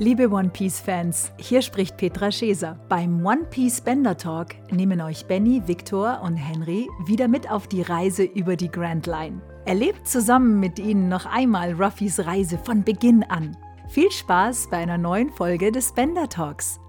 Liebe 0.00 0.28
One 0.28 0.48
Piece-Fans, 0.48 1.30
hier 1.38 1.62
spricht 1.62 1.96
Petra 1.96 2.32
Scheser. 2.32 2.76
Beim 2.88 3.24
One 3.24 3.44
Piece 3.44 3.80
Bender 3.80 4.16
Talk 4.16 4.48
nehmen 4.72 5.00
euch 5.00 5.24
Benny, 5.24 5.62
Victor 5.68 6.20
und 6.20 6.34
Henry 6.34 6.88
wieder 7.06 7.28
mit 7.28 7.48
auf 7.48 7.68
die 7.68 7.82
Reise 7.82 8.24
über 8.24 8.56
die 8.56 8.68
Grand 8.68 9.06
Line. 9.06 9.40
Erlebt 9.66 10.08
zusammen 10.08 10.58
mit 10.58 10.80
ihnen 10.80 11.08
noch 11.08 11.26
einmal 11.26 11.74
Ruffys 11.74 12.26
Reise 12.26 12.58
von 12.58 12.82
Beginn 12.82 13.22
an. 13.22 13.56
Viel 13.88 14.10
Spaß 14.10 14.68
bei 14.68 14.78
einer 14.78 14.98
neuen 14.98 15.30
Folge 15.30 15.70
des 15.70 15.92
Bender 15.92 16.28
Talks. 16.28 16.80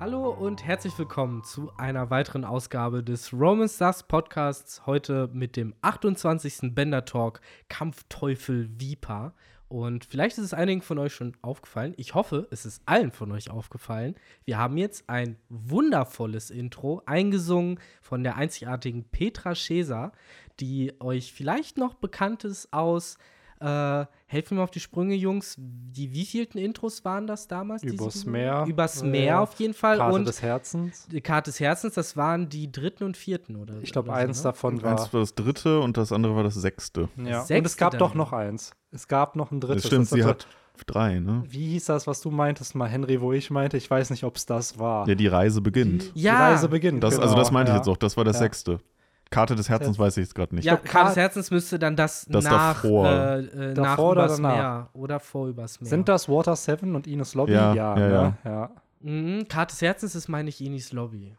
Hallo 0.00 0.30
und 0.30 0.64
herzlich 0.64 0.98
willkommen 0.98 1.44
zu 1.44 1.70
einer 1.76 2.10
weiteren 2.10 2.44
Ausgabe 2.44 3.04
des 3.04 3.32
Roman 3.32 3.68
Stars 3.68 4.02
Podcasts. 4.02 4.84
Heute 4.84 5.30
mit 5.32 5.54
dem 5.54 5.74
28. 5.82 6.74
Bender 6.74 7.04
Talk 7.04 7.40
Kampfteufel 7.68 8.68
Viper. 8.80 9.32
Und 9.72 10.04
vielleicht 10.04 10.36
ist 10.36 10.44
es 10.44 10.52
einigen 10.52 10.82
von 10.82 10.98
euch 10.98 11.14
schon 11.14 11.34
aufgefallen. 11.40 11.94
Ich 11.96 12.14
hoffe, 12.14 12.46
es 12.50 12.66
ist 12.66 12.82
allen 12.84 13.10
von 13.10 13.32
euch 13.32 13.48
aufgefallen. 13.48 14.16
Wir 14.44 14.58
haben 14.58 14.76
jetzt 14.76 15.08
ein 15.08 15.38
wundervolles 15.48 16.50
Intro 16.50 17.00
eingesungen 17.06 17.80
von 18.02 18.22
der 18.22 18.36
einzigartigen 18.36 19.04
Petra 19.04 19.54
Scheser, 19.54 20.12
die 20.60 20.92
euch 21.00 21.32
vielleicht 21.32 21.78
noch 21.78 21.94
bekannt 21.94 22.44
ist 22.44 22.70
aus 22.74 23.16
äh, 23.62 24.06
helfen 24.26 24.56
mir 24.56 24.62
auf 24.62 24.70
die 24.70 24.80
Sprünge, 24.80 25.14
Jungs. 25.14 25.56
Die 25.58 26.12
wievielten 26.12 26.58
Intros 26.58 27.04
waren 27.04 27.26
das 27.26 27.46
damals? 27.48 27.82
Übers 27.82 28.24
Meer. 28.24 28.64
Übers 28.66 29.02
Meer 29.02 29.40
auf 29.40 29.54
jeden 29.60 29.74
Fall. 29.74 29.98
Karte 29.98 30.14
und 30.14 30.26
des 30.26 30.42
Herzens. 30.42 31.06
Die 31.10 31.20
Karte 31.20 31.50
des 31.50 31.60
Herzens, 31.60 31.94
das 31.94 32.16
waren 32.16 32.48
die 32.48 32.70
dritten 32.72 33.04
und 33.04 33.16
vierten, 33.16 33.56
oder? 33.56 33.74
Ich 33.82 33.92
glaube, 33.92 34.12
eins 34.12 34.38
so, 34.38 34.48
ne? 34.48 34.52
davon 34.52 34.82
war. 34.82 34.92
Eins 34.92 35.12
war 35.12 35.20
das 35.20 35.34
dritte 35.34 35.80
und 35.80 35.96
das 35.96 36.12
andere 36.12 36.34
war 36.34 36.42
das 36.42 36.54
sechste. 36.54 37.08
Ja. 37.16 37.40
Sechste 37.40 37.58
Und 37.58 37.66
es 37.66 37.76
gab 37.76 37.92
dann. 37.92 37.98
doch 38.00 38.14
noch 38.14 38.32
eins. 38.32 38.72
Es 38.90 39.08
gab 39.08 39.36
noch 39.36 39.50
ein 39.52 39.60
drittes. 39.60 39.82
Das 39.82 39.88
stimmt, 39.90 40.10
das 40.10 40.18
sie 40.18 40.24
hat 40.24 40.46
drei, 40.86 41.20
ne? 41.20 41.44
Wie 41.46 41.68
hieß 41.70 41.84
das, 41.86 42.06
was 42.06 42.20
du 42.20 42.30
meintest, 42.30 42.74
mal 42.74 42.88
Henry, 42.88 43.20
wo 43.20 43.32
ich 43.32 43.50
meinte? 43.50 43.76
Ich 43.76 43.88
weiß 43.90 44.10
nicht, 44.10 44.24
ob 44.24 44.36
es 44.36 44.46
das 44.46 44.78
war. 44.78 45.08
Ja, 45.08 45.14
die 45.14 45.28
Reise 45.28 45.60
beginnt. 45.60 46.10
Ja, 46.14 46.32
Die 46.32 46.52
Reise 46.54 46.68
beginnt. 46.68 47.04
Das, 47.04 47.14
genau, 47.14 47.22
also 47.24 47.36
das 47.36 47.50
meinte 47.50 47.70
ja. 47.70 47.76
ich 47.76 47.80
jetzt 47.80 47.88
auch, 47.88 47.96
das 47.96 48.16
war 48.16 48.24
das 48.24 48.36
Ja. 48.36 48.40
sechste. 48.40 48.80
Karte 49.32 49.56
des 49.56 49.68
Herzens 49.68 49.98
weiß 49.98 50.16
ich 50.18 50.22
jetzt 50.26 50.34
gerade 50.34 50.54
nicht. 50.54 50.64
Ja, 50.64 50.76
glaub, 50.76 50.84
Karte 50.84 51.08
des 51.08 51.16
Herzens 51.16 51.50
müsste 51.50 51.78
dann 51.78 51.96
das, 51.96 52.26
Das 52.28 52.44
nach, 52.44 52.82
davor. 52.82 53.06
äh, 53.08 53.38
äh, 53.40 53.74
nach 53.74 53.74
Davor 53.96 54.10
oder 54.12 54.24
übers 54.26 54.36
danach? 54.36 54.54
Meer 54.56 54.88
oder 54.92 55.18
vor 55.20 55.48
übers 55.48 55.80
Meer. 55.80 55.88
Sind 55.90 56.08
das 56.08 56.28
Water 56.28 56.54
7 56.54 56.94
und 56.94 57.06
Ines 57.06 57.34
Lobby? 57.34 57.52
Ja, 57.52 57.74
ja, 57.74 57.98
ja, 57.98 58.06
ne? 58.22 58.36
ja. 58.44 58.70
Mhm, 59.00 59.48
Karte 59.48 59.72
des 59.74 59.82
Herzens 59.82 60.14
ist, 60.14 60.28
meine 60.28 60.48
ich, 60.48 60.60
Inis 60.60 60.92
Lobby. 60.92 61.34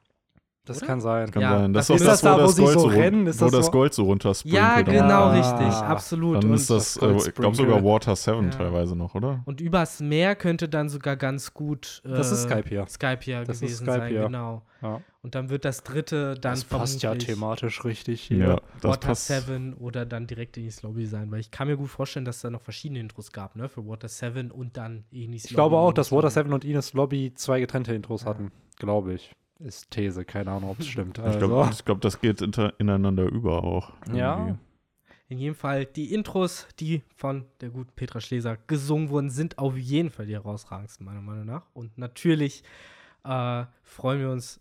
Das 0.66 0.78
Oder? 0.78 0.88
kann 0.88 1.02
sein. 1.02 1.30
Kann 1.30 1.42
Ja, 1.42 1.60
sein. 1.60 1.74
Das 1.74 1.88
das 1.88 2.00
ist 2.00 2.08
das, 2.08 2.22
das 2.22 2.22
da, 2.22 2.38
wo 2.38 2.44
wo 2.44 2.46
das 2.46 2.56
sie 2.56 2.62
Gold 2.64 2.80
so 2.80 2.88
rennen? 2.88 3.28
Ist 3.28 3.42
wo 3.42 3.46
das 3.46 3.52
das 3.54 3.66
so- 3.66 3.72
Gold 3.74 3.94
so 3.94 4.04
runtersprinkelt. 4.04 4.64
Ja, 4.64 4.82
genau, 4.82 5.24
Ah. 5.26 5.32
richtig, 5.34 5.74
absolut. 5.78 6.38
Dann 6.42 6.52
und, 6.52 6.56
ist 6.56 6.70
das, 6.70 6.94
das 6.94 7.26
äh, 7.26 7.30
ich 7.30 7.36
glaube 7.36 7.56
sogar 7.58 7.84
Water 7.84 8.16
7 8.16 8.46
Ja. 8.46 8.50
teilweise 8.50 8.96
noch, 8.96 9.14
oder? 9.14 9.42
und 9.44 9.60
übers 9.60 10.00
Meer 10.00 10.36
könnte 10.38 10.70
dann 10.70 10.88
sogar 10.88 11.18
ganz 11.18 11.54
gut 11.54 12.02
äh, 12.06 12.10
Das 12.14 12.32
ist 12.32 12.44
Skype 12.44 12.64
hier. 12.70 12.86
Skype 12.88 13.20
hier 13.22 13.44
Das 13.44 13.58
ist 13.58 13.62
gewesen 13.62 13.86
Skype 13.86 13.98
sein, 14.00 14.08
hier. 14.10 14.22
genau. 14.24 14.62
Ja. 14.82 15.02
Und 15.24 15.36
dann 15.36 15.50
wird 15.50 15.64
das 15.66 15.84
dritte 15.84 16.36
dann 16.36 16.52
Das 16.54 16.66
passt 16.66 17.02
ja 17.02 17.16
thematisch 17.16 17.84
richtig 17.86 18.22
hier. 18.22 18.38
Ja, 18.38 18.62
das 18.82 18.92
Water 18.92 19.08
passt. 19.08 19.28
7 19.28 19.74
oder 19.74 20.06
dann 20.06 20.28
direkt 20.28 20.58
Inis 20.58 20.82
Lobby 20.84 21.06
sein, 21.06 21.32
weil 21.32 21.40
ich 21.40 21.50
kann 21.50 21.68
mir 21.70 21.78
gut 21.78 21.90
vorstellen, 21.90 22.26
dass 22.26 22.42
da 22.42 22.50
noch 22.50 22.62
verschiedene 22.62 23.00
Intros 23.00 23.32
gab, 23.32 23.56
ne, 23.56 23.70
für 23.70 23.88
Water 23.88 24.10
7 24.10 24.52
und 24.52 24.76
dann 24.76 25.06
Inis 25.12 25.44
Lobby. 25.46 25.48
Ich 25.52 25.54
glaube 25.56 25.78
auch, 25.78 25.94
dass 25.94 26.12
Water 26.12 26.28
Lobby. 26.28 26.34
7 26.34 26.54
und 26.54 26.66
Ines 26.66 26.94
Lobby 26.94 27.34
zwei 27.36 27.62
getrennte 27.62 27.94
Intros 27.96 28.24
Ja. 28.24 28.28
hatten. 28.32 28.52
Glaube 28.78 29.14
ich. 29.14 29.32
Ist 29.60 29.92
These, 29.92 30.26
keine 30.26 30.52
Ahnung, 30.52 30.72
ob 30.72 30.80
es 30.82 30.88
stimmt. 30.88 31.18
Ich 31.20 31.24
Also, 31.24 31.40
glaube, 31.48 31.72
glaub, 31.86 32.02
das 32.02 32.20
geht 32.20 32.42
ineinander 32.42 33.24
über 33.24 33.64
auch. 33.64 33.94
ja. 34.14 34.38
irgendwie. 34.38 34.60
In 35.30 35.40
jedem 35.40 35.56
Fall, 35.56 35.86
die 35.86 36.14
Intros, 36.14 36.68
die 36.82 37.02
von 37.16 37.46
der 37.62 37.70
guten 37.70 37.92
Petra 37.96 38.20
Schleser 38.20 38.58
gesungen 38.68 39.10
wurden, 39.10 39.30
sind 39.30 39.58
auf 39.58 39.78
jeden 39.78 40.10
Fall 40.12 40.26
die 40.28 40.34
herausragendsten, 40.34 41.06
meiner 41.06 41.22
Meinung 41.22 41.46
nach. 41.46 41.64
Und 41.74 41.98
natürlich 41.98 42.62
äh, 43.24 43.64
freuen 43.84 44.20
wir 44.20 44.30
uns 44.30 44.60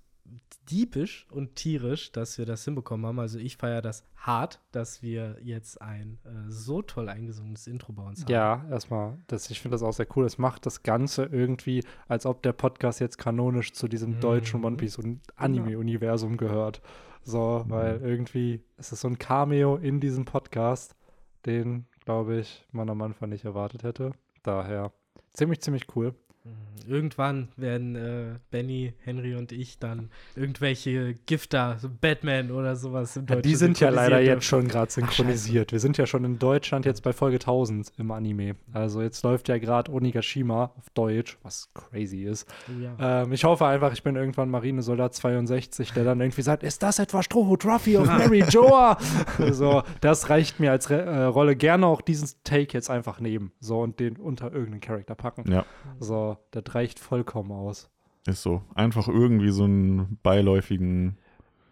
diebisch 0.70 1.26
und 1.30 1.56
tierisch, 1.56 2.12
dass 2.12 2.38
wir 2.38 2.46
das 2.46 2.64
hinbekommen 2.64 3.04
haben. 3.06 3.18
Also 3.18 3.38
ich 3.38 3.56
feiere 3.56 3.82
das 3.82 4.04
hart, 4.16 4.60
dass 4.70 5.02
wir 5.02 5.36
jetzt 5.42 5.80
ein 5.82 6.18
äh, 6.24 6.28
so 6.48 6.82
toll 6.82 7.08
eingesungenes 7.08 7.66
Intro 7.66 7.92
bei 7.92 8.02
uns 8.04 8.22
haben. 8.22 8.30
Ja, 8.30 8.64
erstmal, 8.70 9.18
das, 9.26 9.50
ich 9.50 9.60
finde 9.60 9.74
das 9.74 9.82
auch 9.82 9.92
sehr 9.92 10.06
cool. 10.16 10.24
Es 10.24 10.38
macht 10.38 10.64
das 10.64 10.82
Ganze 10.82 11.24
irgendwie, 11.24 11.84
als 12.06 12.26
ob 12.26 12.42
der 12.42 12.52
Podcast 12.52 13.00
jetzt 13.00 13.18
kanonisch 13.18 13.72
zu 13.72 13.88
diesem 13.88 14.12
Mhm. 14.12 14.20
deutschen 14.20 14.64
One 14.64 14.76
Piece 14.76 14.98
und 14.98 15.20
Anime-Universum 15.36 16.36
gehört. 16.36 16.80
So, 17.24 17.64
weil 17.68 18.00
irgendwie 18.00 18.64
ist 18.78 18.92
es 18.92 19.00
so 19.00 19.08
ein 19.08 19.18
Cameo 19.18 19.76
in 19.76 20.00
diesem 20.00 20.24
Podcast, 20.24 20.96
den, 21.46 21.86
glaube 22.04 22.38
ich, 22.38 22.64
man 22.72 22.88
am 22.88 23.02
Anfang 23.02 23.28
nicht 23.30 23.44
erwartet 23.44 23.82
hätte. 23.82 24.12
Daher 24.42 24.92
ziemlich, 25.32 25.60
ziemlich 25.60 25.86
cool. 25.96 26.14
Irgendwann 26.88 27.48
werden 27.56 27.94
äh, 27.94 28.38
Benny, 28.50 28.92
Henry 29.04 29.36
und 29.36 29.52
ich 29.52 29.78
dann 29.78 30.10
irgendwelche 30.34 31.14
Gifter, 31.26 31.76
so 31.78 31.88
Batman 31.88 32.50
oder 32.50 32.74
sowas 32.74 33.16
im 33.16 33.22
Ja, 33.26 33.36
Deutschen 33.36 33.42
die 33.42 33.54
sind 33.54 33.78
ja 33.78 33.90
leider 33.90 34.16
synchronisiert 34.16 34.34
jetzt 34.36 34.46
schon 34.46 34.68
gerade 34.68 34.90
synchronisiert. 34.90 35.70
Wir 35.72 35.78
sind 35.78 35.96
ja 35.96 36.06
schon 36.06 36.24
in 36.24 36.40
Deutschland 36.40 36.84
jetzt 36.84 37.02
bei 37.02 37.12
Folge 37.12 37.36
1000 37.36 37.92
im 37.98 38.10
Anime. 38.10 38.56
Also 38.72 39.00
jetzt 39.00 39.22
läuft 39.22 39.48
ja 39.48 39.58
gerade 39.58 39.92
Onigashima 39.92 40.72
auf 40.76 40.90
Deutsch, 40.94 41.38
was 41.44 41.72
crazy 41.74 42.24
ist. 42.24 42.48
dürfen. 42.66 42.82
Ja. 42.82 43.22
Ähm, 43.22 43.32
ich 43.32 43.44
hoffe 43.44 43.66
einfach, 43.66 43.92
ich 43.92 44.02
bin 44.02 44.16
irgendwann 44.16 44.50
Marinesoldat 44.50 45.14
62, 45.14 45.92
der 45.92 46.02
dann 46.02 46.20
irgendwie 46.20 46.42
sagt, 46.42 46.64
ist 46.64 46.82
das 46.82 46.98
etwa 46.98 47.22
Strohhut 47.22 47.64
Ruffy 47.64 47.96
of 47.96 48.06
Mary 48.06 48.40
Joa? 48.50 48.98
so, 49.50 49.82
das 50.00 50.30
reicht 50.30 50.58
mir 50.58 50.72
als 50.72 50.90
Re 50.90 51.02
äh, 51.02 51.22
Rolle. 51.24 51.54
Gerne 51.56 51.86
auch 51.86 52.00
diesen 52.00 52.28
Take 52.44 52.72
jetzt 52.72 52.90
einfach 52.90 53.20
nehmen. 53.20 53.52
So, 53.60 53.80
und 53.80 54.00
den 54.00 54.16
unter 54.16 54.52
irgendeinen 54.52 54.80
Charakter 54.80 55.14
packen. 55.14 55.50
Ja, 55.50 55.64
So, 56.00 56.31
das 56.50 56.74
reicht 56.74 56.98
vollkommen 56.98 57.52
aus. 57.52 57.90
ist 58.26 58.42
so. 58.42 58.62
Einfach 58.74 59.08
irgendwie 59.08 59.50
so 59.50 59.64
einen 59.64 60.18
beiläufigen 60.22 61.16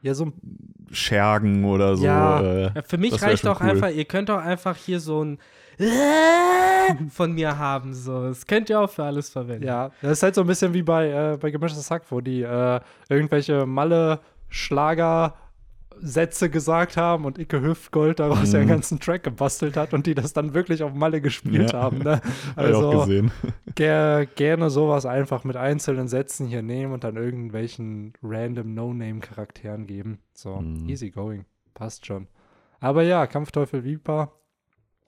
Ja, 0.03 0.15
so 0.15 0.27
ein 0.27 0.33
Schergen 0.91 1.65
oder 1.65 1.97
so. 1.97 2.05
Ja. 2.05 2.67
Äh, 2.69 2.83
für 2.83 2.99
mich 2.99 3.21
reicht 3.23 3.47
auch 3.47 3.61
cool. 3.61 3.71
einfach, 3.71 3.91
ihr 3.91 4.05
könnt 4.05 4.31
auch 4.31 4.41
einfach 4.41 4.77
hier 4.77 5.01
so 5.01 5.25
ein 5.25 5.39
von 7.11 7.33
mir 7.33 7.59
haben. 7.59 7.95
So. 7.95 8.29
Das 8.29 8.47
könnt 8.47 8.71
ihr 8.71 8.81
auch 8.81 8.91
für 8.91 9.05
alles 9.05 9.31
verwenden. 9.31 9.67
Ja, 9.67 9.91
das 10.03 10.13
ist 10.13 10.23
halt 10.23 10.35
so 10.35 10.43
ein 10.43 10.47
bisschen 10.47 10.75
wie 10.75 10.83
bei, 10.83 11.09
äh, 11.09 11.37
bei 11.39 11.51
Gemischtes 11.51 11.91
Hack, 11.91 12.03
wo 12.11 12.21
die 12.21 12.43
äh, 12.43 12.81
irgendwelche 13.09 13.67
Malle-Schlager-Sätze 16.01 16.51
gesagt 16.51 16.97
haben 16.97 17.25
und 17.25 17.39
Icke 17.39 17.61
Hüftgold 17.61 18.19
daraus 18.21 18.49
Mhm. 18.49 18.53
ja 18.55 18.59
einen 18.61 18.69
ganzen 18.69 19.01
Track 19.01 19.23
gebastelt 19.23 19.77
hat 19.77 19.93
und 19.95 20.07
die 20.07 20.15
das 20.15 20.33
dann 20.33 20.55
wirklich 20.55 20.83
auf 20.83 20.95
Malle 20.95 21.21
gespielt 21.21 21.73
Ja. 21.73 21.83
haben. 21.83 21.99
Ne? 21.99 22.21
Hab 22.57 22.67
ich 22.69 22.75
auch 22.75 22.83
Also 22.85 23.01
gesehen. 23.01 23.31
ger 23.75 24.27
gerne 24.27 24.71
sowas 24.71 25.07
einfach 25.07 25.45
mit 25.45 25.57
einzelnen 25.57 26.09
Sätzen 26.09 26.47
hier 26.47 26.63
nehmen 26.63 26.93
und 26.93 27.05
dann 27.05 27.17
irgendwelchen 27.17 28.13
random 28.23 28.75
No-Name-Charakteren 28.75 29.87
geben. 29.87 30.19
So, 30.35 30.57
Mhm. 30.57 30.89
easy 30.89 31.11
going. 31.11 31.45
Passt 31.75 32.07
schon. 32.07 32.27
Aber 32.81 33.03
ja, 33.03 33.27
Kampfteufel 33.27 33.85
Viper 33.85 34.33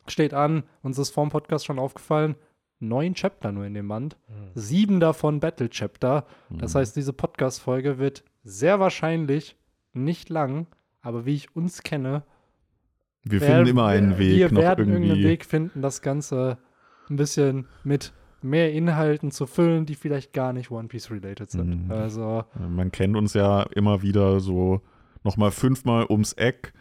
steht 0.06 0.34
an. 0.34 0.64
Uns 0.82 0.98
ist 0.98 1.10
vor 1.10 1.24
dem 1.24 1.30
Podcast 1.30 1.64
schon 1.64 1.78
aufgefallen. 1.78 2.36
Neun 2.80 3.14
Chapter 3.14 3.52
nur 3.52 3.64
in 3.64 3.74
dem 3.74 3.86
Band. 3.86 4.16
Sieben 4.54 4.98
davon 4.98 5.38
Battle 5.38 5.70
Chapter. 5.70 6.26
Das 6.50 6.74
Mhm. 6.74 6.78
heißt, 6.80 6.96
diese 6.96 7.12
Podcast-Folge 7.12 7.98
wird 7.98 8.24
sehr 8.42 8.80
wahrscheinlich 8.80 9.56
nicht 9.92 10.28
lang, 10.30 10.66
aber 11.02 11.26
wie 11.26 11.34
ich 11.34 11.54
uns 11.54 11.82
kenne, 11.82 12.22
Wir 13.24 13.40
wer- 13.40 13.48
finden 13.56 13.68
immer 13.70 13.86
einen 13.86 14.18
Weg 14.18 14.36
wir 14.38 14.52
noch 14.52 14.60
werden 14.62 14.88
irgendwie. 14.88 15.02
irgendeinen 15.08 15.24
Weg 15.30 15.44
finden, 15.44 15.82
das 15.82 16.00
Ganze 16.02 16.58
ein 17.10 17.16
bisschen 17.16 17.66
mit 17.84 18.12
mehr 18.40 18.72
Inhalten 18.72 19.30
zu 19.30 19.46
füllen, 19.46 19.86
die 19.86 19.94
vielleicht 19.94 20.32
gar 20.32 20.52
nicht 20.52 20.70
One 20.70 20.88
Piece 20.88 21.10
related 21.10 21.50
sind. 21.50 21.84
Mhm. 21.84 21.90
Also, 21.92 22.44
Man 22.58 22.90
kennt 22.90 23.16
uns 23.16 23.34
ja 23.34 23.62
immer 23.74 24.02
wieder 24.02 24.40
so 24.40 24.80
nochmal 25.22 25.50
fünfmal 25.52 26.06
ums 26.08 26.32
Eck. 26.32 26.72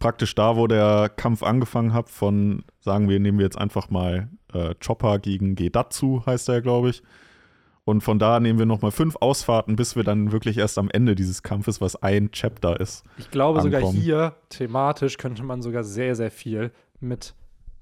Praktisch 0.00 0.34
da, 0.34 0.56
wo 0.56 0.66
der 0.66 1.08
Kampf 1.14 1.42
angefangen 1.44 1.94
hat, 1.94 2.10
von, 2.10 2.64
sagen 2.80 3.08
wir, 3.08 3.20
nehmen 3.20 3.38
wir 3.38 3.44
jetzt 3.44 3.56
einfach 3.56 3.88
mal 3.90 4.28
äh, 4.52 4.74
Chopper 4.84 5.18
gegen 5.20 5.54
Gedatsu, 5.54 6.26
heißt 6.26 6.48
er, 6.48 6.60
glaube 6.60 6.90
ich. 6.90 7.02
Und 7.86 8.00
von 8.00 8.18
da 8.18 8.40
nehmen 8.40 8.58
wir 8.58 8.66
nochmal 8.66 8.92
fünf 8.92 9.16
Ausfahrten, 9.20 9.76
bis 9.76 9.94
wir 9.94 10.04
dann 10.04 10.32
wirklich 10.32 10.56
erst 10.56 10.78
am 10.78 10.88
Ende 10.90 11.14
dieses 11.14 11.42
Kampfes, 11.42 11.80
was 11.80 11.96
ein 11.96 12.30
Chapter 12.30 12.80
ist. 12.80 13.04
ich 13.18 13.30
glaube 13.30 13.60
sogar 13.60 13.80
Ankommen. 13.80 14.00
hier 14.00 14.36
thematisch 14.48 15.18
könnte 15.18 15.42
man 15.42 15.60
sogar 15.60 15.84
sehr, 15.84 16.14
sehr 16.14 16.30
viel 16.30 16.72
mit 17.00 17.34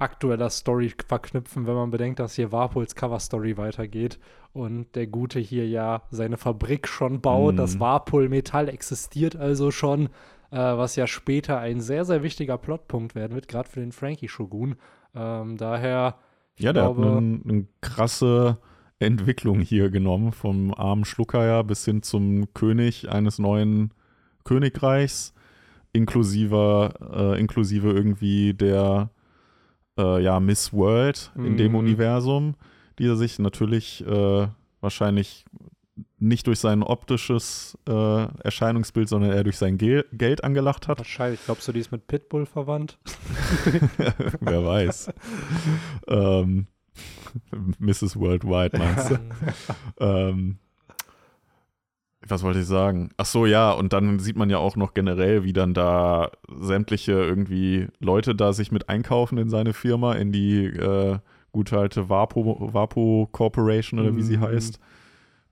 aktueller 0.03 0.51
Story 0.51 0.93
verknüpfen, 1.07 1.67
wenn 1.69 1.75
man 1.75 1.91
bedenkt, 1.91 2.19
dass 2.19 2.35
hier 2.35 2.51
Warpols 2.51 2.97
Cover-Story 2.97 3.57
weitergeht 3.57 4.19
und 4.53 4.95
der 4.97 5.07
Gute 5.07 5.39
hier 5.39 5.69
ja 5.69 6.03
seine 6.11 6.37
Fabrik 6.37 6.89
schon 6.89 7.21
baut. 7.21 7.55
Mhm. 7.55 7.59
Das 7.59 7.79
Warpol-Metall 7.79 8.69
existiert 8.69 9.37
also 9.37 9.71
schon, 9.71 10.07
äh, 10.51 10.57
was 10.57 10.97
ja 10.97 11.07
später 11.07 11.59
ein 11.59 11.81
sehr, 11.81 12.05
sehr 12.05 12.25
wichtiger 12.25 12.59
Plotpunkt 12.59 13.15
werden 13.15 13.35
wird, 13.35 13.47
gerade 13.47 13.69
für 13.69 13.81
den 13.81 13.93
Frankie-Shogun. 13.93 14.75
Ähm, 15.15 15.57
daher, 15.57 16.17
ja, 16.59 16.73
der 16.73 16.83
glaube, 16.83 17.07
hat 17.07 17.17
eine 17.19 17.67
krasse 17.81 18.59
Entwicklung 19.03 19.61
hier 19.61 19.91
genommen, 19.91 20.33
vom 20.33 20.73
armen 20.75 21.05
Schlucker 21.05 21.45
ja 21.47 21.63
bis 21.63 21.85
hin 21.85 22.03
zum 22.03 22.53
König 22.55 23.11
eines 23.11 23.39
neuen 23.39 23.93
Königreichs, 24.45 25.35
inklusive, 25.93 26.95
äh, 27.15 27.41
inklusive 27.41 27.91
irgendwie 27.91 28.55
der 28.55 29.11
äh, 29.99 30.23
ja, 30.23 30.41
Miss 30.41 30.73
World 30.73 31.33
in 31.37 31.57
dem 31.57 31.73
Mhm. 31.73 31.79
Universum, 31.79 32.55
die 32.99 33.07
er 33.07 33.17
sich 33.17 33.39
natürlich 33.39 34.05
äh, 34.07 34.49
wahrscheinlich 34.81 35.45
nicht 36.19 36.47
durch 36.47 36.61
sein 36.61 36.83
optisches 36.83 37.77
äh, 37.87 37.93
Erscheinungsbild, 37.93 39.09
sondern 39.09 39.33
eher 39.33 39.45
durch 39.45 39.59
sein 39.59 39.77
Gel 39.77 40.07
Geld 40.13 40.43
angelacht 40.45 40.89
hat. 40.89 40.99
Wahrscheinlich. 40.99 41.41
Glaubst 41.45 41.69
du, 41.69 41.73
die 41.73 41.81
ist 41.81 41.93
mit 41.93 42.07
Pitbull 42.07 42.47
verwandt? 42.47 42.99
Wer 44.41 44.65
weiß. 44.65 45.13
ähm, 46.09 46.67
Mrs. 47.79 48.17
Worldwide 48.19 48.77
meinst 48.79 49.11
du? 49.11 49.19
ähm, 50.01 50.59
was 52.27 52.43
wollte 52.45 52.61
ich 52.61 52.67
sagen? 52.67 53.11
Ach 53.17 53.27
so, 53.27 53.47
ja, 53.47 53.73
und 53.73 53.93
dann 53.93 54.19
sieht 54.21 54.37
man 54.37 54.49
ja 54.49 54.59
auch 54.59 54.77
noch 54.77 54.95
generell, 54.95 55.43
wie 55.45 55.53
dann 55.53 55.75
da 55.75 56.31
sämtliche 56.49 57.13
irgendwie 57.13 57.89
Leute 57.99 58.35
da 58.35 58.53
sich 58.53 58.71
mit 58.71 58.89
einkaufen 58.89 59.39
in 59.39 59.49
seine 59.49 59.73
Firma, 59.73 60.15
in 60.15 60.31
die 60.31 60.67
äh, 60.67 61.19
gute 61.51 61.79
alte 61.79 62.09
Vapo, 62.09 62.73
Vapo 62.73 63.29
Corporation 63.33 63.99
oder 63.99 64.17
wie 64.17 64.23
sie 64.23 64.37
Mhm. 64.37 64.43
heißt. 64.43 64.79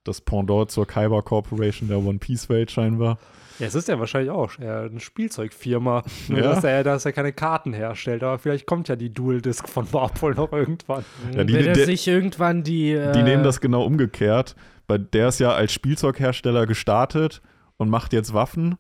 Das 0.05 0.21
Pendant 0.21 0.71
zur 0.71 0.87
Kaiba 0.87 1.21
Corporation 1.23 1.89
der 1.89 1.99
One 1.99 2.19
Piece 2.19 2.49
Welt 2.49 2.71
scheinbar. 2.71 3.19
Ja, 3.61 3.67
es 3.67 3.75
ist 3.75 3.89
ja 3.89 3.99
wahrscheinlich 4.01 4.31
auch 4.31 4.59
eine 4.59 4.99
Spielzeugfirma. 4.99 6.03
Nur, 6.29 6.39
Ja. 6.43 6.55
dass, 6.55 6.65
er, 6.65 6.83
dass 6.83 7.05
er 7.05 7.13
keine 7.13 7.33
Karten 7.33 7.73
herstellt. 7.73 8.23
Aber 8.25 8.39
vielleicht 8.39 8.67
kommt 8.67 8.89
ja 8.89 8.97
die 8.97 9.13
Dual 9.13 9.41
Disc 9.41 9.69
von 9.69 9.93
Warpol 9.93 10.35
noch 10.35 10.53
irgendwann. 10.53 11.05
Ja, 11.35 11.45
die- 11.45 11.53
Wenn 11.55 11.67
er 11.67 11.73
der- 11.75 11.87
sich 11.87 12.07
irgendwann 12.09 12.63
die. 12.63 12.93
Äh, 12.93 13.13
Die 13.13 13.23
nehmen 13.23 13.45
das 13.45 13.61
genau 13.61 13.85
umgekehrt. 13.85 14.57
Bei 14.87 14.99
der 14.99 15.29
ist 15.29 15.39
ja 15.39 15.53
als 15.53 15.73
Spielzeughersteller 15.73 16.67
gestartet 16.67 17.43
und 17.77 17.89
macht 17.91 18.13
jetzt 18.13 18.35
Waffen. 18.35 18.77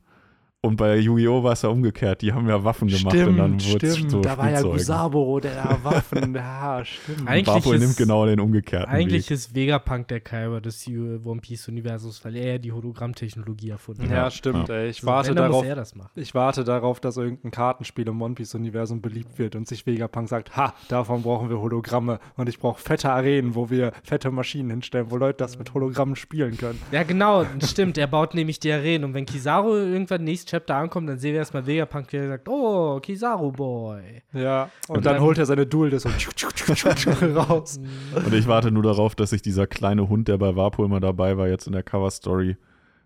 Und 0.62 0.76
bei 0.76 0.98
Yu-Gi-Oh! 0.98 1.42
war 1.42 1.52
es 1.54 1.62
ja 1.62 1.70
umgekehrt. 1.70 2.20
Die 2.20 2.34
haben 2.34 2.46
ja 2.46 2.62
Waffen 2.62 2.86
gemacht 2.88 3.16
und 3.16 3.38
dann 3.38 3.52
wurde 3.64 3.86
es 3.86 3.96
stimmt. 3.96 4.10
so 4.10 4.20
da 4.20 4.36
war 4.36 4.50
ja. 4.50 4.60
Gusabo, 4.60 5.40
der 5.40 5.54
da 5.54 5.78
Waffen. 5.82 6.34
ja, 6.34 6.84
stimmt. 6.84 7.26
Eigentlich 7.26 7.64
ist- 7.66 7.80
nimmt 7.80 7.96
genau 7.96 8.26
den 8.26 8.40
umgekehrten 8.40 8.90
Eigentlich 8.92 9.30
Weg. 9.30 9.36
ist 9.36 9.54
Vegapunk 9.54 10.08
der 10.08 10.20
Kaiba 10.20 10.60
des 10.60 10.86
One 10.86 11.40
Piece-Universums, 11.40 12.22
weil 12.26 12.36
er 12.36 12.52
ja 12.52 12.58
die 12.58 12.72
Hologrammtechnologie 12.72 13.70
erfunden 13.70 14.02
hat. 14.02 14.10
Ja, 14.10 14.30
stimmt, 14.30 14.68
ey. 14.68 14.90
Ich 14.90 15.00
So, 15.00 15.06
warte 15.06 15.34
darauf. 15.34 15.56
muss 15.62 15.64
er 15.64 15.76
das 15.76 15.94
machen. 15.94 16.10
Ich 16.16 16.34
warte 16.34 16.62
darauf, 16.62 17.00
dass 17.00 17.16
irgendein 17.16 17.52
Kartenspiel 17.52 18.06
im 18.08 18.20
One 18.20 18.34
Piece-Universum 18.34 19.00
beliebt 19.00 19.38
wird 19.38 19.56
und 19.56 19.66
sich 19.66 19.86
Vegapunk 19.86 20.28
sagt, 20.28 20.58
ha, 20.58 20.74
davon 20.88 21.22
brauchen 21.22 21.48
wir 21.48 21.58
Hologramme 21.58 22.20
und 22.36 22.50
ich 22.50 22.58
brauche 22.58 22.78
fette 22.82 23.10
Arenen, 23.10 23.54
wo 23.54 23.70
wir 23.70 23.92
fette 24.02 24.30
Maschinen 24.30 24.68
hinstellen, 24.68 25.06
wo 25.10 25.16
Leute 25.16 25.38
das 25.38 25.58
mit 25.58 25.72
Hologrammen 25.72 26.16
spielen 26.16 26.58
können. 26.58 26.78
Ja, 26.92 27.02
genau, 27.02 27.46
stimmt. 27.64 27.96
Er 27.96 28.08
baut 28.08 28.34
nämlich 28.34 28.60
die 28.60 28.70
Arenen. 28.70 29.04
Und 29.04 29.14
wenn 29.14 29.24
Kizaru 29.24 29.74
irgendwann 29.74 30.22
nächstes 30.24 30.49
Chapter 30.50 30.74
ankommt, 30.76 31.08
dann 31.08 31.18
sehen 31.18 31.32
wir 31.32 31.38
erstmal 31.40 31.66
Vegapunk, 31.66 32.08
der 32.08 32.28
sagt: 32.28 32.48
Oh, 32.48 32.98
Kizaru 33.00 33.52
Boy. 33.52 34.22
Ja, 34.32 34.70
und, 34.88 34.96
Und 34.98 35.06
dann, 35.06 35.14
dann- 35.14 35.22
holt 35.22 35.38
er 35.38 35.46
seine 35.46 35.66
Dual 35.66 35.92
und 35.92 36.04
raus. 37.36 37.80
Und 38.24 38.34
ich 38.34 38.46
warte 38.48 38.70
nur 38.70 38.82
darauf, 38.82 39.14
dass 39.14 39.30
sich 39.30 39.42
dieser 39.42 39.66
kleine 39.66 40.08
Hund, 40.08 40.28
der 40.28 40.38
bei 40.38 40.56
Warpol 40.56 40.86
immer 40.86 41.00
dabei 41.00 41.36
war, 41.36 41.48
jetzt 41.48 41.66
in 41.66 41.72
der 41.72 41.82
Cover-Story, 41.82 42.56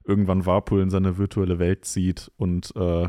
irgendwann 0.04 0.46
Warpol 0.46 0.80
in 0.82 0.90
seine 0.90 1.18
virtuelle 1.18 1.58
Welt 1.58 1.84
zieht 1.84 2.30
und 2.36 2.74
äh, 2.76 3.08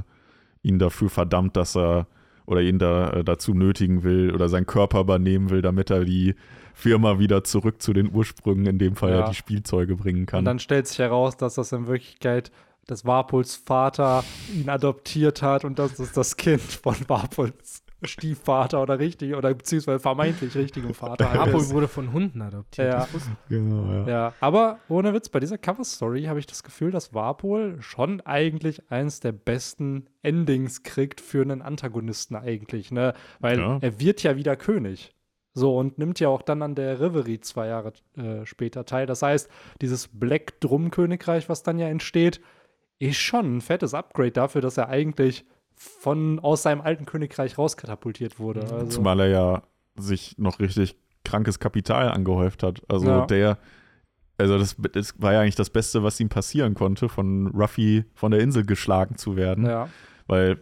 ihn 0.64 0.80
dafür 0.80 1.10
verdammt, 1.10 1.56
dass 1.58 1.76
er 1.76 2.08
oder 2.46 2.62
ihn 2.62 2.78
da 2.78 3.10
äh, 3.12 3.24
dazu 3.24 3.54
nötigen 3.54 4.04
will 4.04 4.32
oder 4.34 4.50
seinen 4.50 4.66
Körper 4.68 5.00
übernehmen 5.02 5.50
will, 5.50 5.62
damit 5.62 5.90
er 5.90 6.06
die 6.06 6.36
Firma 6.76 7.18
wieder 7.20 7.44
zurück 7.44 7.82
zu 7.82 7.92
den 7.94 8.14
Ursprüngen, 8.14 8.66
in 8.68 8.78
dem 8.78 8.96
Fall 8.96 9.12
ja, 9.12 9.20
Ja. 9.22 9.30
die 9.30 9.36
Spielzeuge 9.36 9.96
bringen 9.96 10.26
kann. 10.26 10.40
Und 10.40 10.46
dann 10.46 10.60
stellt 10.60 10.88
sich 10.88 11.00
heraus, 11.00 11.38
dass 11.38 11.56
das 11.56 11.72
in 11.72 11.88
Wirklichkeit 11.88 12.52
das 12.88 13.06
Warpols 13.06 13.56
Vater 13.56 14.24
ihn 14.54 14.70
adoptiert 14.70 15.42
hat 15.42 15.66
und 15.66 15.80
das 15.80 16.00
ist 16.00 16.16
das 16.18 16.38
Kind 16.38 16.62
von 16.62 16.96
Warpols 17.08 17.82
Stiefvater 18.04 18.82
oder 18.84 19.00
richtig 19.00 19.34
oder 19.34 19.54
beziehungsweise 19.54 20.00
vermeintlich 20.00 20.56
richtigem 20.56 20.94
Vater. 20.94 21.26
ist. 21.56 21.74
wurde 21.74 21.88
von 21.88 22.12
Hunden 22.14 22.42
adoptiert. 22.42 22.94
Ja. 22.94 23.08
Genau, 23.50 23.92
ja. 23.92 24.08
Ja, 24.08 24.34
aber 24.42 24.80
ohne 24.90 25.14
Witz, 25.14 25.30
bei 25.30 25.40
dieser 25.40 25.58
Cover-Story 25.58 26.24
habe 26.26 26.38
ich 26.40 26.46
das 26.46 26.62
Gefühl, 26.64 26.92
dass 26.92 27.14
Warpol 27.14 27.78
schon 27.82 28.22
eigentlich 28.22 28.92
eins 28.92 29.22
der 29.22 29.32
besten 29.32 30.08
Endings 30.22 30.84
kriegt 30.84 31.22
für 31.22 31.42
einen 31.42 31.62
Antagonisten 31.62 32.36
eigentlich, 32.36 32.92
ne? 32.92 33.14
Weil 33.40 33.60
Ja. 33.60 33.78
er 33.82 34.00
wird 34.00 34.22
ja 34.24 34.36
wieder 34.36 34.56
König. 34.56 35.12
So, 35.54 35.78
und 35.78 35.98
nimmt 35.98 36.20
ja 36.20 36.28
auch 36.28 36.42
dann 36.42 36.62
an 36.62 36.76
der 36.76 37.00
Reverie 37.00 37.40
zwei 37.40 37.68
Jahre 37.68 37.94
äh, 38.18 38.46
später 38.46 38.86
teil. 38.86 39.06
Das 39.06 39.22
heißt, 39.22 39.50
dieses 39.82 40.10
Black 40.10 40.60
Drum-Königreich, 40.60 41.48
was 41.48 41.64
dann 41.64 41.80
ja 41.80 41.88
entsteht, 41.88 42.42
ist 43.00 43.18
schon 43.18 43.58
ein 43.58 43.62
fettes 43.62 43.94
Upgrade 43.94 44.32
dafür, 44.32 44.62
dass 44.62 44.78
er 44.78 44.90
eigentlich 44.90 45.46
von 45.76 46.40
aus 46.40 46.64
seinem 46.64 46.82
alten 46.82 47.06
Königreich 47.06 47.58
rauskatapultiert 47.58 48.40
wurde. 48.40 48.62
Also, 48.72 48.88
Zumal 48.88 49.20
er 49.20 49.28
ja 49.28 49.64
sich 49.98 50.38
noch 50.38 50.60
richtig 50.60 50.96
krankes 51.24 51.60
Kapital 51.60 52.10
angehäuft 52.10 52.64
hat. 52.64 52.82
Also 52.88 53.08
Ja. 53.08 53.26
der, 53.26 53.58
also 54.38 54.58
das, 54.58 54.76
das 54.94 55.14
war 55.22 55.34
ja 55.34 55.42
eigentlich 55.42 55.56
das 55.56 55.70
Beste, 55.70 56.04
was 56.04 56.20
ihm 56.20 56.30
passieren 56.30 56.74
konnte, 56.76 57.10
von 57.10 57.48
Ruffy 57.48 58.06
von 58.14 58.32
der 58.32 58.40
Insel 58.42 58.66
geschlagen 58.66 59.18
zu 59.18 59.36
werden. 59.36 59.66
ja. 59.66 59.90
Weil 60.28 60.62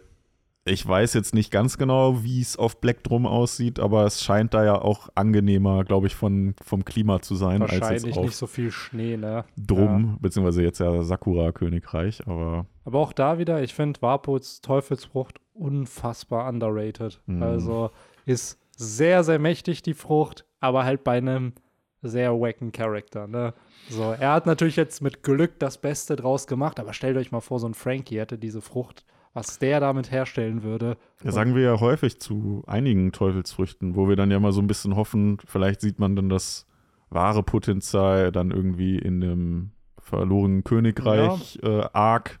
ich 0.66 0.86
weiß 0.86 1.12
jetzt 1.12 1.34
nicht 1.34 1.50
ganz 1.50 1.76
genau, 1.76 2.24
wie 2.24 2.40
es 2.40 2.56
auf 2.56 2.80
Black 2.80 3.04
Drum 3.04 3.26
aussieht, 3.26 3.78
aber 3.78 4.06
es 4.06 4.22
scheint 4.22 4.54
da 4.54 4.64
ja 4.64 4.80
auch 4.80 5.10
angenehmer, 5.14 5.84
glaube 5.84 6.06
ich, 6.06 6.14
von, 6.14 6.54
vom 6.62 6.84
Klima 6.84 7.20
zu 7.20 7.34
sein, 7.34 7.62
als 7.62 7.72
Wahrscheinlich 7.72 8.04
jetzt 8.04 8.16
auf 8.16 8.24
nicht 8.24 8.36
so 8.36 8.46
viel 8.46 8.70
Schnee, 8.70 9.16
ne? 9.16 9.44
Drum, 9.58 10.16
beziehungsweise 10.20 10.62
jetzt 10.62 10.78
ja 10.80 11.02
Sakura-Königreich, 11.02 12.26
aber 12.26 12.66
Aber 12.84 12.98
auch 13.00 13.12
da 13.12 13.38
wieder, 13.38 13.62
ich 13.62 13.74
finde 13.74 14.00
Warpuls 14.00 14.62
Teufelsfrucht 14.62 15.38
unfassbar 15.52 16.48
underrated. 16.48 17.20
Mhm. 17.26 17.42
Also 17.42 17.90
ist 18.24 18.58
sehr, 18.76 19.22
sehr 19.22 19.38
mächtig, 19.38 19.82
die 19.82 19.94
Frucht, 19.94 20.46
aber 20.60 20.84
halt 20.84 21.04
bei 21.04 21.18
einem 21.18 21.52
sehr 22.00 22.32
wacken 22.32 22.72
Charakter, 22.72 23.26
ne? 23.26 23.52
So, 23.90 24.12
er 24.12 24.32
hat 24.32 24.46
natürlich 24.46 24.76
jetzt 24.76 25.02
mit 25.02 25.22
Glück 25.22 25.58
das 25.58 25.78
Beste 25.78 26.16
draus 26.16 26.46
gemacht, 26.46 26.80
aber 26.80 26.94
stellt 26.94 27.18
euch 27.18 27.32
mal 27.32 27.40
vor, 27.40 27.60
so 27.60 27.68
ein 27.68 27.74
Frankie 27.74 28.18
hätte 28.18 28.38
diese 28.38 28.62
Frucht, 28.62 29.04
was 29.34 29.58
der 29.58 29.80
damit 29.80 30.10
herstellen 30.10 30.62
würde. 30.62 30.96
Ja, 31.22 31.32
sagen 31.32 31.54
wir 31.54 31.62
ja 31.62 31.80
häufig 31.80 32.20
zu 32.20 32.62
einigen 32.66 33.12
Teufelsfrüchten, 33.12 33.96
wo 33.96 34.08
wir 34.08 34.16
dann 34.16 34.30
ja 34.30 34.40
mal 34.40 34.52
so 34.52 34.60
ein 34.60 34.66
bisschen 34.66 34.96
hoffen, 34.96 35.38
vielleicht 35.44 35.80
sieht 35.80 35.98
man 35.98 36.16
dann 36.16 36.28
das 36.28 36.66
wahre 37.10 37.42
Potenzial 37.42 38.32
dann 38.32 38.50
irgendwie 38.50 38.96
in 38.98 39.20
dem 39.20 39.70
verlorenen 39.98 40.64
Königreich 40.64 41.58
äh, 41.62 41.82
Arc, 41.92 42.40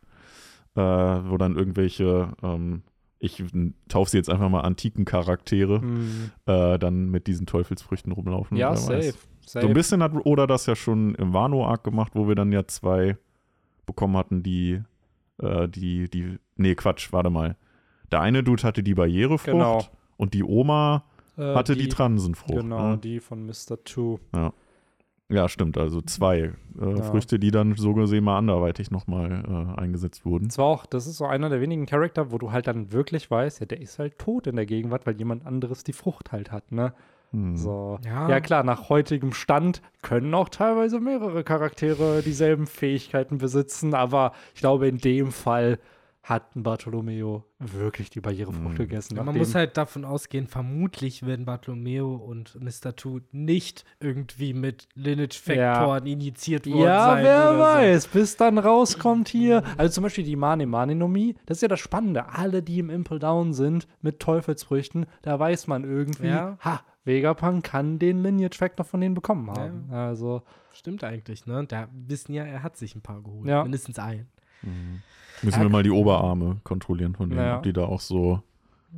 äh, 0.76 0.80
wo 0.80 1.36
dann 1.36 1.56
irgendwelche, 1.56 2.32
ähm, 2.42 2.82
ich 3.18 3.42
taufe 3.88 4.10
sie 4.10 4.16
jetzt 4.18 4.30
einfach 4.30 4.48
mal 4.48 4.60
antiken 4.60 5.04
Charaktere, 5.04 5.80
Hm. 5.80 6.30
äh, 6.46 6.78
dann 6.78 7.10
mit 7.10 7.26
diesen 7.26 7.46
Teufelsfrüchten 7.46 8.12
rumlaufen. 8.12 8.56
Ja, 8.56 8.76
safe. 8.76 9.02
safe. 9.02 9.18
So 9.46 9.66
ein 9.68 9.74
bisschen 9.74 10.02
hat 10.02 10.12
Oda 10.24 10.46
das 10.46 10.66
ja 10.66 10.74
schon 10.74 11.14
im 11.16 11.32
Wano-Arc 11.32 11.84
gemacht, 11.84 12.12
wo 12.14 12.28
wir 12.28 12.34
dann 12.34 12.52
ja 12.52 12.66
zwei 12.66 13.16
bekommen 13.86 14.16
hatten, 14.16 14.42
die, 14.42 14.80
äh, 15.38 15.68
die, 15.68 16.08
die, 16.08 16.38
nee, 16.56 16.74
Quatsch, 16.74 17.12
warte 17.12 17.30
mal. 17.30 17.56
Der 18.12 18.20
eine 18.20 18.42
Dude 18.42 18.62
hatte 18.62 18.82
die 18.82 18.94
Barrierefrucht 18.94 19.52
Genau. 19.52 19.82
und 20.16 20.34
die 20.34 20.44
Oma 20.44 21.04
Äh, 21.36 21.54
hatte 21.54 21.74
die, 21.74 21.88
Transenfrucht. 21.88 22.60
Genau, 22.60 22.90
ne? 22.92 22.98
die 22.98 23.18
von 23.20 23.44
Mr. 23.46 23.82
Two. 23.84 24.20
Ja, 25.30 25.48
stimmt, 25.48 25.78
also 25.78 26.00
zwei 26.02 26.38
äh, 26.38 26.50
Ja. 26.80 27.02
Früchte, 27.02 27.38
die 27.38 27.50
dann 27.50 27.74
so 27.76 27.94
gesehen 27.94 28.24
mal 28.24 28.36
anderweitig 28.38 28.90
nochmal 28.90 29.42
äh, 29.76 29.80
eingesetzt 29.80 30.24
wurden. 30.26 30.48
Das 30.48 30.58
war 30.58 30.66
auch, 30.66 30.86
das 30.86 31.06
ist 31.06 31.16
so 31.16 31.24
einer 31.24 31.48
der 31.48 31.60
wenigen 31.62 31.86
Charakter, 31.86 32.30
wo 32.30 32.38
du 32.38 32.52
halt 32.52 32.66
dann 32.66 32.92
wirklich 32.92 33.30
weißt, 33.30 33.60
ja, 33.60 33.66
der 33.66 33.80
ist 33.80 33.98
halt 33.98 34.18
tot 34.18 34.46
in 34.46 34.56
der 34.56 34.66
Gegenwart, 34.66 35.06
weil 35.06 35.16
jemand 35.16 35.46
anderes 35.46 35.82
die 35.82 35.94
Frucht 35.94 36.30
halt 36.30 36.52
hat, 36.52 36.70
ne? 36.72 36.92
Hm. 37.32 37.56
So. 37.56 37.98
Ja. 38.04 38.28
Ja. 38.28 38.40
klar, 38.40 38.62
nach 38.64 38.90
heutigem 38.90 39.32
Stand 39.32 39.80
können 40.02 40.34
auch 40.34 40.50
teilweise 40.50 41.00
mehrere 41.00 41.42
Charaktere 41.42 42.22
dieselben 42.22 42.66
Fähigkeiten 42.66 43.38
besitzen, 43.38 43.94
aber 43.94 44.32
ich 44.54 44.60
glaube, 44.60 44.86
in 44.88 44.98
dem 44.98 45.32
Fall 45.32 45.78
hat 46.24 46.56
ein 46.56 46.62
Bartolomeo 46.62 47.44
wirklich 47.58 48.08
die 48.08 48.20
Barrierefrucht 48.22 48.72
Mhm. 48.72 48.76
gegessen. 48.76 49.16
Man 49.22 49.36
muss 49.36 49.54
halt 49.54 49.76
davon 49.76 50.06
ausgehen, 50.06 50.46
vermutlich 50.48 51.24
werden 51.26 51.44
Bartolomeo 51.44 52.14
und 52.16 52.58
Mr. 52.60 52.96
Two 52.96 53.20
nicht 53.30 53.84
irgendwie 54.00 54.54
mit 54.54 54.88
Lineage-Faktoren 54.94 56.06
initiiert 56.06 56.66
worden 56.66 56.80
ja, 56.80 57.04
sein. 57.10 57.24
wer 57.24 57.50
oder 57.50 57.52
so. 57.52 57.60
weiß, 57.62 58.06
bis 58.08 58.36
dann 58.38 58.56
rauskommt 58.56 59.28
hier. 59.28 59.62
Also 59.76 59.96
zum 59.96 60.04
Beispiel 60.04 60.24
die 60.24 60.34
Mane 60.36 60.66
Mane-Nomie, 60.66 61.36
das 61.44 61.58
ist 61.58 61.62
ja 61.62 61.68
das 61.68 61.80
Spannende. 61.80 62.26
Alle, 62.30 62.62
die 62.62 62.78
im 62.78 62.88
Impel 62.88 63.18
Down 63.18 63.52
sind 63.52 63.86
mit 64.00 64.18
Teufelsfrüchten, 64.20 65.04
da 65.22 65.38
weiß 65.38 65.66
man 65.66 65.84
irgendwie, 65.84 66.28
Ja. 66.28 66.56
ha, 66.60 66.80
Vegapunk 67.04 67.64
kann 67.64 67.98
den 67.98 68.22
Lineage-Factor 68.22 68.86
von 68.86 69.02
denen 69.02 69.14
bekommen 69.14 69.50
haben. 69.50 69.90
Also, 69.92 70.42
Stimmt 70.72 71.04
eigentlich, 71.04 71.46
ne? 71.46 71.66
Da 71.68 71.88
wissen 71.92 72.32
ja, 72.32 72.44
er 72.44 72.62
hat 72.62 72.76
sich 72.78 72.96
ein 72.96 73.02
paar 73.02 73.22
geholt. 73.22 73.46
Ja. 73.46 73.62
Mindestens 73.62 73.98
einen. 73.98 74.26
Müssen 75.44 75.62
wir 75.62 75.68
mal 75.68 75.82
die 75.82 75.90
Oberarme 75.90 76.56
kontrollieren 76.64 77.14
von 77.14 77.28
denen, 77.30 77.40
Ja. 77.42 77.56
ob 77.58 77.62
die 77.62 77.72
da 77.72 77.84
auch 77.84 78.00
so 78.00 78.42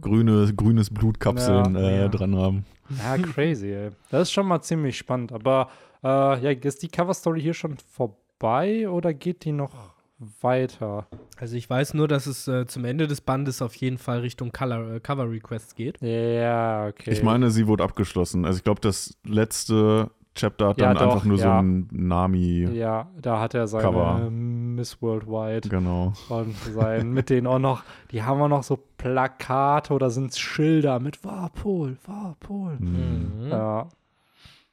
grüne, 0.01 0.53
grünes 0.55 0.91
Blutkapseln 0.91 1.75
Ja, 1.75 1.81
äh, 1.81 1.99
ja. 2.03 2.09
dran 2.09 2.37
haben. 2.37 2.65
ja, 2.99 3.17
crazy, 3.19 3.73
ey. 3.73 3.91
Das 4.11 4.23
ist 4.23 4.33
schon 4.33 4.47
mal 4.47 4.61
ziemlich 4.63 4.97
spannend. 4.99 5.33
Aber, 5.33 5.69
äh, 6.05 6.09
ja, 6.09 6.51
ist 6.51 6.83
die 6.83 6.89
Cover-Story 6.89 7.41
hier 7.41 7.55
schon 7.55 7.77
vorbei 7.93 8.89
oder 8.89 9.13
geht 9.15 9.45
die 9.45 9.53
noch 9.53 9.95
weiter? 10.41 11.07
Also 11.39 11.57
ich 11.57 11.69
weiß 11.69 11.95
nur, 11.95 12.09
dass 12.09 12.27
es 12.27 12.49
äh, 12.49 12.67
zum 12.67 12.85
Ende 12.85 13.07
des 13.07 13.21
Bandes 13.21 13.61
auf 13.61 13.75
jeden 13.75 13.99
Fall 13.99 14.21
Richtung 14.21 14.53
Color, 14.53 14.95
äh, 14.95 15.01
Cover 15.01 15.31
Requests 15.31 15.75
geht. 15.75 16.01
Ja, 16.01 16.87
okay. 16.89 17.11
Ich 17.11 17.23
meine, 17.23 17.51
sie 17.51 17.67
wurde 17.67 17.85
abgeschlossen. 17.85 18.45
Also 18.45 18.57
ich 18.59 18.65
glaube, 18.65 18.81
das 18.81 19.17
letzte 19.25 20.11
Chapter 20.35 20.69
hat 20.69 20.79
Ja, 20.81 20.93
dann 20.93 21.03
einfach 21.03 21.21
doch, 21.21 21.25
nur 21.25 21.39
so 21.39 21.49
ein 21.49 21.89
Nami. 21.91 22.69
Ja, 22.73 23.09
da 23.21 23.41
hat 23.41 23.55
er 23.55 23.67
seine 23.67 23.85
Cover. 23.85 24.29
Miss 24.77 25.03
Worldwide 25.03 25.69
Genau. 25.69 26.13
und 26.29 26.55
sein, 26.57 27.11
mit 27.13 27.29
denen 27.31 27.47
auch 27.49 27.59
noch, 27.59 27.83
die 28.13 28.23
haben 28.23 28.41
auch 28.41 28.49
noch 28.49 28.63
so 28.63 28.79
Plakate 28.99 29.93
oder 29.93 30.11
sind 30.11 30.37
Schilder 30.37 31.01
mit 31.01 31.25
Warpol, 31.25 31.97
Warpol. 32.07 32.79
Hm. 32.79 33.43
Mhm. 33.47 33.49
Ja. 33.51 33.89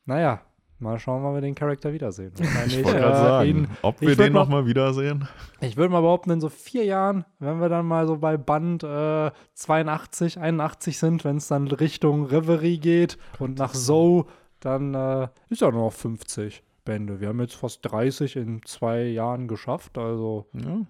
Naja, 0.05 0.41
mal 0.79 0.99
schauen, 0.99 1.23
wann 1.23 1.33
wir 1.33 1.41
den 1.41 1.55
Charakter 1.55 1.93
wiedersehen. 1.93 2.31
Wahrscheinlich, 2.37 2.79
Ich 2.79 2.83
wollte 2.85 2.97
äh, 2.97 3.01
gerade 3.01 3.17
sagen, 3.17 3.49
ihn- 3.49 3.67
ob 3.81 4.01
ich 4.01 4.07
wir 4.09 4.15
den 4.17 4.33
mal- 4.33 4.39
nochmal 4.41 4.65
wiedersehen. 4.65 5.27
Ich 5.61 5.77
würde 5.77 5.91
mal 5.93 6.01
behaupten, 6.01 6.31
in 6.31 6.41
so 6.41 6.49
vier 6.49 6.83
Jahren, 6.83 7.23
wenn 7.39 7.59
wir 7.61 7.69
dann 7.69 7.85
mal 7.85 8.05
so 8.05 8.17
bei 8.17 8.35
Band 8.37 8.83
äh, 8.83 9.31
82, 9.53 10.39
81 10.39 10.97
sind, 10.99 11.23
wenn 11.23 11.37
es 11.37 11.47
dann 11.47 11.67
Richtung 11.67 12.25
Reverie 12.25 12.79
geht 12.79 13.17
und 13.39 13.57
nach 13.59 13.71
Zoe, 13.71 14.25
dann 14.59 14.93
äh, 14.93 15.27
ist 15.49 15.61
ja 15.61 15.71
nur 15.71 15.83
noch 15.85 15.93
50 15.93 16.63
Bände. 16.83 17.19
Wir 17.19 17.29
haben 17.29 17.39
jetzt 17.39 17.55
fast 17.55 17.79
30 17.83 18.35
in 18.35 18.61
zwei 18.63 19.03
Jahren 19.03 19.47
geschafft, 19.47 19.97
also 19.97 20.47
Ja. 20.53 20.85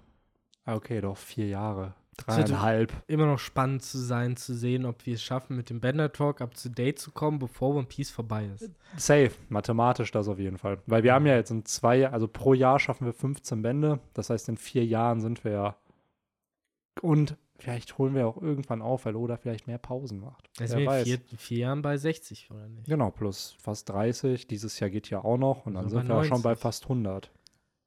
ah, 0.65 0.75
okay, 0.75 1.01
doch 1.01 1.17
vier 1.17 1.47
Jahre. 1.47 1.93
Dreieinhalb. 2.17 2.93
Immer 3.07 3.25
noch 3.25 3.39
spannend 3.39 3.81
zu 3.81 3.97
sein, 3.97 4.35
zu 4.37 4.53
sehen, 4.53 4.85
ob 4.85 5.05
wir 5.07 5.15
es 5.15 5.23
schaffen, 5.23 5.55
mit 5.57 5.71
dem 5.71 5.79
Bender 5.79 6.11
Talk 6.11 6.41
up 6.41 6.53
to 6.53 6.69
date 6.69 6.99
zu 6.99 7.09
kommen, 7.11 7.39
bevor 7.39 7.75
One 7.75 7.87
Piece 7.87 8.11
vorbei 8.11 8.45
ist. 8.53 8.69
Safe, 8.97 9.31
mathematisch 9.49 10.11
das 10.11 10.27
auf 10.27 10.37
jeden 10.37 10.59
Fall. 10.59 10.77
Weil 10.85 11.01
wir 11.03 11.13
haben 11.13 11.25
ja 11.25 11.35
jetzt 11.35 11.49
in 11.49 11.65
zwei, 11.65 12.07
also 12.07 12.27
pro 12.27 12.53
Jahr 12.53 12.77
schaffen 12.79 13.05
wir 13.05 13.13
15 13.13 13.63
Bände. 13.63 13.99
Das 14.13 14.29
heißt, 14.29 14.47
in 14.49 14.57
vier 14.57 14.85
Jahren 14.85 15.21
sind 15.21 15.43
wir 15.43 15.51
ja. 15.53 15.75
Und 17.01 17.35
vielleicht 17.57 17.97
holen 17.97 18.15
wir 18.15 18.27
auch 18.27 18.41
irgendwann 18.41 18.81
auf, 18.81 19.05
weil 19.05 19.15
Oda 19.15 19.37
vielleicht 19.37 19.67
mehr 19.67 19.77
Pausen 19.77 20.19
macht. 20.19 20.49
Wer 20.57 20.77
wir 20.77 20.91
vier, 21.03 21.19
vier 21.37 21.57
Jahren 21.59 21.81
bei 21.81 21.97
60, 21.97 22.49
oder 22.51 22.67
nicht? 22.67 22.85
Genau, 22.87 23.11
plus 23.11 23.55
fast 23.59 23.89
30. 23.89 24.47
Dieses 24.47 24.79
Jahr 24.79 24.89
geht 24.89 25.09
ja 25.09 25.23
auch 25.23 25.37
noch 25.37 25.65
und 25.65 25.75
dann 25.75 25.85
Also 25.85 25.97
sind 25.97 26.09
wir 26.09 26.23
schon 26.25 26.41
bei 26.41 26.49
90. 26.51 26.61
fast 26.61 26.83
100. 26.83 27.31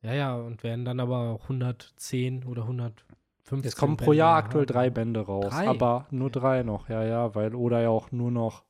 Ja, 0.03 0.15
ja, 0.15 0.37
und 0.37 0.63
werden 0.63 0.85
dann 0.85 1.01
aber 1.01 1.31
auch 1.31 1.43
110 1.45 2.45
oder 2.45 2.63
115. 2.63 3.65
Es 3.65 3.77
kommen 3.77 3.97
pro 3.97 4.07
Bände 4.07 4.19
Jahr 4.19 4.37
haben. 4.37 4.45
aktuell 4.45 4.67
drei 4.67 4.91
Bände 4.91 5.21
raus, 5.21 5.51
Drei? 5.51 5.69
aber 5.69 6.07
nur 6.11 6.31
drei 6.31 6.63
noch, 6.63 6.89
ja, 6.89 7.05
ja, 7.05 7.35
weil 7.35 7.55
Oda 7.55 7.81
ja 7.81 7.89
auch 7.89 8.13
nur 8.13 8.31
noch 8.31 8.65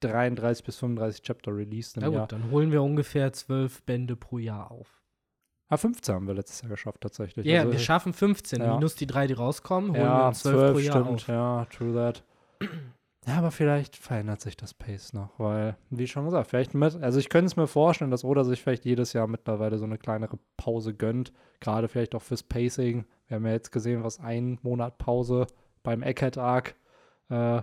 33 0.00 0.64
bis 0.64 0.76
35 0.76 1.22
Chapter 1.22 1.54
released 1.54 1.96
im 1.96 2.02
Jahr. 2.04 2.22
gut, 2.22 2.32
dann 2.32 2.50
holen 2.50 2.72
wir 2.72 2.82
ungefähr 2.82 3.32
zwölf 3.32 3.82
Bände 3.82 4.16
pro 4.16 4.38
Jahr 4.38 4.70
auf. 4.70 4.99
Ah, 5.70 5.76
15 5.76 6.14
haben 6.14 6.26
wir 6.26 6.34
letztes 6.34 6.62
Jahr 6.62 6.70
geschafft 6.70 7.00
tatsächlich. 7.00 7.46
Ja, 7.46 7.60
Also, 7.60 7.72
wir 7.72 7.78
schaffen 7.78 8.12
15, 8.12 8.60
ja. 8.60 8.74
minus 8.74 8.96
die 8.96 9.06
drei, 9.06 9.28
die 9.28 9.34
rauskommen, 9.34 9.92
holen 9.92 10.00
wir 10.00 10.04
ja, 10.04 10.28
uns 10.28 10.40
12, 10.40 10.54
pro 10.56 10.72
12 10.72 10.84
Jahr 10.84 11.04
stimmt, 11.04 11.08
auf. 11.22 11.28
ja, 11.28 11.64
true 11.66 11.94
that. 11.94 12.24
Ja, 13.26 13.36
aber 13.36 13.50
vielleicht 13.50 13.96
verändert 13.96 14.40
sich 14.40 14.56
das 14.56 14.74
Pace 14.74 15.12
noch, 15.12 15.38
weil, 15.38 15.76
wie 15.90 16.06
schon 16.06 16.24
gesagt, 16.24 16.48
vielleicht 16.48 16.74
mit, 16.74 17.00
also 17.02 17.18
ich 17.20 17.28
könnte 17.28 17.46
es 17.46 17.56
mir 17.56 17.66
vorstellen, 17.66 18.10
dass 18.10 18.24
Oda 18.24 18.44
sich 18.44 18.62
vielleicht 18.62 18.84
jedes 18.84 19.12
Jahr 19.12 19.26
mittlerweile 19.26 19.78
so 19.78 19.84
eine 19.84 19.98
kleinere 19.98 20.38
Pause 20.56 20.94
gönnt, 20.94 21.32
gerade 21.60 21.86
vielleicht 21.88 22.14
auch 22.14 22.22
fürs 22.22 22.42
Pacing. 22.42 23.04
Wir 23.28 23.36
haben 23.36 23.46
ja 23.46 23.52
jetzt 23.52 23.70
gesehen, 23.70 24.02
was 24.02 24.18
ein 24.20 24.58
Monat 24.62 24.98
Pause 24.98 25.46
beim 25.82 26.02
Eckhead 26.02 26.38
Arc, 26.38 26.74
äh, 27.28 27.62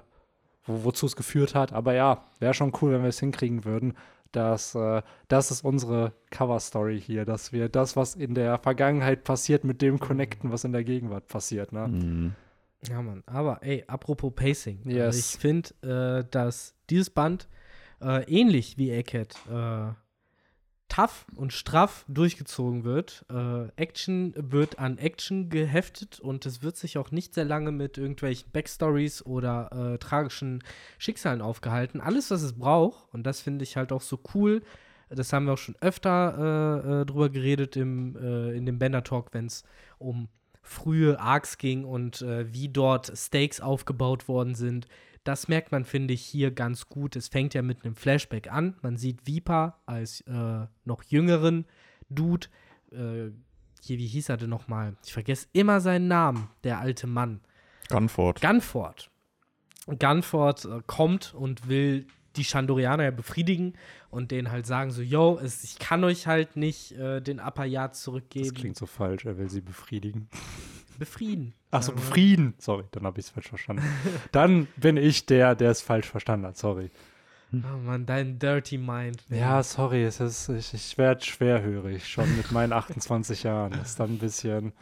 wo, 0.63 0.83
wozu 0.85 1.07
es 1.07 1.15
geführt 1.15 1.55
hat. 1.55 1.73
Aber 1.73 1.93
ja, 1.93 2.23
wäre 2.39 2.53
schon 2.53 2.71
cool, 2.81 2.91
wenn 2.91 3.01
wir 3.01 3.09
es 3.09 3.19
hinkriegen 3.19 3.65
würden. 3.65 3.95
Dass, 4.31 4.75
äh, 4.75 5.01
das 5.27 5.51
ist 5.51 5.63
unsere 5.63 6.13
Cover-Story 6.31 6.99
hier, 7.01 7.25
dass 7.25 7.51
wir 7.51 7.69
das, 7.69 7.95
was 7.95 8.15
in 8.15 8.33
der 8.35 8.57
Vergangenheit 8.57 9.23
passiert, 9.23 9.63
mit 9.63 9.81
dem 9.81 9.99
connecten, 9.99 10.51
was 10.51 10.63
in 10.63 10.71
der 10.73 10.83
Gegenwart 10.83 11.27
passiert. 11.27 11.71
Ne? 11.71 11.87
Mhm. 11.87 12.35
Ja, 12.87 13.01
Mann. 13.01 13.23
Aber 13.25 13.63
ey, 13.63 13.83
apropos 13.87 14.33
Pacing. 14.35 14.79
Also 14.85 14.97
Yes. 14.97 15.17
ich 15.33 15.39
finde, 15.39 15.69
äh, 16.21 16.29
dass 16.29 16.75
dieses 16.89 17.09
Band 17.09 17.47
äh, 18.01 18.23
ähnlich 18.31 18.77
wie 18.77 18.91
äh, 18.91 19.03
tough 20.89 21.25
und 21.35 21.53
straff 21.53 22.05
durchgezogen 22.07 22.83
wird. 22.83 23.25
Äh, 23.29 23.67
Action 23.75 24.33
wird 24.37 24.79
an 24.79 24.97
Action 24.97 25.49
geheftet 25.49 26.19
und 26.19 26.45
es 26.45 26.61
wird 26.61 26.77
sich 26.77 26.97
auch 26.97 27.11
nicht 27.11 27.33
sehr 27.33 27.45
lange 27.45 27.71
mit 27.71 27.97
irgendwelchen 27.97 28.51
Backstories 28.51 29.25
oder 29.25 29.93
äh, 29.93 29.97
tragischen 29.97 30.63
Schicksalen 30.97 31.41
aufgehalten. 31.41 32.01
Alles, 32.01 32.31
was 32.31 32.41
es 32.41 32.53
braucht, 32.53 33.13
und 33.13 33.23
das 33.23 33.41
finde 33.41 33.63
ich 33.63 33.77
halt 33.77 33.91
auch 33.91 34.01
so 34.01 34.19
cool. 34.33 34.61
Das 35.09 35.31
haben 35.31 35.45
wir 35.45 35.53
auch 35.53 35.57
schon 35.57 35.77
öfter 35.79 36.83
äh, 36.83 37.01
äh, 37.01 37.05
drüber 37.05 37.29
geredet 37.29 37.77
im, 37.77 38.15
äh, 38.17 38.51
in 38.57 38.65
dem 38.65 38.77
Bender 38.77 39.03
Talk, 39.03 39.33
wenn 39.33 39.45
es 39.45 39.63
um 39.99 40.27
frühe 40.61 41.19
Arcs 41.19 41.57
ging 41.57 41.85
und 41.85 42.21
äh, 42.21 42.53
wie 42.53 42.67
dort 42.67 43.11
Stakes 43.15 43.61
aufgebaut 43.61 44.27
worden 44.27 44.53
sind. 44.53 44.87
Das 45.27 45.49
merkt 45.49 45.73
man, 45.73 45.83
finde 45.83 46.13
ich, 46.13 46.21
hier 46.21 46.51
ganz 46.51 46.87
gut. 46.87 47.17
Es 47.17 47.27
fängt 47.27 47.53
ja 47.53 47.61
mit 47.61 47.83
einem 47.83 47.95
Flashback 47.95 48.49
an. 48.49 48.77
Man 48.81 48.95
sieht 48.95 49.27
Vipa 49.27 49.77
als 49.85 50.21
äh, 50.21 50.65
noch 50.85 51.03
jüngeren 51.03 51.65
Dude. 52.09 52.47
Äh, 52.93 53.31
hier, 53.81 53.97
wie 53.97 54.07
hieß 54.07 54.29
er 54.29 54.37
denn 54.37 54.49
nochmal? 54.49 54.95
Ich 55.05 55.11
vergesse 55.11 55.47
immer 55.51 55.81
seinen 55.81 56.07
Namen, 56.07 56.49
der 56.63 56.79
alte 56.79 57.07
Mann. 57.07 57.41
Gunford. 57.89 58.39
Gunford. 58.39 59.09
Gunford 59.99 60.63
äh, 60.63 60.81
kommt 60.87 61.33
und 61.33 61.67
will 61.67 62.07
die 62.37 62.45
Chandorianer 62.45 63.03
ja 63.03 63.11
befriedigen 63.11 63.73
und 64.09 64.31
denen 64.31 64.49
halt 64.49 64.65
sagen 64.65 64.91
so, 64.91 65.01
yo, 65.01 65.37
es, 65.43 65.61
ich 65.65 65.77
kann 65.77 66.05
euch 66.05 66.25
halt 66.25 66.55
nicht 66.55 66.93
äh, 66.93 67.19
den 67.21 67.41
Upper 67.41 67.65
Yard 67.65 67.95
Das 67.95 68.01
zurückgeben. 68.03 68.53
klingt 68.53 68.77
so 68.77 68.85
falsch, 68.85 69.25
er 69.25 69.37
will 69.37 69.49
sie 69.49 69.59
befriedigen. 69.61 70.29
Befrieden. 70.97 71.53
Ach 71.71 71.83
so, 71.83 71.93
befrieden. 71.93 72.53
Sorry, 72.57 72.83
dann 72.91 73.03
habe 73.03 73.19
ich 73.19 73.27
es 73.27 73.31
falsch 73.31 73.49
verstanden. 73.49 73.83
dann 74.31 74.67
bin 74.77 74.97
ich 74.97 75.25
der, 75.25 75.55
der 75.55 75.71
es 75.71 75.81
falsch 75.81 76.07
verstanden 76.07 76.47
hat, 76.47 76.57
sorry. 76.57 76.89
Oh 77.53 77.77
Mann, 77.77 78.05
dein 78.05 78.39
Dirty 78.39 78.77
Mind. 78.77 79.23
Ja, 79.29 79.63
sorry, 79.63 80.03
es 80.03 80.19
ist, 80.19 80.49
ich, 80.49 80.73
ich 80.73 80.97
werde 80.97 81.23
schwerhörig, 81.23 82.07
schon 82.07 82.35
mit 82.35 82.51
meinen 82.51 82.73
28 82.73 83.43
Jahren. 83.43 83.71
Das 83.71 83.89
ist 83.89 83.99
dann 83.99 84.15
ein 84.15 84.19
bisschen, 84.19 84.73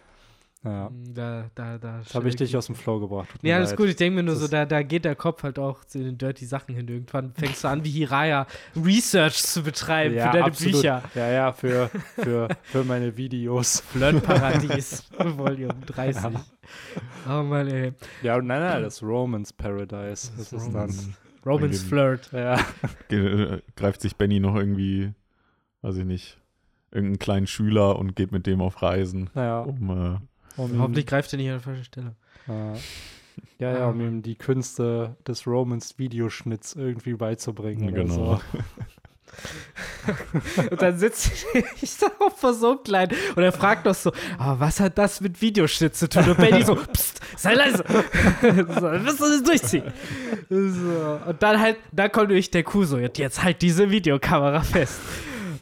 ja. 0.66 0.92
Da, 1.14 1.50
da, 1.56 1.78
da. 1.78 2.00
Das 2.00 2.14
habe 2.16 2.28
ich 2.28 2.36
dich 2.36 2.58
aus 2.58 2.66
dem 2.66 2.76
Flow 2.76 3.00
gebracht. 3.00 3.30
Ja, 3.44 3.56
alles 3.58 3.70
leid. 3.70 3.78
gut. 3.78 3.88
Ich 3.90 3.96
denke 3.96 4.16
mir 4.18 4.24
nur 4.24 4.34
Das 4.34 4.40
so, 4.40 4.46
ist- 4.46 4.54
da, 4.54 4.66
da 4.66 4.82
geht 4.84 5.06
der 5.06 5.16
Kopf 5.16 5.44
halt 5.44 5.60
auch 5.60 5.86
zu 5.86 6.00
den 6.00 6.18
dirty 6.18 6.46
Sachen 6.46 6.76
hin. 6.76 6.88
Irgendwann 6.88 7.34
fängst 7.34 7.64
du 7.64 7.68
an, 7.68 7.84
wie 7.84 7.92
Hiraya 7.92 8.48
Research 8.76 9.44
zu 9.44 9.64
betreiben 9.64 10.16
ja, 10.16 10.26
für 10.28 10.34
deine 10.34 10.46
absolut. 10.46 10.74
Bücher. 10.76 11.04
Ja, 11.14 11.30
ja, 11.32 11.54
für, 11.54 11.90
für, 12.16 12.50
für 12.64 12.84
meine 12.84 13.16
Videos. 13.16 13.80
Flirtparadies, 13.92 15.04
Volume 15.18 15.74
30. 15.86 16.24
Oh 17.30 17.44
Mann, 17.44 17.68
ey. 17.68 17.94
Ja, 18.24 18.38
nein, 18.42 18.62
nein, 18.62 18.82
das 18.84 19.02
Romans 19.04 19.54
Paradise. 19.54 20.32
Das 20.38 20.52
ist 20.52 20.68
dann. 20.68 20.74
Romans. 20.74 21.10
Romans 21.46 21.76
Irgendwie- 21.84 21.90
Flirt. 21.90 22.32
Ja, 22.32 22.60
äh, 23.16 23.62
greift 23.76 24.02
sich 24.02 24.16
Benny 24.16 24.40
noch 24.40 24.56
irgendwie, 24.56 25.14
weiß 25.84 25.98
ich 25.98 26.06
nicht, 26.06 26.40
irgendeinen 26.92 27.20
kleinen 27.20 27.48
Schüler 27.48 28.00
und 28.00 28.16
geht 28.16 28.32
mit 28.32 28.48
dem 28.48 28.62
auf 28.62 28.82
Reisen, 28.82 29.30
naja. 29.36 29.60
um 29.60 29.90
äh, 30.16 30.18
Um, 30.58 30.80
Hoffentlich 30.80 31.06
greift 31.06 31.34
er 31.34 31.38
nicht 31.38 31.48
an 31.48 31.54
der 31.56 31.62
falschen 31.62 31.84
Stelle. 31.84 32.16
Äh, 32.48 32.78
ja, 33.60 33.74
ja, 33.80 33.88
um 33.90 34.00
ihm 34.00 34.22
die 34.22 34.36
Künste 34.36 35.16
des 35.28 35.46
Romans 35.48 35.98
Videoschnitts 35.98 36.76
irgendwie 36.76 37.14
beizubringen. 37.14 37.90
Oder 37.92 38.04
Genau. 38.04 38.16
so. 38.16 38.42
Und 40.72 40.82
dann 40.82 40.98
sitzt 40.98 41.32
ich 41.82 41.98
da 41.98 42.08
auch 42.20 42.36
vor 42.38 42.54
so 42.54 42.78
klein 42.78 43.10
und 43.36 43.44
er 43.44 43.52
fragt 43.52 43.86
noch 43.86 43.96
so, 43.96 44.14
aber 44.38 44.60
was 44.62 44.80
hat 44.80 44.98
das 44.98 45.20
mit 45.20 45.42
Videoschnitt 45.42 45.94
zu 45.96 46.08
tun? 46.08 46.24
Und 46.30 46.38
Benny 46.38 46.64
so, 46.64 46.76
psst, 46.76 47.20
sei 47.36 47.54
leise. 47.56 47.84
so, 48.42 48.48
wirst 48.48 49.20
du 49.20 49.24
das 49.26 49.44
durchziehen. 49.44 49.84
So. 50.50 51.20
Und 51.28 51.44
dann 51.44 51.60
halt, 51.60 51.78
dann 51.92 52.12
kommt 52.12 52.32
durch 52.32 52.50
der 52.50 52.64
Kuh 52.64 52.86
so, 52.86 52.98
jetzt 52.98 53.44
halt 53.44 53.62
diese 53.62 53.90
Videokamera 53.92 54.62
fest. 54.62 55.00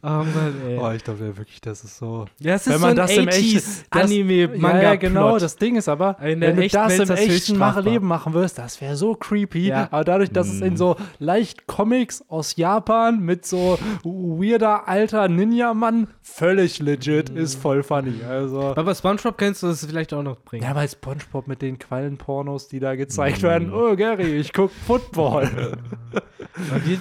Oh 0.06 0.08
Mann, 0.10 0.54
ey. 0.68 0.78
Oh, 0.78 0.92
ich 0.92 1.02
glaube 1.04 1.38
wirklich, 1.38 1.62
das 1.62 1.84
ist 1.86 1.98
so. 1.98 2.26
ja, 2.40 2.56
es 2.56 2.68
ist 2.68 2.74
wenn 2.74 2.80
so 2.80 2.82
man 2.82 2.90
ein 2.92 2.96
das 2.98 3.12
im 3.16 3.28
echten- 3.30 3.58
80s 3.58 3.84
Anime, 3.90 4.48
Manga, 4.58 4.76
ja, 4.78 4.84
ja, 4.84 4.96
genau. 4.96 5.40
Das 5.40 5.56
Ding 5.56 5.78
ist 5.78 5.88
aber, 5.88 6.18
In 6.20 6.42
der 6.42 6.50
wenn 6.50 6.62
du 6.62 6.68
das 6.68 7.00
im 7.00 7.08
das 7.08 7.20
echten 7.22 7.56
strafbar. 7.56 7.84
Leben 7.84 8.06
machen 8.08 8.34
wirst, 8.34 8.58
das 8.58 8.82
wäre 8.82 8.98
so 8.98 9.16
creepy. 9.16 9.68
Ja. 9.68 9.88
Aber 9.92 10.04
dadurch, 10.04 10.30
dass 10.32 10.50
es 10.50 10.60
in 10.60 10.74
Mm. 10.74 10.78
so 10.78 10.96
leicht 11.20 11.68
Comics 11.68 12.22
aus 12.28 12.58
Japan 12.58 13.22
mit 13.22 13.46
so 13.46 13.80
weirder 14.04 14.90
alter 14.90 15.30
Ninja-Mann 15.30 16.08
völlig 16.22 16.80
legit 16.80 17.34
Mm. 17.34 17.38
ist 17.38 17.56
voll 17.56 17.82
funny. 17.82 18.22
Also. 18.30 18.76
Aber 18.76 18.94
Spongebob 18.94 19.38
kannst 19.38 19.64
du 19.64 19.68
das 19.68 19.86
vielleicht 19.86 20.14
auch 20.14 20.24
noch 20.24 20.38
bringen. 20.42 20.64
Ja, 20.64 20.74
bei 20.74 20.86
Spongebob 20.88 21.48
mit 21.48 21.62
den 21.62 21.80
Quallenpornos, 21.80 22.68
die 22.68 22.82
da 22.82 22.96
gezeigt 22.96 23.42
werden. 23.42 23.72
Oh, 23.74 23.96
Gary, 23.96 24.36
ich 24.36 24.52
guck 24.52 24.72
Football. 24.72 25.78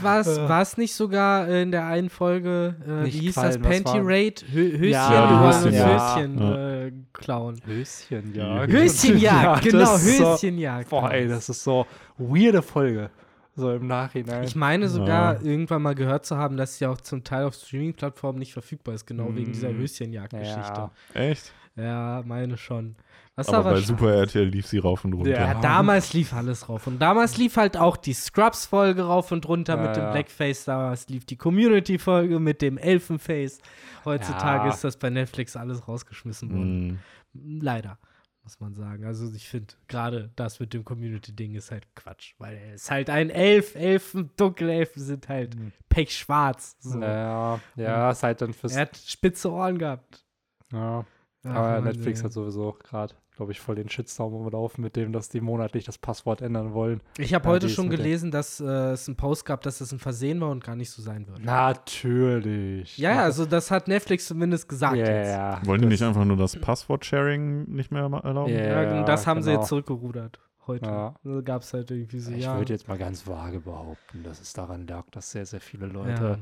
War 0.02 0.20
es? 0.20 0.36
War 0.38 0.62
es 0.62 0.76
nicht 0.78 0.94
sogar 0.94 1.46
äh, 1.48 1.62
in 1.62 1.72
der 1.72 1.84
einen 1.86 2.08
Folge, 2.10 2.74
äh, 3.00 3.06
wie 3.06 3.10
hieß 3.10 3.34
das? 3.34 3.58
Panty 3.58 3.98
Raid? 4.00 4.44
Hö 4.50 4.70
Höschen, 4.78 4.84
Ja, 4.90 5.48
Höschen, 5.48 5.72
ja. 5.74 6.16
Höschen 6.16 6.38
Ja. 6.40 6.84
äh, 6.86 6.92
klauen. 7.12 7.60
Höschenjagd. 7.64 8.36
Ja, 8.36 8.66
Höschenjagd, 8.66 9.22
Ja, 9.44 9.58
genau, 9.70 9.94
ist 9.96 10.18
so- 10.18 10.32
Höschenjagd. 10.34 10.90
Boah, 10.90 11.10
ey, 11.12 11.28
das 11.28 11.48
ist 11.48 11.62
so 11.64 11.86
weirde 12.18 12.62
Folge. 12.62 13.10
So 13.54 13.70
im 13.72 13.86
Nachhinein. 13.86 14.44
Ich 14.44 14.56
meine 14.56 14.88
sogar, 14.88 15.34
Ja. 15.34 15.40
irgendwann 15.42 15.82
mal 15.82 15.94
gehört 15.94 16.24
zu 16.24 16.36
haben, 16.38 16.56
dass 16.56 16.78
sie 16.78 16.86
auch 16.86 16.98
zum 17.02 17.22
Teil 17.22 17.44
auf 17.44 17.54
Streaming-Plattformen 17.54 18.38
nicht 18.38 18.52
verfügbar 18.54 18.94
ist, 18.94 19.06
genau 19.06 19.34
wegen 19.34 19.52
dieser 19.52 19.68
Mm. 19.70 19.76
Höschenjagd-Geschichte. 19.78 20.60
ja. 20.60 20.90
Echt? 21.14 21.52
Ja. 21.76 22.22
meine 22.24 22.56
schon. 22.56 22.96
Was 23.34 23.48
Aber 23.48 23.62
bei 23.64 23.70
schade. 23.76 23.86
Super 23.86 24.14
RTL 24.14 24.44
lief 24.46 24.66
sie 24.66 24.76
rauf 24.78 25.04
und 25.06 25.14
runter. 25.14 25.30
Ja, 25.30 25.52
Ja. 25.54 25.60
damals 25.60 26.12
lief 26.12 26.34
alles 26.34 26.68
rauf. 26.68 26.86
Und 26.86 26.98
damals 26.98 27.38
lief 27.38 27.56
halt 27.56 27.78
auch 27.78 27.96
die 27.96 28.12
Scrubs-Folge 28.12 29.02
rauf 29.04 29.32
und 29.32 29.48
runter 29.48 29.76
Ja, 29.76 29.82
mit 29.86 29.96
dem 29.96 30.02
ja. 30.04 30.12
Blackface. 30.12 30.66
Damals 30.66 31.08
lief 31.08 31.24
die 31.24 31.36
Community-Folge 31.36 32.38
mit 32.38 32.60
dem 32.60 32.76
Elfenface. 32.76 33.58
Heutzutage 34.04 34.66
Ja. 34.68 34.74
ist 34.74 34.84
das 34.84 34.98
bei 34.98 35.08
Netflix 35.08 35.56
alles 35.56 35.88
rausgeschmissen 35.88 36.50
worden. 36.50 36.86
Mhm. 37.32 37.58
Leider, 37.62 37.98
muss 38.42 38.60
man 38.60 38.74
sagen. 38.74 39.06
Also 39.06 39.32
ich 39.34 39.48
finde, 39.48 39.72
gerade 39.88 40.30
das 40.36 40.60
mit 40.60 40.74
dem 40.74 40.84
Community-Ding 40.84 41.54
ist 41.54 41.70
halt 41.70 41.86
Quatsch. 41.94 42.34
Weil 42.36 42.58
er 42.58 42.74
ist 42.74 42.90
halt 42.90 43.08
ein 43.08 43.30
Elf. 43.30 43.74
Elfen, 43.76 44.28
Dunkelelfen 44.36 45.02
sind 45.02 45.30
halt 45.30 45.56
Mhm. 45.58 45.72
pechschwarz. 45.88 46.76
So. 46.80 46.98
Naja, 46.98 47.60
ja, 47.76 48.10
ist 48.10 48.22
halt 48.22 48.42
dann 48.42 48.52
fürs. 48.52 48.74
Er 48.76 48.82
hat 48.82 48.96
spitze 48.98 49.50
Ohren 49.50 49.78
gehabt. 49.78 50.22
Ja. 50.70 51.06
Ach, 51.44 51.50
Aber 51.50 51.70
Mann, 51.80 51.84
Netflix 51.84 52.20
ey. 52.20 52.24
hat 52.26 52.32
sowieso 52.34 52.76
gerade, 52.84 53.14
glaube 53.36 53.52
ich, 53.52 53.60
voll 53.60 53.74
den 53.76 53.88
Shitstorm 53.88 54.34
umlaufen 54.34 54.82
mit 54.84 54.94
dem, 54.94 55.12
dass 55.12 55.28
die 55.30 55.40
monatlich 55.40 55.84
das 55.84 55.96
Passwort 55.98 56.42
ändern 56.42 56.74
wollen. 56.74 57.00
Ich 57.18 57.32
habe 57.34 57.46
Ja, 57.46 57.50
heute 57.54 57.68
schon 57.70 57.88
gelesen, 57.90 58.30
dass 58.30 58.60
äh, 58.60 58.64
es 58.92 59.08
einen 59.08 59.16
Post 59.16 59.44
gab, 59.46 59.62
dass 59.62 59.80
es 59.80 59.90
ein 59.92 59.98
Versehen 59.98 60.40
war 60.40 60.50
und 60.50 60.62
gar 60.62 60.76
nicht 60.76 60.90
so 60.90 61.00
sein 61.02 61.26
wird. 61.26 61.42
Natürlich. 61.42 62.98
Ja, 62.98 63.10
ja, 63.14 63.22
also 63.22 63.44
das 63.46 63.70
hat 63.70 63.88
Netflix 63.88 64.26
zumindest 64.26 64.68
gesagt 64.68 64.96
ja, 64.96 65.04
jetzt. 65.06 65.28
ja. 65.30 65.60
Wollen 65.64 65.80
die 65.80 65.86
das- 65.86 65.92
nicht 65.92 66.02
einfach 66.02 66.24
nur 66.24 66.36
das 66.36 66.56
Passwort-Sharing 66.60 67.64
nicht 67.70 67.90
mehr 67.90 68.02
erlauben? 68.02 68.52
Ja. 68.52 68.82
Ja, 68.82 68.98
und 69.00 69.06
das 69.08 69.26
haben 69.26 69.42
sie 69.42 69.50
genau. 69.50 69.60
jetzt 69.62 69.68
zurückgerudert. 69.68 70.40
Heute. 70.66 70.86
Ja. 70.86 71.14
Da 71.24 71.40
gab 71.40 71.62
es 71.62 71.72
halt 71.74 71.90
irgendwie 71.90 72.20
so, 72.20 72.30
Ich 72.32 72.44
ja. 72.44 72.56
würde 72.56 72.72
jetzt 72.72 72.86
mal 72.86 72.96
ganz 72.96 73.26
vage 73.26 73.60
behaupten, 73.60 74.22
dass 74.22 74.40
es 74.40 74.52
daran 74.52 74.86
lag, 74.86 75.06
dass 75.10 75.30
sehr, 75.32 75.44
sehr 75.44 75.60
viele 75.60 75.86
ja. 75.88 75.92
Leute 75.92 76.38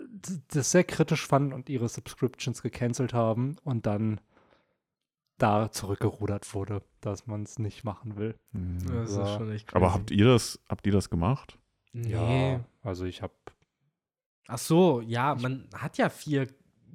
d- 0.00 0.40
das 0.52 0.72
sehr 0.72 0.82
kritisch 0.82 1.24
fanden 1.26 1.52
und 1.52 1.68
ihre 1.68 1.88
Subscriptions 1.88 2.62
gecancelt 2.62 3.14
haben 3.14 3.56
und 3.62 3.86
dann 3.86 4.20
da 5.42 5.70
zurückgerudert 5.72 6.52
wurde, 6.54 6.82
dass 7.00 7.26
man 7.26 7.42
es 7.42 7.58
nicht 7.58 7.84
machen 7.84 8.16
will. 8.16 8.34
Mhm. 8.52 8.78
Das 8.92 9.16
Ja. 9.16 9.22
ist 9.24 9.30
schon 9.36 9.50
echt 9.52 9.66
crazy. 9.68 9.76
Aber 9.84 9.94
habt 9.94 10.10
ihr 10.10 10.24
das, 10.26 10.60
habt 10.68 10.86
ihr 10.86 10.92
das 10.92 11.10
gemacht? 11.10 11.58
Nee. 11.92 12.52
Ja, 12.52 12.60
also 12.82 13.04
ich 13.04 13.22
habe 13.22 13.32
Ach 14.52 14.58
so, 14.58 15.00
ja, 15.00 15.36
man 15.36 15.68
hat 15.76 15.96
ja 15.96 16.08
vier 16.08 16.48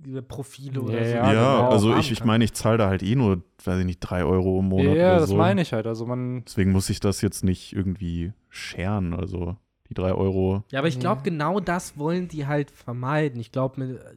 äh, 0.06 0.22
Profile 0.22 0.82
oder 0.82 0.98
Ja, 1.02 1.06
so. 1.06 1.16
Ja, 1.16 1.34
Ja, 1.34 1.56
genau. 1.58 1.70
also 1.72 1.96
ich, 1.96 2.12
ich 2.12 2.26
meine, 2.26 2.44
ich 2.44 2.54
zahle 2.54 2.78
da 2.78 2.88
halt 2.90 3.02
eh 3.02 3.16
nur, 3.16 3.44
weiß 3.64 3.80
ich 3.80 3.86
nicht, 3.86 4.00
drei 4.02 4.26
Euro 4.26 4.60
im 4.60 4.66
Monat 4.68 4.98
Ja, 4.98 5.12
oder 5.12 5.20
das 5.22 5.30
so. 5.30 5.38
meine 5.38 5.62
ich 5.62 5.72
halt. 5.72 5.88
Also 5.88 6.06
man 6.06 6.44
Deswegen 6.46 6.72
muss 6.74 6.90
ich 6.90 7.00
das 7.00 7.22
jetzt 7.22 7.44
nicht 7.46 7.72
irgendwie 7.74 8.34
scheren. 8.50 9.14
Also 9.14 9.56
die 9.90 9.94
drei 9.94 10.14
Euro. 10.14 10.64
Ja, 10.72 10.80
aber 10.80 10.90
ich 10.90 11.00
glaube, 11.00 11.20
Ja. 11.20 11.24
genau 11.24 11.60
das 11.62 11.98
wollen 11.98 12.28
die 12.28 12.46
halt 12.46 12.72
vermeiden. 12.72 13.40
Ich 13.40 13.54
glaube, 13.54 14.16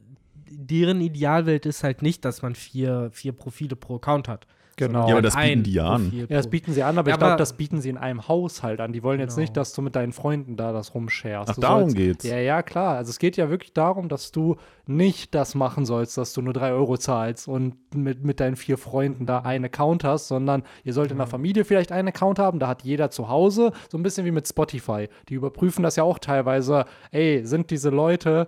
deren 0.51 1.01
Idealwelt 1.01 1.65
ist 1.65 1.83
halt 1.83 2.01
nicht, 2.01 2.25
dass 2.25 2.41
man 2.41 2.55
vier, 2.55 3.09
vier 3.11 3.31
Profile 3.33 3.75
pro 3.75 3.95
Account 3.97 4.27
hat. 4.27 4.47
Genau. 4.77 5.07
Ja, 5.09 5.15
aber 5.15 5.21
das 5.21 5.35
bieten 5.35 5.63
die 5.63 5.73
ja 5.73 5.89
an. 5.89 6.09
Ja, 6.15 6.25
das 6.27 6.49
bieten 6.49 6.71
sie 6.71 6.83
an, 6.83 6.97
aber 6.97 7.09
Ja, 7.09 7.15
ich 7.15 7.19
glaube, 7.19 7.35
das 7.35 7.51
bieten 7.57 7.81
sie 7.81 7.89
in 7.89 7.97
einem 7.97 8.29
Haushalt 8.29 8.79
an. 8.79 8.93
Die 8.93 9.03
wollen 9.03 9.19
jetzt 9.19 9.31
Genau. 9.35 9.41
nicht, 9.41 9.57
dass 9.57 9.73
du 9.73 9.81
mit 9.81 9.93
deinen 9.97 10.13
Freunden 10.13 10.55
da 10.55 10.71
das 10.71 10.95
rumsharest. 10.95 11.49
Ach, 11.51 11.55
Du 11.55 11.59
darum 11.59 11.81
sollst, 11.81 11.97
geht's. 11.97 12.23
Ja, 12.23 12.37
ja, 12.37 12.61
klar. 12.63 12.95
Also 12.95 13.09
es 13.09 13.19
geht 13.19 13.35
ja 13.35 13.49
wirklich 13.49 13.73
darum, 13.73 14.07
dass 14.07 14.31
du 14.31 14.55
nicht 14.87 15.35
das 15.35 15.53
machen 15.53 15.85
sollst, 15.85 16.17
dass 16.17 16.31
du 16.31 16.41
nur 16.41 16.53
drei 16.53 16.71
Euro 16.71 16.95
zahlst 16.97 17.49
und 17.49 17.75
mit, 17.93 18.23
mit 18.23 18.39
deinen 18.39 18.55
vier 18.55 18.77
Freunden 18.77 19.25
da 19.25 19.39
einen 19.39 19.65
Account 19.65 20.05
hast, 20.05 20.29
sondern 20.29 20.63
ihr 20.85 20.93
sollt 20.93 21.11
in 21.11 21.17
der 21.17 21.27
Familie 21.27 21.65
vielleicht 21.65 21.91
einen 21.91 22.07
Account 22.07 22.39
haben, 22.39 22.59
da 22.59 22.69
hat 22.69 22.83
jeder 22.83 23.11
zu 23.11 23.27
Hause, 23.27 23.73
so 23.91 23.97
ein 23.97 24.03
bisschen 24.03 24.25
wie 24.25 24.31
mit 24.31 24.47
Spotify. 24.47 25.09
Die 25.27 25.33
überprüfen 25.33 25.83
das 25.83 25.97
ja 25.97 26.03
auch 26.03 26.19
teilweise, 26.19 26.85
ey, 27.11 27.45
sind 27.45 27.69
diese 27.69 27.89
Leute, 27.89 28.47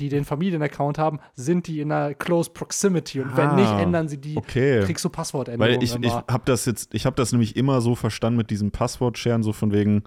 die 0.00 0.08
den 0.08 0.24
Familienaccount 0.24 0.98
haben, 0.98 1.20
sind 1.34 1.66
die 1.66 1.80
in 1.80 1.92
einer 1.92 2.14
close 2.14 2.50
proximity 2.50 3.20
und 3.20 3.36
wenn 3.36 3.50
Ah, 3.50 3.54
nicht, 3.54 3.72
ändern 3.78 4.08
sie 4.08 4.18
die, 4.18 4.36
Okay. 4.36 4.80
kriegst 4.84 5.04
du 5.04 5.08
Passwortänderungen 5.10 5.76
Weil 5.76 5.82
ich, 5.84 5.94
ich 5.94 6.02
immer. 6.12 6.24
habe 6.30 6.42
das 6.46 6.64
jetzt, 6.64 6.94
ich 6.94 7.04
habe 7.06 7.16
das 7.16 7.32
nämlich 7.32 7.56
immer 7.56 7.80
so 7.80 7.94
verstanden 7.94 8.36
mit 8.38 8.50
diesem 8.50 8.70
Passwort-Sharen, 8.70 9.42
so 9.42 9.52
von 9.52 9.72
wegen, 9.72 10.02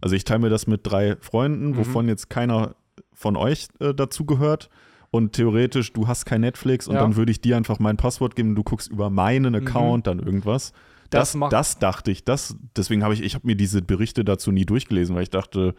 also 0.00 0.16
ich 0.16 0.24
teile 0.24 0.40
mir 0.40 0.50
das 0.50 0.66
mit 0.66 0.80
drei 0.84 1.16
Freunden, 1.20 1.70
Mhm. 1.70 1.76
wovon 1.78 2.08
jetzt 2.08 2.30
keiner 2.30 2.74
von 3.14 3.36
euch 3.36 3.68
äh, 3.80 3.94
dazu 3.94 4.24
gehört. 4.24 4.68
Und 5.10 5.32
theoretisch, 5.32 5.92
du 5.94 6.06
hast 6.06 6.26
kein 6.26 6.42
Netflix 6.42 6.86
und 6.86 6.94
Ja. 6.96 7.00
dann 7.00 7.16
würde 7.16 7.32
ich 7.32 7.40
dir 7.40 7.56
einfach 7.56 7.78
mein 7.78 7.96
Passwort 7.96 8.36
geben 8.36 8.50
und 8.50 8.54
du 8.56 8.62
guckst 8.64 8.90
über 8.90 9.08
meinen 9.08 9.54
Account 9.54 10.06
dann 10.06 10.18
irgendwas. 10.18 10.72
Das 11.10 11.32
Das, 11.32 11.48
das, 11.48 11.78
dachte 11.78 12.10
ich, 12.10 12.24
das, 12.24 12.56
deswegen 12.76 13.02
habe 13.02 13.14
ich, 13.14 13.22
ich 13.22 13.34
habe 13.34 13.46
mir 13.46 13.56
diese 13.56 13.80
Berichte 13.80 14.22
dazu 14.24 14.52
nie 14.52 14.66
durchgelesen, 14.66 15.14
weil 15.16 15.22
ich 15.22 15.30
dachte, 15.30 15.74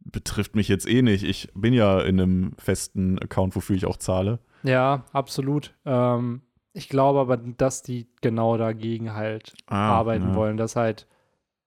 betrifft 0.00 0.56
mich 0.56 0.68
jetzt 0.68 0.88
eh 0.88 1.02
nicht. 1.02 1.24
Ich 1.24 1.48
bin 1.54 1.72
ja 1.72 2.00
in 2.00 2.20
einem 2.20 2.52
festen 2.58 3.18
Account, 3.18 3.54
wofür 3.56 3.76
ich 3.76 3.86
auch 3.86 3.96
zahle. 3.96 4.38
Ja, 4.62 5.04
absolut. 5.12 5.74
Ähm, 5.84 6.42
ich 6.72 6.88
glaube 6.88 7.20
aber, 7.20 7.36
dass 7.36 7.82
die 7.82 8.08
genau 8.20 8.56
dagegen 8.56 9.14
halt 9.14 9.54
Ah, 9.66 9.98
arbeiten 9.98 10.28
ja. 10.30 10.34
wollen, 10.34 10.56
dass 10.56 10.76
halt 10.76 11.06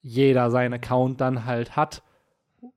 jeder 0.02 0.52
seinen 0.52 0.74
Account 0.74 1.22
dann 1.22 1.46
halt 1.46 1.76
hat 1.76 2.04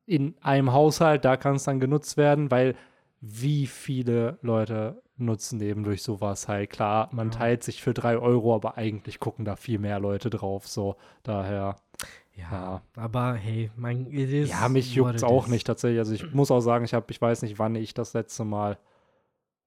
in 0.04 0.34
einem 0.40 0.72
Haushalt, 0.72 1.24
da 1.24 1.36
kann 1.36 1.56
es 1.56 1.64
dann 1.64 1.80
genutzt 1.80 2.16
werden, 2.16 2.50
weil 2.50 2.74
wie 3.20 3.66
viele 3.66 4.38
Leute 4.42 5.02
nutzen 5.16 5.60
eben 5.60 5.84
durch 5.84 6.02
sowas 6.02 6.48
halt. 6.48 6.70
Klar, 6.70 7.08
man 7.12 7.30
teilt 7.30 7.62
sich 7.64 7.82
für 7.82 7.94
drei 7.94 8.18
Euro, 8.18 8.54
aber 8.54 8.76
eigentlich 8.76 9.18
gucken 9.20 9.44
da 9.44 9.56
viel 9.56 9.78
mehr 9.78 9.98
Leute 9.98 10.28
drauf. 10.30 10.68
So, 10.68 10.96
daher. 11.22 11.76
Ja, 12.36 12.82
aber 12.96 13.34
hey, 13.34 13.70
mein, 13.76 14.06
it 14.12 14.30
is 14.30 14.50
Ja, 14.50 14.68
mich 14.68 14.94
juckt 14.94 15.14
es 15.14 15.24
auch 15.24 15.44
is. 15.44 15.50
nicht 15.50 15.66
tatsächlich. 15.66 15.98
Also 15.98 16.12
ich 16.12 16.32
muss 16.34 16.50
auch 16.50 16.60
sagen, 16.60 16.84
ich 16.84 16.92
habe, 16.94 17.06
ich 17.10 17.20
weiß 17.20 17.42
nicht, 17.42 17.58
wann 17.58 17.74
ich 17.74 17.94
das 17.94 18.12
letzte 18.12 18.44
Mal 18.44 18.78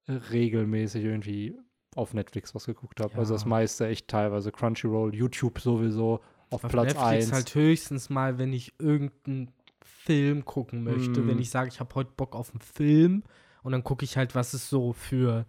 regelmäßig 0.08 1.03
irgendwie 1.03 1.58
auf 1.95 2.13
Netflix 2.13 2.53
was 2.55 2.65
geguckt 2.65 2.99
habe. 3.01 3.15
Also 3.17 3.34
Ja. 3.34 3.36
das 3.38 3.45
meiste 3.45 3.88
echt 3.88 4.08
teilweise 4.08 4.51
Crunchyroll, 4.51 5.15
YouTube 5.15 5.60
sowieso 5.60 6.19
auf, 6.51 6.63
Auf 6.63 6.71
Platz 6.71 6.93
Netflix 6.93 7.05
1. 7.25 7.32
halt 7.32 7.55
höchstens 7.55 8.10
mal, 8.10 8.38
wenn 8.38 8.53
ich 8.53 8.73
irgendeinen 8.79 9.51
Film 9.82 10.45
gucken 10.45 10.84
möchte. 10.84 11.21
Mm. 11.21 11.27
Wenn 11.27 11.39
ich 11.39 11.49
sage, 11.49 11.69
ich 11.69 11.79
habe 11.79 11.93
heute 11.95 12.12
Bock 12.15 12.36
auf 12.36 12.51
einen 12.51 12.62
Film 12.62 13.23
und 13.63 13.71
dann 13.71 13.84
gucke 13.84 14.03
ich 14.05 14.17
halt, 14.17 14.34
was 14.36 14.53
es 14.53 14.69
so 14.69 14.93
für, 14.93 15.45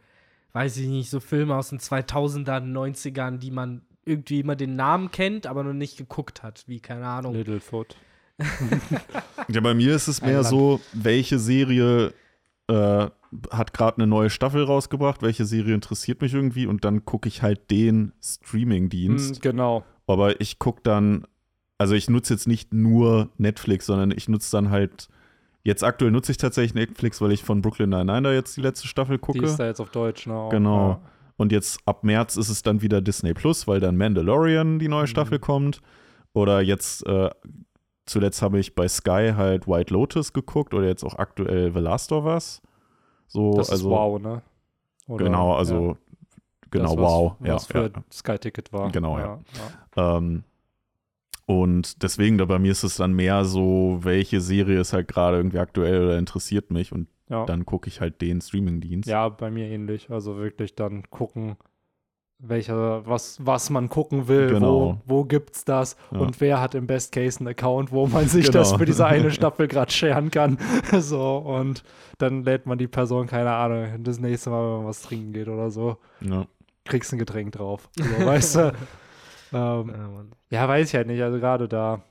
weiß 0.53 0.77
ich 0.79 0.89
nicht, 0.89 1.09
so 1.11 1.21
Filme 1.21 1.55
aus 1.57 1.71
den 1.71 1.79
2000ern, 1.79 2.71
90ern, 2.73 3.39
die 3.39 3.51
man 3.51 3.83
irgendwie 4.11 4.41
immer 4.41 4.57
den 4.57 4.77
Namen 4.77 5.11
kennt, 5.11 5.47
aber 5.47 5.63
noch 5.65 5.73
nicht 5.73 5.97
geguckt 5.97 6.43
hat. 6.43 6.65
Wie, 6.67 6.81
keine 6.81 7.07
Ahnung. 7.07 7.35
Littlefoot. 7.35 7.97
Ja, 9.49 9.61
bei 9.61 9.75
mir 9.75 9.95
ist 9.95 10.09
es 10.09 10.23
mehr 10.23 10.45
so, 10.45 10.81
welche 10.93 11.39
Serie 11.39 12.13
äh, 12.69 13.09
hat 13.51 13.73
gerade 13.73 13.99
eine 13.99 14.07
neue 14.07 14.31
Staffel 14.31 14.63
rausgebracht, 14.65 15.23
welche 15.23 15.45
Serie 15.45 15.75
interessiert 15.75 16.21
mich 16.21 16.35
irgendwie 16.35 16.67
und 16.67 16.85
dann 16.85 17.05
gucke 17.05 17.29
ich 17.29 17.43
halt 17.43 17.71
den 17.71 18.13
Streaming-Dienst. 18.23 19.37
Hm, 19.37 19.41
genau. 19.41 19.85
Aber 20.07 20.41
ich 20.41 20.59
gucke 20.59 20.81
dann, 20.83 21.27
also 21.79 21.95
ich 21.95 22.09
nutze 22.09 22.35
jetzt 22.35 22.47
nicht 22.47 22.73
nur 22.73 23.29
Netflix, 23.39 23.87
sondern 23.87 24.11
ich 24.11 24.29
nutze 24.29 24.51
dann 24.53 24.71
halt, 24.71 25.09
jetzt 25.63 25.83
aktuell 25.85 26.11
nutze 26.11 26.33
ich 26.33 26.39
tatsächlich 26.39 26.75
Netflix, 26.75 27.21
weil 27.21 27.33
ich 27.33 27.43
von 27.43 27.63
Brooklyn 27.63 27.91
Nine-Nine 27.91 28.23
da 28.23 28.33
jetzt 28.33 28.57
die 28.57 28.61
letzte 28.63 28.87
Staffel 28.87 29.17
Die 29.17 29.21
gucke. 29.21 29.45
ist 29.45 29.57
da 29.57 29.67
jetzt 29.67 29.81
auf 29.81 29.91
Deutsch, 29.91 30.27
ne? 30.27 30.49
Genau. 30.51 30.89
ja. 30.91 31.01
Und 31.41 31.53
jetzt 31.53 31.81
ab 31.87 32.05
März 32.05 32.37
ist 32.37 32.51
es 32.51 32.63
dann 32.63 32.83
wieder 32.83 33.01
Disney 33.01 33.33
Plus, 33.33 33.67
weil 33.67 33.81
dann 33.81 33.97
Mandalorian 33.97 34.79
die 34.79 34.89
neue 34.89 35.05
Mhm. 35.05 35.07
Staffel 35.07 35.39
kommt. 35.39 35.81
Oder 36.35 36.61
jetzt, 36.61 37.07
äh, 37.07 37.31
zuletzt 38.05 38.43
habe 38.43 38.59
ich 38.59 38.75
bei 38.75 38.87
Sky 38.87 39.33
halt 39.35 39.67
White 39.67 39.91
Lotus 39.91 40.35
geguckt 40.35 40.75
oder 40.75 40.87
jetzt 40.87 41.03
auch 41.03 41.15
aktuell 41.15 41.73
The 41.73 41.79
Last 41.81 42.13
of 42.13 42.27
Us. 42.27 42.61
So, 43.27 43.55
Das 43.55 43.71
also, 43.71 43.89
ist 43.89 43.91
wow, 43.91 44.21
ne? 44.21 44.43
Oder- 45.09 45.25
Genau, 45.25 45.55
also, 45.55 45.93
ja, 45.93 45.97
genau, 46.73 46.85
das, 46.95 46.97
was, 46.99 47.11
wow. 47.11 47.33
Was 47.39 47.49
ja, 47.49 47.59
für 47.81 47.93
Sky 48.13 48.39
Ticket 48.39 48.71
war. 48.75 48.93
Genau, 48.93 49.19
ja. 49.19 49.39
ja. 49.97 50.19
Ähm, 50.19 50.45
und 51.47 52.03
deswegen, 52.03 52.37
da 52.37 52.45
bei 52.45 52.59
mir 52.59 52.73
ist 52.73 52.83
es 52.85 52.97
dann 52.97 53.15
mehr 53.15 53.47
so, 53.47 54.01
welche 54.03 54.43
Serie 54.43 54.79
ist 54.81 54.93
halt 54.93 55.09
gerade 55.09 55.39
irgendwie 55.39 55.59
aktuell 55.59 56.05
oder 56.05 56.19
interessiert 56.19 56.71
mich 56.71 56.93
und 56.93 57.09
Ja. 57.31 57.47
dann 57.47 57.65
gucke 57.65 57.89
ich 57.89 58.01
halt 58.03 58.21
den 58.21 58.41
Streamingdienst. 58.43 59.09
Ja, 59.09 59.29
bei 59.31 59.51
mir 59.51 59.67
ähnlich. 59.69 60.11
Also 60.11 60.37
wirklich 60.37 60.75
dann 60.75 61.09
gucken, 61.11 61.57
welcher, 62.43 63.07
was, 63.07 63.39
was 63.45 63.69
man 63.71 63.89
gucken 63.91 64.27
will, 64.27 64.49
Genau. 64.49 64.99
wo, 65.07 65.19
wo 65.19 65.25
gibt's 65.25 65.65
das 65.65 65.97
Ja. 66.11 66.19
und 66.21 66.41
wer 66.41 66.61
hat 66.61 66.75
im 66.75 66.87
Best 66.87 67.13
Case 67.13 67.39
einen 67.39 67.49
Account, 67.49 67.93
wo 67.93 68.07
man 68.07 68.27
sich 68.29 68.47
Genau. 68.47 68.59
das 68.59 68.73
für 68.73 68.87
diese 68.87 69.05
eine 69.07 69.31
Staffel 69.31 69.69
gerade 69.69 69.93
scheren 69.93 70.31
kann. 70.31 70.59
so, 70.99 71.37
und 71.39 71.85
dann 72.19 72.43
lädt 72.45 72.65
man 72.67 72.79
die 72.79 72.89
Person, 72.89 73.27
keine 73.27 73.53
Ahnung, 73.53 74.03
das 74.05 74.19
nächste 74.19 74.51
Mal, 74.51 74.63
wenn 74.65 74.77
man 74.79 74.87
was 74.87 75.03
trinken 75.03 75.33
geht 75.35 75.49
oder 75.49 75.71
so, 75.71 75.99
Ja. 76.23 76.47
kriegst 76.85 77.13
ein 77.13 77.19
Getränk 77.19 77.53
drauf. 77.53 77.89
So, 77.97 78.27
weißt 78.27 78.55
du? 78.57 78.73
Ähm, 79.53 80.31
Ja, 80.51 80.63
ja, 80.63 80.69
weiß 80.69 80.89
ich 80.89 80.95
halt 80.95 81.09
nicht. 81.09 81.21
Also 81.23 81.41
gerade 81.41 81.67
da, 81.69 82.03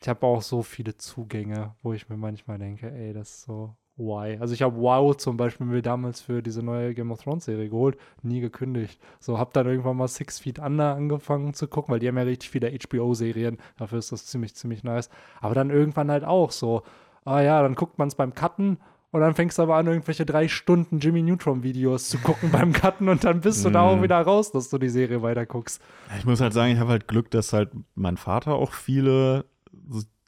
ich 0.00 0.08
habe 0.08 0.24
auch 0.24 0.40
so 0.40 0.62
viele 0.62 0.96
Zugänge, 0.96 1.74
wo 1.82 1.92
ich 1.92 2.08
mir 2.08 2.16
manchmal 2.16 2.58
denke, 2.58 2.88
ey, 2.92 3.12
das 3.12 3.28
ist 3.30 3.42
so 3.42 3.74
why. 3.96 4.36
Also 4.40 4.52
ich 4.54 4.62
habe 4.62 4.76
Wow 4.76 5.16
zum 5.16 5.36
Beispiel 5.36 5.66
mir 5.66 5.80
damals 5.82 6.20
für 6.20 6.42
diese 6.42 6.62
neue 6.62 6.94
Game 6.94 7.10
of 7.10 7.22
Thrones 7.22 7.46
Serie 7.46 7.68
geholt, 7.68 7.96
nie 8.22 8.40
gekündigt. 8.40 9.00
So, 9.20 9.38
habe 9.38 9.50
dann 9.54 9.66
irgendwann 9.66 9.96
mal 9.96 10.08
Six 10.08 10.38
Feet 10.38 10.58
Under 10.58 10.94
angefangen 10.94 11.54
zu 11.54 11.66
gucken, 11.66 11.92
weil 11.92 11.98
die 12.00 12.08
haben 12.08 12.16
ja 12.18 12.24
richtig 12.24 12.50
viele 12.50 12.70
HBO-Serien. 12.70 13.58
Dafür 13.78 13.98
ist 13.98 14.12
das 14.12 14.26
ziemlich, 14.26 14.54
ziemlich 14.54 14.84
nice. 14.84 15.08
Aber 15.40 15.54
dann 15.54 15.70
irgendwann 15.70 16.10
halt 16.10 16.24
auch 16.24 16.50
so, 16.50 16.82
ah 17.24 17.40
ja, 17.40 17.62
dann 17.62 17.74
guckt 17.74 17.98
man 17.98 18.08
es 18.08 18.14
beim 18.14 18.34
Cutten 18.34 18.78
und 19.12 19.20
dann 19.22 19.34
fängst 19.34 19.56
du 19.58 19.62
aber 19.62 19.76
an, 19.76 19.86
irgendwelche 19.86 20.26
drei 20.26 20.46
Stunden 20.46 20.98
Jimmy 20.98 21.22
Neutron-Videos 21.22 22.10
zu 22.10 22.18
gucken 22.18 22.50
beim 22.52 22.72
Cutten 22.74 23.08
und 23.08 23.24
dann 23.24 23.40
bist 23.40 23.64
du 23.64 23.70
da 23.70 23.80
auch 23.82 23.96
Mhm. 23.96 24.02
wieder 24.02 24.20
raus, 24.20 24.52
dass 24.52 24.68
du 24.68 24.76
die 24.76 24.90
Serie 24.90 25.22
weiter 25.22 25.46
guckst. 25.46 25.80
Ich 26.18 26.26
muss 26.26 26.40
halt 26.42 26.52
sagen, 26.52 26.72
ich 26.72 26.78
habe 26.80 26.90
halt 26.90 27.08
Glück, 27.08 27.30
dass 27.30 27.54
halt 27.54 27.70
mein 27.94 28.18
Vater 28.18 28.54
auch 28.56 28.72
viele 28.72 29.46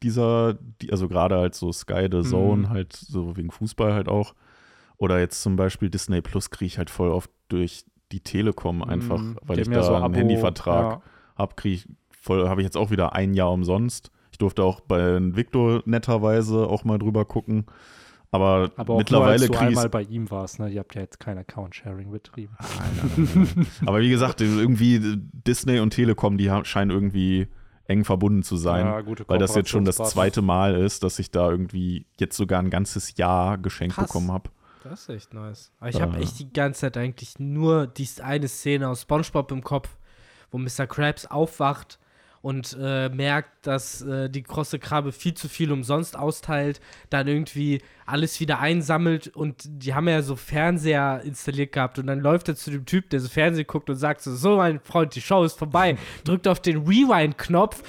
dieser, 0.03 0.55
die, 0.83 0.91
also 0.93 1.09
gerade 1.09 1.37
halt 1.39 1.55
so 1.55 1.73
Sky 1.73 2.09
the 2.11 2.23
Zone, 2.23 2.63
Mhm. 2.63 2.69
halt 2.71 2.93
so 2.93 3.37
wegen 3.37 3.51
Fußball 3.51 3.93
halt 3.95 4.09
auch. 4.09 4.35
Oder 4.97 5.19
jetzt 5.21 5.43
zum 5.43 5.57
Beispiel 5.57 5.91
Disney 5.91 6.21
Plus 6.23 6.51
kriege 6.51 6.67
ich 6.67 6.79
halt 6.79 6.91
voll 6.91 7.11
oft 7.11 7.31
durch 7.49 7.85
die 8.13 8.21
Telekom 8.21 8.83
einfach, 8.83 9.19
Mhm. 9.19 9.37
weil 9.43 9.59
ich 9.61 9.69
da 9.69 9.83
so 9.83 9.95
einen 9.95 10.05
Abo, 10.05 10.15
Handyvertrag 10.17 10.85
ja. 10.97 11.03
habe, 11.37 11.55
kriege 11.55 11.75
ich 11.77 11.89
voll, 12.21 12.49
habe 12.49 12.61
ich 12.61 12.65
jetzt 12.65 12.77
auch 12.77 12.91
wieder 12.91 13.13
ein 13.15 13.35
Jahr 13.35 13.53
umsonst. 13.53 14.11
Ich 14.33 14.39
durfte 14.39 14.63
auch 14.65 14.81
bei 14.81 15.19
Victor 15.37 15.83
netterweise 15.85 16.67
auch 16.69 16.85
mal 16.85 16.99
drüber 16.99 17.25
gucken. 17.25 17.67
Aber, 18.31 18.71
Aber 18.77 18.99
mittlerweile 18.99 19.47
nur, 19.47 19.49
als 19.57 19.59
du 19.61 19.67
einmal 19.67 19.89
bei 19.89 20.03
ihm 20.03 20.31
warst, 20.31 20.59
ne? 20.59 20.69
Ihr 20.69 20.81
habt 20.81 20.95
ja 20.95 21.01
jetzt 21.01 21.19
kein 21.19 21.39
Account-Sharing 21.39 22.11
betrieben. 22.11 22.55
Aber 23.87 24.01
wie 24.01 24.11
gesagt, 24.11 24.41
irgendwie 24.43 25.01
Disney 25.47 25.79
und 25.81 25.91
Telekom, 25.91 26.37
die 26.37 26.51
haben- 26.51 26.65
scheinen 26.67 26.91
irgendwie 26.91 27.49
eng 27.89 28.05
verbunden 28.05 28.43
zu 28.45 28.57
sein. 28.57 28.87
Ja, 28.87 29.01
gute 29.01 29.25
weil 29.29 29.39
das 29.39 29.55
jetzt 29.57 29.71
schon 29.71 29.85
das 29.85 29.97
zweite 29.97 30.43
Mal 30.43 30.77
ist, 30.77 31.03
dass 31.03 31.19
ich 31.19 31.31
da 31.31 31.51
irgendwie 31.51 32.07
jetzt 32.21 32.37
sogar 32.37 32.61
ein 32.61 32.71
ganzes 32.71 33.17
Jahr 33.17 33.59
geschenkt 33.59 33.97
Krass. 33.97 34.07
bekommen 34.07 34.31
habe. 34.31 34.51
Das 34.85 35.01
ist 35.03 35.09
echt 35.09 35.35
nice. 35.35 35.73
Aber 35.81 35.89
ich 35.91 36.01
habe 36.01 36.17
Äh. 36.17 36.23
echt 36.23 36.39
die 36.39 36.53
ganze 36.53 36.83
Zeit 36.83 36.97
eigentlich 36.97 37.39
nur 37.39 37.87
die 37.89 38.09
eine 38.23 38.47
Szene 38.47 38.89
aus 38.89 39.03
SpongeBob 39.03 39.51
im 39.51 39.65
Kopf, 39.65 39.89
wo 40.51 40.59
Mr. 40.59 40.87
Krabs 40.87 41.27
aufwacht 41.27 41.99
und 42.41 42.77
äh, 42.81 43.09
merkt, 43.09 43.67
dass 43.67 44.01
äh, 44.03 44.31
die 44.31 44.43
krosse 44.45 44.79
Krabbe 44.79 45.11
viel 45.13 45.35
zu 45.35 45.49
viel 45.49 45.73
umsonst 45.73 46.17
austeilt, 46.17 46.81
dann 47.11 47.27
irgendwie 47.27 47.83
alles 48.09 48.41
wieder 48.41 48.59
einsammelt 48.61 49.29
und 49.29 49.57
die 49.67 49.95
haben 49.95 50.09
ja 50.09 50.23
so 50.23 50.37
Fernseher 50.37 51.21
installiert 51.25 51.73
gehabt 51.73 51.99
und 51.99 52.07
dann 52.07 52.21
läuft 52.21 52.49
er 52.49 52.57
zu 52.57 52.71
dem 52.71 52.85
Typ, 52.87 53.11
der 53.11 53.21
so 53.21 53.29
Fernsehen 53.29 53.67
guckt 53.67 53.91
und 53.91 53.97
sagt 53.97 54.23
so, 54.23 54.35
so 54.35 54.57
mein 54.57 54.81
Freund, 54.81 55.15
die 55.15 55.21
Show 55.21 55.45
ist 55.45 55.59
vorbei, 55.59 55.97
drückt 56.25 56.49
auf 56.49 56.61
den 56.61 56.79
Rewind-Knopf 56.87 57.83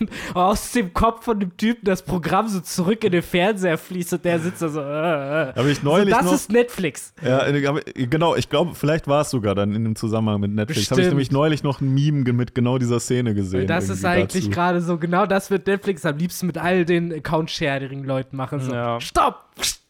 und 0.00 0.10
aus 0.34 0.72
dem 0.72 0.92
Kopf 0.92 1.24
von 1.24 1.38
dem 1.40 1.56
Typen 1.56 1.84
das 1.84 2.02
Programm 2.02 2.48
so 2.48 2.60
zurück 2.60 3.04
in 3.04 3.12
den 3.12 3.22
Fernseher 3.22 3.78
fließt 3.78 4.14
und 4.14 4.24
der 4.24 4.38
sitzt 4.40 4.62
da 4.62 4.68
so, 4.68 4.80
äh, 4.80 5.50
äh. 5.50 5.70
Ich 5.72 5.82
neulich 5.82 6.10
so, 6.14 6.16
das 6.20 6.24
noch. 6.26 6.32
ist 6.34 6.52
Netflix. 6.52 7.14
ja, 7.24 7.50
genau, 7.50 8.34
ich 8.34 8.48
glaube, 8.48 8.74
vielleicht 8.74 9.06
war 9.08 9.22
es 9.22 9.30
sogar 9.30 9.54
dann 9.54 9.74
in 9.74 9.84
dem 9.84 9.96
Zusammenhang 9.96 10.40
mit 10.40 10.50
Netflix. 10.52 10.90
Habe 10.90 11.00
ich 11.02 11.08
nämlich 11.08 11.30
neulich 11.30 11.62
noch 11.62 11.80
ein 11.80 11.92
Meme 11.94 12.32
mit 12.32 12.54
genau 12.54 12.78
dieser 12.78 13.00
Szene 13.00 13.34
gesehen. 13.34 13.66
Das 13.66 13.88
ist 13.88 14.04
eigentlich 14.04 14.50
gerade 14.50 14.80
so, 14.80 14.98
genau 14.98 15.26
das 15.26 15.50
wird 15.50 15.66
Netflix 15.66 16.04
am 16.04 16.18
liebsten 16.18 16.46
mit 16.46 16.58
all 16.58 16.84
den 16.84 17.12
Account-Sharing-Leuten 17.12 18.36
machen. 18.36 18.60
So, 18.60 18.72
Ja. 18.72 19.00
stopp, 19.00 19.44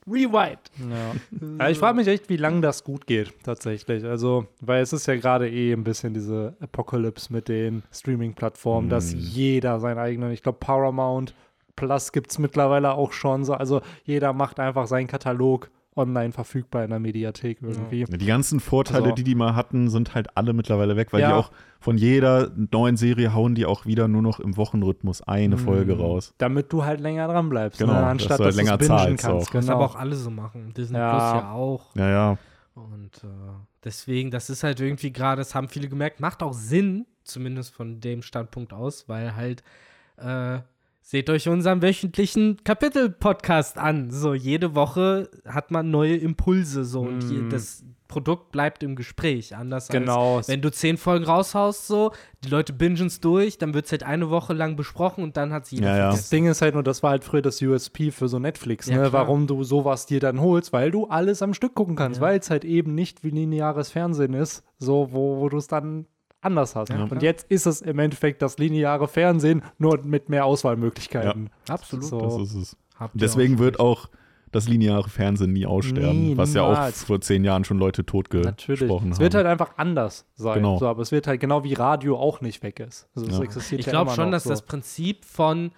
rewind. 0.06 0.58
Ja. 0.90 1.56
ja 1.58 1.70
ich 1.70 1.78
frage 1.78 1.96
mich 1.96 2.08
echt, 2.08 2.28
wie 2.28 2.36
lange 2.36 2.60
das 2.60 2.84
gut 2.84 3.06
geht, 3.06 3.32
tatsächlich. 3.44 4.04
Also, 4.04 4.46
weil 4.60 4.82
es 4.82 4.92
ist 4.92 5.06
ja 5.06 5.16
gerade 5.16 5.50
eh 5.50 5.72
ein 5.72 5.84
bisschen 5.84 6.14
diese 6.14 6.56
Apocalypse 6.60 7.32
mit 7.32 7.48
den 7.48 7.82
Streaming-Plattformen, 7.92 8.88
dass 8.88 9.14
Mm. 9.14 9.18
jeder 9.18 9.80
seinen 9.80 9.98
eigenen, 9.98 10.32
ich 10.32 10.42
glaube, 10.42 10.58
Paramount 10.58 11.34
Plus 11.74 12.12
gibt 12.12 12.30
es 12.30 12.38
mittlerweile 12.38 12.92
auch 12.92 13.12
schon 13.12 13.44
so. 13.44 13.54
Also, 13.54 13.80
jeder 14.04 14.32
macht 14.34 14.60
einfach 14.60 14.86
seinen 14.86 15.06
Katalog 15.06 15.70
online 15.94 16.32
verfügbar 16.32 16.84
in 16.84 16.90
der 16.90 16.98
Mediathek 16.98 17.58
irgendwie. 17.60 18.04
Die 18.04 18.26
ganzen 18.26 18.60
Vorteile, 18.60 19.02
Also- 19.04 19.14
die 19.14 19.24
die 19.24 19.34
mal 19.34 19.54
hatten, 19.54 19.90
sind 19.90 20.14
halt 20.14 20.36
alle 20.36 20.52
mittlerweile 20.54 20.96
weg, 20.96 21.12
weil 21.12 21.20
die 21.20 21.28
Ja. 21.28 21.36
auch 21.36 21.50
von 21.80 21.98
jeder 21.98 22.50
neuen 22.72 22.96
Serie 22.96 23.34
hauen 23.34 23.54
die 23.54 23.66
auch 23.66 23.84
wieder 23.84 24.08
nur 24.08 24.22
noch 24.22 24.40
im 24.40 24.56
Wochenrhythmus 24.56 25.20
eine 25.22 25.58
Folge 25.58 25.96
Mm. 25.96 26.00
raus. 26.00 26.34
Damit 26.38 26.72
du 26.72 26.84
halt 26.84 27.00
länger 27.00 27.28
dran 27.28 27.48
bleibst, 27.50 27.78
Genau, 27.78 27.92
ne? 27.92 28.00
dass 28.00 28.08
anstatt 28.10 28.38
du 28.40 28.44
halt 28.44 28.48
dass 28.48 28.56
du 28.56 28.62
länger 28.62 28.72
es 28.74 28.78
bingen 28.78 28.98
zahlst 28.98 29.24
kannst. 29.24 29.48
auch. 29.48 29.52
Das 29.52 29.66
Genau. 29.66 29.76
aber 29.76 29.84
auch 29.84 29.96
alle 29.96 30.14
so 30.16 30.30
machen. 30.30 30.72
Disney 30.74 30.96
Ja. 30.98 31.10
Plus 31.10 31.42
ja 31.42 31.52
auch. 31.52 31.96
Ja, 31.96 32.08
ja. 32.08 32.38
Und 32.74 33.22
äh, 33.24 33.26
deswegen, 33.84 34.30
das 34.30 34.48
ist 34.48 34.62
halt 34.64 34.80
irgendwie 34.80 35.12
gerade, 35.12 35.40
das 35.40 35.54
haben 35.54 35.68
viele 35.68 35.88
gemerkt, 35.88 36.20
macht 36.20 36.42
auch 36.42 36.54
Sinn, 36.54 37.04
zumindest 37.24 37.74
von 37.74 38.00
dem 38.00 38.22
Standpunkt 38.22 38.72
aus, 38.72 39.08
weil 39.08 39.36
halt, 39.36 39.62
äh, 40.16 40.60
seht 41.02 41.28
euch 41.30 41.48
unseren 41.48 41.82
wöchentlichen 41.82 42.58
Kapitel-Podcast 42.64 43.76
an. 43.78 44.10
So, 44.10 44.34
jede 44.34 44.74
Woche 44.74 45.28
hat 45.46 45.70
man 45.70 45.90
neue 45.90 46.16
Impulse 46.16 46.84
so 46.84 47.00
und 47.00 47.22
je, 47.30 47.38
Mm. 47.38 47.50
das 47.50 47.84
Produkt 48.08 48.52
bleibt 48.52 48.82
im 48.82 48.94
Gespräch. 48.94 49.56
Anders 49.56 49.88
Genau. 49.88 50.36
als 50.36 50.48
wenn 50.48 50.60
du 50.60 50.70
zehn 50.70 50.98
Folgen 50.98 51.24
raushaust, 51.24 51.86
so, 51.86 52.12
die 52.44 52.50
Leute 52.50 52.74
bingen 52.74 53.06
es 53.06 53.20
durch, 53.20 53.56
dann 53.56 53.72
wird 53.72 53.86
es 53.86 53.92
halt 53.92 54.02
eine 54.02 54.28
Woche 54.28 54.52
lang 54.52 54.76
besprochen 54.76 55.24
und 55.24 55.36
dann 55.38 55.50
hat 55.52 55.64
sie 55.66 55.76
jeder 55.76 55.88
Ja, 55.88 55.96
ja. 55.96 56.10
Das. 56.10 56.28
Ding 56.28 56.46
ist 56.46 56.60
halt 56.60 56.74
nur, 56.74 56.82
das 56.82 57.02
war 57.02 57.10
halt 57.10 57.24
früher 57.24 57.40
das 57.42 57.60
USP 57.62 58.10
für 58.10 58.28
so 58.28 58.38
Netflix, 58.38 58.86
Ja, 58.86 58.98
ne? 58.98 59.12
warum 59.14 59.46
du 59.46 59.64
sowas 59.64 60.04
dir 60.06 60.20
dann 60.20 60.40
holst, 60.42 60.72
weil 60.74 60.90
du 60.90 61.06
alles 61.06 61.40
am 61.42 61.54
Stück 61.54 61.74
gucken 61.74 61.96
kannst, 61.96 62.20
Ja. 62.20 62.26
weil 62.26 62.38
es 62.38 62.50
halt 62.50 62.64
eben 62.66 62.94
nicht 62.94 63.24
wie 63.24 63.30
lineares 63.30 63.90
Fernsehen 63.90 64.34
ist, 64.34 64.62
so 64.78 65.08
wo, 65.12 65.40
wo 65.40 65.48
du 65.48 65.56
es 65.56 65.66
dann 65.66 66.06
anders 66.42 66.76
hast. 66.76 66.88
Ja, 66.90 67.02
Und 67.02 67.08
klar. 67.08 67.22
jetzt 67.22 67.46
ist 67.50 67.66
es 67.66 67.80
im 67.80 67.98
Endeffekt 67.98 68.42
das 68.42 68.58
lineare 68.58 69.08
Fernsehen, 69.08 69.62
nur 69.78 69.98
mit 70.04 70.28
mehr 70.28 70.44
Auswahlmöglichkeiten. 70.44 71.50
Absolut. 71.68 72.04
So. 72.04 72.20
Das 72.20 72.36
ist 72.50 72.54
es. 72.54 72.76
Habt 72.98 73.20
Deswegen 73.20 73.54
auch 73.56 73.58
wird 73.60 73.80
auch 73.80 74.08
das 74.50 74.68
lineare 74.68 75.08
Fernsehen 75.08 75.54
nie 75.54 75.64
aussterben, 75.64 76.26
Nie, 76.28 76.36
was 76.36 76.52
ja 76.52 76.62
auch 76.62 76.88
vor 76.94 77.20
zehn 77.22 77.42
Jahren 77.42 77.64
schon 77.64 77.78
Leute 77.78 78.02
Natürlich. 78.02 78.50
totgesprochen 78.80 79.10
Es 79.12 79.16
haben. 79.16 79.22
wird 79.22 79.34
halt 79.34 79.46
einfach 79.46 79.72
anders 79.78 80.26
sein. 80.34 80.56
Genau. 80.56 80.78
So, 80.78 80.86
aber 80.88 81.00
es 81.00 81.10
wird 81.10 81.26
halt 81.26 81.40
genau 81.40 81.64
wie 81.64 81.72
Radio 81.72 82.18
auch 82.18 82.42
nicht 82.42 82.62
weg 82.62 82.78
ist. 82.80 83.08
Also 83.16 83.28
es 83.28 83.38
Ja. 83.38 83.42
existiert 83.44 83.80
Ich 83.80 83.86
ja 83.86 83.92
glaube 83.92 84.08
immer 84.10 84.14
schon, 84.16 84.24
noch 84.26 84.32
dass 84.32 84.44
so. 84.44 84.50
das 84.50 84.60
Prinzip 84.62 85.24
von 85.24 85.72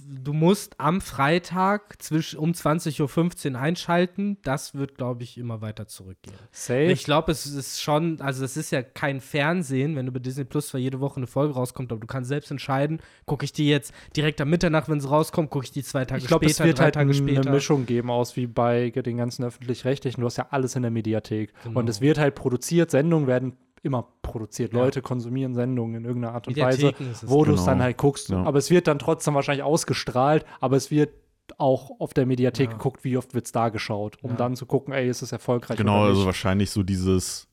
du 0.00 0.32
musst 0.32 0.78
am 0.78 1.00
Freitag 1.00 2.00
zwisch, 2.00 2.34
um 2.34 2.52
20.15 2.52 3.52
Uhr 3.52 3.58
einschalten, 3.60 4.38
das 4.42 4.74
wird, 4.74 4.96
glaube 4.96 5.22
ich, 5.22 5.38
immer 5.38 5.60
weiter 5.60 5.86
zurückgehen. 5.86 6.36
Safe. 6.50 6.84
Ich 6.84 7.04
glaube, 7.04 7.32
es 7.32 7.46
ist 7.46 7.80
schon, 7.80 8.20
also 8.20 8.44
es 8.44 8.56
ist 8.56 8.70
ja 8.70 8.82
kein 8.82 9.20
Fernsehen, 9.20 9.96
wenn 9.96 10.06
du 10.06 10.12
bei 10.12 10.20
Disney 10.20 10.44
Plus 10.44 10.68
zwar 10.68 10.80
jede 10.80 11.00
Woche 11.00 11.16
eine 11.16 11.26
Folge 11.26 11.54
rauskommt, 11.54 11.92
aber 11.92 12.00
du 12.00 12.06
kannst 12.06 12.28
selbst 12.28 12.50
entscheiden, 12.50 13.00
gucke 13.26 13.44
ich 13.44 13.52
die 13.52 13.68
jetzt 13.68 13.92
direkt 14.16 14.40
am 14.40 14.50
Mitternacht, 14.50 14.88
wenn 14.88 15.00
sie 15.00 15.08
rauskommt, 15.08 15.50
gucke 15.50 15.64
ich 15.64 15.72
die 15.72 15.82
zwei 15.82 16.04
Tage 16.04 16.22
Ich 16.22 16.28
glaube, 16.28 16.48
später, 16.48 16.62
es 16.62 16.66
wird 16.66 16.78
drei 16.78 16.84
halt 16.84 16.94
Tage 16.94 17.10
eine 17.10 17.14
später. 17.14 17.50
Mischung 17.50 17.86
geben 17.86 18.10
aus 18.10 18.36
wie 18.36 18.46
bei 18.46 18.90
den 18.90 19.16
ganzen 19.16 19.44
öffentlich-rechtlichen. 19.44 20.20
Du 20.20 20.26
hast 20.26 20.36
ja 20.36 20.46
alles 20.50 20.76
in 20.76 20.82
der 20.82 20.90
Mediathek. 20.90 21.52
Genau. 21.64 21.80
Und 21.80 21.88
es 21.88 22.00
wird 22.00 22.18
halt 22.18 22.34
produziert, 22.34 22.90
Sendungen 22.90 23.26
werden 23.26 23.56
immer 23.82 24.06
produziert. 24.22 24.72
Ja. 24.72 24.80
Leute 24.80 25.02
konsumieren 25.02 25.54
Sendungen 25.54 25.96
in 25.96 26.04
irgendeiner 26.04 26.34
Art 26.34 26.48
und 26.48 26.56
Weise, 26.56 26.92
wo 27.24 27.44
du 27.44 27.52
es 27.52 27.60
Genau. 27.60 27.70
dann 27.72 27.82
halt 27.82 27.96
guckst. 27.98 28.28
Ja. 28.30 28.42
Aber 28.42 28.58
es 28.58 28.70
wird 28.70 28.86
dann 28.86 28.98
trotzdem 28.98 29.34
wahrscheinlich 29.34 29.62
ausgestrahlt, 29.64 30.44
aber 30.60 30.76
es 30.76 30.90
wird 30.90 31.10
auch 31.56 31.98
auf 32.00 32.12
der 32.12 32.26
Mediathek 32.26 32.70
Ja. 32.70 32.76
geguckt, 32.76 33.04
wie 33.04 33.16
oft 33.16 33.34
wird 33.34 33.46
es 33.46 33.52
da 33.52 33.70
geschaut, 33.70 34.16
um 34.22 34.36
dann 34.36 34.54
zu 34.56 34.66
gucken, 34.66 34.92
ey, 34.92 35.08
ist 35.08 35.22
es 35.22 35.32
erfolgreich 35.32 35.78
Genau, 35.78 36.04
also 36.04 36.26
wahrscheinlich 36.26 36.70
so 36.70 36.82
dieses, 36.82 37.48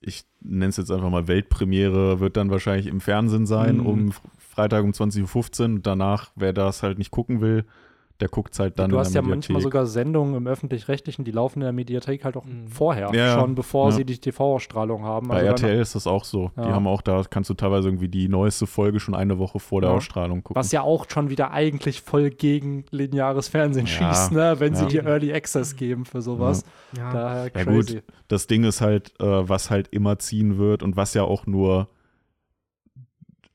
ich 0.00 0.22
nenne 0.40 0.68
es 0.68 0.76
jetzt 0.76 0.90
einfach 0.92 1.10
mal 1.10 1.26
Weltpremiere, 1.26 2.20
wird 2.20 2.36
dann 2.36 2.50
wahrscheinlich 2.50 2.86
im 2.86 3.00
Fernsehen 3.00 3.46
sein, 3.46 3.78
Mhm. 3.78 3.86
um 3.86 4.12
Freitag 4.38 4.84
um 4.84 4.92
20.15 4.92 5.60
Uhr. 5.70 5.74
Und 5.76 5.86
danach, 5.86 6.30
wer 6.36 6.52
das 6.52 6.82
halt 6.84 6.98
nicht 6.98 7.10
gucken 7.10 7.40
will, 7.40 7.64
der 8.20 8.28
guckt 8.28 8.58
halt 8.58 8.78
dann 8.78 8.90
du 8.90 8.96
in 8.96 9.00
hast 9.00 9.14
der 9.14 9.22
ja 9.22 9.28
manchmal 9.28 9.56
Mediathek. 9.56 9.62
sogar 9.62 9.86
Sendungen 9.86 10.34
im 10.34 10.46
Öffentlich-Rechtlichen, 10.46 11.24
die 11.24 11.30
laufen 11.30 11.60
in 11.60 11.64
der 11.64 11.72
Mediathek 11.72 12.24
halt 12.24 12.36
auch 12.36 12.44
Mhm. 12.44 12.68
vorher, 12.68 13.10
Ja, 13.14 13.38
schon 13.40 13.54
bevor 13.54 13.86
Ja. 13.86 13.92
sie 13.92 14.04
die 14.04 14.18
TV-Ausstrahlung 14.18 15.02
haben. 15.04 15.28
Bei 15.28 15.34
Also 15.36 15.46
dann- 15.46 15.54
RTL 15.70 15.80
ist 15.80 15.94
das 15.94 16.06
auch 16.06 16.24
so. 16.24 16.50
Die 16.56 16.60
Ja. 16.60 16.72
haben 16.72 16.86
auch, 16.86 17.02
da 17.02 17.22
kannst 17.28 17.50
du 17.50 17.54
teilweise 17.54 17.88
irgendwie 17.88 18.08
die 18.08 18.28
neueste 18.28 18.66
Folge 18.66 19.00
schon 19.00 19.14
eine 19.14 19.38
Woche 19.38 19.58
vor 19.58 19.80
der 19.80 19.90
Ja. 19.90 19.96
Ausstrahlung 19.96 20.42
gucken. 20.42 20.58
Was 20.58 20.72
ja 20.72 20.82
auch 20.82 21.06
schon 21.08 21.30
wieder 21.30 21.50
eigentlich 21.50 22.00
voll 22.02 22.30
gegen 22.30 22.84
lineares 22.90 23.48
Fernsehen 23.48 23.86
Ja, 23.86 23.92
schießt, 24.14 24.32
ne? 24.32 24.56
wenn 24.58 24.74
sie 24.74 24.86
dir 24.86 25.04
Early 25.06 25.32
Access 25.32 25.76
geben 25.76 26.04
für 26.04 26.20
sowas. 26.22 26.64
ja. 26.96 27.12
Daher 27.12 27.44
Ja, 27.44 27.50
crazy. 27.64 27.94
gut. 27.96 28.02
Das 28.28 28.46
Ding 28.46 28.64
ist 28.64 28.80
halt, 28.80 29.12
äh, 29.20 29.48
was 29.48 29.70
halt 29.70 29.88
immer 29.88 30.18
ziehen 30.18 30.58
wird 30.58 30.82
und 30.82 30.96
was 30.96 31.14
ja 31.14 31.22
auch 31.24 31.46
nur 31.46 31.88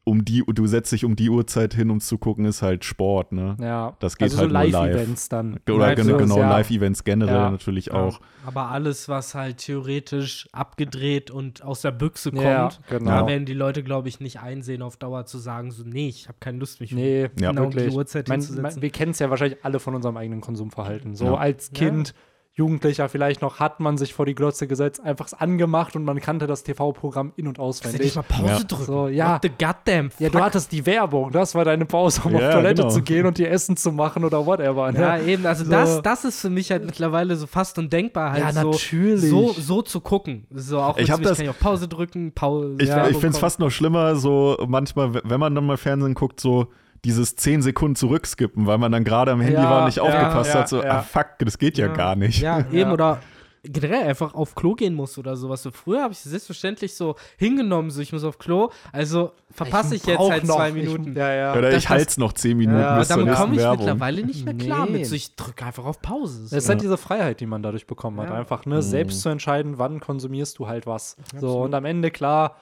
um 0.07 0.23
die, 0.23 0.43
du 0.47 0.67
setzt 0.67 0.91
dich 0.91 1.03
um 1.03 1.15
die 1.15 1.29
Uhrzeit 1.31 1.73
hin, 1.73 1.89
um 1.89 1.99
zu 1.99 2.17
gucken, 2.19 2.45
ist 2.45 2.61
halt 2.61 2.85
Sport, 2.85 3.31
ne? 3.31 3.57
Ja, 3.59 3.97
Das 3.99 4.15
geht 4.17 4.25
also 4.31 4.37
halt 4.37 4.49
so 4.51 4.53
nur 4.53 4.63
live. 4.63 4.71
Live-Events 4.71 5.29
dann. 5.29 5.59
Oder 5.67 5.77
Live- 5.79 5.95
genau, 5.95 6.17
genau 6.17 6.37
ja. 6.37 6.49
Live-Events 6.49 7.03
generell 7.03 7.33
Ja. 7.35 7.49
natürlich 7.49 7.87
Ja. 7.87 7.93
auch. 7.95 8.21
Aber 8.45 8.69
alles, 8.69 9.09
was 9.09 9.33
halt 9.33 9.57
theoretisch 9.57 10.47
abgedreht 10.51 11.31
und 11.31 11.63
aus 11.63 11.81
der 11.81 11.91
Büchse 11.91 12.31
kommt, 12.31 12.43
Ja, 12.43 12.69
genau. 12.87 13.09
da 13.21 13.27
werden 13.27 13.45
die 13.45 13.53
Leute, 13.55 13.81
glaube 13.83 14.07
ich, 14.07 14.19
nicht 14.19 14.39
einsehen, 14.39 14.83
auf 14.83 14.95
Dauer 14.97 15.25
zu 15.25 15.39
sagen, 15.39 15.71
so, 15.71 15.83
nee, 15.83 16.07
ich 16.07 16.27
habe 16.27 16.37
keine 16.39 16.59
Lust, 16.59 16.79
mich 16.81 16.91
Nee, 16.91 17.23
Ja. 17.39 17.51
genau 17.51 17.63
um 17.65 17.71
die 17.71 17.77
wirklich. 17.77 17.95
Uhrzeit 17.95 18.27
Man, 18.27 18.39
hinzusetzen. 18.41 18.61
man, 18.61 18.81
wir 18.83 18.89
kennen 18.91 19.11
es 19.11 19.19
ja 19.19 19.29
wahrscheinlich 19.31 19.65
alle 19.65 19.79
von 19.79 19.95
unserem 19.95 20.17
eigenen 20.17 20.41
Konsumverhalten. 20.41 21.15
So 21.15 21.25
Ja. 21.25 21.33
als 21.35 21.71
Ja. 21.73 21.79
Kind 21.89 22.13
Jugendlicher 22.57 23.09
vielleicht 23.09 23.41
noch, 23.41 23.59
hat 23.59 23.81
man 23.81 23.97
sich 23.97 24.13
vor 24.13 24.25
die 24.25 24.33
Glotze 24.33 24.65
gesetzt, 24.65 25.01
einfach 25.03 25.27
angemacht 25.37 25.93
und 25.97 26.05
man 26.05 26.21
kannte 26.21 26.47
das 26.47 26.63
TV-Programm 26.63 27.33
in- 27.35 27.47
und 27.49 27.59
auswendig. 27.59 27.99
nicht 28.01 28.15
mal 28.15 28.21
Pause 28.23 28.45
Ja. 28.47 28.59
drücken? 28.63 28.85
So, 28.85 29.07
ja. 29.09 29.33
What 29.35 29.41
the 29.43 29.49
goddamn 29.49 30.09
Ja, 30.19 30.29
du 30.29 30.37
fuck? 30.37 30.41
hattest 30.45 30.71
die 30.71 30.85
Werbung, 30.85 31.31
das 31.31 31.53
war 31.53 31.65
deine 31.65 31.85
Pause, 31.85 32.21
um 32.23 32.31
Ja, 32.33 32.47
auf 32.47 32.53
Toilette 32.55 32.83
genau. 32.83 32.93
zu 32.93 33.01
gehen 33.01 33.25
und 33.25 33.37
dir 33.37 33.51
Essen 33.51 33.75
zu 33.75 33.91
machen 33.91 34.23
oder 34.23 34.45
whatever. 34.45 34.89
Ne? 34.91 34.99
Ja, 35.01 35.19
eben, 35.19 35.45
also 35.45 35.65
So. 35.65 35.71
das, 35.71 36.01
das 36.01 36.23
ist 36.23 36.39
für 36.39 36.49
mich 36.49 36.71
halt 36.71 36.85
mittlerweile 36.85 37.35
so 37.35 37.45
fast 37.45 37.77
undenkbar, 37.77 38.31
halt 38.31 38.41
Ja, 38.43 38.53
so, 38.53 38.71
natürlich. 38.71 39.29
so, 39.29 39.51
so 39.51 39.81
zu 39.81 39.99
gucken. 39.99 40.47
So, 40.51 40.79
auch 40.79 40.97
Ich 40.97 41.11
hab 41.11 41.21
das- 41.21 41.37
kann 41.37 41.43
ich 41.45 41.49
auf 41.49 41.59
Pause 41.59 41.89
drücken, 41.89 42.31
Pause. 42.31 42.75
Ich, 42.79 42.87
ich 42.89 43.17
finde 43.17 43.29
es 43.29 43.37
fast 43.39 43.59
noch 43.59 43.69
schlimmer, 43.69 44.15
so 44.15 44.55
manchmal, 44.65 45.13
wenn 45.25 45.39
man 45.41 45.53
dann 45.53 45.65
mal 45.65 45.75
Fernsehen 45.75 46.13
guckt, 46.13 46.39
so 46.39 46.67
dieses 47.05 47.35
10 47.35 47.61
Sekunden 47.61 47.95
zurückskippen, 47.95 48.65
weil 48.65 48.77
man 48.77 48.91
dann 48.91 49.03
gerade 49.03 49.31
am 49.31 49.39
Handy 49.41 49.53
Ja, 49.61 49.69
war 49.69 49.79
und 49.79 49.85
nicht 49.85 49.97
ja, 49.97 50.03
aufgepasst 50.03 50.53
ja, 50.53 50.59
hat, 50.59 50.69
so, 50.69 50.83
ja. 50.83 50.99
ah 50.99 51.01
fuck, 51.01 51.27
das 51.39 51.57
geht 51.57 51.77
ja, 51.77 51.87
gar 51.87 52.15
nicht. 52.15 52.41
Ja, 52.41 52.59
eben, 52.71 52.77
Ja. 52.77 52.91
oder 52.93 53.19
generell 53.67 54.03
einfach 54.07 54.35
auf 54.35 54.53
Klo 54.53 54.75
gehen 54.75 54.93
muss 54.93 55.17
oder 55.17 55.35
sowas. 55.35 55.63
So 55.63 55.71
früher 55.71 56.03
habe 56.03 56.11
ich 56.13 56.19
es 56.19 56.25
selbstverständlich 56.25 56.93
so 56.93 57.15
hingenommen, 57.37 57.89
so 57.89 57.99
ich 57.99 58.13
muss 58.13 58.23
auf 58.23 58.37
Klo, 58.37 58.69
also 58.91 59.31
verpasse 59.49 59.95
ich, 59.95 60.05
jetzt 60.05 60.17
brauch 60.17 60.29
halt 60.29 60.43
noch- 60.43 60.57
zwei 60.57 60.69
ich- 60.69 60.75
Minuten. 60.75 61.15
ja, 61.17 61.33
ja. 61.33 61.51
Oder 61.53 61.71
Das- 61.71 61.81
ich 61.83 61.89
halte 61.89 62.07
es 62.09 62.17
noch 62.19 62.33
10 62.33 62.57
Minuten 62.57 62.77
Ja, 62.79 62.89
Aber 62.89 62.99
bis 62.99 63.07
damit 63.07 63.33
komme 63.33 63.53
ich 63.55 63.59
Werbung. 63.61 63.77
mittlerweile 63.79 64.23
nicht 64.23 64.45
mehr 64.45 64.53
klar 64.53 64.85
Nee. 64.85 64.91
mit. 64.99 65.05
So, 65.07 65.15
ich 65.15 65.35
drücke 65.35 65.65
einfach 65.65 65.85
auf 65.85 65.99
Pause. 65.99 66.45
So. 66.45 66.55
Es 66.55 66.63
ist 66.65 66.69
halt 66.69 66.81
diese 66.81 66.97
Freiheit, 66.97 67.39
die 67.39 67.47
man 67.47 67.63
dadurch 67.63 67.87
bekommen 67.87 68.19
hat. 68.21 68.29
Ja. 68.29 68.35
Einfach, 68.35 68.67
ne, 68.67 68.83
selbst 68.83 69.21
zu 69.21 69.29
entscheiden, 69.29 69.79
wann 69.79 69.99
konsumierst 69.99 70.59
du 70.59 70.67
halt 70.67 70.85
was. 70.85 71.15
So, 71.31 71.37
Absolut. 71.47 71.65
und 71.65 71.73
am 71.73 71.85
Ende, 71.85 72.11
klar, 72.11 72.57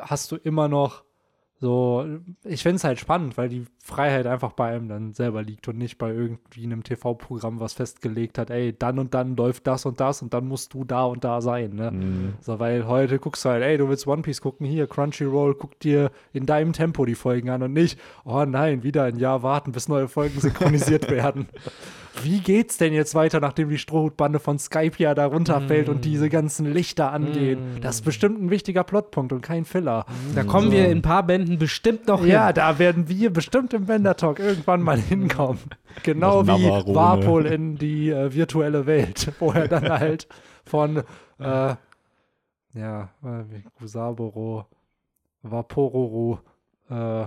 hast 0.00 0.30
du 0.30 0.36
immer 0.36 0.68
noch 0.68 1.02
so, 1.64 2.04
ich 2.44 2.62
finde 2.62 2.76
es 2.76 2.84
halt 2.84 2.98
spannend, 2.98 3.38
weil 3.38 3.48
die 3.48 3.64
Freiheit 3.82 4.26
einfach 4.26 4.52
bei 4.52 4.74
einem 4.76 4.86
dann 4.86 5.14
selber 5.14 5.42
liegt 5.42 5.66
und 5.66 5.78
nicht 5.78 5.96
bei 5.96 6.10
irgendwie 6.10 6.62
einem 6.62 6.84
TV-Programm, 6.84 7.58
was 7.58 7.72
festgelegt 7.72 8.36
hat, 8.36 8.50
ey, 8.50 8.76
dann 8.78 8.98
und 8.98 9.14
dann 9.14 9.34
läuft 9.34 9.66
das 9.66 9.86
und 9.86 9.98
das 9.98 10.20
und 10.20 10.34
dann 10.34 10.46
musst 10.46 10.74
du 10.74 10.84
da 10.84 11.04
und 11.04 11.24
da 11.24 11.40
sein, 11.40 11.74
ne? 11.74 11.90
Mhm. 11.90 12.34
So, 12.42 12.58
weil 12.58 12.86
heute 12.86 13.18
guckst 13.18 13.46
du 13.46 13.48
halt, 13.48 13.62
ey, 13.62 13.78
du 13.78 13.88
willst 13.88 14.06
One 14.06 14.20
Piece 14.20 14.42
gucken, 14.42 14.66
hier, 14.66 14.86
Crunchyroll, 14.86 15.54
guck 15.54 15.80
dir 15.80 16.10
in 16.34 16.44
deinem 16.44 16.74
Tempo 16.74 17.06
die 17.06 17.14
Folgen 17.14 17.48
an 17.48 17.62
und 17.62 17.72
nicht, 17.72 17.98
oh 18.26 18.44
nein, 18.44 18.82
wieder 18.82 19.04
ein 19.04 19.16
Jahr 19.16 19.42
warten, 19.42 19.72
bis 19.72 19.88
neue 19.88 20.08
Folgen 20.08 20.38
synchronisiert 20.38 21.10
werden. 21.10 21.48
Wie 22.22 22.40
geht's 22.40 22.76
denn 22.76 22.92
jetzt 22.92 23.14
weiter, 23.14 23.40
nachdem 23.40 23.68
die 23.68 23.78
Strohhutbande 23.78 24.38
von 24.38 24.58
Skype 24.58 24.92
ja 24.98 25.14
da 25.14 25.26
runterfällt 25.26 25.88
und 25.88 26.04
diese 26.04 26.28
ganzen 26.28 26.72
Lichter 26.72 27.12
angehen? 27.12 27.78
Das 27.80 27.96
ist 27.96 28.02
bestimmt 28.02 28.40
ein 28.40 28.50
wichtiger 28.50 28.84
Plotpunkt 28.84 29.32
und 29.32 29.40
kein 29.40 29.64
Filler. 29.64 30.06
Da 30.34 30.44
kommen 30.44 30.70
wir 30.70 30.86
in 30.86 30.98
ein 30.98 31.02
paar 31.02 31.24
Bänden 31.24 31.58
bestimmt 31.58 32.06
noch 32.06 32.24
Ja, 32.24 32.46
hin. 32.46 32.54
da 32.54 32.78
werden 32.78 33.08
wir 33.08 33.32
bestimmt 33.32 33.74
im 33.74 33.86
Bender 33.86 34.16
Talk 34.16 34.38
irgendwann 34.38 34.82
mal 34.82 34.98
hinkommen. 35.00 35.60
Genau 36.02 36.46
wie. 36.46 36.94
Warpol 36.94 37.46
in 37.46 37.76
die 37.76 38.10
äh, 38.10 38.32
virtuelle 38.32 38.86
Welt, 38.86 39.32
wo 39.40 39.50
er 39.52 39.68
dann 39.68 39.88
halt 39.88 40.28
von 40.64 40.98
äh, 41.38 41.74
ja, 42.74 43.08
äh, 43.22 43.44
wie 43.50 43.64
Gusaboro, 43.78 44.66
Vapororo, 45.42 46.40
äh, 46.90 47.26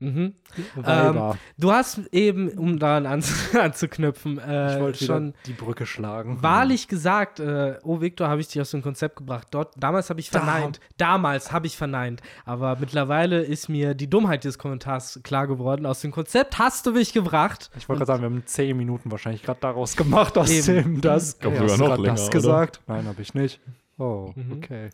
Mhm. 0.00 0.34
Weiber. 0.76 1.36
Du 1.58 1.70
hast 1.72 2.00
eben, 2.12 2.48
um 2.50 2.78
daran 2.78 3.06
an, 3.06 3.22
anzuknüpfen, 3.60 4.38
äh, 4.38 4.74
ich 4.76 4.80
wollte 4.80 5.04
schon 5.04 5.34
die 5.46 5.52
Brücke 5.52 5.86
schlagen. 5.86 6.42
wahrlich 6.42 6.88
gesagt, 6.88 7.40
äh, 7.40 7.78
oh 7.82 8.00
Victor, 8.00 8.28
habe 8.28 8.40
ich 8.40 8.48
dich 8.48 8.60
aus 8.60 8.70
dem 8.70 8.82
Konzept 8.82 9.16
gebracht. 9.16 9.48
Dort, 9.50 9.74
damals 9.76 10.10
habe 10.10 10.20
ich 10.20 10.30
Da- 10.30 10.40
verneint. 10.40 10.80
Damals 10.96 11.52
habe 11.52 11.66
ich 11.66 11.76
verneint. 11.76 12.20
Aber 12.44 12.76
mittlerweile 12.80 13.42
ist 13.42 13.68
mir 13.68 13.94
die 13.94 14.08
Dummheit 14.08 14.44
des 14.44 14.58
Kommentars 14.58 15.20
klar 15.22 15.46
geworden. 15.46 15.86
Aus 15.86 16.00
dem 16.00 16.10
Konzept 16.10 16.58
hast 16.58 16.86
du 16.86 16.92
mich 16.92 17.12
gebracht. 17.12 17.70
Ich 17.76 17.88
wollte 17.88 18.00
gerade 18.04 18.06
sagen, 18.06 18.22
wir 18.22 18.30
haben 18.30 18.46
zehn 18.46 18.76
Minuten 18.76 19.10
wahrscheinlich 19.10 19.42
gerade 19.42 19.60
daraus 19.60 19.96
gemacht, 19.96 20.36
aus 20.38 20.50
Eben. 20.50 20.66
dem 20.94 21.00
das. 21.00 21.34
Ich 21.34 21.40
glaub, 21.40 21.52
Ey, 21.54 21.58
sogar 21.60 21.72
hast 21.72 21.78
noch 21.80 21.96
länger, 21.98 22.14
das 22.14 22.22
oder? 22.28 22.30
gesagt? 22.38 22.80
Nein, 22.86 23.06
habe 23.06 23.22
ich 23.22 23.34
nicht. 23.34 23.60
Oh, 24.02 24.32
Mhm. 24.34 24.52
okay. 24.54 24.90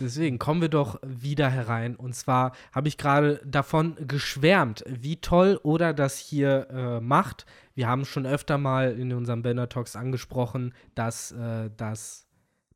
Deswegen 0.00 0.38
kommen 0.38 0.60
wir 0.60 0.68
doch 0.68 1.00
wieder 1.02 1.48
herein. 1.48 1.96
Und 1.96 2.14
zwar 2.14 2.52
habe 2.72 2.88
ich 2.88 2.98
gerade 2.98 3.40
davon 3.44 3.96
geschwärmt, 4.06 4.84
wie 4.86 5.16
toll 5.16 5.58
Oda 5.62 5.92
das 5.94 6.18
hier 6.18 6.68
äh, 6.70 7.00
macht. 7.00 7.46
Wir 7.74 7.88
haben 7.88 8.04
schon 8.04 8.26
öfter 8.26 8.58
mal 8.58 8.92
in 8.98 9.14
unseren 9.14 9.40
Banner 9.42 9.68
Talks 9.70 9.96
angesprochen, 9.96 10.74
dass 10.94 11.32
äh, 11.32 11.70
das 11.74 12.26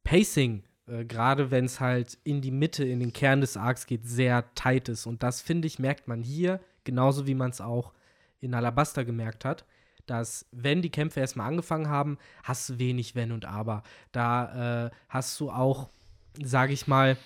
Pacing, 0.04 0.62
äh, 0.86 1.04
gerade 1.04 1.50
wenn 1.50 1.66
es 1.66 1.80
halt 1.80 2.16
in 2.24 2.40
die 2.40 2.50
Mitte, 2.50 2.84
in 2.84 3.00
den 3.00 3.12
Kern 3.12 3.42
des 3.42 3.58
Arcs 3.58 3.84
geht, 3.86 4.06
sehr 4.08 4.54
tight 4.54 4.88
ist. 4.88 5.04
Und 5.04 5.22
das, 5.22 5.42
finde 5.42 5.66
ich, 5.66 5.78
merkt 5.78 6.08
man 6.08 6.22
hier, 6.22 6.60
genauso 6.84 7.26
wie 7.26 7.34
man 7.34 7.50
es 7.50 7.60
auch 7.60 7.92
in 8.40 8.54
Alabaster 8.54 9.04
gemerkt 9.04 9.44
hat 9.44 9.66
dass 10.06 10.46
wenn 10.52 10.82
die 10.82 10.90
Kämpfe 10.90 11.20
erstmal 11.20 11.48
angefangen 11.48 11.88
haben, 11.88 12.18
hast 12.42 12.68
du 12.68 12.78
wenig 12.78 13.14
Wenn 13.14 13.32
und 13.32 13.44
Aber. 13.44 13.82
Da 14.12 14.86
äh, 14.86 14.90
hast 15.08 15.38
du 15.40 15.50
auch, 15.50 15.88
sage 16.42 16.72
ich 16.72 16.86
mal, 16.86 17.16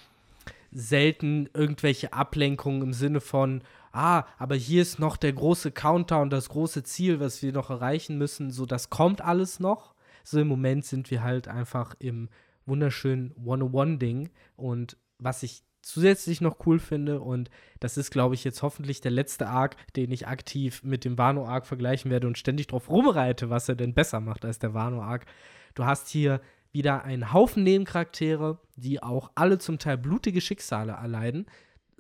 selten 0.71 1.49
irgendwelche 1.55 2.13
Ablenkungen 2.13 2.83
im 2.83 2.93
Sinne 2.93 3.21
von, 3.21 3.63
ah, 3.93 4.25
aber 4.39 4.55
hier 4.55 4.83
ist 4.83 4.99
noch 4.99 5.17
der 5.17 5.33
große 5.33 5.73
Countdown, 5.73 6.31
das 6.31 6.49
große 6.51 6.83
Ziel, 6.83 7.21
was 7.21 7.43
wir 7.43 7.53
noch 7.53 7.71
erreichen 7.71 8.19
müssen. 8.19 8.51
So, 8.51 8.67
das 8.67 8.91
kommt 8.91 9.21
alles 9.21 9.61
noch. 9.61 9.95
So 10.25 10.39
im 10.41 10.49
Moment 10.49 10.85
sind 10.85 11.11
wir 11.11 11.23
halt 11.23 11.49
einfach 11.49 11.95
im 11.99 12.29
wunderschönen 12.67 13.35
One-on-One-Ding. 13.45 14.31
Und 14.57 14.97
was 15.19 15.43
ich 15.43 15.63
zusätzlich 15.83 16.41
noch 16.41 16.67
cool 16.67 16.79
finde, 16.79 17.21
und 17.21 17.51
das 17.81 17.97
ist, 17.97 18.11
glaube 18.11 18.35
ich, 18.35 18.45
jetzt 18.45 18.63
hoffentlich 18.63 19.01
der 19.01 19.11
letzte 19.11 19.49
Arc, 19.49 19.77
den 19.95 20.11
ich 20.11 20.27
aktiv 20.27 20.83
mit 20.83 21.05
dem 21.05 21.19
Wano-Arc 21.19 21.67
vergleichen 21.67 22.11
werde 22.11 22.27
und 22.27 22.39
ständig 22.39 22.67
drauf 22.67 22.89
rumreite, 22.89 23.51
was 23.51 23.69
er 23.69 23.77
denn 23.77 23.95
besser 23.95 24.21
macht 24.21 24.45
als 24.45 24.59
der 24.59 24.75
Wano-Arc. 24.75 25.27
Du 25.75 25.85
hast 25.85 26.09
hier 26.09 26.41
wieder 26.73 27.05
einen 27.05 27.33
Haufen 27.33 27.63
Nebencharaktere, 27.63 28.59
die 28.77 29.03
auch 29.03 29.31
alle 29.35 29.59
zum 29.59 29.79
Teil 29.79 29.99
blutige 29.99 30.41
Schicksale 30.41 30.93
erleiden, 30.93 31.47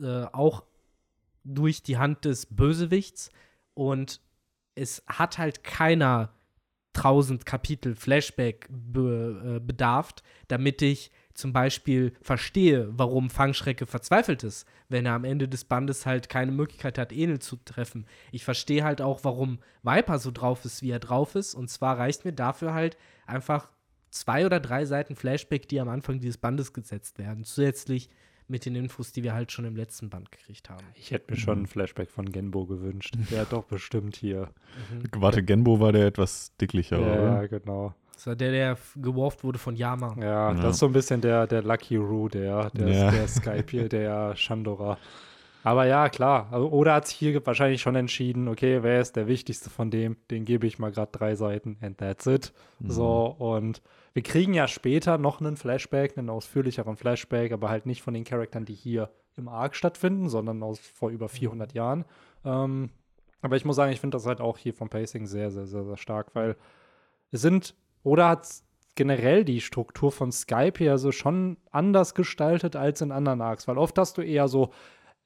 äh, 0.01 0.25
auch 0.25 0.64
durch 1.45 1.83
die 1.83 1.97
Hand 1.97 2.25
des 2.25 2.47
Bösewichts. 2.47 3.31
Und 3.75 4.21
es 4.75 5.03
hat 5.07 5.38
halt 5.38 5.64
keiner 5.64 6.33
1000 6.93 7.47
Kapitel 7.47 7.95
Flashback 7.95 8.69
be, 8.71 9.57
äh, 9.57 9.61
bedarft, 9.61 10.23
damit 10.49 10.83
ich 10.83 11.11
zum 11.38 11.53
Beispiel 11.53 12.12
verstehe, 12.20 12.88
warum 12.90 13.31
Fangschrecke 13.31 13.87
verzweifelt 13.87 14.42
ist, 14.42 14.66
wenn 14.88 15.07
er 15.07 15.12
am 15.12 15.22
Ende 15.22 15.46
des 15.46 15.64
Bandes 15.64 16.05
halt 16.05 16.29
keine 16.29 16.51
Möglichkeit 16.51 16.98
hat, 16.98 17.12
Enel 17.12 17.38
zu 17.38 17.57
treffen. 17.64 18.07
Ich 18.33 18.44
verstehe 18.44 18.83
halt 18.83 19.01
auch, 19.01 19.22
warum 19.22 19.61
Viper 19.85 20.18
so 20.18 20.33
drauf 20.33 20.64
ist, 20.64 20.83
wie 20.83 20.90
er 20.90 20.98
drauf 20.98 21.37
ist. 21.37 21.55
Und 21.55 21.70
zwar 21.70 21.96
reicht 21.96 22.24
mir 22.24 22.33
dafür 22.33 22.74
halt 22.74 22.96
einfach 23.24 23.70
zwei 24.11 24.46
oder 24.46 24.59
drei 24.59 24.85
Seiten 24.85 25.14
Flashback, 25.14 25.68
die 25.68 25.79
am 25.81 25.88
Anfang 25.88 26.18
dieses 26.18 26.38
Bandes 26.38 26.72
gesetzt 26.72 27.18
werden. 27.20 27.44
Zusätzlich 27.44 28.11
mit 28.48 28.64
den 28.64 28.74
Infos, 28.74 29.12
die 29.12 29.22
wir 29.22 29.33
halt 29.35 29.53
schon 29.53 29.64
im 29.64 29.77
letzten 29.77 30.11
Band 30.11 30.33
gekriegt 30.33 30.68
haben. 30.70 30.85
Ich 30.96 31.12
hätte 31.12 31.33
mir 31.33 31.38
schon 31.38 31.62
ein 31.62 31.66
Flashback 31.68 32.11
von 32.11 32.33
Genbo 32.33 32.66
gewünscht. 32.66 33.14
Der 33.31 33.42
hat 33.42 33.53
doch 33.53 33.64
bestimmt 33.64 34.16
hier. 34.16 34.51
Warte, 35.14 35.44
Genbo 35.44 35.79
war 35.79 35.92
der 35.92 36.07
etwas 36.07 36.57
dicklicher, 36.61 36.98
Ja, 36.98 37.07
oder? 37.07 37.22
ja, 37.42 37.46
genau. 37.46 37.94
Das 38.18 38.26
war 38.26 38.35
der, 38.35 38.50
der 38.50 38.76
geworfen 38.96 39.44
wurde 39.44 39.61
von 39.61 39.76
Yama. 39.76 40.16
Ja, 40.18 40.50
Ja. 40.50 40.54
das 40.54 40.72
ist 40.74 40.78
so 40.81 40.87
ein 40.87 40.92
bisschen 40.92 41.20
der, 41.20 41.46
der 41.46 41.62
Lucky 41.62 41.94
Roo, 41.94 42.26
der, 42.28 42.68
der, 42.70 42.88
Ja. 42.88 43.11
der 43.12 43.28
Skype 43.28 43.66
hier, 43.70 43.88
der 43.88 44.35
Shandora. 44.35 44.98
Aber 45.62 45.87
ja, 45.87 46.09
klar. 46.09 46.48
Also, 46.50 46.68
Oder 46.70 46.94
hat 46.94 47.07
sich 47.07 47.16
hier 47.16 47.46
wahrscheinlich 47.46 47.81
schon 47.81 47.94
entschieden, 47.94 48.48
okay, 48.48 48.83
wer 48.83 49.00
ist 49.00 49.14
der 49.14 49.28
wichtigste 49.28 49.70
von 49.70 49.92
dem? 49.92 50.16
Den 50.33 50.44
gebe 50.44 50.66
ich 50.66 50.81
mal 50.81 50.90
gerade 50.90 51.12
drei 51.12 51.37
Seiten 51.37 51.76
and 51.81 51.98
that's 51.98 52.26
it. 52.26 52.52
So, 52.81 53.26
und 53.38 53.83
wir 54.14 54.22
kriegen 54.24 54.52
ja 54.52 54.66
später 54.66 55.16
noch 55.16 55.40
einen 55.40 55.57
Flashback, 55.57 56.18
einen 56.18 56.28
ausführlicheren 56.28 56.96
Flashback, 56.96 57.52
aber 57.52 57.68
halt 57.68 57.87
nicht 57.87 58.02
von 58.02 58.14
den 58.14 58.24
Charakteren, 58.24 58.64
die 58.64 58.74
hier 58.74 59.11
im 59.37 59.46
Arc 59.46 59.76
stattfinden, 59.76 60.28
sondern 60.28 60.61
aus 60.64 60.81
vor 60.81 61.11
über 61.11 61.28
400 61.28 61.72
Jahren. 61.72 62.04
Ähm, 62.44 62.90
aber 63.42 63.54
ich 63.54 63.64
muss 63.64 63.76
sagen, 63.76 63.92
ich 63.92 64.00
finde 64.00 64.16
das 64.16 64.26
halt 64.26 64.40
auch 64.40 64.59
hier 64.59 64.74
vom 64.74 64.88
Pacing 64.88 65.26
sehr, 65.26 65.52
sehr, 65.52 65.66
sehr, 65.66 65.85
sehr 65.85 65.96
stark, 65.96 66.35
weil 66.35 66.57
es 67.31 67.42
sind, 67.42 67.76
oder 68.03 68.29
hat 68.29 68.49
generell 68.95 69.45
die 69.45 69.61
Struktur 69.61 70.11
von 70.11 70.33
Skype 70.33 70.75
hier 70.77 70.99
so 70.99 71.13
schon 71.13 71.57
anders 71.71 72.15
gestaltet 72.15 72.75
als 72.75 73.01
in 73.01 73.13
anderen 73.13 73.41
Arcs, 73.41 73.69
weil 73.69 73.79
oft 73.79 73.97
hast 73.97 74.19
du 74.19 74.23
eher 74.23 74.49
so 74.49 74.71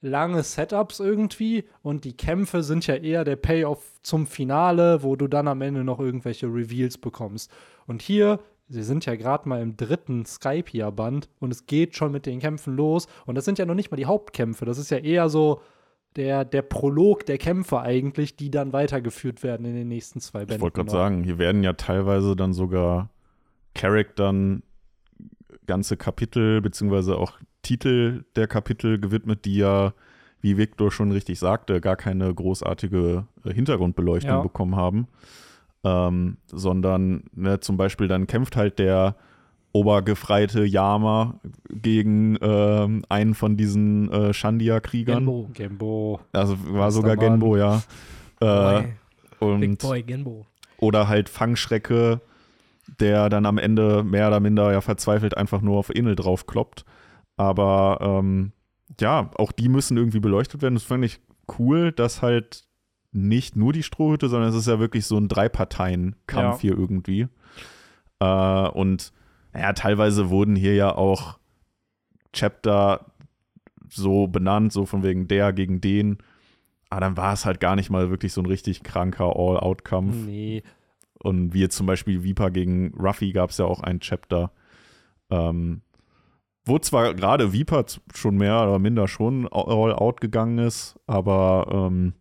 lange 0.02 0.42
Setups 0.42 1.00
irgendwie 1.00 1.64
und 1.82 2.04
die 2.04 2.16
Kämpfe 2.16 2.62
sind 2.62 2.86
ja 2.86 2.96
eher 2.96 3.24
der 3.24 3.36
Payoff 3.36 4.00
zum 4.02 4.26
Finale, 4.26 5.02
wo 5.02 5.16
du 5.16 5.28
dann 5.28 5.48
am 5.48 5.62
Ende 5.62 5.84
noch 5.84 6.00
irgendwelche 6.00 6.48
Reveals 6.48 6.98
bekommst. 6.98 7.50
Und 7.86 8.02
hier, 8.02 8.40
sie 8.68 8.82
sind 8.82 9.06
ja 9.06 9.14
gerade 9.14 9.48
mal 9.48 9.62
im 9.62 9.76
dritten 9.76 10.26
Skype-Band 10.26 11.30
und 11.40 11.52
es 11.52 11.66
geht 11.66 11.96
schon 11.96 12.12
mit 12.12 12.26
den 12.26 12.40
Kämpfen 12.40 12.76
los 12.76 13.06
und 13.26 13.36
das 13.36 13.44
sind 13.44 13.58
ja 13.58 13.64
noch 13.64 13.74
nicht 13.74 13.90
mal 13.90 13.96
die 13.96 14.06
Hauptkämpfe, 14.06 14.64
das 14.64 14.76
ist 14.76 14.90
ja 14.90 14.98
eher 14.98 15.28
so 15.28 15.62
der, 16.16 16.44
der 16.44 16.62
Prolog 16.62 17.24
der 17.26 17.38
Kämpfe 17.38 17.80
eigentlich, 17.80 18.36
die 18.36 18.50
dann 18.50 18.72
weitergeführt 18.72 19.42
werden 19.42 19.66
in 19.66 19.74
den 19.74 19.88
nächsten 19.88 20.20
zwei 20.20 20.40
Bänden. 20.40 20.56
Ich 20.56 20.60
wollte 20.60 20.76
gerade 20.76 20.86
noch. 20.86 20.92
sagen, 20.92 21.24
hier 21.24 21.38
werden 21.38 21.62
ja 21.62 21.72
teilweise 21.72 22.36
dann 22.36 22.52
sogar 22.52 23.08
Charaktern 23.74 24.62
ganze 25.66 25.96
Kapitel 25.96 26.60
beziehungsweise 26.60 27.16
auch 27.16 27.38
Titel 27.62 28.24
der 28.36 28.46
Kapitel 28.48 28.98
gewidmet, 28.98 29.44
die 29.44 29.56
ja, 29.56 29.94
wie 30.40 30.56
Victor 30.56 30.90
schon 30.90 31.12
richtig 31.12 31.38
sagte, 31.38 31.80
gar 31.80 31.96
keine 31.96 32.34
großartige 32.34 33.26
äh, 33.44 33.54
Hintergrundbeleuchtung 33.54 34.30
Ja. 34.30 34.40
bekommen 34.42 34.76
haben. 34.76 35.06
ähm, 35.84 36.36
sondern 36.46 37.24
ne, 37.34 37.58
zum 37.60 37.76
Beispiel 37.76 38.06
dann 38.06 38.26
kämpft 38.28 38.54
halt 38.56 38.78
der 38.78 39.16
obergefreite 39.72 40.64
Yama 40.64 41.40
gegen 41.70 42.36
ähm, 42.42 43.04
einen 43.08 43.34
von 43.34 43.56
diesen 43.56 44.10
äh, 44.12 44.32
Shandia-Kriegern. 44.34 45.18
Genbo. 45.18 45.50
Gembo. 45.54 46.20
Also 46.32 46.56
war 46.64 46.86
Bester 46.86 46.90
sogar. 46.90 47.16
Genbo, 47.16 47.56
ja. 47.56 47.82
Äh, 48.40 48.44
Boy. 48.44 48.82
Big 49.58 49.70
und, 49.70 49.78
Boy 49.78 50.02
Genbo. 50.02 50.46
oder 50.78 51.08
halt 51.08 51.28
Fangschrecke, 51.28 52.20
der 53.00 53.28
dann 53.28 53.46
am 53.46 53.58
Ende 53.58 54.02
mehr 54.04 54.28
oder 54.28 54.40
minder 54.40 54.72
ja 54.72 54.80
verzweifelt 54.80 55.36
einfach 55.36 55.62
nur 55.62 55.78
auf 55.78 55.90
Enel 55.90 56.16
draufkloppt. 56.16 56.84
Aber 57.36 57.98
ähm, 58.00 58.52
ja, 59.00 59.30
auch 59.36 59.52
die 59.52 59.68
müssen 59.68 59.96
irgendwie 59.96 60.20
beleuchtet 60.20 60.62
werden. 60.62 60.74
Das 60.74 60.84
fand 60.84 61.04
ich 61.04 61.20
cool, 61.58 61.92
dass 61.92 62.20
halt 62.22 62.64
nicht 63.10 63.56
nur 63.56 63.72
die 63.72 63.82
Strohhütte, 63.82 64.28
sondern 64.28 64.50
es 64.50 64.54
ist 64.56 64.68
ja 64.68 64.78
wirklich 64.78 65.06
so 65.06 65.16
ein 65.16 65.28
Drei-Parteien-Kampf 65.28 66.56
Ja. 66.56 66.60
hier 66.60 66.78
irgendwie. 66.78 67.28
Äh, 68.20 68.68
und 68.68 69.12
naja, 69.52 69.72
teilweise 69.72 70.30
wurden 70.30 70.56
hier 70.56 70.74
ja 70.74 70.94
auch 70.94 71.38
Chapter 72.32 73.06
so 73.88 74.26
benannt, 74.26 74.72
so 74.72 74.86
von 74.86 75.02
wegen 75.02 75.28
der 75.28 75.52
gegen 75.52 75.80
den. 75.80 76.18
Aber 76.88 77.00
dann 77.00 77.16
war 77.16 77.32
es 77.32 77.44
halt 77.44 77.60
gar 77.60 77.76
nicht 77.76 77.90
mal 77.90 78.10
wirklich 78.10 78.32
so 78.32 78.40
ein 78.40 78.46
richtig 78.46 78.82
kranker 78.82 79.36
All-Out-Kampf. 79.36 80.14
Nee. 80.26 80.62
Und 81.22 81.54
wie 81.54 81.60
jetzt 81.60 81.76
zum 81.76 81.86
Beispiel 81.86 82.24
Viper 82.24 82.50
gegen 82.50 82.92
Ruffy 82.98 83.32
gab 83.32 83.50
es 83.50 83.58
ja 83.58 83.64
auch 83.64 83.80
ein 83.80 84.00
Chapter, 84.00 84.50
ähm, 85.30 85.82
wo 86.64 86.78
zwar 86.78 87.14
gerade 87.14 87.52
Viper 87.52 87.84
schon 88.14 88.36
mehr 88.36 88.62
oder 88.62 88.78
minder 88.78 89.08
schon 89.08 89.46
all 89.48 89.94
out 89.94 90.20
gegangen 90.20 90.58
ist, 90.58 90.98
aber 91.06 91.66
ähm, 91.70 92.14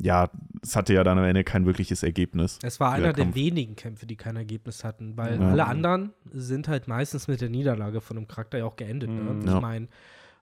ja, 0.00 0.30
es 0.62 0.76
hatte 0.76 0.94
ja 0.94 1.04
dann 1.04 1.18
am 1.18 1.24
Ende 1.24 1.44
kein 1.44 1.66
wirkliches 1.66 2.02
Ergebnis. 2.02 2.58
Es 2.62 2.80
war 2.80 2.90
Der 2.96 3.04
einer 3.04 3.12
der 3.12 3.24
Kampf. 3.24 3.36
wenigen 3.36 3.76
Kämpfe, 3.76 4.06
die 4.06 4.16
kein 4.16 4.36
Ergebnis 4.36 4.82
hatten, 4.84 5.16
weil 5.16 5.38
Ja. 5.40 5.50
alle 5.50 5.66
anderen 5.66 6.12
sind 6.32 6.68
halt 6.68 6.88
meistens 6.88 7.28
mit 7.28 7.40
der 7.40 7.50
Niederlage 7.50 8.00
von 8.00 8.16
einem 8.16 8.26
Charakter 8.28 8.58
ja 8.58 8.64
auch 8.64 8.76
geendet. 8.76 9.10
Ne? 9.10 9.20
Mhm. 9.20 9.40
Ich 9.40 9.46
Ja. 9.46 9.60
meine, 9.60 9.88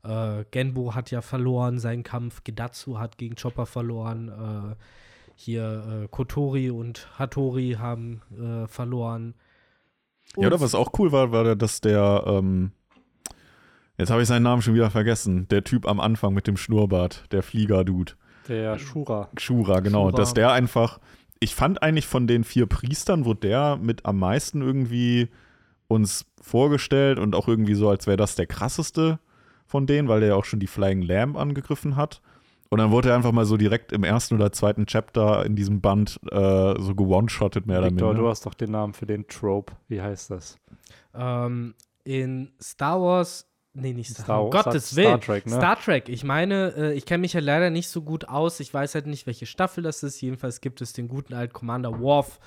äh, 0.05 0.45
Genbo 0.51 0.95
hat 0.95 1.11
ja 1.11 1.21
verloren 1.23 1.79
seinen 1.79 2.05
Kampf, 2.05 2.45
Gedatsu 2.45 2.99
hat 2.99 3.19
gegen 3.19 3.35
Chopper 3.35 3.67
verloren, 3.67 4.29
äh, 4.29 4.77
hier 5.35 6.03
äh, 6.05 6.09
Kotori 6.09 6.71
und 6.71 7.09
Hattori 7.19 7.77
haben 7.79 8.23
äh, 8.33 8.67
verloren. 8.69 9.35
ja, 10.37 10.47
oder 10.49 10.61
was 10.61 10.75
auch 10.75 10.91
cool 10.99 11.11
war, 11.13 11.33
war, 11.33 11.57
dass 11.57 11.81
der, 11.81 12.25
ähm, 12.27 12.73
jetzt 13.97 14.11
habe 14.11 14.23
ich 14.23 14.29
seinen 14.29 14.43
Namen 14.43 14.63
schon 14.63 14.75
wieder 14.75 14.91
vergessen, 14.91 15.49
der 15.49 15.65
Typ 15.65 15.87
am 15.87 16.01
Anfang 16.01 16.35
mit 16.35 16.47
dem 16.47 16.57
Schnurrbart, 16.57 17.25
der 17.33 17.43
Flieger-Dude. 17.43 18.13
Der 18.49 18.79
Shura. 18.79 19.29
Shura, 19.37 19.81
genau. 19.81 20.09
Shura. 20.09 20.17
Dass 20.17 20.35
der 20.35 20.53
einfach, 20.53 20.99
ich 21.41 21.55
fand 21.55 21.83
eigentlich 21.83 22.07
von 22.07 22.27
den 22.27 22.45
vier 22.45 22.67
Priestern, 22.67 23.25
wurde 23.25 23.41
der 23.41 23.77
mit 23.77 24.07
am 24.07 24.19
meisten 24.19 24.63
irgendwie 24.63 25.29
uns 25.87 26.27
vorgestellt 26.41 27.19
und 27.19 27.35
auch 27.35 27.49
irgendwie 27.49 27.75
so, 27.75 27.89
als 27.89 28.07
wäre 28.07 28.17
das 28.17 28.35
der 28.35 28.47
krasseste 28.47 29.19
von 29.67 29.87
denen, 29.87 30.09
weil 30.09 30.21
der 30.21 30.31
ja 30.31 30.35
auch 30.35 30.45
schon 30.45 30.61
die 30.61 30.67
Flying 30.67 31.03
Lamb 31.03 31.37
angegriffen 31.37 31.97
hat. 31.97 32.23
Und 32.71 32.79
dann 32.79 32.91
wurde 32.91 33.11
er 33.11 33.17
einfach 33.17 33.33
mal 33.33 33.47
so 33.47 33.57
direkt 33.57 33.93
im 33.93 34.05
ersten 34.05 34.35
oder 34.35 34.53
zweiten 34.53 34.87
Chapter 34.87 35.45
in 35.47 35.57
diesem 35.57 35.81
Band 35.81 36.21
äh, 36.31 36.75
so 36.79 36.95
gewone-shottet, 36.95 37.67
mehr 37.67 37.79
oder 37.79 37.91
minder. 37.91 38.15
du 38.15 38.29
hast 38.29 38.45
doch 38.45 38.55
den 38.55 38.73
Namen 38.73 38.93
für 38.93 39.07
den 39.07 39.27
Trope. 39.27 39.73
Wie 39.89 40.03
heißt 40.03 40.31
das? 40.31 40.59
Ähm, 41.15 41.75
in 42.05 42.53
Star 42.61 43.01
Wars, 43.01 43.48
nee, 43.75 43.93
nicht 43.93 44.11
Star, 44.11 44.25
Star- 44.25 44.45
um 44.45 44.51
Gottes 44.51 44.91
Star- 44.91 44.97
Willen. 44.97 45.09
Star 45.09 45.21
Trek, 45.21 45.47
ne? 45.47 45.57
Star 45.57 45.81
Trek. 45.81 46.09
Ich 46.09 46.25
meine, 46.25 46.75
äh, 46.77 46.93
ich 46.95 47.07
kenne 47.07 47.23
mich 47.23 47.33
ja 47.33 47.41
leider 47.41 47.71
nicht 47.71 47.89
so 47.89 48.03
gut 48.03 48.29
aus. 48.29 48.61
Ich 48.61 48.73
weiß 48.73 48.95
halt 48.95 49.07
nicht, 49.07 49.27
welche 49.27 49.47
Staffel 49.47 49.83
das 49.83 50.03
ist. 50.03 50.21
Jedenfalls 50.21 50.61
gibt 50.61 50.81
es 50.81 50.93
den 50.93 51.09
guten 51.09 51.35
alten 51.35 51.53
Commander 51.53 51.99
Worf. 52.01 52.41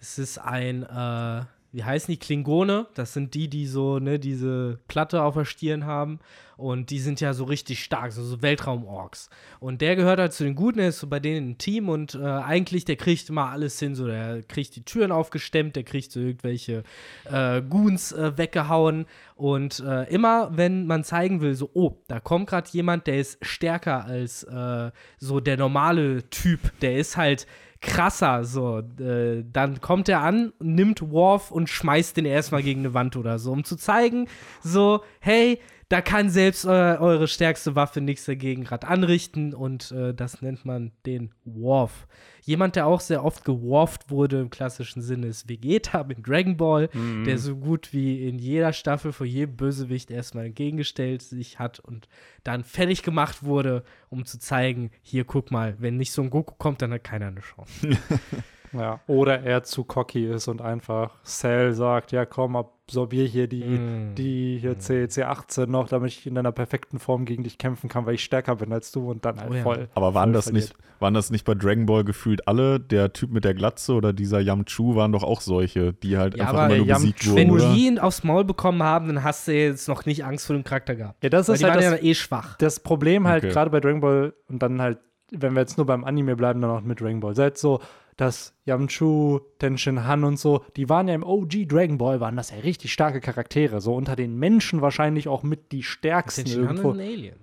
Es 0.00 0.18
ist 0.18 0.38
ein, 0.38 0.82
äh, 0.82 1.42
wie 1.72 1.84
heißen 1.84 2.10
die 2.10 2.18
Klingone? 2.18 2.86
Das 2.94 3.12
sind 3.12 3.34
die, 3.34 3.48
die 3.48 3.66
so, 3.66 3.98
ne, 3.98 4.18
diese 4.18 4.78
Platte 4.88 5.22
auf 5.22 5.34
der 5.34 5.44
Stirn 5.44 5.86
haben. 5.86 6.18
Und 6.56 6.90
die 6.90 6.98
sind 6.98 7.22
ja 7.22 7.32
so 7.32 7.44
richtig 7.44 7.82
stark, 7.82 8.12
so, 8.12 8.22
so 8.22 8.42
Weltraum-Orks. 8.42 9.30
Und 9.60 9.80
der 9.80 9.96
gehört 9.96 10.20
halt 10.20 10.34
zu 10.34 10.44
den 10.44 10.54
Guten, 10.54 10.78
er 10.78 10.88
ist 10.88 10.98
so 10.98 11.06
bei 11.06 11.18
denen 11.18 11.52
im 11.52 11.58
Team 11.58 11.88
und 11.88 12.14
äh, 12.16 12.22
eigentlich, 12.22 12.84
der 12.84 12.96
kriegt 12.96 13.30
immer 13.30 13.48
alles 13.48 13.78
hin. 13.78 13.94
So, 13.94 14.06
der 14.06 14.42
kriegt 14.42 14.76
die 14.76 14.84
Türen 14.84 15.10
aufgestemmt, 15.10 15.74
der 15.74 15.84
kriegt 15.84 16.12
so 16.12 16.20
irgendwelche 16.20 16.82
äh, 17.24 17.62
Goons 17.62 18.12
äh, 18.12 18.36
weggehauen. 18.36 19.06
Und 19.36 19.80
äh, 19.80 20.04
immer, 20.12 20.54
wenn 20.54 20.86
man 20.86 21.02
zeigen 21.02 21.40
will, 21.40 21.54
so, 21.54 21.70
oh, 21.72 21.96
da 22.08 22.20
kommt 22.20 22.50
gerade 22.50 22.68
jemand, 22.72 23.06
der 23.06 23.20
ist 23.20 23.38
stärker 23.40 24.04
als 24.04 24.42
äh, 24.42 24.90
so 25.18 25.40
der 25.40 25.56
normale 25.56 26.28
Typ, 26.28 26.78
der 26.82 26.98
ist 26.98 27.16
halt 27.16 27.46
krasser, 27.80 28.44
so, 28.44 28.80
äh, 29.00 29.42
dann 29.50 29.80
kommt 29.80 30.08
er 30.08 30.20
an, 30.20 30.52
nimmt 30.60 31.10
Worf 31.10 31.50
und 31.50 31.68
schmeißt 31.68 32.16
den 32.16 32.26
erstmal 32.26 32.62
gegen 32.62 32.80
eine 32.80 32.94
Wand 32.94 33.16
oder 33.16 33.38
so, 33.38 33.52
um 33.52 33.64
zu 33.64 33.76
zeigen, 33.76 34.28
so, 34.62 35.02
hey, 35.20 35.60
da 35.90 36.00
kann 36.00 36.30
selbst 36.30 36.66
eu 36.66 36.70
eure 36.70 37.26
stärkste 37.26 37.74
Waffe 37.74 38.00
nichts 38.00 38.24
dagegen 38.24 38.62
gerade 38.62 38.86
anrichten 38.86 39.52
und 39.52 39.90
äh, 39.90 40.14
das 40.14 40.40
nennt 40.40 40.64
man 40.64 40.92
den 41.04 41.34
Worf. 41.44 42.06
Jemand, 42.42 42.76
der 42.76 42.86
auch 42.86 43.00
sehr 43.00 43.24
oft 43.24 43.44
geworft 43.44 44.08
wurde 44.08 44.40
im 44.40 44.50
klassischen 44.50 45.02
Sinne, 45.02 45.26
ist 45.26 45.48
Vegeta 45.48 46.00
in 46.02 46.22
Dragon 46.22 46.56
Ball, 46.56 46.88
der 47.26 47.38
so 47.38 47.56
gut 47.56 47.92
wie 47.92 48.26
in 48.26 48.38
jeder 48.38 48.72
Staffel 48.72 49.12
vor 49.12 49.26
jedem 49.26 49.56
Bösewicht 49.56 50.10
erstmal 50.10 50.46
entgegengestellt 50.46 51.22
sich 51.22 51.58
hat 51.58 51.80
und 51.80 52.08
dann 52.44 52.64
fertig 52.64 53.02
gemacht 53.02 53.42
wurde, 53.42 53.84
um 54.08 54.24
zu 54.24 54.38
zeigen, 54.38 54.90
hier 55.02 55.24
guck 55.24 55.50
mal, 55.50 55.74
wenn 55.78 55.96
nicht 55.96 56.12
so 56.12 56.22
ein 56.22 56.30
Goku 56.30 56.54
kommt, 56.56 56.82
dann 56.82 56.92
hat 56.92 57.04
keiner 57.04 57.26
eine 57.26 57.40
Chance. 57.40 57.88
Ja. 58.72 59.00
Oder 59.06 59.40
er 59.42 59.62
zu 59.64 59.84
cocky 59.84 60.26
ist 60.26 60.48
und 60.48 60.62
einfach 60.62 61.22
Cell 61.24 61.72
sagt, 61.72 62.12
ja 62.12 62.24
komm, 62.24 62.56
absorbier 62.56 63.24
hier 63.26 63.46
die, 63.48 63.62
Mm. 63.64 64.14
die 64.16 64.58
hier 64.60 64.78
C, 64.78 65.04
C18 65.04 65.66
noch, 65.66 65.88
damit 65.88 66.10
ich 66.10 66.26
in 66.26 66.34
deiner 66.34 66.52
perfekten 66.52 66.98
Form 66.98 67.24
gegen 67.24 67.42
dich 67.44 67.58
kämpfen 67.58 67.88
kann, 67.88 68.06
weil 68.06 68.14
ich 68.14 68.24
stärker 68.24 68.56
bin 68.56 68.72
als 68.72 68.90
du 68.92 69.10
und 69.10 69.24
dann 69.24 69.40
halt 69.40 69.50
Oh 69.50 69.54
ja. 69.54 69.62
voll. 69.62 69.88
Aber 69.94 70.14
waren 70.14 70.28
voll 70.30 70.32
das, 70.34 70.44
verliert. 70.44 70.64
nicht, 70.70 71.00
waren 71.00 71.14
das 71.14 71.30
nicht 71.30 71.44
bei 71.44 71.54
Dragon 71.54 71.86
Ball 71.86 72.04
gefühlt 72.04 72.46
alle? 72.48 72.78
Der 72.80 73.12
Typ 73.12 73.30
mit 73.30 73.44
der 73.44 73.54
Glatze 73.54 73.92
oder 73.94 74.12
dieser 74.12 74.40
Yamchu 74.40 74.94
waren 74.96 75.12
doch 75.12 75.22
auch 75.24 75.40
solche, 75.40 75.92
die 75.92 76.16
halt 76.18 76.36
Ja, 76.36 76.44
einfach 76.48 76.62
aber 76.64 76.74
immer 76.76 76.84
nur 76.84 76.94
besiegt 76.94 77.26
wurden, 77.26 77.36
Wenn 77.36 77.50
oder? 77.50 77.72
die 77.74 77.86
ihn 77.86 77.98
aufs 77.98 78.22
Maul 78.24 78.44
bekommen 78.44 78.82
haben, 78.82 79.06
dann 79.08 79.24
hast 79.24 79.46
du 79.48 79.52
jetzt 79.52 79.88
noch 79.88 80.04
nicht 80.06 80.24
Angst 80.24 80.46
vor 80.46 80.54
dem 80.56 80.64
Charakter 80.64 80.94
gehabt. 80.96 81.22
Ja, 81.24 81.30
das 81.30 81.48
Weil 81.48 81.54
ist 81.56 81.64
halt 81.64 81.74
das, 81.76 81.84
ja 81.84 81.96
eh 81.96 82.14
schwach. 82.14 82.56
das 82.58 82.80
Problem 82.80 83.26
halt 83.26 83.44
Okay. 83.44 83.52
gerade 83.52 83.70
bei 83.70 83.80
Dragon 83.80 84.00
Ball 84.00 84.32
und 84.48 84.60
dann 84.62 84.80
halt, 84.82 84.98
wenn 85.32 85.52
wir 85.54 85.60
jetzt 85.60 85.76
nur 85.76 85.86
beim 85.86 86.02
Anime 86.02 86.34
bleiben, 86.34 86.60
dann 86.60 86.70
auch 86.72 86.80
mit 86.80 87.00
Dragon 87.00 87.20
Ball 87.20 87.34
Z, 87.36 87.56
so, 87.56 87.80
dass 88.20 88.54
Yamchu, 88.64 89.40
Tenshin 89.58 90.04
Han 90.04 90.24
und 90.24 90.38
so, 90.38 90.62
die 90.76 90.88
waren 90.88 91.08
ja 91.08 91.14
im 91.14 91.22
OG 91.22 91.66
Dragon 91.68 91.96
Ball, 91.98 92.20
waren 92.20 92.36
das 92.36 92.50
ja 92.50 92.58
richtig 92.58 92.92
starke 92.92 93.20
Charaktere, 93.20 93.80
so 93.80 93.94
unter 93.94 94.14
den 94.16 94.36
Menschen 94.36 94.82
wahrscheinlich 94.82 95.26
auch 95.28 95.42
mit 95.42 95.72
die 95.72 95.82
stärksten 95.82 96.44
Den 96.44 96.52
Shinhan 96.52 96.76
irgendwo. 96.76 96.90
ist 96.92 96.98
ein 96.98 97.06
Alien. 97.06 97.36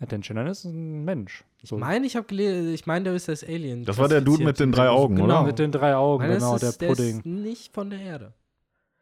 Ja, 0.00 0.06
Tenshin 0.06 0.38
Han 0.38 0.46
ist 0.46 0.64
ein 0.64 1.04
Mensch. 1.04 1.44
Ich 1.62 1.68
So. 1.70 1.78
meine, 1.78 2.06
ich 2.06 2.14
habe 2.14 2.26
gelesen, 2.26 2.72
ich 2.74 2.86
meine, 2.86 3.04
der 3.04 3.14
ist 3.14 3.28
als 3.28 3.42
Alien. 3.42 3.84
Das 3.84 3.98
war 3.98 4.08
der 4.08 4.20
Dude 4.20 4.44
mit 4.44 4.60
den 4.60 4.70
drei. 4.70 4.88
Augen, 4.88 5.16
genau. 5.16 5.24
oder? 5.40 5.42
Mit 5.44 5.58
den 5.58 5.72
drei 5.72 5.94
Augen, 5.96 6.22
Meine, 6.24 6.34
genau, 6.38 6.52
das 6.52 6.60
der 6.60 6.68
ist, 6.70 6.80
der 6.82 6.88
Pudding. 6.88 7.18
ist 7.18 7.26
nicht 7.26 7.72
von 7.74 7.90
der 7.90 8.00
Erde. 8.00 8.32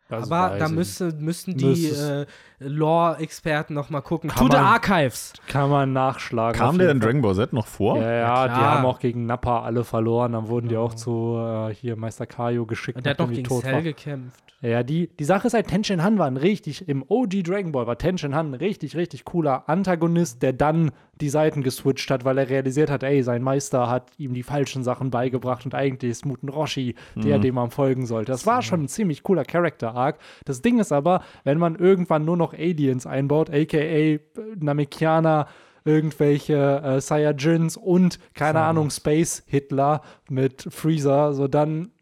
Das 0.09 0.31
Aber 0.31 0.57
da 0.59 0.69
müsste, 0.69 1.13
müssten 1.19 1.57
die 1.57 1.87
äh, 1.89 2.27
Lore-Experten 2.61 3.75
noch 3.75 3.91
mal 3.91 4.01
gucken. 4.03 4.31
Kann 4.31 4.39
to 4.47 4.53
the 4.53 4.57
man- 4.63 4.67
Archives. 4.67 5.33
Kann 5.49 5.69
man 5.71 5.93
nachschlagen. 5.93 6.59
Kam 6.59 6.79
der 6.79 6.91
in 6.91 7.01
Fall. 7.01 7.09
Dragon 7.09 7.23
Ball 7.23 7.35
Z 7.35 7.53
noch 7.53 7.67
vor? 7.67 7.99
Ja, 7.99 8.11
ja, 8.13 8.49
die 8.49 8.55
klar. 8.55 8.75
haben 8.79 8.87
auch 8.87 8.99
gegen 8.99 9.27
Nappa 9.27 9.63
alle 9.63 9.85
verloren. 9.85 10.33
Dann 10.33 10.49
wurden 10.49 10.69
die 10.69 10.75
Ja. 10.75 10.81
auch 10.81 10.95
zu 10.95 11.37
äh, 11.39 11.75
hier 11.75 11.97
Meister 11.97 12.27
Kaio 12.27 12.67
geschickt. 12.67 12.97
Und 12.99 13.07
der 13.07 13.11
hat 13.13 13.19
noch 13.19 13.29
die 13.29 13.43
gegen 13.43 13.61
Cell 13.61 13.73
war. 13.75 13.83
gekämpft. 13.83 14.43
Ja, 14.63 14.83
die, 14.83 15.09
die 15.09 15.25
Sache 15.25 15.49
ist 15.49 15.55
halt, 15.55 15.67
Tenshin 15.69 16.03
Han 16.03 16.19
war 16.19 16.27
ein 16.27 16.39
richtig, 16.39 16.89
im 16.89 17.05
OG 17.07 17.43
Dragon 17.45 17.73
Ball 17.73 17.87
war 17.87 17.99
Tenshin 17.99 18.35
Han 18.35 18.53
ein 18.53 18.55
richtig, 18.55 18.97
richtig 18.97 19.25
cooler 19.25 19.69
Antagonist, 19.69 20.43
der 20.43 20.55
dann 20.55 20.93
die 21.21 21.29
Seiten 21.29 21.63
geswitcht 21.63 22.11
hat, 22.11 22.25
weil 22.25 22.39
er 22.39 22.51
realisiert 22.51 22.91
hat, 22.91 23.03
ey, 23.03 23.23
sein 23.23 23.43
Meister 23.43 23.89
hat 23.89 24.11
ihm 24.19 24.35
die 24.35 24.43
falschen 24.43 24.83
Sachen 24.85 25.11
beigebracht 25.11 25.65
und 25.65 25.75
eigentlich 25.75 26.11
ist 26.11 26.27
Muten 26.27 26.49
Roshi 26.49 26.95
der, 27.15 27.39
dem 27.39 27.55
man 27.55 27.71
folgen 27.71 28.07
sollte. 28.07 28.33
Das 28.33 28.47
war 28.47 28.63
schon 28.63 28.85
ein 28.85 28.89
ziemlich 28.89 29.23
cooler 29.23 29.45
Character-Arc. 29.45 30.19
Das 30.45 30.63
Ding 30.63 30.79
ist 30.79 30.93
aber, 30.93 31.23
wenn 31.45 31.59
man 31.59 31.77
irgendwann 31.77 32.25
nur 32.25 32.37
noch 32.37 32.53
Aliens 32.53 33.07
einbaut, 33.07 33.51
aka 33.51 33.79
äh, 33.79 34.21
Namekianer, 34.59 35.47
irgendwelche 35.85 36.83
äh, 36.83 37.01
Saiyajins 37.01 37.77
und, 37.77 38.19
keine 38.35 38.61
Ahnung, 38.61 38.91
Space 38.91 39.45
Hitler 39.47 40.03
mit 40.29 40.67
Freezer, 40.69 41.33
so 41.33 41.47
dann 41.47 41.93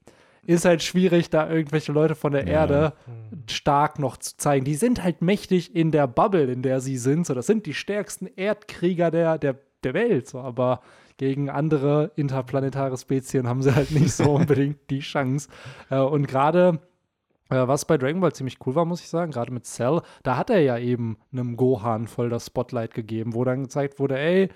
ist 0.47 0.65
halt 0.65 0.83
schwierig, 0.83 1.31
da 1.31 1.49
irgendwelche 1.49 1.93
Leute 1.93 2.15
von 2.15 2.33
der 2.33 2.47
Erde 2.47 2.93
stark 3.51 3.99
noch 3.99 4.17
zu 4.17 4.37
zeigen. 4.37 4.65
Die 4.65 4.75
sind 4.75 5.03
halt 5.03 5.23
mächtig 5.23 5.75
in 5.75 5.91
der 5.91 6.07
Bubble, 6.07 6.51
in 6.51 6.63
der 6.63 6.81
sie 6.81 6.99
sind. 6.99 7.27
So, 7.27 7.35
das 7.35 7.47
sind 7.47 7.67
die 7.67 7.75
stärksten 7.75 8.27
Erdkrieger 8.27 9.11
der, 9.11 9.39
der, 9.39 9.57
der 9.83 9.95
Welt. 9.95 10.29
So, 10.29 10.41
aber 10.41 10.81
gegen 11.17 11.51
andere 11.51 12.11
interplanetare 12.17 12.97
Spezien 12.97 13.49
haben 13.49 13.63
sie 13.63 13.75
halt 13.75 13.91
nicht 13.91 14.13
so 14.13 14.31
unbedingt 14.35 14.79
die 14.91 15.01
Chance. 15.01 15.49
Äh, 15.91 15.99
und 15.99 16.27
gerade 16.27 16.81
äh, 17.51 17.69
was 17.69 17.85
bei 17.85 17.99
Dragon 17.99 18.21
Ball 18.21 18.33
ziemlich 18.33 18.59
cool 18.67 18.75
war, 18.75 18.85
muss 18.85 19.01
ich 19.01 19.09
sagen, 19.09 19.33
gerade 19.33 19.53
mit 19.53 19.67
Cell, 19.67 20.01
da 20.23 20.37
hat 20.37 20.51
er 20.51 20.61
ja 20.61 20.79
eben 20.79 21.19
einem 21.33 21.57
Gohan 21.57 22.09
voll 22.09 22.31
das 22.31 22.47
Spotlight 22.47 22.95
gegeben, 22.95 23.35
wo 23.35 23.45
dann 23.45 23.63
gezeigt 23.63 23.99
wurde, 23.99 24.19
ey, 24.19 24.49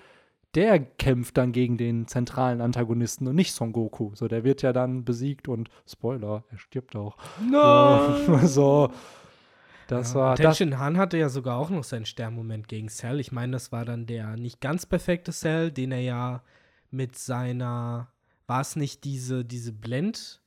der 0.55 0.79
kämpft 0.79 1.37
dann 1.37 1.51
gegen 1.51 1.77
den 1.77 2.07
zentralen 2.07 2.61
Antagonisten 2.61 3.27
und 3.27 3.35
nicht 3.35 3.53
Son 3.53 3.71
Goku. 3.71 4.11
So, 4.15 4.27
der 4.27 4.43
wird 4.43 4.61
ja 4.61 4.73
dann 4.73 5.05
besiegt 5.05 5.47
und 5.47 5.69
Spoiler, 5.85 6.43
er 6.49 6.57
stirbt 6.57 6.95
auch. 6.95 7.17
So, 7.51 8.37
so 8.47 8.91
das 9.87 10.13
ja, 10.13 10.19
war 10.19 10.35
das, 10.35 10.57
Tenshin 10.57 10.79
Han 10.79 10.97
hatte 10.97 11.17
ja 11.17 11.29
sogar 11.29 11.57
auch 11.57 11.69
noch 11.69 11.83
seinen 11.83 12.05
Sternmoment 12.05 12.67
gegen 12.67 12.89
Cell. 12.89 13.19
Ich 13.19 13.31
meine, 13.31 13.53
das 13.53 13.71
war 13.71 13.85
dann 13.85 14.05
der 14.05 14.37
nicht 14.37 14.61
ganz 14.61 14.85
perfekte 14.85 15.31
Cell, 15.31 15.71
den 15.71 15.91
er 15.91 16.01
ja 16.01 16.43
mit 16.91 17.17
seiner, 17.17 18.07
war 18.47 18.61
es 18.61 18.75
nicht 18.75 19.03
diese, 19.03 19.45
diese 19.45 19.73
Blend- 19.73 20.41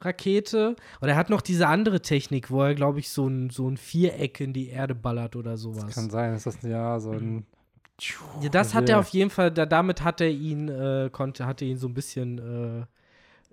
Rakete. 0.00 0.76
Und 1.00 1.08
er 1.08 1.16
hat 1.16 1.30
noch 1.30 1.40
diese 1.40 1.68
andere 1.68 2.02
Technik, 2.02 2.50
wo 2.50 2.62
er, 2.62 2.74
glaube 2.74 2.98
ich, 2.98 3.08
so 3.08 3.26
ein, 3.26 3.48
so 3.48 3.66
ein 3.66 3.78
Viereck 3.78 4.40
in 4.40 4.52
die 4.52 4.68
Erde 4.68 4.94
ballert 4.94 5.36
oder 5.36 5.56
sowas. 5.56 5.94
kann 5.94 6.10
sein, 6.10 6.34
ist 6.34 6.44
das 6.44 6.60
ja 6.62 7.00
so 7.00 7.12
ein. 7.12 7.46
Ja, 8.42 8.48
das 8.50 8.74
hat 8.74 8.88
er 8.88 8.98
auf 8.98 9.08
jeden 9.08 9.30
Fall, 9.30 9.50
da, 9.50 9.66
damit 9.66 10.02
hat 10.02 10.20
er 10.20 10.30
ihn, 10.30 10.68
äh, 10.68 11.08
konnte, 11.10 11.46
hatte 11.46 11.64
ihn 11.64 11.78
so 11.78 11.88
ein 11.88 11.94
bisschen 11.94 12.38
äh, 12.38 12.86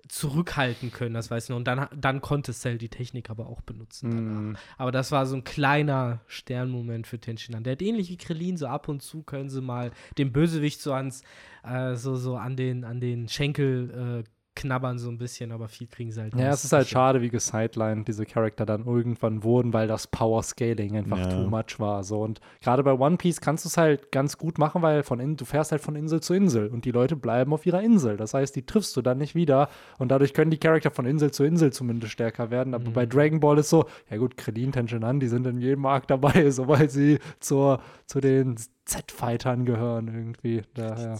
zurückhalten 0.08 0.92
können, 0.92 1.14
das 1.14 1.30
weiß 1.30 1.44
ich 1.44 1.50
noch. 1.50 1.56
Und 1.56 1.66
dann, 1.66 1.88
dann 1.96 2.20
konnte 2.20 2.52
Cell 2.52 2.76
die 2.76 2.90
Technik 2.90 3.30
aber 3.30 3.46
auch 3.46 3.62
benutzen. 3.62 4.50
Mm. 4.50 4.56
Aber 4.76 4.92
das 4.92 5.12
war 5.12 5.24
so 5.26 5.36
ein 5.36 5.44
kleiner 5.44 6.20
Sternmoment 6.26 7.06
für 7.06 7.18
Tenshinhan. 7.18 7.64
Der 7.64 7.72
hat 7.72 7.82
ähnlich 7.82 8.10
wie 8.10 8.18
Krillin, 8.18 8.56
so 8.56 8.66
ab 8.66 8.88
und 8.88 9.02
zu 9.02 9.22
können 9.22 9.48
sie 9.48 9.62
mal 9.62 9.92
den 10.18 10.32
Bösewicht 10.32 10.80
so 10.80 10.92
ans, 10.92 11.22
äh, 11.62 11.94
so, 11.94 12.16
so 12.16 12.36
an 12.36 12.56
den, 12.56 12.84
an 12.84 13.00
den 13.00 13.28
Schenkel 13.28 14.24
äh, 14.24 14.30
knabbern 14.56 14.98
so 14.98 15.08
ein 15.10 15.18
bisschen, 15.18 15.50
aber 15.52 15.68
viel 15.68 15.86
kriegen 15.88 16.12
sie 16.12 16.20
halt 16.20 16.34
Ja, 16.34 16.44
nicht. 16.44 16.54
es 16.54 16.64
ist 16.64 16.72
halt 16.72 16.86
schade, 16.88 17.20
wie 17.22 17.28
gesidelined 17.28 18.06
diese 18.06 18.24
Charakter 18.24 18.64
dann 18.64 18.86
irgendwann 18.86 19.42
wurden, 19.42 19.72
weil 19.72 19.88
das 19.88 20.06
Power 20.06 20.42
Scaling 20.42 20.96
einfach 20.96 21.18
Ja. 21.18 21.28
too 21.28 21.40
much 21.48 21.78
war. 21.80 22.04
So. 22.04 22.20
Und 22.22 22.40
gerade 22.62 22.82
bei 22.82 22.92
One 22.92 23.16
Piece 23.16 23.40
kannst 23.40 23.64
du 23.64 23.68
es 23.68 23.76
halt 23.76 24.12
ganz 24.12 24.38
gut 24.38 24.58
machen, 24.58 24.80
weil 24.82 25.02
von 25.02 25.18
in, 25.20 25.36
du 25.36 25.44
fährst 25.44 25.72
halt 25.72 25.82
von 25.82 25.96
Insel 25.96 26.20
zu 26.20 26.34
Insel 26.34 26.68
und 26.68 26.84
die 26.84 26.92
Leute 26.92 27.16
bleiben 27.16 27.52
auf 27.52 27.66
ihrer 27.66 27.82
Insel. 27.82 28.16
Das 28.16 28.32
heißt, 28.34 28.54
die 28.54 28.64
triffst 28.64 28.96
du 28.96 29.02
dann 29.02 29.18
nicht 29.18 29.34
wieder 29.34 29.68
und 29.98 30.08
dadurch 30.10 30.32
können 30.34 30.50
die 30.52 30.58
Charakter 30.58 30.90
von 30.90 31.04
Insel 31.06 31.30
zu 31.32 31.44
Insel 31.44 31.72
zumindest 31.72 32.12
stärker 32.12 32.50
werden. 32.50 32.74
Aber 32.74 32.88
Mhm. 32.90 32.92
bei 32.94 33.06
Dragon 33.06 33.40
Ball 33.40 33.58
ist 33.58 33.70
so, 33.70 33.86
ja 34.10 34.16
gut, 34.18 34.36
Krillin, 34.36 34.70
Tenshinhan, 34.72 35.18
die 35.20 35.28
sind 35.28 35.46
in 35.46 35.58
jedem 35.58 35.84
Arc 35.86 36.06
dabei, 36.06 36.48
so 36.50 36.68
weil 36.68 36.88
sie 36.90 37.18
zur, 37.40 37.80
zu 38.06 38.20
den 38.20 38.56
Z-Fightern 38.84 39.64
gehören 39.64 40.08
irgendwie. 40.08 40.62
Daher, 40.74 41.18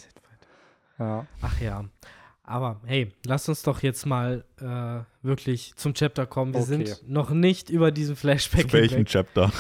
ja. 0.99 1.26
Ach 1.43 1.61
ja. 1.61 1.85
Aber 2.47 2.80
hey, 2.84 3.11
lasst 3.24 3.49
uns 3.49 3.62
doch 3.62 3.82
jetzt 3.82 4.05
mal 4.05 4.45
äh, 4.61 5.26
wirklich 5.26 5.72
zum 5.76 5.95
Chapter 5.95 6.26
kommen. 6.26 6.53
Wir 6.53 6.61
Okay. 6.61 6.84
sind 6.84 7.09
noch 7.09 7.30
nicht 7.30 7.70
über 7.70 7.90
diesen 7.90 8.16
Flashback 8.16 8.66
Zu 8.70 8.72
welchem 8.74 8.97
hinweg. 9.07 9.09
Chapter? 9.09 9.51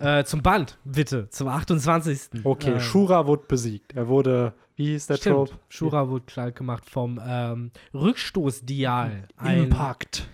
Äh, 0.00 0.24
zum 0.24 0.42
Band, 0.42 0.76
bitte, 0.84 1.30
zum 1.30 1.48
28. 1.48 2.44
Okay, 2.44 2.72
äh, 2.74 2.80
Shura 2.80 3.26
wurde 3.26 3.44
besiegt. 3.48 3.94
Er 3.94 4.08
wurde, 4.08 4.52
wie 4.76 4.88
hieß 4.88 5.06
der 5.06 5.16
Stimmt, 5.16 5.36
Trope? 5.36 5.52
Shura 5.70 6.08
wurde 6.10 6.26
klar 6.26 6.52
gemacht 6.52 6.84
vom 6.88 7.18
ähm, 7.26 7.70
Rückstoßdial. 7.94 9.28
Impact. 9.42 10.28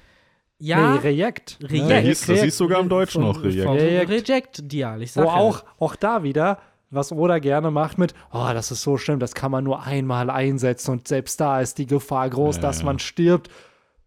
Ja, 0.59 0.95
Nee, 0.95 0.99
Reject. 0.99 1.59
Reject. 1.63 1.89
Der 1.91 2.01
hieß, 2.01 2.27
das 2.27 2.43
hieß 2.43 2.57
sogar 2.59 2.81
im 2.81 2.89
Deutschen 2.89 3.23
noch 3.23 3.43
Reject. 3.43 3.65
Vom 3.67 3.77
Reject. 3.77 4.11
Reject-Dial. 4.11 5.01
Ich 5.03 5.13
sag 5.13 5.25
Wo 5.25 5.29
ja. 5.29 5.35
auch, 5.37 5.65
auch 5.79 5.97
da 5.97 6.23
wieder, 6.23 6.59
was 6.91 7.13
Oda 7.13 7.39
gerne 7.39 7.71
macht 7.71 7.99
mit, 7.99 8.15
oh, 8.33 8.51
das 8.53 8.71
ist 8.71 8.83
so 8.83 8.97
schlimm, 8.97 9.21
das 9.21 9.35
kann 9.35 9.51
man 9.51 9.65
nur 9.65 9.85
einmal 9.85 10.29
einsetzen 10.29 10.91
und 10.91 11.09
selbst 11.09 11.41
da 11.41 11.61
ist 11.61 11.79
die 11.79 11.87
Gefahr 11.87 12.29
groß, 12.29 12.57
Ja, 12.57 12.63
dass 12.63 12.81
ja. 12.81 12.87
man 12.87 12.99
stirbt. 12.99 13.49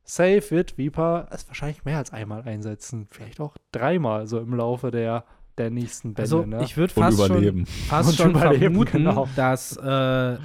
Safe 0.04 0.44
wird 0.50 0.78
Viper 0.78 1.28
es 1.32 1.48
wahrscheinlich 1.48 1.86
mehr 1.86 1.98
als 1.98 2.12
einmal 2.12 2.42
einsetzen. 2.42 3.08
Vielleicht 3.10 3.40
auch 3.40 3.56
dreimal 3.72 4.28
so 4.28 4.38
im 4.40 4.54
Laufe 4.54 4.92
der, 4.92 5.24
der 5.58 5.70
nächsten 5.70 6.14
Bände. 6.14 6.22
Also, 6.24 6.46
ne? 6.46 6.62
ich 6.62 6.76
würde 6.76 6.94
fast 6.94 7.26
schon, 7.26 7.66
fast 7.66 8.10
Und 8.10 8.16
schon 8.16 8.32
überleben, 8.32 8.60
vermuten, 8.60 9.06
genau. 9.06 9.30
dass 9.38 9.78
äh, 9.78 10.38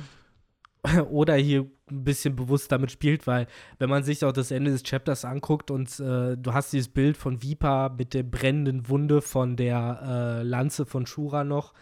Oda 1.10 1.34
hier 1.34 1.66
ein 1.90 2.04
bisschen 2.04 2.36
bewusst 2.36 2.70
damit 2.70 2.92
spielt, 2.92 3.26
weil 3.26 3.48
wenn 3.78 3.90
man 3.90 4.04
sich 4.04 4.24
auch 4.24 4.32
das 4.32 4.52
Ende 4.52 4.70
des 4.70 4.84
Chapters 4.84 5.24
anguckt 5.24 5.72
und 5.72 5.98
äh, 5.98 6.36
du 6.36 6.52
hast 6.52 6.72
dieses 6.72 6.88
Bild 6.88 7.16
von 7.16 7.42
Vipa 7.42 7.88
mit 7.88 8.14
der 8.14 8.22
brennenden 8.22 8.88
Wunde 8.88 9.22
von 9.22 9.56
der 9.56 10.38
äh, 10.40 10.42
Lanze 10.44 10.86
von 10.86 11.06
Shura 11.06 11.42
noch 11.42 11.72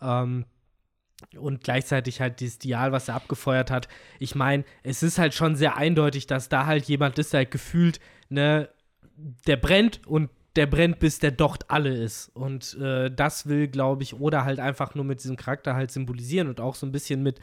ähm, 0.00 0.44
und 1.38 1.62
gleichzeitig 1.62 2.20
halt 2.20 2.40
dieses 2.40 2.58
Dial, 2.58 2.92
was 2.92 3.08
er 3.08 3.14
abgefeuert 3.14 3.70
hat. 3.70 3.88
Ich 4.18 4.34
meine, 4.34 4.64
es 4.82 5.02
ist 5.02 5.18
halt 5.18 5.34
schon 5.34 5.54
sehr 5.54 5.76
eindeutig, 5.76 6.26
dass 6.26 6.48
da 6.48 6.66
halt 6.66 6.86
jemand 6.86 7.18
ist, 7.18 7.32
der 7.32 7.38
halt 7.38 7.50
gefühlt, 7.50 8.00
ne, 8.30 8.68
der 9.46 9.56
brennt 9.56 10.06
und 10.06 10.30
der 10.56 10.66
brennt, 10.66 10.98
bis 10.98 11.18
der 11.18 11.30
Docht 11.30 11.70
alle 11.70 11.94
ist. 11.94 12.28
Und 12.34 12.74
äh, 12.78 13.10
das 13.10 13.46
will, 13.46 13.68
glaube 13.68 14.02
ich, 14.02 14.18
Oda 14.18 14.44
halt 14.44 14.58
einfach 14.58 14.94
nur 14.94 15.04
mit 15.04 15.22
diesem 15.22 15.36
Charakter 15.36 15.74
halt 15.74 15.90
symbolisieren 15.90 16.48
und 16.48 16.60
auch 16.60 16.74
so 16.74 16.86
ein 16.86 16.92
bisschen 16.92 17.22
mit 17.22 17.38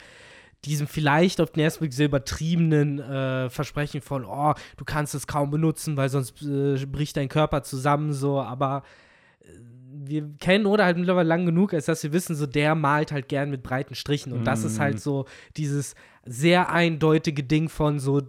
diesem 0.64 0.88
vielleicht 0.88 1.40
auf 1.40 1.52
den 1.52 1.62
ersten 1.62 1.80
Blick 1.80 1.92
sehr 1.92 2.06
übertriebenen 2.06 2.98
äh, 2.98 3.48
Versprechen 3.48 4.00
von, 4.00 4.24
oh, 4.24 4.54
du 4.76 4.84
kannst 4.84 5.14
es 5.14 5.26
kaum 5.26 5.50
benutzen, 5.50 5.96
weil 5.96 6.08
sonst 6.08 6.42
äh, 6.42 6.84
bricht 6.84 7.16
dein 7.16 7.28
Körper 7.28 7.62
zusammen, 7.62 8.12
so, 8.12 8.40
aber 8.40 8.82
äh, 9.40 9.46
wir 10.06 10.28
kennen 10.38 10.66
Oda 10.66 10.84
halt 10.84 10.96
mittlerweile 10.96 11.28
lang 11.28 11.46
genug, 11.46 11.74
als 11.74 11.86
dass 11.86 12.02
wir 12.02 12.12
wissen, 12.12 12.34
so 12.36 12.46
der 12.46 12.74
malt 12.74 13.12
halt 13.12 13.28
gern 13.28 13.50
mit 13.50 13.62
breiten 13.62 13.94
Strichen. 13.94 14.32
Und 14.32 14.44
das 14.44 14.64
ist 14.64 14.78
halt 14.78 15.00
so 15.00 15.26
dieses 15.56 15.94
sehr 16.24 16.70
eindeutige 16.70 17.42
Ding 17.42 17.68
von 17.68 17.98
so, 17.98 18.22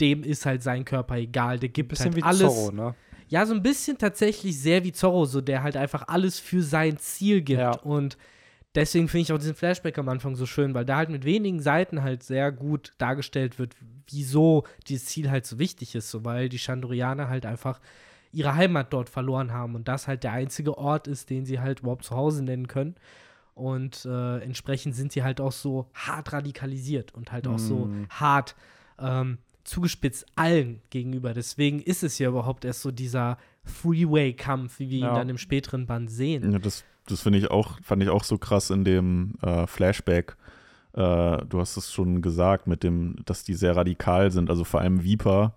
dem 0.00 0.22
ist 0.22 0.46
halt 0.46 0.62
sein 0.62 0.84
Körper 0.84 1.16
egal, 1.16 1.58
der 1.58 1.68
gibt 1.68 1.90
bisschen 1.90 2.06
halt 2.06 2.16
wie 2.16 2.22
alles. 2.22 2.40
Zorro, 2.40 2.72
ne? 2.72 2.94
Ja, 3.28 3.46
so 3.46 3.54
ein 3.54 3.62
bisschen 3.62 3.96
tatsächlich 3.96 4.58
sehr 4.60 4.84
wie 4.84 4.92
Zorro, 4.92 5.24
so 5.24 5.40
der 5.40 5.62
halt 5.62 5.76
einfach 5.76 6.08
alles 6.08 6.38
für 6.38 6.62
sein 6.62 6.98
Ziel 6.98 7.40
gibt. 7.40 7.60
Ja. 7.60 7.70
Und 7.78 8.18
deswegen 8.74 9.08
finde 9.08 9.22
ich 9.22 9.32
auch 9.32 9.38
diesen 9.38 9.54
Flashback 9.54 9.96
am 9.98 10.08
Anfang 10.08 10.36
so 10.36 10.44
schön, 10.44 10.74
weil 10.74 10.84
da 10.84 10.96
halt 10.96 11.08
mit 11.08 11.24
wenigen 11.24 11.60
Seiten 11.60 12.02
halt 12.02 12.22
sehr 12.22 12.52
gut 12.52 12.92
dargestellt 12.98 13.58
wird, 13.58 13.74
wieso 14.10 14.64
dieses 14.88 15.06
Ziel 15.06 15.30
halt 15.30 15.46
so 15.46 15.58
wichtig 15.58 15.94
ist, 15.94 16.10
so 16.10 16.24
weil 16.24 16.48
die 16.48 16.58
Chandorianer 16.58 17.28
halt 17.28 17.46
einfach 17.46 17.80
ihre 18.32 18.54
Heimat 18.54 18.92
dort 18.92 19.08
verloren 19.08 19.52
haben 19.52 19.74
und 19.74 19.88
das 19.88 20.08
halt 20.08 20.24
der 20.24 20.32
einzige 20.32 20.78
Ort 20.78 21.06
ist, 21.06 21.30
den 21.30 21.44
sie 21.44 21.60
halt 21.60 21.80
überhaupt 21.80 22.04
zu 22.04 22.16
Hause 22.16 22.42
nennen 22.44 22.66
können. 22.68 22.94
Und 23.54 24.06
äh, 24.06 24.38
entsprechend 24.38 24.94
sind 24.96 25.12
sie 25.12 25.22
halt 25.22 25.40
auch 25.40 25.52
so 25.52 25.86
hart 25.94 26.32
radikalisiert 26.32 27.14
und 27.14 27.32
halt 27.32 27.46
auch 27.46 27.58
so 27.58 27.86
Mm. 27.86 28.06
hart 28.08 28.56
ähm, 28.98 29.36
zugespitzt 29.64 30.24
allen 30.36 30.80
gegenüber. 30.90 31.34
Deswegen 31.34 31.80
ist 31.82 32.02
es 32.02 32.18
ja 32.18 32.28
überhaupt 32.30 32.64
erst 32.64 32.80
so 32.80 32.90
dieser 32.90 33.36
Freeway-Kampf, 33.64 34.78
wie 34.78 34.88
wir 34.90 34.98
ihn 34.98 35.04
Ja. 35.04 35.14
dann 35.14 35.28
im 35.28 35.38
späteren 35.38 35.86
Band 35.86 36.10
sehen. 36.10 36.50
Ja, 36.52 36.58
das 36.58 36.84
das 37.06 37.20
finde 37.20 37.38
ich 37.40 37.50
auch, 37.50 37.80
fand 37.82 38.00
ich 38.02 38.08
auch 38.10 38.22
so 38.22 38.38
krass 38.38 38.70
in 38.70 38.84
dem 38.84 39.34
äh, 39.42 39.66
Flashback. 39.66 40.36
Äh, 40.94 41.38
du 41.46 41.58
hast 41.58 41.76
es 41.76 41.92
schon 41.92 42.22
gesagt, 42.22 42.68
mit 42.68 42.84
dem, 42.84 43.16
dass 43.24 43.42
die 43.42 43.54
sehr 43.54 43.74
radikal 43.76 44.30
sind. 44.30 44.48
Also 44.50 44.62
vor 44.62 44.80
allem 44.80 45.02
Viper, 45.02 45.54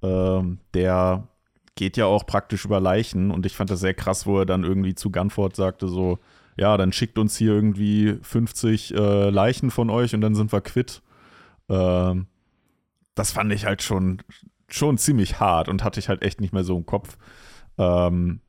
ähm, 0.00 0.58
der 0.72 1.26
geht 1.74 1.96
ja 1.96 2.06
auch 2.06 2.26
praktisch 2.26 2.64
über 2.64 2.80
Leichen 2.80 3.30
und 3.30 3.46
ich 3.46 3.56
fand 3.56 3.70
das 3.70 3.80
sehr 3.80 3.94
krass, 3.94 4.26
wo 4.26 4.38
er 4.40 4.46
dann 4.46 4.64
irgendwie 4.64 4.94
zu 4.94 5.10
Gunford 5.10 5.56
sagte 5.56 5.88
so, 5.88 6.18
ja, 6.56 6.76
dann 6.76 6.92
schickt 6.92 7.18
uns 7.18 7.36
hier 7.36 7.52
irgendwie 7.52 8.18
50 8.22 8.94
äh, 8.94 9.30
Leichen 9.30 9.70
von 9.70 9.88
euch 9.88 10.14
und 10.14 10.20
dann 10.20 10.34
sind 10.34 10.52
wir 10.52 10.60
quitt. 10.60 11.02
Ähm, 11.68 12.26
das 13.14 13.32
fand 13.32 13.52
ich 13.52 13.64
halt 13.64 13.82
schon, 13.82 14.22
schon 14.68 14.98
ziemlich 14.98 15.40
hart 15.40 15.68
und 15.68 15.84
hatte 15.84 16.00
ich 16.00 16.08
halt 16.08 16.22
echt 16.22 16.40
nicht 16.40 16.52
mehr 16.52 16.64
so 16.64 16.76
im 16.76 16.86
Kopf. 16.86 17.16
Ähm, 17.78 18.40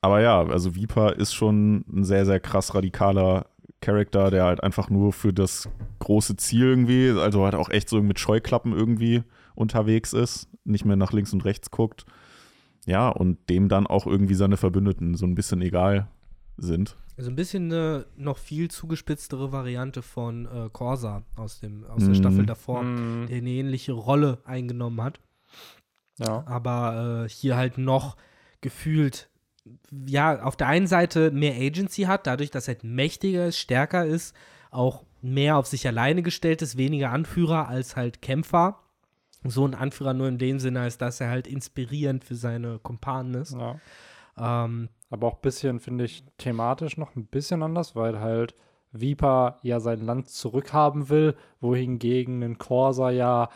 aber 0.00 0.20
ja, 0.20 0.42
also 0.42 0.74
Viper 0.74 1.16
ist 1.16 1.34
schon 1.34 1.84
ein 1.92 2.04
sehr, 2.04 2.24
sehr 2.24 2.40
krass 2.40 2.74
radikaler 2.74 3.46
Charakter, 3.80 4.30
der 4.30 4.44
halt 4.44 4.62
einfach 4.62 4.90
nur 4.90 5.12
für 5.12 5.32
das 5.32 5.68
große 6.00 6.36
Ziel 6.36 6.66
irgendwie, 6.66 7.10
also 7.10 7.44
halt 7.44 7.54
auch 7.54 7.70
echt 7.70 7.88
so 7.88 8.02
mit 8.02 8.18
Scheuklappen 8.18 8.72
irgendwie 8.72 9.22
unterwegs 9.54 10.12
ist, 10.12 10.48
nicht 10.64 10.84
mehr 10.84 10.96
nach 10.96 11.12
links 11.12 11.32
und 11.32 11.44
rechts 11.44 11.70
guckt. 11.70 12.06
Ja, 12.86 13.08
und 13.08 13.38
dem 13.50 13.68
dann 13.68 13.86
auch 13.86 14.06
irgendwie 14.06 14.34
seine 14.34 14.56
Verbündeten 14.56 15.14
so 15.14 15.26
ein 15.26 15.34
bisschen 15.34 15.60
egal 15.62 16.08
sind. 16.56 16.96
Also 17.16 17.30
ein 17.30 17.36
bisschen 17.36 17.70
eine 17.70 18.06
noch 18.16 18.38
viel 18.38 18.70
zugespitztere 18.70 19.52
Variante 19.52 20.00
von 20.02 20.46
äh, 20.46 20.70
Corsa 20.72 21.22
aus, 21.36 21.60
dem, 21.60 21.84
aus 21.84 22.00
der 22.00 22.10
Mhm. 22.10 22.14
Staffel 22.14 22.46
davor, 22.46 22.82
Mm, 22.82 23.26
der 23.28 23.36
eine 23.38 23.50
ähnliche 23.50 23.92
Rolle 23.92 24.38
eingenommen 24.44 25.02
hat. 25.02 25.20
ja. 26.18 26.42
aber 26.46 27.24
äh, 27.26 27.28
hier 27.28 27.56
halt 27.56 27.78
noch 27.78 28.16
gefühlt, 28.60 29.30
ja, 30.06 30.42
auf 30.42 30.56
der 30.56 30.66
einen 30.68 30.86
Seite 30.86 31.30
mehr 31.30 31.54
Agency 31.54 32.02
hat, 32.02 32.26
dadurch, 32.26 32.50
dass 32.50 32.68
er 32.68 32.74
halt 32.74 32.84
mächtiger 32.84 33.46
ist, 33.46 33.58
stärker 33.58 34.04
ist, 34.06 34.34
auch 34.70 35.04
mehr 35.22 35.56
auf 35.56 35.66
sich 35.66 35.86
alleine 35.86 36.22
gestellt 36.22 36.62
ist, 36.62 36.76
weniger 36.78 37.10
Anführer 37.10 37.68
als 37.68 37.96
halt 37.96 38.20
Kämpfer. 38.22 38.80
So 39.44 39.64
ein 39.66 39.74
Anführer 39.74 40.12
nur 40.14 40.28
in 40.28 40.38
dem 40.38 40.58
Sinne, 40.58 40.80
als 40.80 40.98
dass 40.98 41.20
er 41.20 41.30
halt 41.30 41.46
inspirierend 41.46 42.24
für 42.24 42.34
seine 42.34 42.78
Kumpanen 42.78 43.34
ist. 43.34 43.56
ja. 43.58 43.76
Ähm, 44.38 44.88
Aber 45.10 45.26
auch 45.26 45.34
ein 45.36 45.40
bisschen, 45.42 45.80
finde 45.80 46.04
ich, 46.04 46.24
thematisch 46.38 46.96
noch 46.96 47.16
ein 47.16 47.26
bisschen 47.26 47.62
anders, 47.62 47.96
weil 47.96 48.20
halt 48.20 48.54
Viper 48.92 49.58
ja 49.62 49.80
sein 49.80 50.00
Land 50.00 50.28
zurückhaben 50.28 51.08
will, 51.08 51.34
wohingegen 51.60 52.42
ein 52.42 52.58
Corsa 52.58 53.10
ja 53.10 53.48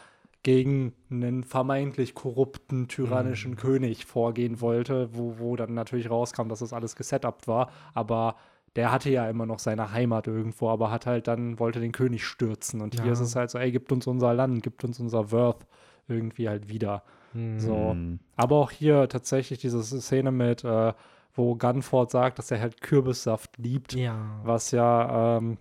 gegen 0.43 0.93
einen 1.11 1.43
vermeintlich 1.43 2.15
korrupten, 2.15 2.87
tyrannischen 2.89 3.53
Mhm. 3.53 3.57
König 3.57 4.05
vorgehen 4.05 4.61
wollte, 4.61 5.09
wo, 5.17 5.39
wo 5.39 5.57
dann 5.57 5.75
natürlich 5.75 6.11
rauskam, 6.11 6.49
dass 6.49 6.59
das 6.59 6.73
alles 6.75 6.97
gesetupt 6.97 7.49
war. 7.49 7.71
Aber 7.95 8.37
der 8.77 8.91
hatte 8.91 9.11
ja 9.11 9.29
immer 9.29 9.47
noch 9.47 9.59
seine 9.61 9.93
Heimat 9.93 10.27
irgendwo, 10.27 10.69
aber 10.69 10.91
hat 10.91 11.07
halt 11.07 11.29
dann, 11.29 11.59
wollte 11.59 11.81
den 11.81 11.93
König 11.93 12.25
stürzen. 12.25 12.81
Und 12.81 12.95
hier 12.95 13.07
Ja. 13.07 13.13
ist 13.13 13.21
es 13.21 13.37
halt 13.37 13.51
so, 13.51 13.59
ey, 13.59 13.71
gibt 13.73 13.93
uns 13.93 14.07
unser 14.07 14.35
Land, 14.35 14.63
gibt 14.63 14.85
uns 14.85 14.99
unser 15.01 15.31
Worth 15.31 15.67
irgendwie 16.09 16.49
halt 16.49 16.69
wieder. 16.69 17.03
Hm. 17.33 17.59
So. 17.61 17.95
Mhm. 17.95 18.19
Aber 18.37 18.57
auch 18.57 18.71
hier 18.71 19.09
tatsächlich 19.09 19.59
diese 19.61 19.83
Szene 19.83 20.33
mit, 20.33 20.65
äh, 20.65 20.93
wo 21.35 21.55
Gunford 21.57 22.11
sagt, 22.11 22.39
dass 22.39 22.51
er 22.51 22.61
halt 22.61 22.81
Kürbissaft 22.81 23.59
liebt, 23.59 23.95
Ja. 23.95 24.17
was 24.45 24.71
ja, 24.71 25.37
ähm, 25.39 25.59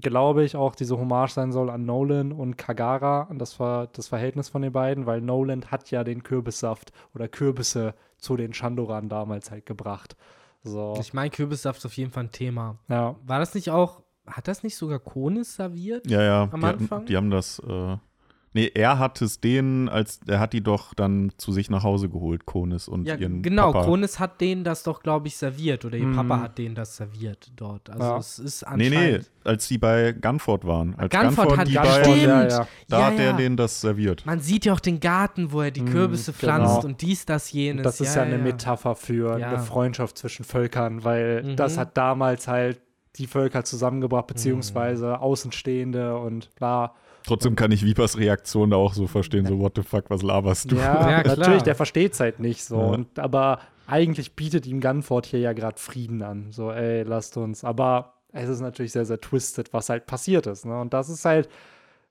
glaube 0.00 0.42
ich, 0.44 0.56
auch 0.56 0.74
diese 0.74 0.98
Hommage 0.98 1.32
sein 1.32 1.52
soll 1.52 1.68
an 1.70 1.84
Nolan 1.84 2.32
und 2.32 2.56
Kagara, 2.56 3.22
an 3.28 3.38
das, 3.38 3.54
Ver 3.54 3.88
das 3.92 4.08
Verhältnis 4.08 4.48
von 4.48 4.62
den 4.62 4.72
beiden, 4.72 5.04
weil 5.06 5.20
Nolan 5.20 5.70
hat 5.70 5.90
ja 5.90 6.02
den 6.02 6.22
Kürbissaft 6.22 6.92
oder 7.14 7.28
Kürbisse 7.28 7.94
zu 8.16 8.36
den 8.36 8.52
Chandoran 8.54 9.08
damals 9.08 9.50
halt 9.50 9.66
gebracht. 9.66 10.16
So, 10.64 10.96
Ich 11.00 11.12
meine, 11.12 11.30
Kürbissaft 11.30 11.78
ist 11.80 11.86
auf 11.86 11.96
jeden 11.96 12.10
Fall 12.10 12.24
ein 12.24 12.30
Thema. 12.32 12.78
ja. 12.88 13.16
War 13.24 13.38
das 13.40 13.54
nicht 13.54 13.70
auch, 13.70 14.02
hat 14.26 14.46
das 14.48 14.62
nicht 14.62 14.76
sogar 14.76 14.98
Konis 15.00 15.54
serviert? 15.56 16.06
Ja, 16.08 16.22
ja. 16.22 16.48
Am 16.52 16.60
die, 16.60 16.66
hatten, 16.66 16.82
Anfang? 16.82 17.06
die 17.06 17.16
haben 17.16 17.30
das. 17.30 17.58
Äh, 17.58 17.96
nee, 18.54 18.70
er 18.74 18.98
hat 18.98 19.20
es 19.22 19.40
denen, 19.40 19.88
als 19.88 20.20
er 20.26 20.40
hat 20.40 20.52
die 20.52 20.62
doch 20.62 20.94
dann 20.94 21.32
zu 21.36 21.52
sich 21.52 21.70
nach 21.70 21.82
Hause 21.82 22.08
geholt, 22.08 22.46
Konis 22.46 22.88
und 22.88 23.06
Ja, 23.06 23.16
ihren 23.16 23.42
genau. 23.42 23.72
Papa. 23.72 23.86
Konis 23.86 24.18
hat 24.18 24.40
denen 24.40 24.64
das 24.64 24.82
doch, 24.82 25.02
glaube 25.02 25.28
ich, 25.28 25.36
serviert. 25.36 25.84
Oder 25.84 25.96
ihr 25.98 26.06
Mhm. 26.06 26.16
Papa 26.16 26.40
hat 26.42 26.58
denen 26.58 26.74
das 26.74 26.96
serviert 26.96 27.50
dort. 27.56 27.88
Also 27.90 28.02
Ja. 28.04 28.16
es 28.18 28.38
ist 28.38 28.64
Nee, 28.76 28.90
nee, 28.90 28.96
anscheinend. 28.96 29.30
als 29.44 29.68
die 29.68 29.78
bei 29.78 30.12
Gunford 30.12 30.66
waren. 30.66 30.94
Als 30.96 31.10
Gunford 31.10 31.56
hat 31.58 31.68
die 31.68 31.72
ja, 31.72 31.82
bei, 31.82 32.02
stimmt. 32.04 32.22
ja, 32.22 32.48
ja. 32.48 32.68
da 32.88 32.98
ja, 33.00 33.06
hat 33.06 33.18
er 33.18 33.24
ja. 33.24 33.32
denen 33.32 33.56
das 33.56 33.80
serviert. 33.80 34.24
Man 34.26 34.40
sieht 34.40 34.64
ja 34.64 34.72
auch 34.72 34.80
den 34.80 35.00
Garten, 35.00 35.52
wo 35.52 35.60
er 35.62 35.70
die 35.70 35.82
Mhm, 35.82 35.90
Kürbisse 35.90 36.32
genau. 36.32 36.38
pflanzt 36.54 36.84
und 36.84 37.00
dies, 37.02 37.24
das, 37.26 37.50
jenes. 37.52 37.82
Das 37.84 38.00
ist 38.00 38.14
ja, 38.14 38.22
eine 38.22 38.36
ja. 38.36 38.42
Metapher 38.42 38.94
für 38.94 39.38
Ja. 39.38 39.48
eine 39.48 39.58
Freundschaft 39.58 40.18
zwischen 40.18 40.44
Völkern, 40.44 41.04
weil 41.04 41.42
Mhm. 41.42 41.56
das 41.56 41.78
hat 41.78 41.96
damals 41.96 42.48
halt 42.48 42.80
die 43.16 43.26
Völker 43.26 43.62
zusammengebracht, 43.64 44.26
beziehungsweise 44.26 45.20
Außenstehende 45.20 46.16
und 46.16 46.54
bla. 46.54 46.94
Trotzdem 47.26 47.56
kann 47.56 47.72
ich 47.72 47.84
Vipers 47.84 48.18
Reaktion 48.18 48.70
da 48.70 48.76
auch 48.76 48.94
so 48.94 49.06
verstehen, 49.06 49.46
so 49.46 49.58
what 49.58 49.72
the 49.76 49.82
fuck, 49.82 50.10
was 50.10 50.22
laberst 50.22 50.70
du? 50.70 50.76
Ja, 50.76 51.10
Ja, 51.10 51.22
klar. 51.22 51.36
natürlich, 51.36 51.62
der 51.62 51.74
versteht 51.74 52.12
es 52.14 52.20
halt 52.20 52.40
nicht 52.40 52.64
so. 52.64 52.76
Ja. 52.78 52.86
Und, 52.86 53.18
aber 53.18 53.60
eigentlich 53.86 54.34
bietet 54.34 54.66
ihm 54.66 54.80
Gunford 54.80 55.26
hier 55.26 55.40
ja 55.40 55.52
gerade 55.52 55.78
Frieden 55.78 56.22
an. 56.22 56.46
So, 56.50 56.70
ey, 56.70 57.02
lasst 57.02 57.36
uns. 57.36 57.64
Aber 57.64 58.14
es 58.32 58.48
ist 58.48 58.60
natürlich 58.60 58.92
sehr, 58.92 59.04
sehr 59.04 59.20
twisted, 59.20 59.72
was 59.72 59.88
halt 59.88 60.06
passiert 60.06 60.46
ist. 60.46 60.64
Ne? 60.64 60.80
Und 60.80 60.94
das 60.94 61.08
ist 61.08 61.24
halt, 61.24 61.48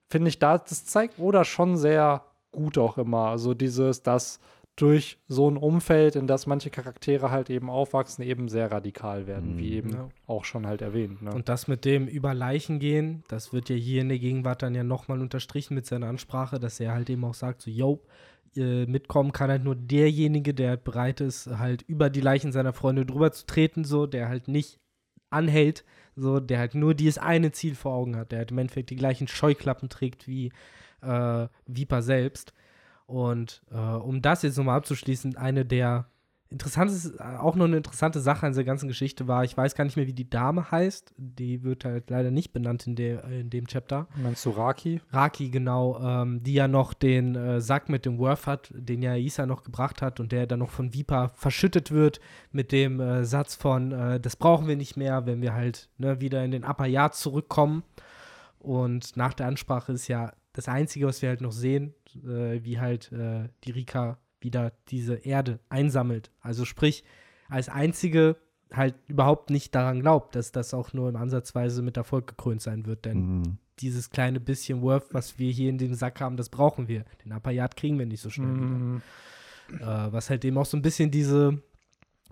finde 0.08 0.28
ich, 0.28 0.38
da, 0.38 0.58
das 0.58 0.84
zeigt 0.84 1.18
Oda 1.18 1.44
schon 1.44 1.76
sehr 1.76 2.22
gut 2.52 2.78
auch 2.78 2.98
immer. 2.98 3.28
Also 3.28 3.54
dieses, 3.54 4.02
dass 4.02 4.38
durch 4.76 5.18
so 5.28 5.50
ein 5.50 5.58
Umfeld, 5.58 6.16
in 6.16 6.26
das 6.26 6.46
manche 6.46 6.70
Charaktere 6.70 7.30
halt 7.30 7.50
eben 7.50 7.68
aufwachsen, 7.68 8.24
eben 8.24 8.48
sehr 8.48 8.72
radikal 8.72 9.26
werden, 9.26 9.54
Mhm. 9.54 9.58
wie 9.58 9.72
eben 9.74 9.90
Ja. 9.90 10.08
auch 10.26 10.44
schon 10.44 10.66
halt 10.66 10.80
erwähnt. 10.80 11.20
Ne? 11.22 11.32
Und 11.32 11.48
das 11.50 11.68
mit 11.68 11.84
dem 11.84 12.06
über 12.08 12.32
Leichen 12.32 12.78
gehen, 12.78 13.22
das 13.28 13.52
wird 13.52 13.68
ja 13.68 13.76
hier 13.76 14.00
in 14.00 14.08
der 14.08 14.18
Gegenwart 14.18 14.62
dann 14.62 14.74
ja 14.74 14.82
nochmal 14.82 15.20
unterstrichen 15.20 15.74
mit 15.74 15.84
seiner 15.84 16.06
Ansprache, 16.08 16.58
dass 16.58 16.80
er 16.80 16.92
halt 16.94 17.10
eben 17.10 17.24
auch 17.24 17.34
sagt, 17.34 17.60
so, 17.60 17.70
yo, 17.70 18.00
äh, 18.56 18.86
mitkommen 18.86 19.32
kann 19.32 19.50
halt 19.50 19.62
nur 19.64 19.76
derjenige, 19.76 20.54
der 20.54 20.70
halt 20.70 20.84
bereit 20.84 21.20
ist, 21.20 21.46
halt 21.58 21.82
über 21.82 22.08
die 22.08 22.20
Leichen 22.22 22.50
seiner 22.52 22.72
Freunde 22.72 23.04
drüber 23.04 23.30
zu 23.32 23.44
treten, 23.44 23.84
so, 23.84 24.06
der 24.06 24.28
halt 24.28 24.48
nicht 24.48 24.78
anhält, 25.28 25.84
so, 26.16 26.40
der 26.40 26.58
halt 26.58 26.74
nur 26.74 26.94
dieses 26.94 27.18
eine 27.18 27.52
Ziel 27.52 27.74
vor 27.74 27.92
Augen 27.92 28.16
hat, 28.16 28.32
der 28.32 28.38
halt 28.40 28.50
im 28.50 28.58
Endeffekt 28.58 28.90
die 28.90 28.96
gleichen 28.96 29.28
Scheuklappen 29.28 29.88
trägt 29.90 30.26
wie 30.28 30.50
äh, 31.02 31.46
Viper 31.66 32.00
selbst. 32.02 32.52
Und 33.06 33.62
äh, 33.70 33.76
um 33.76 34.22
das 34.22 34.42
jetzt 34.42 34.56
nochmal 34.56 34.78
abzuschließen, 34.78 35.36
eine 35.36 35.64
der 35.64 36.06
interessantes, 36.52 37.18
auch 37.18 37.56
noch 37.56 37.64
eine 37.64 37.78
interessante 37.78 38.20
Sache 38.20 38.46
an 38.46 38.52
dieser 38.52 38.64
ganzen 38.64 38.86
Geschichte 38.86 39.26
war, 39.26 39.42
ich 39.42 39.56
weiß 39.56 39.74
gar 39.74 39.84
nicht 39.84 39.96
mehr, 39.96 40.06
wie 40.06 40.12
die 40.12 40.28
Dame 40.28 40.70
heißt. 40.70 41.14
Die 41.16 41.64
wird 41.64 41.84
halt 41.84 42.10
leider 42.10 42.30
nicht 42.30 42.52
benannt 42.52 42.86
in, 42.86 42.94
der, 42.94 43.24
in 43.24 43.50
dem 43.50 43.66
Chapter. 43.66 44.06
Meinst 44.22 44.44
du 44.46 44.50
Raki? 44.50 45.00
Raki, 45.10 45.50
genau, 45.50 45.98
ähm, 46.00 46.42
die 46.42 46.54
ja 46.54 46.68
noch 46.68 46.94
den 46.94 47.34
äh, 47.34 47.60
Sack 47.60 47.88
mit 47.88 48.04
dem 48.04 48.18
Worth 48.18 48.46
hat, 48.46 48.70
den 48.74 49.02
ja 49.02 49.16
Isa 49.16 49.46
noch 49.46 49.64
gebracht 49.64 50.02
hat 50.02 50.20
und 50.20 50.30
der 50.30 50.46
dann 50.46 50.60
noch 50.60 50.70
von 50.70 50.94
Vipa 50.94 51.28
verschüttet 51.34 51.90
wird 51.90 52.20
mit 52.52 52.70
dem 52.70 53.00
äh, 53.00 53.24
Satz 53.24 53.54
von, 53.56 53.92
äh, 53.92 54.20
das 54.20 54.36
brauchen 54.36 54.68
wir 54.68 54.76
nicht 54.76 54.96
mehr, 54.96 55.26
wenn 55.26 55.42
wir 55.42 55.54
halt 55.54 55.88
ne, 55.98 56.20
wieder 56.20 56.44
in 56.44 56.50
den 56.50 56.64
Upper 56.64 56.86
Yard 56.86 57.14
zurückkommen. 57.14 57.82
Und 58.58 59.16
nach 59.16 59.34
der 59.34 59.46
Ansprache 59.46 59.92
ist 59.92 60.06
ja 60.06 60.32
das 60.52 60.68
Einzige, 60.68 61.06
was 61.06 61.22
wir 61.22 61.30
halt 61.30 61.40
noch 61.40 61.52
sehen, 61.52 61.94
äh, 62.16 62.62
wie 62.64 62.78
halt 62.78 63.10
äh, 63.12 63.48
die 63.64 63.70
Rika 63.72 64.18
wieder 64.40 64.72
diese 64.88 65.14
Erde 65.14 65.58
einsammelt. 65.68 66.30
Also 66.40 66.64
sprich, 66.64 67.04
als 67.48 67.68
einzige 67.68 68.36
halt 68.72 68.94
überhaupt 69.06 69.50
nicht 69.50 69.74
daran 69.74 70.00
glaubt, 70.00 70.34
dass 70.34 70.50
das 70.50 70.72
auch 70.74 70.92
nur 70.92 71.08
im 71.08 71.16
Ansatzweise 71.16 71.82
mit 71.82 71.96
Erfolg 71.96 72.26
gekrönt 72.26 72.62
sein 72.62 72.86
wird. 72.86 73.04
Denn 73.04 73.38
Mhm. 73.40 73.58
dieses 73.80 74.10
kleine 74.10 74.40
bisschen 74.40 74.80
Worth, 74.82 75.12
was 75.12 75.38
wir 75.38 75.50
hier 75.52 75.68
in 75.68 75.78
dem 75.78 75.94
Sack 75.94 76.20
haben, 76.20 76.36
das 76.36 76.48
brauchen 76.48 76.88
wir. 76.88 77.04
Den 77.24 77.38
Yard 77.52 77.76
kriegen 77.76 77.98
wir 77.98 78.06
nicht 78.06 78.20
so 78.22 78.30
schnell 78.30 78.48
Mhm. 78.48 79.02
wieder. 79.70 80.06
Äh, 80.06 80.12
was 80.12 80.28
halt 80.30 80.44
eben 80.44 80.58
auch 80.58 80.66
so 80.66 80.76
ein 80.76 80.82
bisschen 80.82 81.10
diese, 81.10 81.62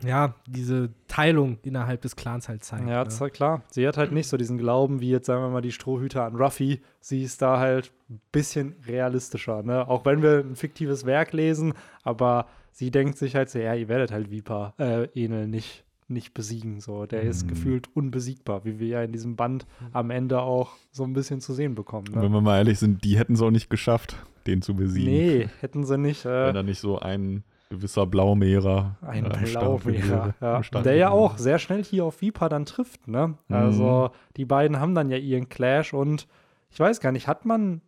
ja, 0.04 0.34
diese 0.46 0.90
Teilung 1.08 1.58
innerhalb 1.62 2.00
des 2.02 2.16
Clans 2.16 2.48
halt 2.48 2.64
zeigt. 2.64 2.88
Ja, 2.88 3.02
ne? 3.02 3.08
ist 3.08 3.20
halt 3.20 3.34
klar. 3.34 3.62
Sie 3.70 3.86
hat 3.86 3.96
halt 3.96 4.12
nicht 4.12 4.28
so 4.28 4.36
diesen 4.36 4.58
Glauben, 4.58 5.00
wie 5.00 5.10
jetzt 5.10 5.26
sagen 5.26 5.42
wir 5.42 5.48
mal 5.50 5.60
die 5.60 5.72
Strohhüter 5.72 6.24
an 6.24 6.36
Ruffy. 6.36 6.80
Sie 7.00 7.22
ist 7.22 7.42
da 7.42 7.58
halt 7.58 7.92
ein 8.08 8.20
bisschen 8.32 8.74
realistischer, 8.86 9.62
ne? 9.62 9.86
Auch 9.88 10.04
wenn 10.04 10.22
wir 10.22 10.38
ein 10.40 10.56
fiktives 10.56 11.06
Werk 11.06 11.32
lesen, 11.32 11.74
aber 12.02 12.46
sie 12.72 12.90
denkt 12.90 13.18
sich 13.18 13.34
halt 13.36 13.50
so, 13.50 13.58
ja, 13.58 13.74
ihr 13.74 13.88
werdet 13.88 14.12
halt 14.12 14.30
Viper, 14.30 14.74
äh, 14.78 15.08
Enel 15.14 15.46
nicht, 15.48 15.84
nicht 16.08 16.34
besiegen. 16.34 16.80
So, 16.80 17.06
der 17.06 17.22
ist 17.22 17.44
Mhm. 17.44 17.48
gefühlt 17.48 17.88
unbesiegbar, 17.94 18.64
wie 18.64 18.78
wir 18.78 18.88
ja 18.88 19.02
in 19.02 19.12
diesem 19.12 19.36
Band 19.36 19.66
am 19.92 20.10
Ende 20.10 20.40
auch 20.40 20.72
so 20.90 21.04
ein 21.04 21.12
bisschen 21.12 21.40
zu 21.40 21.52
sehen 21.52 21.74
bekommen. 21.74 22.06
Wenn 22.12 22.22
Ne? 22.22 22.28
wir 22.32 22.40
mal 22.40 22.58
ehrlich 22.58 22.78
sind, 22.78 23.04
die 23.04 23.18
hätten 23.18 23.34
es 23.34 23.42
auch 23.42 23.50
nicht 23.50 23.70
geschafft, 23.70 24.16
den 24.46 24.62
zu 24.62 24.74
besiegen. 24.74 25.12
Nee, 25.12 25.48
hätten 25.60 25.84
sie 25.84 25.98
nicht. 25.98 26.24
Wenn 26.24 26.50
Äh, 26.50 26.52
da 26.52 26.62
nicht 26.62 26.80
so 26.80 26.98
ein 26.98 27.44
gewisser 27.70 28.04
Blaumehrer 28.04 28.96
ein 29.00 29.24
äh, 29.24 29.28
am 29.28 29.46
Start 29.46 29.82
Blaumehrer, 29.82 30.34
ja. 30.40 30.60
der 30.60 30.94
ja 30.96 31.10
auch 31.10 31.38
sehr 31.38 31.58
schnell 31.58 31.82
hier 31.82 32.04
auf 32.04 32.20
Viper 32.20 32.48
dann 32.48 32.66
trifft, 32.66 33.08
ne? 33.08 33.38
Also 33.48 34.10
die 34.36 34.44
beiden 34.44 34.78
haben 34.80 34.94
dann 34.94 35.08
ja 35.08 35.16
ihren 35.16 35.48
Clash 35.48 35.94
und 35.94 36.26
ich 36.70 36.78
weiß 36.78 37.00
gar 37.00 37.12
nicht, 37.12 37.26
hat 37.28 37.44
man, 37.46 37.80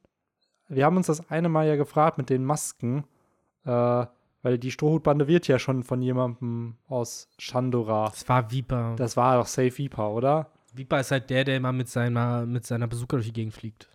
wir 0.69 0.85
haben 0.87 0.97
uns 0.97 1.09
das 1.09 1.29
eine 1.31 1.49
Mal 1.49 1.67
ja 1.67 1.77
gefragt 1.77 2.17
mit 2.17 2.31
den 2.31 2.45
Masken, 2.45 3.05
äh, 3.65 4.07
weil 4.45 4.59
die 4.59 4.71
Strohhutbande 4.71 5.29
wird 5.29 5.47
ja 5.49 5.59
schon 5.59 5.83
von 5.85 6.01
jemandem 6.01 6.77
aus 6.89 7.29
Chandora. 7.39 8.07
Das 8.09 8.29
war 8.29 8.51
Viper. 8.51 8.95
Das 8.97 9.17
war 9.17 9.37
doch 9.39 9.47
Safe 9.47 9.77
Viper, 9.77 10.11
oder? 10.11 10.47
Viper 10.75 11.01
ist 11.01 11.11
halt 11.11 11.29
der, 11.31 11.45
der 11.45 11.57
immer 11.59 11.73
mit 11.73 11.89
seiner, 11.89 12.47
mit 12.47 12.65
seiner 12.67 12.87
Bazooka 12.87 13.17
durch 13.17 13.27
die 13.27 13.33
Gegend 13.33 13.53
fliegt. 13.55 13.89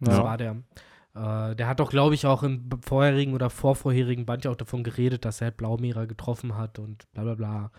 Das 0.00 0.16
Ja. 0.16 0.24
war 0.24 0.36
der. 0.36 0.56
Äh, 1.14 1.56
der 1.56 1.66
hat 1.66 1.80
doch, 1.80 1.90
glaube 1.90 2.14
ich, 2.14 2.26
auch 2.26 2.42
im 2.42 2.68
vorherigen 2.82 3.34
oder 3.34 3.50
vorvorherigen 3.50 4.26
Band 4.26 4.44
ja 4.44 4.50
auch 4.50 4.56
davon 4.56 4.84
geredet, 4.84 5.24
dass 5.24 5.40
er 5.40 5.46
halt 5.46 5.56
Blaumehrer 5.56 6.06
getroffen 6.06 6.56
hat 6.56 6.78
und 6.78 7.10
bla 7.12 7.24
bla 7.24 7.34
bla. 7.34 7.70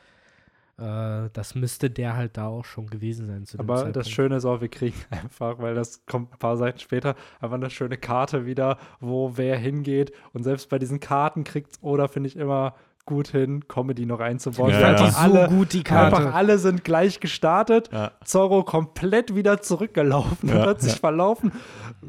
Äh, 0.77 1.29
das 1.34 1.55
müsste 1.55 1.89
der 1.89 2.15
halt 2.15 2.38
da 2.38 2.47
auch 2.47 2.65
schon 2.65 2.88
gewesen 2.88 3.27
sein. 3.27 3.45
Zu 3.45 3.57
dem 3.57 3.61
Aber 3.61 3.75
das 3.75 3.84
Zeitpunkt. 3.84 4.09
Schöne 4.09 4.36
ist 4.38 4.45
auch, 4.45 4.61
wir 4.61 4.69
kriegen 4.69 4.97
einfach, 5.09 5.59
weil 5.59 5.75
das 5.75 6.05
kommt 6.05 6.34
ein 6.34 6.39
paar 6.39 6.57
Seiten 6.57 6.79
später, 6.79 7.15
einfach 7.39 7.55
eine 7.55 7.69
schöne 7.69 7.97
Karte 7.97 8.45
wieder, 8.45 8.77
wo 8.99 9.38
wer 9.38 9.57
hingeht. 9.57 10.11
Und 10.34 10.43
selbst 10.43 10.69
bei 10.69 10.79
diesen 10.79 10.99
Karten 10.99 11.43
kriegt 11.43 11.77
oder 11.82 12.09
finde 12.09 12.27
ich 12.27 12.36
immer 12.36 12.75
gut 13.06 13.30
hin, 13.30 13.68
Comedy 13.68 14.06
noch 14.06 14.20
einzubauen. 14.20 14.70
Ja, 14.72 14.78
Ich 14.78 14.84
fand 14.86 14.99
ja. 14.99 15.06
die 15.06 15.12
so 15.12 15.18
alle, 15.18 15.47
gut, 15.49 15.74
die 15.74 15.84
Karte. 15.84 16.18
Einfach 16.18 16.34
alle 16.36 16.58
sind 16.58 16.84
gleich 16.84 17.20
gestartet. 17.20 17.89
Ja. 17.91 18.12
Zorro 18.24 18.64
komplett 18.64 19.36
wieder 19.36 19.62
zurückgelaufen 19.62 20.49
und 20.49 20.56
Ja, 20.56 20.66
hat 20.68 20.82
sich 20.82 20.93
ja. 20.93 20.97
verlaufen. 20.99 21.52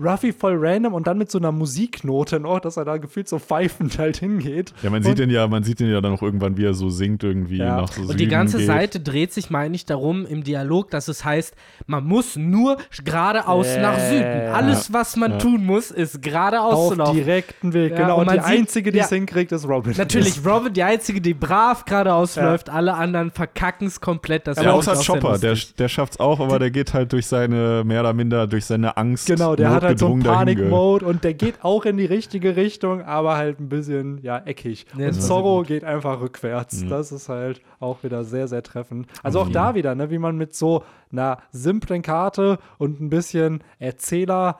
Ruffy 0.01 0.32
voll 0.32 0.57
random 0.59 0.95
und 0.95 1.07
dann 1.07 1.18
mit 1.18 1.30
so 1.30 1.38
einer 1.38 1.53
Musiknote 1.53 2.40
noch, 2.40 2.61
dass 2.61 2.76
er 2.78 2.84
da 2.84 2.97
gefühlt 2.97 3.28
so 3.28 3.38
pfeifend 3.38 3.99
halt 3.99 4.16
hingeht. 4.16 4.72
Ja, 4.82 4.90
man 4.90 5.03
sieht 5.03 5.11
Und- 5.12 5.18
den 5.18 5.30
ja, 5.30 5.47
man 5.49 5.62
sieht 5.64 5.80
den 5.80 5.90
ja 5.90 6.01
dann 6.01 6.12
auch 6.12 6.22
irgendwann, 6.22 6.57
wie 6.57 6.64
er 6.64 6.74
so 6.74 6.88
singt 6.88 7.22
irgendwie 7.24 7.59
Ja. 7.59 7.76
nach 7.82 7.93
so 7.93 8.03
Und 8.03 8.18
die 8.20 8.28
ganze 8.28 8.59
geht. 8.59 8.66
Seite 8.66 9.01
dreht 9.01 9.32
sich, 9.32 9.51
meine 9.51 9.74
ich, 9.74 9.84
darum 9.84 10.24
im 10.24 10.45
Dialog, 10.45 10.90
dass 10.90 11.09
es 11.09 11.24
heißt, 11.24 11.55
man 11.86 12.05
muss 12.07 12.36
nur 12.36 12.78
geradeaus 13.05 13.66
Ja. 13.74 13.82
nach 13.82 13.99
Süden. 13.99 14.49
Alles, 14.53 14.93
was 14.93 15.16
man 15.16 15.32
Ja. 15.32 15.38
tun 15.38 15.64
muss, 15.66 15.90
ist 15.90 16.22
geradeaus 16.22 16.74
Auf 16.74 16.88
zu 16.93 16.95
laufen. 16.97 17.16
direkten 17.16 17.72
Weg, 17.74 17.93
Ja, 17.93 17.99
genau. 17.99 18.20
und 18.20 18.28
Und 18.28 18.34
die 18.34 18.40
sieht- 18.40 18.49
einzige, 18.59 18.93
die 18.93 18.99
ja. 18.99 19.05
es 19.05 19.11
hinkriegt, 19.11 19.53
ist 19.53 19.68
Robin. 19.68 19.95
Natürlich, 19.97 20.40
Robin, 20.47 20.72
die 20.72 20.82
Einzige, 20.83 21.20
die 21.20 21.35
brav 21.35 21.85
geradeaus 21.85 22.35
Ja. 22.37 22.51
läuft, 22.51 22.70
alle 22.70 22.95
anderen 22.95 23.30
verkacken 23.30 23.87
es 23.87 24.01
komplett. 24.01 24.47
Das 24.47 24.59
Ja, 24.59 24.66
war 24.66 24.74
außer 24.74 24.95
Chopper, 24.95 25.39
der, 25.39 25.57
der 25.78 25.89
schafft's 25.89 26.18
auch, 26.20 26.41
aber 26.41 26.59
der 26.59 26.70
geht 26.70 26.95
halt 26.95 27.12
durch 27.12 27.26
seine, 27.26 27.83
mehr 27.85 28.01
oder 28.01 28.12
minder 28.12 28.47
durch 28.47 28.64
seine 28.66 28.97
Angst. 28.97 29.26
Genau, 29.26 29.57
der 29.57 29.70
hat 29.70 29.83
halt 29.83 29.99
so 29.99 30.12
einen 30.12 30.22
Panik-Mode 30.22 31.05
und 31.07 31.24
der 31.24 31.35
geht 31.35 31.64
auch 31.64 31.85
in 31.85 31.97
die 31.97 32.07
richtige 32.07 32.57
Richtung, 32.57 33.03
aber 33.03 33.37
halt 33.37 33.61
ein 33.61 33.68
bisschen, 33.68 34.18
ja, 34.22 34.39
eckig. 34.39 34.87
Ja, 34.97 35.09
und 35.09 35.14
Zorro 35.14 35.62
geht 35.62 35.85
einfach 35.85 36.20
rückwärts. 36.20 36.83
Mhm. 36.83 36.89
Das 36.89 37.12
ist 37.12 37.28
halt 37.28 37.61
auch 37.80 38.03
wieder 38.03 38.24
sehr, 38.24 38.49
sehr 38.49 38.62
treffend. 38.62 39.07
Also 39.22 39.41
auch 39.41 39.49
Mhm. 39.49 39.53
da 39.53 39.74
wieder, 39.74 39.95
ne, 39.95 40.11
wie 40.11 40.18
man 40.18 40.37
mit 40.37 40.55
so 40.55 40.85
einer 41.11 41.39
simplen 41.51 42.03
Karte 42.03 42.59
und 42.78 43.01
ein 43.01 43.11
bisschen 43.11 43.62
Erzähler 43.78 44.59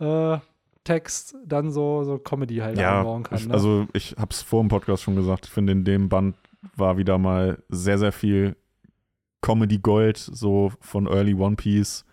äh, 0.00 0.38
Text 0.84 1.36
dann 1.46 1.70
so, 1.70 2.04
so 2.04 2.18
Comedy 2.18 2.56
halt 2.56 2.78
Ja, 2.78 2.98
einbauen 2.98 3.22
kann. 3.22 3.38
ich, 3.38 3.46
Ne? 3.46 3.54
also 3.54 3.86
ich 3.92 4.16
habe 4.18 4.30
es 4.30 4.42
vor 4.42 4.62
dem 4.62 4.68
Podcast 4.68 5.02
schon 5.02 5.16
gesagt, 5.16 5.46
ich 5.46 5.52
finde 5.52 5.72
in 5.72 5.84
dem 5.84 6.08
Band 6.08 6.36
war 6.76 6.96
wieder 6.98 7.18
mal 7.18 7.62
sehr, 7.68 7.98
sehr 7.98 8.12
viel 8.12 8.56
Comedy 9.42 9.78
Gold, 9.78 10.18
so 10.18 10.72
von 10.80 11.06
Early 11.06 11.34
One 11.34 11.56
Piece. 11.56 12.04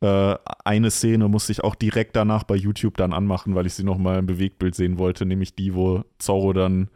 Äh, 0.00 0.34
eine 0.64 0.90
Szene 0.90 1.28
musste 1.28 1.52
ich 1.52 1.64
auch 1.64 1.74
direkt 1.74 2.16
danach 2.16 2.44
bei 2.44 2.54
YouTube 2.54 2.96
dann 2.96 3.12
anmachen, 3.12 3.54
weil 3.54 3.66
ich 3.66 3.74
sie 3.74 3.84
nochmal 3.84 4.18
im 4.18 4.26
Bewegtbild 4.26 4.74
sehen 4.74 4.98
wollte, 4.98 5.26
nämlich 5.26 5.54
die, 5.54 5.74
wo 5.74 6.04
Zorro 6.18 6.52
dann 6.52 6.88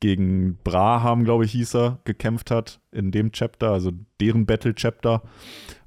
gegen 0.00 0.58
Braham, 0.62 1.24
glaube 1.24 1.44
ich, 1.44 1.52
hieß 1.52 1.74
er, 1.76 1.98
gekämpft 2.04 2.50
hat 2.50 2.80
in 2.92 3.10
dem 3.12 3.32
Chapter, 3.32 3.70
also 3.72 3.92
deren 4.20 4.44
Battle-Chapter, 4.46 5.22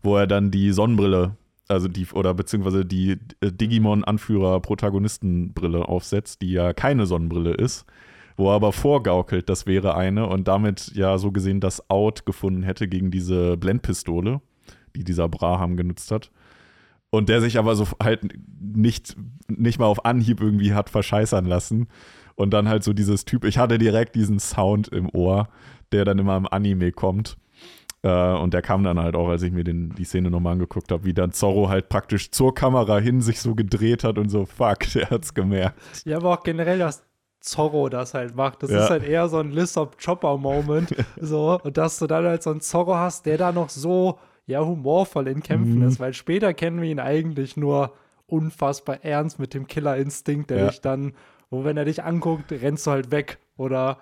wo 0.01 0.17
er 0.17 0.25
dann 0.27 0.51
die 0.51 0.71
Sonnenbrille, 0.71 1.35
also 1.69 1.87
die, 1.87 2.07
oder 2.07 2.33
beziehungsweise 2.33 2.85
die 2.85 3.17
äh, 3.41 3.51
Digimon-Anführer-Protagonistenbrille 3.51 5.87
aufsetzt, 5.87 6.41
die 6.41 6.51
ja 6.51 6.73
keine 6.73 7.05
Sonnenbrille 7.05 7.53
ist, 7.53 7.85
wo 8.35 8.49
er 8.49 8.55
aber 8.55 8.73
vorgaukelt, 8.73 9.47
das 9.49 9.67
wäre 9.67 9.95
eine 9.95 10.27
und 10.27 10.47
damit 10.47 10.91
ja 10.95 11.17
so 11.17 11.31
gesehen 11.31 11.59
das 11.59 11.89
Out 11.89 12.25
gefunden 12.25 12.63
hätte 12.63 12.87
gegen 12.87 13.11
diese 13.11 13.57
Blendpistole, 13.57 14.41
die 14.95 15.03
dieser 15.03 15.27
Braham 15.29 15.77
genutzt 15.77 16.09
hat. 16.11 16.31
Und 17.11 17.29
der 17.29 17.41
sich 17.41 17.57
aber 17.57 17.75
so 17.75 17.87
halt 18.01 18.21
nicht, 18.59 19.15
nicht 19.47 19.79
mal 19.79 19.87
auf 19.87 20.05
Anhieb 20.05 20.41
irgendwie 20.41 20.73
hat 20.73 20.89
verscheißern 20.89 21.45
lassen. 21.45 21.87
Und 22.35 22.51
dann 22.51 22.69
halt 22.69 22.83
so 22.83 22.93
dieses 22.93 23.25
Typ, 23.25 23.45
ich 23.45 23.57
hatte 23.57 23.77
direkt 23.77 24.15
diesen 24.15 24.39
Sound 24.39 24.87
im 24.89 25.09
Ohr, 25.13 25.49
der 25.91 26.05
dann 26.05 26.19
immer 26.19 26.37
im 26.37 26.47
Anime 26.47 26.91
kommt. 26.91 27.37
Äh, 28.01 28.33
und 28.37 28.53
der 28.53 28.61
kam 28.61 28.83
dann 28.83 28.99
halt 28.99 29.15
auch, 29.15 29.27
als 29.27 29.41
ich 29.43 29.51
mir 29.51 29.63
den, 29.63 29.89
die 29.95 30.05
Szene 30.05 30.29
nochmal 30.31 30.53
angeguckt 30.53 30.91
habe, 30.91 31.03
wie 31.03 31.13
dann 31.13 31.31
Zorro 31.33 31.67
halt 31.69 31.89
praktisch 31.89 32.31
zur 32.31 32.53
Kamera 32.53 32.97
hin 32.99 33.21
sich 33.21 33.41
so 33.41 33.55
gedreht 33.55 34.03
hat 34.03 34.17
und 34.17 34.29
so, 34.29 34.45
fuck, 34.45 34.79
der 34.93 35.09
hat's 35.09 35.33
gemerkt. 35.33 35.77
Ja, 36.05 36.17
aber 36.17 36.31
auch 36.31 36.43
generell, 36.43 36.79
dass 36.79 37.03
Zorro 37.41 37.89
das 37.89 38.13
halt 38.13 38.35
macht. 38.35 38.63
Das 38.63 38.71
Ja. 38.71 38.83
ist 38.85 38.89
halt 38.89 39.03
eher 39.03 39.27
so 39.29 39.37
ein 39.39 39.51
Lissop-Chopper-Moment. 39.51 40.93
so, 41.19 41.59
und 41.63 41.77
dass 41.77 41.99
du 41.99 42.07
dann 42.07 42.25
halt 42.25 42.43
so 42.43 42.51
einen 42.51 42.61
Zorro 42.61 42.95
hast, 42.95 43.25
der 43.25 43.37
da 43.37 43.51
noch 43.51 43.69
so, 43.69 44.19
ja, 44.45 44.63
humorvoll 44.65 45.27
in 45.27 45.41
Kämpfen 45.43 45.77
Mhm. 45.79 45.87
ist, 45.87 45.99
weil 45.99 46.13
später 46.13 46.53
kennen 46.53 46.81
wir 46.81 46.89
ihn 46.89 46.99
eigentlich 46.99 47.57
nur 47.57 47.93
unfassbar 48.27 49.03
ernst 49.03 49.39
mit 49.39 49.53
dem 49.53 49.67
Killerinstinkt, 49.67 50.49
der 50.49 50.59
Ja. 50.59 50.67
dich 50.67 50.81
dann, 50.81 51.13
wo 51.49 51.63
wenn 51.63 51.77
er 51.77 51.85
dich 51.85 52.03
anguckt, 52.03 52.51
rennst 52.51 52.87
du 52.87 52.91
halt 52.91 53.11
weg 53.11 53.39
oder 53.57 53.99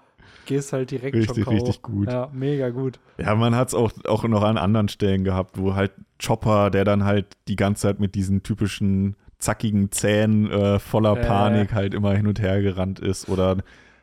gehst 0.48 0.74
halt 0.74 0.89
direkt 0.91 1.16
Richtig, 1.16 1.36
schon 1.36 1.43
K.O. 1.43 1.54
richtig 1.54 1.82
gut. 1.84 2.12
Ja, 2.12 2.30
mega 2.34 2.70
gut. 2.70 3.00
Ja, 3.20 3.36
man 3.36 3.56
hat's 3.56 3.74
auch, 3.76 3.91
auch 4.08 4.24
noch 4.24 4.41
an 4.43 4.58
anderen 4.58 4.88
Stellen 4.89 5.24
gehabt, 5.24 5.58
wo 5.60 5.76
halt 5.76 5.91
Chopper, 6.24 6.72
der 6.72 6.84
dann 6.86 7.04
halt 7.04 7.38
die 7.48 7.56
ganze 7.56 7.84
Zeit 7.84 8.00
mit 8.00 8.16
diesen 8.16 8.41
typischen 8.43 9.16
zackigen 9.39 9.91
Zähnen 9.91 10.50
äh, 10.50 10.80
voller 10.80 11.16
Äh. 11.18 11.22
Panik 11.22 11.74
halt 11.74 11.93
immer 11.93 12.14
hin 12.16 12.26
und 12.26 12.41
her 12.41 12.62
gerannt 12.62 13.00
ist. 13.00 13.30
Oder 13.30 13.58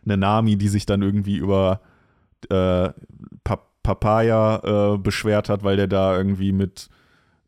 eine 0.04 0.16
Nami, 0.16 0.56
die 0.56 0.68
sich 0.68 0.86
dann 0.86 1.02
irgendwie 1.02 1.36
über 1.36 1.80
äh, 2.50 2.90
Pa- 3.42 3.66
Papaya 3.82 4.94
äh, 4.94 4.98
beschwert 4.98 5.48
hat, 5.48 5.64
weil 5.64 5.76
der 5.76 5.88
da 5.88 6.16
irgendwie 6.16 6.52
mit, 6.52 6.88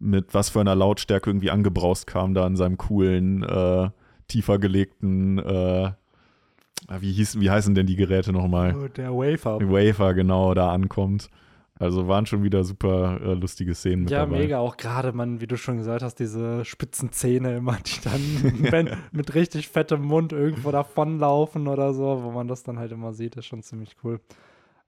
mit 0.01 0.35
was 0.35 0.49
für 0.51 0.61
einer 0.61 0.75
Lautstärke 0.75 1.31
irgendwie 1.31 1.51
angebraust 1.51 2.07
kam, 2.07 2.35
da 2.35 2.47
in 2.47 2.57
seinem 2.57 2.77
coolen, 2.77 3.43
äh, 3.43 3.91
tiefer 4.29 4.59
gelegten, 4.59 5.39
äh, 5.39 5.93
wie, 7.01 7.13
hieß, 7.13 7.41
wie 7.41 7.51
heißen 7.51 7.75
denn 7.75 7.87
die 7.87 7.97
Geräte 7.97 8.33
nochmal? 8.33 8.75
Oh, 8.77 8.89
der 8.89 9.13
Wafer. 9.13 9.61
Wafer 9.61 10.15
genau 10.15 10.55
da 10.55 10.73
ankommt. 10.73 11.29
Also 11.79 12.09
waren 12.09 12.25
schon 12.25 12.43
wieder 12.43 12.65
super 12.65 13.21
äh, 13.21 13.35
lustige 13.35 13.75
Szenen 13.75 14.05
mit 14.05 14.11
Ja, 14.11 14.21
dabei. 14.21 14.39
mega. 14.39 14.59
Auch 14.61 14.79
gerade, 14.79 15.13
man, 15.13 15.43
wie 15.43 15.47
du 15.47 15.59
schon 15.59 15.77
gesagt 15.77 16.03
hast, 16.03 16.15
diese 16.15 16.65
spitzen 16.65 17.13
Zähne 17.13 17.57
immer, 17.57 17.77
die 17.85 18.01
dann 18.03 18.73
wenn, 18.73 18.91
mit 19.13 19.35
richtig 19.35 19.69
fettem 19.69 20.01
Mund 20.03 20.33
irgendwo 20.33 20.71
davonlaufen 20.71 21.69
oder 21.69 21.93
so, 21.93 22.23
wo 22.23 22.31
man 22.31 22.49
das 22.49 22.63
dann 22.63 22.79
halt 22.79 22.93
immer 22.93 23.13
sieht, 23.13 23.37
ist 23.37 23.45
schon 23.47 23.63
ziemlich 23.63 23.95
cool. 24.05 24.21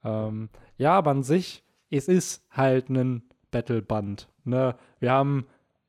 Ähm, 0.02 0.48
ja, 0.78 0.92
aber 0.94 1.10
an 1.10 1.22
sich, 1.24 1.62
es 1.90 2.08
ist 2.08 2.42
halt 2.50 2.88
ein 2.88 3.22
Battleband. 3.50 4.28
Ne? 4.44 4.74
Wir 4.98 5.12
haben 5.12 5.44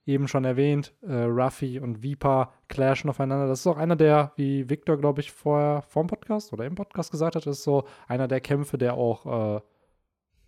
eben 0.09 0.27
schon 0.27 0.43
erwähnt, 0.43 0.93
äh, 1.01 1.13
Ruffy 1.13 1.79
und 1.79 2.01
Viper 2.01 2.51
clashen 2.67 3.09
aufeinander. 3.09 3.47
Das 3.47 3.59
ist 3.59 3.67
auch 3.67 3.77
einer 3.77 3.95
der, 3.95 4.33
wie 4.35 4.69
Victor, 4.69 4.97
glaube 4.97 5.21
ich, 5.21 5.31
vorher 5.31 5.83
vor 5.83 6.03
dem 6.03 6.07
Podcast 6.07 6.51
oder 6.51 6.65
im 6.65 6.75
Podcast 6.75 7.11
gesagt 7.11 7.35
hat, 7.35 7.45
ist 7.45 7.63
so 7.63 7.85
einer 8.07 8.27
der 8.27 8.41
Kämpfe, 8.41 8.77
der 8.77 8.95
auch 8.95 9.57
äh, 9.57 9.61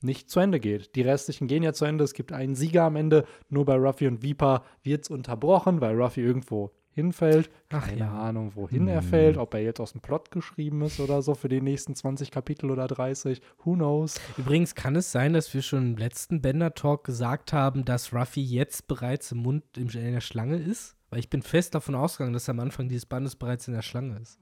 nicht 0.02 0.30
zu 0.32 0.40
Ende 0.40 0.60
geht. 0.60 0.96
Die 0.96 1.04
restlichen 1.04 1.48
gehen 1.48 1.62
ja 1.62 1.74
zu 1.74 1.86
Ende. 1.86 2.04
Es 2.04 2.14
gibt 2.14 2.32
einen 2.34 2.56
Sieger 2.56 2.84
am 2.84 2.96
Ende. 2.96 3.26
Nur 3.50 3.66
bei 3.66 3.76
Ruffy 3.76 4.08
und 4.08 4.24
Viper 4.24 4.64
wird 4.82 5.04
es 5.04 5.10
unterbrochen, 5.12 5.80
weil 5.80 5.96
Ruffy 5.96 6.22
irgendwo 6.22 6.72
hinfällt. 6.94 7.50
Ach 7.70 7.86
Keine 7.88 8.00
ja. 8.02 8.12
Ahnung, 8.12 8.52
wohin 8.56 8.88
er 8.88 9.02
fällt. 9.02 9.38
Ob 9.38 9.54
er 9.54 9.62
jetzt 9.62 9.80
aus 9.80 9.94
dem 9.94 10.02
Plot 10.02 10.32
geschrieben 10.32 10.82
ist 10.82 11.00
oder 11.00 11.22
so 11.22 11.36
für 11.36 11.50
die 11.50 11.62
nächsten 11.62 11.96
20 11.96 12.32
Kapitel 12.32 12.70
oder 12.70 12.88
30. 12.88 13.42
Who 13.64 13.74
knows? 13.76 14.16
Übrigens 14.38 14.76
kann 14.76 14.96
es 14.96 15.12
sein, 15.12 15.34
dass 15.34 15.54
wir 15.54 15.62
schon 15.62 15.92
im 15.94 15.98
letzten 15.98 16.42
Bender-Talk 16.42 17.04
gesagt 17.04 17.54
haben, 17.54 17.86
dass 17.86 18.14
Ruffy 18.14 18.42
jetzt 18.42 18.88
bereits 18.88 19.32
im 19.32 19.40
Mund 19.40 19.64
im- 19.78 19.88
in 19.90 20.12
der 20.14 20.22
Schlange 20.22 20.58
ist. 20.58 20.96
Weil 21.10 21.20
ich 21.20 21.30
bin 21.30 21.42
fest 21.42 21.76
davon 21.76 21.96
ausgegangen, 21.96 22.34
dass 22.34 22.48
er 22.48 22.54
am 22.54 22.60
Anfang 22.62 22.88
dieses 22.88 23.06
Bandes 23.06 23.36
bereits 23.36 23.68
in 23.68 23.74
der 23.74 23.82
Schlange 23.82 24.18
ist. 24.20 24.40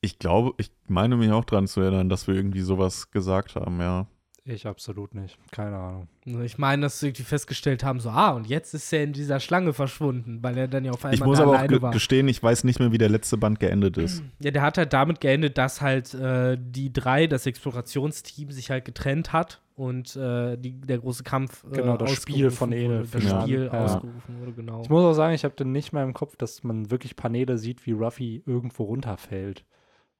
Ich 0.00 0.18
glaube, 0.18 0.52
ich 0.58 0.70
meine 0.86 1.16
mich 1.16 1.30
auch 1.32 1.44
dran 1.44 1.66
zu 1.66 1.80
erinnern, 1.80 2.08
dass 2.08 2.26
wir 2.28 2.34
irgendwie 2.34 2.60
sowas 2.60 3.10
gesagt 3.10 3.56
haben, 3.56 3.80
ja. 3.80 4.06
Ich 4.50 4.66
absolut 4.66 5.14
nicht. 5.14 5.36
Keine 5.50 5.76
Ahnung. 5.76 6.08
Ich 6.42 6.56
meine, 6.56 6.82
dass 6.82 7.00
sie 7.00 7.08
irgendwie 7.08 7.22
festgestellt 7.22 7.84
haben, 7.84 8.00
so, 8.00 8.08
ah, 8.08 8.30
und 8.30 8.46
jetzt 8.46 8.72
ist 8.72 8.90
er 8.94 9.02
in 9.04 9.12
dieser 9.12 9.40
Schlange 9.40 9.74
verschwunden, 9.74 10.42
weil 10.42 10.56
er 10.56 10.68
dann 10.68 10.86
ja 10.86 10.92
auf 10.92 11.04
einmal 11.04 11.14
Ich 11.14 11.20
muss 11.24 11.38
aber 11.38 11.60
auch 11.62 11.82
war. 11.82 11.90
gestehen, 11.92 12.28
ich 12.28 12.42
weiß 12.42 12.64
nicht 12.64 12.80
mehr, 12.80 12.90
wie 12.90 12.96
der 12.98 13.10
letzte 13.10 13.36
Band 13.36 13.60
geendet 13.60 13.98
ist. 13.98 14.22
Ja, 14.40 14.50
der 14.50 14.62
hat 14.62 14.78
halt 14.78 14.92
damit 14.94 15.20
geendet, 15.20 15.58
dass 15.58 15.80
halt 15.82 16.14
äh, 16.14 16.56
die 16.58 16.92
drei, 16.92 17.26
das 17.26 17.44
Explorationsteam, 17.46 18.50
sich 18.50 18.70
halt 18.70 18.84
getrennt 18.84 19.32
hat 19.32 19.60
und 19.74 20.16
äh, 20.16 20.56
die, 20.56 20.72
der 20.80 20.98
große 20.98 21.24
Kampf 21.24 21.64
äh, 21.64 21.74
Genau, 21.76 21.96
das 21.96 22.10
Spiel 22.12 22.46
ausgerufen 22.46 22.56
von 22.56 22.70
wurde, 22.70 22.80
Enel 22.84 23.06
Das 23.10 23.32
an. 23.32 23.42
Spiel 23.42 23.64
Ja. 23.72 23.84
ausgerufen 23.84 24.38
wurde, 24.40 24.52
genau. 24.52 24.82
Ich 24.82 24.88
muss 24.88 25.02
auch 25.04 25.12
sagen, 25.12 25.34
ich 25.34 25.44
habe 25.44 25.54
dann 25.56 25.72
nicht 25.72 25.92
mehr 25.92 26.04
im 26.04 26.14
Kopf, 26.14 26.36
dass 26.36 26.62
man 26.64 26.90
wirklich 26.90 27.16
Paneele 27.16 27.58
sieht, 27.58 27.84
wie 27.86 27.92
Ruffy 27.92 28.42
irgendwo 28.46 28.84
runterfällt. 28.84 29.64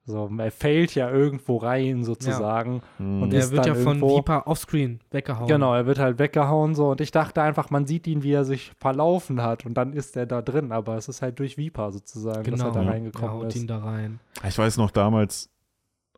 So, 0.08 0.30
er 0.38 0.50
fällt 0.50 0.94
ja 0.94 1.10
irgendwo 1.10 1.58
rein 1.58 2.02
sozusagen. 2.02 2.82
Hm. 2.96 3.22
Und 3.22 3.30
Der 3.30 3.40
ist 3.40 3.52
wird 3.52 3.66
ja 3.66 3.74
von 3.74 3.98
irgendwo- 3.98 4.16
Viper 4.18 4.46
offscreen 4.46 5.00
weggehauen. 5.10 5.46
Genau, 5.46 5.74
er 5.74 5.86
wird 5.86 5.98
halt 5.98 6.18
weggehauen 6.18 6.74
so 6.74 6.90
und 6.90 7.00
ich 7.00 7.10
dachte 7.10 7.42
einfach, 7.42 7.70
man 7.70 7.86
sieht 7.86 8.06
ihn, 8.06 8.22
wie 8.22 8.32
er 8.32 8.44
sich 8.44 8.72
verlaufen 8.78 9.42
hat 9.42 9.64
und 9.66 9.74
dann 9.74 9.92
ist 9.92 10.16
er 10.16 10.26
da 10.26 10.42
drin, 10.42 10.72
aber 10.72 10.96
es 10.96 11.08
ist 11.08 11.22
halt 11.22 11.38
durch 11.38 11.56
Viper 11.58 11.92
sozusagen, 11.92 12.42
dass 12.50 12.60
Genau, 12.60 12.66
er 12.66 12.72
da 12.72 12.82
er 12.82 12.88
reingekommen 12.90 13.30
haut 13.30 13.46
ist. 13.48 13.56
ihn 13.56 13.66
da 13.66 13.78
rein. 13.78 14.18
Ich 14.48 14.58
weiß 14.58 14.76
noch 14.78 14.90
damals, 14.90 15.50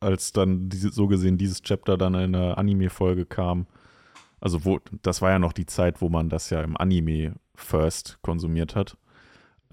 als 0.00 0.32
dann 0.32 0.68
diese, 0.68 0.90
so 0.90 1.08
gesehen 1.08 1.36
dieses 1.36 1.60
Chapter 1.62 1.98
dann 1.98 2.14
in 2.14 2.34
einer 2.34 2.56
Anime-Folge 2.56 3.26
kam. 3.26 3.66
Also 4.40 4.64
wo, 4.64 4.78
das 5.02 5.20
war 5.20 5.30
ja 5.30 5.38
noch 5.38 5.52
die 5.52 5.66
Zeit, 5.66 6.00
wo 6.00 6.08
man 6.08 6.28
das 6.30 6.48
ja 6.48 6.62
im 6.62 6.76
Anime 6.76 7.34
first 7.54 8.18
konsumiert 8.22 8.74
hat. 8.74 8.96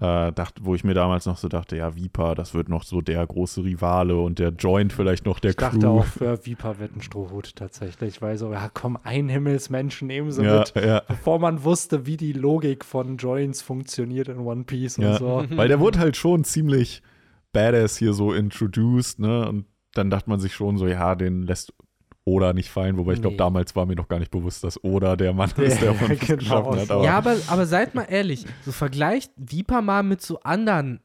Äh, 0.00 0.32
dacht, 0.32 0.64
wo 0.64 0.76
ich 0.76 0.84
mir 0.84 0.94
damals 0.94 1.26
noch 1.26 1.38
so 1.38 1.48
dachte, 1.48 1.76
ja, 1.76 1.96
Viper, 1.96 2.36
das 2.36 2.54
wird 2.54 2.68
noch 2.68 2.84
so 2.84 3.00
der 3.00 3.26
große 3.26 3.64
Rivale 3.64 4.16
und 4.16 4.38
der 4.38 4.50
Joint 4.50 4.92
vielleicht 4.92 5.26
noch 5.26 5.40
der 5.40 5.50
Ich 5.50 5.56
dachte 5.56 5.80
Crew. 5.80 5.98
auch 5.98 6.04
für 6.04 6.46
Viper 6.46 6.78
wird 6.78 6.94
ein 6.94 7.02
Strohhut 7.02 7.56
tatsächlich, 7.56 8.22
weil 8.22 8.38
so, 8.38 8.52
ja 8.52 8.70
komm, 8.72 8.96
ein 9.02 9.28
Himmelsmensch 9.28 10.02
nehmen 10.02 10.30
sie 10.30 10.44
ja, 10.44 10.60
mit, 10.60 10.72
ja, 10.76 11.02
bevor 11.08 11.40
man 11.40 11.64
wusste, 11.64 12.06
wie 12.06 12.16
die 12.16 12.32
Logik 12.32 12.84
von 12.84 13.16
Joins 13.16 13.60
funktioniert 13.60 14.28
in 14.28 14.38
One 14.38 14.62
Piece 14.62 14.98
und 14.98 15.04
ja. 15.04 15.18
so. 15.18 15.44
Weil 15.50 15.66
der 15.66 15.80
wurde 15.80 15.98
halt 15.98 16.16
schon 16.16 16.44
ziemlich 16.44 17.02
badass 17.52 17.96
hier 17.96 18.12
so 18.12 18.32
introduced, 18.32 19.18
ne? 19.18 19.48
Und 19.48 19.64
dann 19.94 20.10
dachte 20.10 20.30
man 20.30 20.38
sich 20.38 20.54
schon 20.54 20.78
so, 20.78 20.86
ja, 20.86 21.16
den 21.16 21.42
lässt 21.42 21.72
Oda 22.28 22.52
nicht 22.52 22.68
fallen, 22.70 22.96
wobei 22.98 23.12
ich 23.14 23.20
glaube, 23.20 23.34
Nee. 23.34 23.38
damals 23.38 23.74
war 23.74 23.86
mir 23.86 23.96
noch 23.96 24.08
gar 24.08 24.18
nicht 24.18 24.30
bewusst, 24.30 24.62
dass 24.64 24.82
Oda 24.84 25.16
der 25.16 25.32
Mann 25.32 25.50
ist, 25.56 25.80
der 25.82 25.94
von 25.94 26.08
genau. 26.18 26.36
geschaffen 26.36 26.80
hat. 26.80 26.90
Aber 26.90 27.04
Ja, 27.04 27.16
aber, 27.18 27.36
aber 27.48 27.66
seid 27.66 27.94
mal 27.94 28.04
ehrlich, 28.04 28.44
so 28.64 28.72
vergleicht 28.72 29.32
Viper 29.36 29.82
mal 29.82 30.02
mit 30.02 30.20
so 30.22 30.38
anderen 30.40 31.00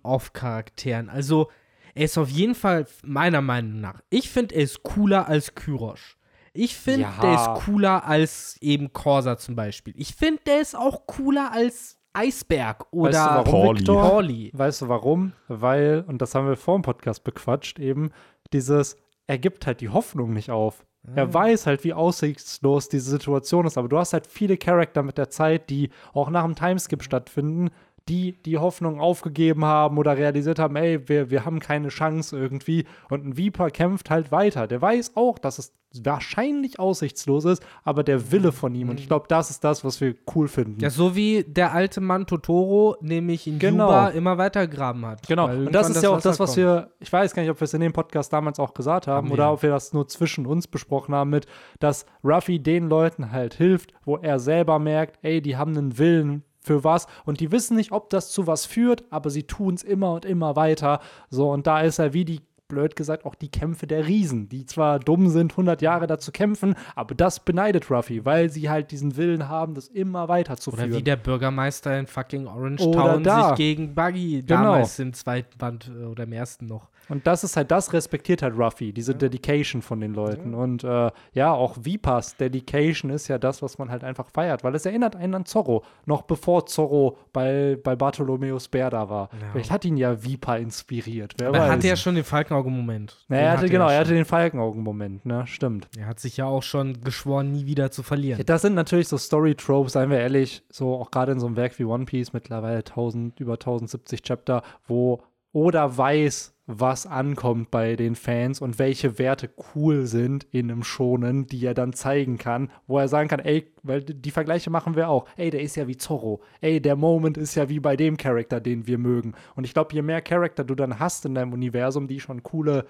One-Off-Charakteren. 0.00 1.08
Also, 1.08 1.48
er 1.94 2.04
ist 2.04 2.18
auf 2.18 2.28
jeden 2.28 2.54
Fall, 2.54 2.86
meiner 3.04 3.40
Meinung 3.42 3.80
nach, 3.80 4.00
ich 4.10 4.30
finde, 4.30 4.54
er 4.54 4.62
ist 4.62 4.82
cooler 4.82 5.28
als 5.28 5.54
Kyrosh. 5.54 6.16
Ich 6.52 6.76
finde, 6.76 7.02
Ja. 7.02 7.20
der 7.20 7.34
ist 7.34 7.64
cooler 7.64 8.04
als 8.06 8.56
eben 8.60 8.92
Corsa 8.92 9.36
zum 9.36 9.54
Beispiel. 9.54 9.94
Ich 9.96 10.14
finde, 10.14 10.40
der 10.46 10.60
ist 10.60 10.76
auch 10.76 11.06
cooler 11.06 11.52
als 11.52 11.96
Eisberg 12.12 12.86
Weißt 12.90 12.92
du 12.92 12.98
oder 12.98 13.34
warum, 13.36 13.44
Pauli. 13.52 13.78
Victor? 13.78 14.02
Pauli. 14.02 14.50
Weißt 14.52 14.82
du 14.82 14.88
warum? 14.88 15.32
Weil, 15.46 16.04
und 16.08 16.20
das 16.20 16.34
haben 16.34 16.48
wir 16.48 16.56
vor 16.56 16.76
dem 16.76 16.82
Podcast 16.82 17.22
bequatscht, 17.22 17.78
eben 17.78 18.10
dieses, 18.52 18.96
er 19.30 19.38
gibt 19.38 19.64
halt 19.64 19.80
die 19.80 19.90
Hoffnung 19.90 20.32
nicht 20.32 20.50
auf. 20.50 20.84
Er 21.14 21.32
weiß 21.32 21.66
halt, 21.66 21.84
wie 21.84 21.94
aussichtslos 21.94 22.88
diese 22.88 23.10
Situation 23.10 23.64
ist, 23.64 23.78
aber 23.78 23.88
du 23.88 23.96
hast 23.96 24.12
halt 24.12 24.26
viele 24.26 24.58
Charakter 24.58 25.04
mit 25.04 25.18
der 25.18 25.30
Zeit, 25.30 25.70
die 25.70 25.90
auch 26.12 26.30
nach 26.30 26.44
dem 26.44 26.56
Timeskip 26.56 27.02
stattfinden, 27.04 27.70
die 28.08 28.40
die 28.42 28.58
Hoffnung 28.58 29.00
aufgegeben 29.00 29.64
haben 29.64 29.98
oder 29.98 30.16
realisiert 30.16 30.58
haben, 30.58 30.76
ey, 30.76 31.08
wir, 31.08 31.30
wir 31.30 31.44
haben 31.44 31.60
keine 31.60 31.88
Chance 31.88 32.38
irgendwie. 32.38 32.84
Und 33.08 33.24
ein 33.26 33.36
Viper 33.36 33.70
kämpft 33.70 34.10
halt 34.10 34.32
weiter. 34.32 34.66
Der 34.66 34.80
weiß 34.82 35.12
auch, 35.16 35.38
dass 35.38 35.58
es 35.58 35.72
wahrscheinlich 36.04 36.78
aussichtslos 36.78 37.44
ist, 37.44 37.64
aber 37.82 38.04
der 38.04 38.30
Wille 38.30 38.52
von 38.52 38.74
ihm. 38.74 38.90
Und 38.90 39.00
ich 39.00 39.08
glaube, 39.08 39.26
das 39.28 39.50
ist 39.50 39.64
das, 39.64 39.84
was 39.84 40.00
wir 40.00 40.14
cool 40.34 40.46
finden. 40.46 40.80
Ja, 40.80 40.88
so 40.90 41.16
wie 41.16 41.44
der 41.44 41.72
alte 41.72 42.00
Mann 42.00 42.26
Totoro, 42.26 42.96
nämlich 43.00 43.46
in 43.46 43.58
Genau. 43.58 43.86
Juba 43.86 44.08
immer 44.10 44.38
weiter 44.38 44.68
graben 44.68 45.04
hat. 45.04 45.26
Genau, 45.26 45.48
und 45.48 45.72
das 45.72 45.90
ist 45.90 46.02
ja 46.02 46.10
auch 46.10 46.16
Wasser 46.16 46.28
das, 46.28 46.38
was 46.40 46.50
kommt. 46.50 46.58
wir, 46.58 46.90
ich 47.00 47.12
weiß 47.12 47.34
gar 47.34 47.42
nicht, 47.42 47.50
ob 47.50 47.60
wir 47.60 47.64
es 47.64 47.74
in 47.74 47.80
dem 47.80 47.92
Podcast 47.92 48.32
damals 48.32 48.60
auch 48.60 48.72
gesagt 48.74 49.08
haben, 49.08 49.28
wir 49.28 49.34
oder 49.34 49.52
ob 49.52 49.62
wir 49.62 49.70
das 49.70 49.92
nur 49.92 50.06
zwischen 50.06 50.46
uns 50.46 50.68
besprochen 50.68 51.14
haben 51.14 51.30
mit, 51.30 51.46
dass 51.80 52.06
Ruffy 52.22 52.60
den 52.60 52.88
Leuten 52.88 53.32
halt 53.32 53.54
hilft, 53.54 53.92
wo 54.04 54.16
er 54.16 54.38
selber 54.38 54.78
merkt, 54.78 55.18
ey, 55.22 55.42
die 55.42 55.56
haben 55.56 55.76
einen 55.76 55.98
Willen 55.98 56.44
für 56.60 56.84
was 56.84 57.06
und 57.24 57.40
die 57.40 57.50
wissen 57.52 57.76
nicht, 57.76 57.92
ob 57.92 58.10
das 58.10 58.30
zu 58.30 58.46
was 58.46 58.66
führt, 58.66 59.04
aber 59.10 59.30
sie 59.30 59.44
tun 59.44 59.74
es 59.74 59.82
immer 59.82 60.12
und 60.12 60.24
immer 60.24 60.56
weiter. 60.56 61.00
So, 61.30 61.50
und 61.50 61.66
da 61.66 61.80
ist 61.80 61.98
er 61.98 62.12
wie 62.12 62.24
die 62.24 62.40
blöd 62.68 62.94
gesagt, 62.96 63.24
auch 63.26 63.34
die 63.34 63.50
Kämpfe 63.50 63.86
der 63.86 64.06
Riesen, 64.06 64.48
die 64.48 64.64
zwar 64.64 65.00
dumm 65.00 65.28
sind, 65.28 65.52
100 65.52 65.82
Jahre 65.82 66.06
dazu 66.06 66.30
kämpfen, 66.32 66.76
aber 66.94 67.14
das 67.14 67.40
beneidet 67.40 67.90
Ruffy, 67.90 68.24
weil 68.24 68.48
sie 68.48 68.70
halt 68.70 68.92
diesen 68.92 69.16
Willen 69.16 69.48
haben, 69.48 69.74
das 69.74 69.88
immer 69.88 70.28
weiterzuführen. 70.28 70.88
Oder 70.88 70.98
wie 70.98 71.02
der 71.02 71.16
Bürgermeister 71.16 71.98
in 71.98 72.06
fucking 72.06 72.46
Orange 72.46 72.88
Town 72.92 73.24
sich 73.24 73.54
gegen 73.56 73.94
Buggy 73.94 74.42
Genau. 74.46 74.62
damals 74.62 74.98
im 75.00 75.12
zweiten 75.12 75.58
Band 75.58 75.90
äh, 75.92 76.04
oder 76.04 76.22
im 76.22 76.32
ersten 76.32 76.66
noch. 76.66 76.88
Und 77.10 77.26
das 77.26 77.44
ist 77.44 77.56
halt, 77.56 77.70
das 77.70 77.92
respektiert 77.92 78.42
halt 78.42 78.56
Ruffy, 78.56 78.92
diese 78.92 79.14
Dedication 79.14 79.82
von 79.82 80.00
den 80.00 80.14
Leuten. 80.14 80.54
Und 80.54 80.84
äh, 80.84 81.10
ja, 81.32 81.52
auch 81.52 81.76
Vipas 81.80 82.36
Dedication 82.36 83.10
ist 83.10 83.28
ja 83.28 83.38
das, 83.38 83.62
was 83.62 83.78
man 83.78 83.90
halt 83.90 84.04
einfach 84.04 84.28
feiert, 84.32 84.62
weil 84.62 84.74
es 84.76 84.86
erinnert 84.86 85.16
einen 85.16 85.34
an 85.34 85.44
Zorro, 85.44 85.84
noch 86.06 86.22
bevor 86.22 86.66
Zorro 86.66 87.18
bei, 87.32 87.76
bei 87.82 87.96
Bartholomeus 87.96 88.68
Bär 88.68 88.90
da 88.90 89.10
war. 89.10 89.28
Ja. 89.32 89.48
Vielleicht 89.52 89.70
hat 89.70 89.84
ihn 89.84 89.96
ja 89.96 90.22
Vipa 90.22 90.56
inspiriert, 90.56 91.34
wer 91.38 91.48
Aber 91.48 91.58
er 91.58 91.70
hatte 91.72 91.88
ja 91.88 91.96
schon 91.96 92.14
den 92.14 92.24
Falkenauge-Moment. 92.24 93.16
Na, 93.28 93.36
Den 93.36 93.44
er 93.44 93.52
hatte, 93.52 93.68
genau, 93.68 93.88
ja 93.88 93.94
er 93.94 94.00
hatte 94.00 94.14
den 94.14 94.24
Falkenaugen-Moment, 94.24 95.26
ne, 95.26 95.46
stimmt. 95.46 95.88
Er 95.98 96.06
hat 96.06 96.20
sich 96.20 96.36
ja 96.36 96.46
auch 96.46 96.62
schon 96.62 97.00
geschworen, 97.02 97.50
nie 97.50 97.66
wieder 97.66 97.90
zu 97.90 98.04
verlieren. 98.04 98.38
Ja, 98.38 98.44
das 98.44 98.62
sind 98.62 98.74
natürlich 98.74 99.08
so 99.08 99.18
Story-Tropes, 99.18 99.94
seien 99.94 100.10
wir 100.10 100.18
ehrlich, 100.20 100.62
so 100.70 100.94
auch 100.94 101.10
gerade 101.10 101.32
in 101.32 101.40
so 101.40 101.46
einem 101.46 101.56
Werk 101.56 101.76
wie 101.78 101.84
One 101.84 102.04
Piece, 102.04 102.32
mittlerweile 102.32 102.78
1000, 102.78 103.40
über 103.40 103.54
1070 103.54 104.22
Chapter, 104.22 104.62
wo 104.86 105.22
Oda 105.52 105.96
weiß, 105.96 106.54
was 106.78 107.06
ankommt 107.06 107.70
bei 107.70 107.96
den 107.96 108.14
Fans 108.14 108.60
und 108.60 108.78
welche 108.78 109.18
Werte 109.18 109.50
cool 109.74 110.06
sind 110.06 110.46
in 110.52 110.70
einem 110.70 110.84
Schonen, 110.84 111.46
die 111.46 111.64
er 111.64 111.74
dann 111.74 111.92
zeigen 111.92 112.38
kann, 112.38 112.70
wo 112.86 112.98
er 112.98 113.08
sagen 113.08 113.28
kann, 113.28 113.40
ey, 113.40 113.66
weil 113.82 114.02
die 114.02 114.30
Vergleiche 114.30 114.70
machen 114.70 114.94
wir 114.94 115.08
auch, 115.08 115.26
ey, 115.36 115.50
der 115.50 115.62
ist 115.62 115.76
ja 115.76 115.88
wie 115.88 115.96
Zorro, 115.96 116.40
ey, 116.60 116.80
der 116.80 116.96
Moment 116.96 117.36
ist 117.36 117.54
ja 117.56 117.68
wie 117.68 117.80
bei 117.80 117.96
dem 117.96 118.16
Charakter, 118.16 118.60
den 118.60 118.86
wir 118.86 118.98
mögen. 118.98 119.34
Und 119.56 119.64
ich 119.64 119.74
glaube, 119.74 119.94
je 119.94 120.02
mehr 120.02 120.22
Charakter 120.22 120.64
du 120.64 120.74
dann 120.74 120.98
hast 120.98 121.24
in 121.24 121.34
deinem 121.34 121.52
Universum, 121.52 122.06
die 122.06 122.20
schon 122.20 122.42
coole 122.42 122.86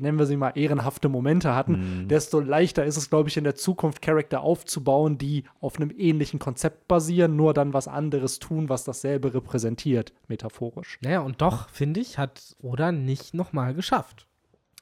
nennen 0.00 0.18
wir 0.18 0.26
sie 0.26 0.36
mal 0.36 0.50
ehrenhafte 0.54 1.08
Momente 1.08 1.54
hatten, 1.54 2.06
desto 2.08 2.40
leichter 2.40 2.84
ist 2.84 2.96
es, 2.96 3.08
glaube 3.08 3.28
ich, 3.28 3.36
in 3.36 3.44
der 3.44 3.54
Zukunft 3.54 4.02
Charakter 4.02 4.40
aufzubauen, 4.40 5.18
die 5.18 5.44
auf 5.60 5.76
einem 5.76 5.92
ähnlichen 5.96 6.38
Konzept 6.38 6.88
basieren, 6.88 7.36
nur 7.36 7.54
dann 7.54 7.72
was 7.72 7.88
anderes 7.88 8.38
tun, 8.38 8.68
was 8.68 8.84
dasselbe 8.84 9.32
repräsentiert, 9.34 10.12
metaphorisch. 10.28 10.98
Naja, 11.02 11.20
und 11.20 11.40
doch, 11.40 11.68
finde 11.70 12.00
ich, 12.00 12.18
hat 12.18 12.56
Oda 12.60 12.92
nicht 12.92 13.34
nochmal 13.34 13.74
geschafft. 13.74 14.26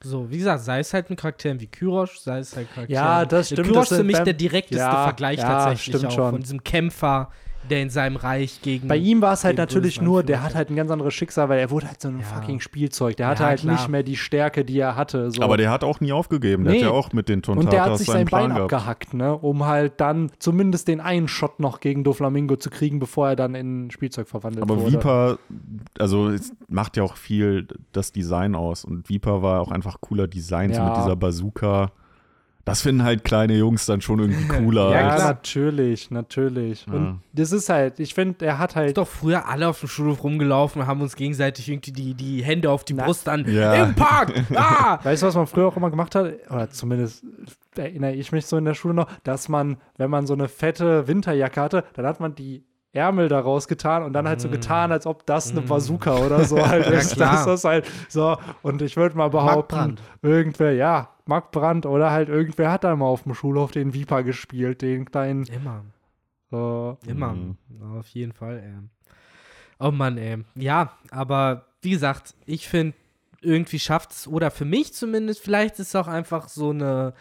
So, 0.03 0.31
wie 0.31 0.39
gesagt, 0.39 0.63
sei 0.63 0.81
es 0.81 0.93
halt 0.93 1.09
mit 1.09 1.19
Charakteren 1.19 1.61
wie 1.61 1.67
Kyrosh, 1.67 2.19
sei 2.19 2.39
es 2.39 2.55
halt 2.55 2.69
Charakteren. 2.69 3.03
Ja, 3.03 3.25
das 3.25 3.47
stimmt, 3.47 3.69
Kyrosh 3.69 3.89
das 3.89 3.93
ist 3.93 3.97
für 3.99 4.05
mich 4.05 4.19
der 4.19 4.35
direkteste 4.35 4.85
Ja, 4.85 5.05
Vergleich 5.05 5.39
ja, 5.39 5.49
tatsächlich 5.49 5.97
stimmt 5.97 6.13
auch 6.13 6.17
schon. 6.17 6.31
von 6.31 6.41
diesem 6.43 6.63
Kämpfer, 6.63 7.31
der 7.71 7.83
in 7.83 7.91
seinem 7.91 8.17
Reich 8.17 8.61
gegen. 8.63 8.89
Bei 8.89 8.97
ihm 8.97 9.23
war 9.23 9.33
es 9.33 9.45
halt 9.45 9.57
natürlich 9.57 10.01
nur, 10.01 10.23
der 10.23 10.43
hat 10.43 10.55
halt 10.55 10.71
ein 10.71 10.77
ganz 10.77 10.91
anderes 10.91 11.15
Schicksal, 11.15 11.49
weil 11.49 11.59
er 11.61 11.71
wurde 11.71 11.89
halt 11.89 12.01
so 12.01 12.09
ein 12.09 12.19
Ja. 12.19 12.25
fucking 12.25 12.61
Spielzeug. 12.61 13.17
Der 13.17 13.29
hatte 13.29 13.43
Ja, 13.43 13.49
halt 13.49 13.61
klar. 13.61 13.75
nicht 13.75 13.89
mehr 13.89 14.03
die 14.03 14.17
Stärke, 14.17 14.65
die 14.65 14.79
er 14.79 14.97
hatte. 14.97 15.31
So. 15.31 15.43
Aber 15.43 15.57
der 15.57 15.71
hat 15.71 15.83
auch 15.85 16.01
nie 16.01 16.13
aufgegeben. 16.13 16.65
Der 16.65 16.73
Nee. 16.75 16.79
hat 16.81 16.87
ja 16.87 16.93
auch 16.93 17.13
mit 17.13 17.29
den 17.29 17.39
Und 17.39 17.47
der 17.47 17.55
hat 17.57 17.89
Tontatas 17.89 17.99
sich 17.99 18.09
sein 18.09 18.27
Plan 18.27 18.49
Bein 18.49 18.57
gehabt. 18.57 18.73
abgehackt, 18.73 19.15
ne, 19.15 19.35
um 19.35 19.65
halt 19.67 20.01
dann 20.01 20.31
zumindest 20.39 20.89
den 20.89 21.01
einen 21.01 21.27
Shot 21.29 21.59
noch 21.61 21.81
gegen 21.81 22.05
Doflamingo 22.05 22.57
zu 22.57 22.71
kriegen, 22.71 22.99
bevor 22.99 23.29
er 23.31 23.37
dann 23.37 23.55
in 23.55 23.91
Spielzeug 23.91 24.29
verwandelt 24.29 24.63
Aber 24.63 24.81
wurde. 24.81 24.93
Viper, 24.93 25.39
also 25.99 26.29
es 26.29 26.53
macht 26.69 26.97
ja 26.97 27.03
auch 27.03 27.17
viel 27.17 27.67
das 27.93 28.13
Design 28.13 28.55
aus. 28.55 28.85
Und 28.85 29.09
Viper 29.09 29.43
war 29.43 29.61
auch 29.61 29.71
einfach 29.71 30.01
cooler 30.01 30.29
Design, 30.29 30.73
so 30.73 30.81
Ja. 30.81 30.89
mit 30.89 30.97
dieser 30.99 31.17
Bazooka. 31.17 31.93
Das 32.67 32.81
finden 32.81 33.05
halt 33.05 33.25
kleine 33.25 33.55
Jungs 33.55 33.85
dann 33.85 34.01
schon 34.01 34.21
irgendwie 34.21 34.49
cooler. 34.49 34.91
Ja, 34.91 35.01
Ja, 35.01 35.09
als- 35.11 35.23
natürlich, 35.25 36.11
natürlich. 36.11 36.87
Ja. 36.87 36.93
Und 36.95 37.21
das 37.35 37.53
ist 37.53 37.69
halt, 37.69 38.01
ich 38.01 38.15
finde, 38.15 38.47
er 38.47 38.59
hat 38.59 38.75
halt. 38.75 38.89
sind 38.89 38.99
doch 38.99 39.07
früher 39.09 39.47
alle 39.47 39.69
auf 39.69 39.81
dem 39.81 39.89
Schulhof 39.89 40.25
rumgelaufen 40.25 40.81
und 40.83 40.89
haben 40.89 41.03
uns 41.03 41.15
gegenseitig 41.15 41.69
irgendwie 41.69 41.93
die, 41.93 42.15
die 42.15 42.43
Hände 42.43 42.71
auf 42.71 42.85
die 42.85 42.95
Na. 42.95 43.05
Brust 43.05 43.29
an. 43.29 43.45
Ja. 43.47 43.75
Im 43.85 43.95
Park! 43.95 44.33
Ah! 44.55 44.99
Weißt 45.03 45.23
du, 45.23 45.27
was 45.27 45.35
man 45.35 45.47
früher 45.47 45.67
auch 45.69 45.77
immer 45.77 45.91
gemacht 45.91 46.15
hat? 46.15 46.33
Oder 46.51 46.71
zumindest 46.71 47.25
erinnere 47.77 48.13
ich 48.13 48.33
mich 48.33 48.47
so 48.47 48.57
in 48.57 48.65
der 48.65 48.75
Schule 48.75 48.95
noch, 48.95 49.09
dass 49.25 49.49
man, 49.49 49.77
wenn 49.99 50.09
man 50.11 50.27
so 50.27 50.33
eine 50.35 50.49
fette 50.49 51.07
Winterjacke 51.07 51.61
hatte, 51.61 51.85
dann 51.95 52.07
hat 52.07 52.21
man 52.21 52.35
die 52.35 52.65
Ärmel 52.93 53.29
da 53.29 53.41
rausgetan 53.41 54.05
und 54.05 54.13
dann 54.13 54.29
halt 54.29 54.41
so 54.41 54.49
getan, 54.49 54.93
als 54.93 55.05
ob 55.07 55.27
das 55.27 55.51
eine 55.51 55.63
Bazooka 55.63 56.15
oder 56.19 56.45
so 56.45 56.57
halt 56.67 56.89
Mm. 56.89 56.93
Ja, 56.93 56.99
ist. 57.01 57.15
klar. 57.17 57.45
Das 57.45 57.59
ist 57.61 57.65
halt 57.65 57.87
so. 58.09 58.37
Und 58.63 58.81
ich 58.83 58.97
würde 58.97 59.17
mal 59.19 59.31
behaupten, 59.31 59.97
irgendwer, 60.23 60.73
ja, 60.73 61.09
Mark 61.27 61.53
Brandt 61.53 61.87
oder 61.87 62.11
halt 62.11 62.29
irgendwer 62.29 62.71
hat 62.71 62.85
da 62.85 62.95
mal 62.97 63.07
auf 63.07 63.23
dem 63.23 63.35
Schulhof 63.35 63.71
den 63.71 63.95
Viper 63.95 64.23
gespielt, 64.23 64.83
den 64.83 65.05
kleinen. 65.05 65.45
Immer. 65.45 65.85
So. 66.51 66.99
Immer. 67.07 67.35
Mhm. 67.35 67.57
Auf 67.99 68.09
jeden 68.09 68.33
Fall, 68.33 68.59
ey. 68.59 69.07
Oh 69.79 69.91
Mann, 69.91 70.19
ey. 70.19 70.45
Ja, 70.55 70.97
aber 71.11 71.67
wie 71.83 71.91
gesagt, 71.91 72.35
ich 72.47 72.69
finde, 72.69 72.95
irgendwie 73.41 73.79
schafft 73.79 74.13
es, 74.13 74.29
oder 74.29 74.51
für 74.51 74.65
mich 74.65 74.95
zumindest, 74.95 75.41
vielleicht 75.41 75.79
ist 75.79 75.89
es 75.89 75.97
auch 75.97 76.09
einfach 76.09 76.49
so 76.49 76.71
eine 76.71 77.15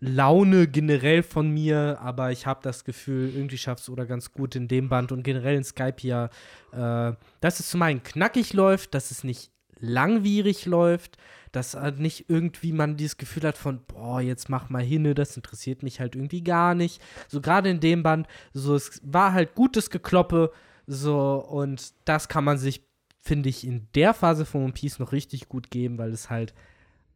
Laune 0.00 0.68
generell 0.68 1.22
von 1.22 1.50
mir, 1.50 1.98
aber 2.00 2.30
ich 2.30 2.46
habe 2.46 2.60
das 2.62 2.84
Gefühl, 2.84 3.32
irgendwie 3.34 3.58
schafft 3.58 3.82
es 3.82 3.88
oder 3.88 4.06
ganz 4.06 4.32
gut 4.32 4.54
in 4.54 4.68
dem 4.68 4.88
Band 4.88 5.10
und 5.10 5.22
generell 5.22 5.56
in 5.56 5.64
Skype 5.64 5.96
hier, 5.98 6.30
äh, 6.72 7.12
dass 7.40 7.60
es 7.60 7.70
zum 7.70 7.82
einen 7.82 8.02
knackig 8.02 8.52
läuft, 8.52 8.94
dass 8.94 9.10
es 9.10 9.24
nicht 9.24 9.50
langwierig 9.78 10.66
läuft, 10.66 11.16
dass 11.56 11.74
halt 11.74 11.98
nicht 11.98 12.26
irgendwie 12.28 12.72
man 12.72 12.96
dieses 12.96 13.16
Gefühl 13.16 13.44
hat 13.44 13.56
von, 13.56 13.80
boah, 13.86 14.20
jetzt 14.20 14.48
mach 14.48 14.68
mal 14.68 14.82
hinne, 14.82 15.14
das 15.14 15.36
interessiert 15.36 15.82
mich 15.82 15.98
halt 16.00 16.14
irgendwie 16.14 16.44
gar 16.44 16.74
nicht. 16.74 17.02
So 17.28 17.40
gerade 17.40 17.70
in 17.70 17.80
dem 17.80 18.02
Band, 18.02 18.26
so 18.52 18.74
es 18.74 19.00
war 19.04 19.32
halt 19.32 19.54
gutes 19.54 19.90
Gekloppe, 19.90 20.52
so 20.86 21.34
und 21.36 21.94
das 22.04 22.28
kann 22.28 22.44
man 22.44 22.58
sich, 22.58 22.82
finde 23.18 23.48
ich, 23.48 23.66
in 23.66 23.88
der 23.94 24.14
Phase 24.14 24.44
von 24.44 24.62
One 24.64 24.72
Piece 24.72 24.98
noch 24.98 25.12
richtig 25.12 25.48
gut 25.48 25.70
geben, 25.70 25.98
weil 25.98 26.10
es 26.10 26.30
halt 26.30 26.54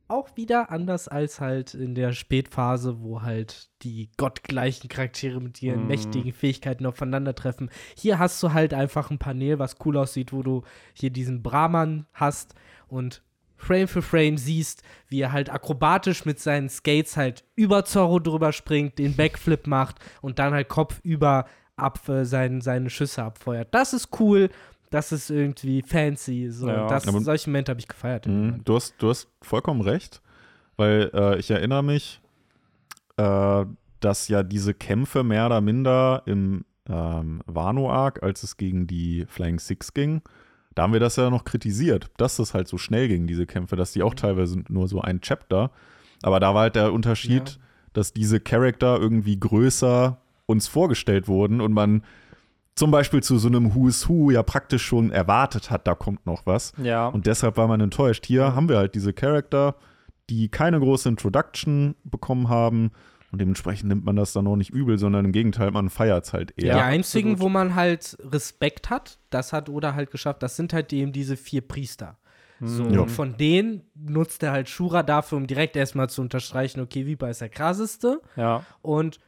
auch 0.09 0.37
wieder 0.37 0.71
anders 0.73 1.07
als 1.07 1.39
halt 1.39 1.75
in 1.75 1.95
der 1.95 2.13
Spätphase, 2.13 3.01
wo 3.01 3.23
halt 3.23 3.71
die 3.83 4.11
gottgleichen 4.17 4.89
Charaktere 4.89 5.41
mit 5.41 5.63
ihren 5.63 5.83
Mhm. 5.83 5.87
mächtigen 5.87 6.33
Fähigkeiten 6.33 6.85
aufeinandertreffen. 6.85 7.71
Hier 7.97 8.19
hast 8.19 8.43
du 8.43 8.53
halt 8.53 8.75
einfach 8.75 9.13
ein 9.13 9.19
Panel, 9.19 9.61
was 9.61 9.77
cool 9.85 9.97
aussieht, 9.97 10.33
wo 10.33 10.43
du 10.43 10.63
hier 10.95 11.11
diesen 11.11 11.45
Brahman 11.45 12.07
hast 12.13 12.55
und 12.89 13.23
Frame 13.61 13.89
für 13.89 14.03
Frame 14.03 14.37
siehst, 14.39 14.83
wie 15.09 15.21
er 15.21 15.33
halt 15.33 15.51
akrobatisch 15.51 16.25
mit 16.25 16.41
seinen 16.41 16.69
Skates 16.69 17.17
halt 17.17 17.45
über 17.55 17.85
Zorro 17.85 18.19
drüber 18.19 18.53
springt, 18.53 18.99
den 18.99 19.15
Backflip 19.15 19.67
macht 19.67 19.97
und 20.23 20.39
dann 20.39 20.53
halt 20.53 20.69
kopfüber 20.69 21.47
ab 21.77 22.09
äh, 22.09 22.25
sein, 22.25 22.61
seine 22.61 22.91
Schüsse 22.91 23.23
abfeuert. 23.23 23.69
Das 23.73 23.93
ist 23.93 24.09
cool, 24.21 24.51
das 24.91 25.13
ist 25.13 25.31
irgendwie 25.31 25.83
fancy. 25.83 26.51
So. 26.51 26.69
Ja. 26.69 26.87
das, 26.89 27.07
Aber- 27.07 27.21
solche 27.21 27.49
Momente 27.51 27.71
habe 27.71 27.81
ich 27.81 27.89
gefeiert. 27.89 28.27
Moment. 28.27 28.69
Du, 28.69 28.75
hast, 28.75 28.95
du 28.99 29.09
hast 29.11 29.29
vollkommen 29.43 29.81
recht, 29.81 30.21
weil 30.77 31.11
äh, 31.15 31.39
ich 31.39 31.51
erinnere 31.51 31.85
mich, 31.85 32.21
äh, 33.17 33.65
dass 34.01 34.29
ja 34.29 34.43
diese 34.43 34.75
Kämpfe 34.75 35.23
mehr 35.23 35.47
oder 35.47 35.61
minder 35.61 36.23
im 36.27 36.65
ähm, 36.89 37.43
Wano-Arc, 37.47 38.23
als 38.23 38.43
es 38.43 38.57
gegen 38.57 38.87
die 38.87 39.27
Flying 39.29 39.59
Six 39.59 39.93
ging, 39.95 40.23
da 40.75 40.83
haben 40.85 40.93
wir 40.93 41.01
das 41.01 41.17
ja 41.17 41.31
noch 41.31 41.45
kritisiert, 41.45 42.11
dass 42.17 42.37
das 42.37 42.55
halt 42.55 42.69
so 42.69 42.79
schnell 42.79 43.09
ging, 43.09 43.27
diese 43.27 43.47
Kämpfe, 43.47 43.77
dass 43.77 43.93
die 43.93 44.03
auch 44.03 44.15
teilweise 44.15 44.63
nur 44.69 44.89
so 44.89 45.01
ein 45.01 45.21
Chapter. 45.21 45.71
Aber 46.23 46.39
da 46.41 46.55
war 46.55 46.63
halt 46.63 46.77
der 46.77 46.93
Unterschied, 46.93 47.51
Ja. 47.51 47.57
dass 47.93 48.13
diese 48.13 48.41
Charakter 48.41 48.99
irgendwie 49.01 49.39
größer 49.39 50.19
uns 50.47 50.69
vorgestellt 50.69 51.29
wurden 51.29 51.61
und 51.61 51.73
man 51.73 52.03
zum 52.77 52.91
Beispiel 52.91 53.23
zu 53.23 53.37
so 53.39 53.49
einem 53.49 53.75
Who's 53.75 54.09
Who 54.09 54.31
ja 54.31 54.43
praktisch 54.43 54.85
schon 54.85 55.11
erwartet 55.11 55.71
hat, 55.71 55.87
da 55.87 55.95
kommt 55.95 56.25
noch 56.25 56.47
was. 56.47 56.73
Ja. 56.83 57.09
Und 57.09 57.27
deshalb 57.27 57.57
war 57.57 57.67
man 57.69 57.81
enttäuscht. 57.81 58.25
Hier 58.27 58.55
haben 58.55 58.69
wir 58.69 58.79
halt 58.79 58.95
diese 58.95 59.13
Charakter, 59.13 59.75
die 60.31 60.49
keine 60.49 60.79
große 60.79 61.09
Introduction 61.09 61.95
bekommen 62.05 62.49
haben. 62.49 62.93
Und 63.33 63.41
dementsprechend 63.41 63.89
nimmt 63.89 64.05
man 64.05 64.17
das 64.17 64.33
dann 64.33 64.47
auch 64.47 64.57
nicht 64.57 64.71
übel, 64.71 64.99
sondern 64.99 65.25
im 65.25 65.33
Gegenteil, 65.33 65.71
man 65.71 65.89
feiert 65.89 66.25
es 66.25 66.33
halt 66.33 66.53
eher. 66.57 66.75
die 66.75 66.81
einzigen, 66.81 67.33
absolut. 67.35 67.41
wo 67.47 67.49
man 67.53 67.75
halt 67.77 68.17
Respekt 68.25 68.91
hat, 68.91 69.19
das 69.31 69.53
hat 69.53 69.69
Oda 69.69 69.95
halt 69.95 70.11
geschafft, 70.11 70.43
das 70.43 70.57
sind 70.57 70.73
halt 70.73 70.93
eben 70.93 71.13
diese 71.13 71.37
vier 71.37 71.61
Priester. 71.61 72.19
So, 72.63 72.85
Ja. 72.89 73.01
und 73.01 73.09
von 73.11 73.37
denen 73.39 73.83
nutzt 73.95 74.43
er 74.43 74.53
halt 74.53 74.69
Shura 74.69 75.03
dafür, 75.03 75.39
um 75.39 75.47
direkt 75.47 75.77
erstmal 75.77 76.11
zu 76.11 76.21
unterstreichen, 76.21 76.81
okay, 76.81 77.07
Viper 77.07 77.31
ist 77.31 77.41
der 77.41 77.49
krasseste. 77.49 78.21
ja. 78.37 78.65
Und 78.83 79.19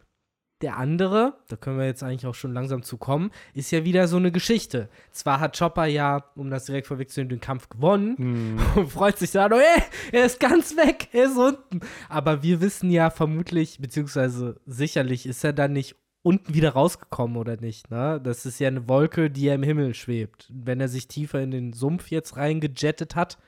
der 0.63 0.79
andere, 0.79 1.35
da 1.49 1.57
können 1.57 1.79
wir 1.79 1.87
jetzt 1.87 2.03
eigentlich 2.03 2.27
auch 2.27 2.35
schon 2.35 2.53
langsam 2.55 2.83
zu 2.83 2.97
kommen, 2.97 3.31
ist 3.55 3.71
ja 3.73 3.85
wieder 3.85 4.09
so 4.09 4.17
eine 4.17 4.33
Geschichte. 4.33 4.89
Zwar 5.11 5.41
hat 5.41 5.59
Chopper 5.59 5.87
ja, 5.87 6.25
um 6.37 6.51
das 6.51 6.65
direkt 6.67 6.87
vorwegzunehmen, 6.87 7.31
den 7.31 7.41
Kampf 7.41 7.69
gewonnen 7.69 8.17
Hm. 8.17 8.59
und 8.77 8.91
freut 8.91 9.19
sich 9.19 9.33
da, 9.33 9.49
oh, 9.51 9.55
ey, 9.55 9.83
er 10.13 10.27
ist 10.27 10.41
ganz 10.41 10.77
weg, 10.77 11.09
er 11.13 11.25
ist 11.25 11.37
unten. 11.37 11.81
Aber 12.09 12.43
wir 12.43 12.61
wissen 12.61 12.91
ja 12.91 13.11
vermutlich, 13.11 13.79
beziehungsweise 13.81 14.61
sicherlich 14.67 15.27
ist 15.27 15.45
er 15.45 15.53
dann 15.53 15.73
nicht 15.73 15.97
unten 16.23 16.55
wieder 16.55 16.71
rausgekommen 16.71 17.37
oder 17.37 17.57
nicht. 17.57 17.91
Ne? 17.91 18.21
Das 18.23 18.47
ist 18.47 18.61
ja 18.61 18.69
eine 18.69 18.89
Wolke, 18.89 19.29
die 19.31 19.43
ja 19.43 19.55
im 19.55 19.65
Himmel 19.65 19.93
schwebt. 19.95 20.49
Wenn 20.55 20.81
er 20.81 20.89
sich 20.89 21.09
tiefer 21.09 21.41
in 21.41 21.51
den 21.51 21.73
Sumpf 21.73 22.11
jetzt 22.11 22.37
reingejettet 22.37 23.17
hat, 23.17 23.39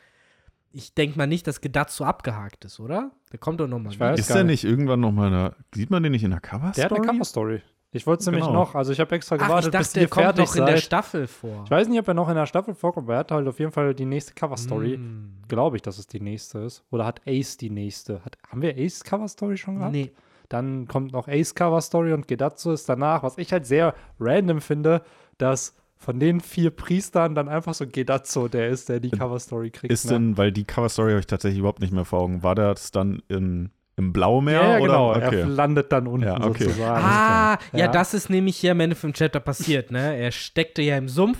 ich 0.74 0.94
denke 0.94 1.16
mal 1.16 1.26
nicht, 1.26 1.46
dass 1.46 1.60
Gedatsu 1.60 2.04
abgehakt 2.04 2.64
ist, 2.64 2.80
oder? 2.80 3.10
Der 3.32 3.38
kommt 3.38 3.60
doch 3.60 3.68
nochmal. 3.68 3.92
Ich 3.92 4.00
weiß 4.00 4.18
Ist 4.18 4.30
der 4.30 4.44
nicht. 4.44 4.64
nicht 4.64 4.70
irgendwann 4.70 5.00
nochmal 5.00 5.30
da? 5.30 5.54
Sieht 5.74 5.90
man 5.90 6.02
den 6.02 6.12
nicht 6.12 6.24
in 6.24 6.30
der 6.32 6.40
Cover 6.40 6.72
Der 6.76 6.84
hat 6.84 6.92
eine 6.92 7.06
Cover-Story. 7.06 7.62
Ich 7.92 8.08
wollte 8.08 8.20
es 8.22 8.26
nämlich 8.26 8.44
Genau. 8.44 8.58
noch, 8.58 8.74
also 8.74 8.90
ich 8.92 8.98
habe 8.98 9.14
extra 9.14 9.36
Ach, 9.36 9.40
ich 9.40 9.46
gewartet, 9.46 9.72
bis 9.72 9.86
dachte, 9.92 10.00
ihr 10.00 10.06
der 10.06 10.10
kommt 10.10 10.24
fertig 10.24 10.46
noch 10.46 10.56
in 10.56 10.66
der 10.66 10.74
seid. 10.74 10.82
Staffel 10.82 11.26
vor. 11.28 11.62
Ich 11.64 11.70
weiß 11.70 11.86
nicht, 11.88 11.98
ob 12.00 12.08
er 12.08 12.14
noch 12.14 12.28
in 12.28 12.34
der 12.34 12.46
Staffel 12.46 12.74
vorkommt, 12.74 13.06
aber 13.06 13.14
er 13.14 13.18
hat 13.20 13.30
halt 13.30 13.46
auf 13.46 13.60
jeden 13.60 13.70
Fall 13.70 13.94
die 13.94 14.04
nächste 14.04 14.34
Cover-Story. 14.34 14.98
Mm. 14.98 15.42
Glaube 15.46 15.76
ich, 15.76 15.82
dass 15.82 15.98
es 15.98 16.08
die 16.08 16.20
nächste 16.20 16.58
ist. 16.58 16.82
Oder 16.90 17.06
hat 17.06 17.20
Ace 17.24 17.56
die 17.56 17.70
nächste? 17.70 18.24
Hat, 18.24 18.36
haben 18.48 18.62
wir 18.62 18.76
Ace 18.76 19.04
Cover-Story 19.04 19.56
schon 19.56 19.76
gehabt? 19.78 19.92
Nee. 19.92 20.10
Dann 20.48 20.88
kommt 20.88 21.12
noch 21.12 21.28
Ace 21.28 21.54
Cover 21.54 21.80
Story 21.80 22.12
und 22.12 22.26
Gedatsu 22.26 22.72
ist 22.72 22.88
danach, 22.88 23.22
was 23.22 23.38
ich 23.38 23.52
halt 23.52 23.64
sehr 23.64 23.94
random 24.18 24.60
finde, 24.60 25.02
dass 25.38 25.76
von 25.96 26.20
den 26.20 26.40
vier 26.40 26.70
Priestern 26.70 27.34
dann 27.34 27.48
einfach 27.48 27.74
so 27.74 27.86
Gedatsu 27.86 28.48
der 28.48 28.68
ist, 28.68 28.88
der 28.88 29.00
die 29.00 29.10
Cover 29.10 29.38
Story 29.40 29.70
kriegt. 29.70 29.92
Ist 29.92 30.04
ne? 30.06 30.12
denn, 30.12 30.36
weil 30.36 30.52
die 30.52 30.64
Cover-Story 30.64 31.12
habe 31.12 31.20
ich 31.20 31.26
tatsächlich 31.26 31.60
überhaupt 31.60 31.80
nicht 31.80 31.92
mehr 31.92 32.04
vor 32.04 32.20
Augen. 32.20 32.42
War 32.42 32.54
das 32.54 32.90
dann 32.90 33.22
in, 33.28 33.70
im 33.96 34.12
Blaumeer? 34.12 34.60
ja, 34.62 34.70
ja, 34.72 34.78
oder? 34.80 34.86
genau. 34.86 35.10
Okay. 35.14 35.40
Er 35.40 35.46
landet 35.46 35.92
dann 35.92 36.06
unten 36.06 36.26
Ja, 36.26 36.36
okay. 36.44 36.64
sozusagen. 36.64 37.04
Ah, 37.04 37.58
ja. 37.72 37.78
Ja. 37.78 37.88
das 37.88 38.12
ist 38.12 38.28
nämlich 38.28 38.56
hier 38.58 38.72
am 38.72 38.80
Ende 38.80 38.96
vom 38.96 39.14
Chapter 39.14 39.40
passiert, 39.40 39.90
ne? 39.90 40.16
Er 40.16 40.30
steckte 40.30 40.82
ja 40.82 40.98
im 40.98 41.08
Sumpf, 41.08 41.38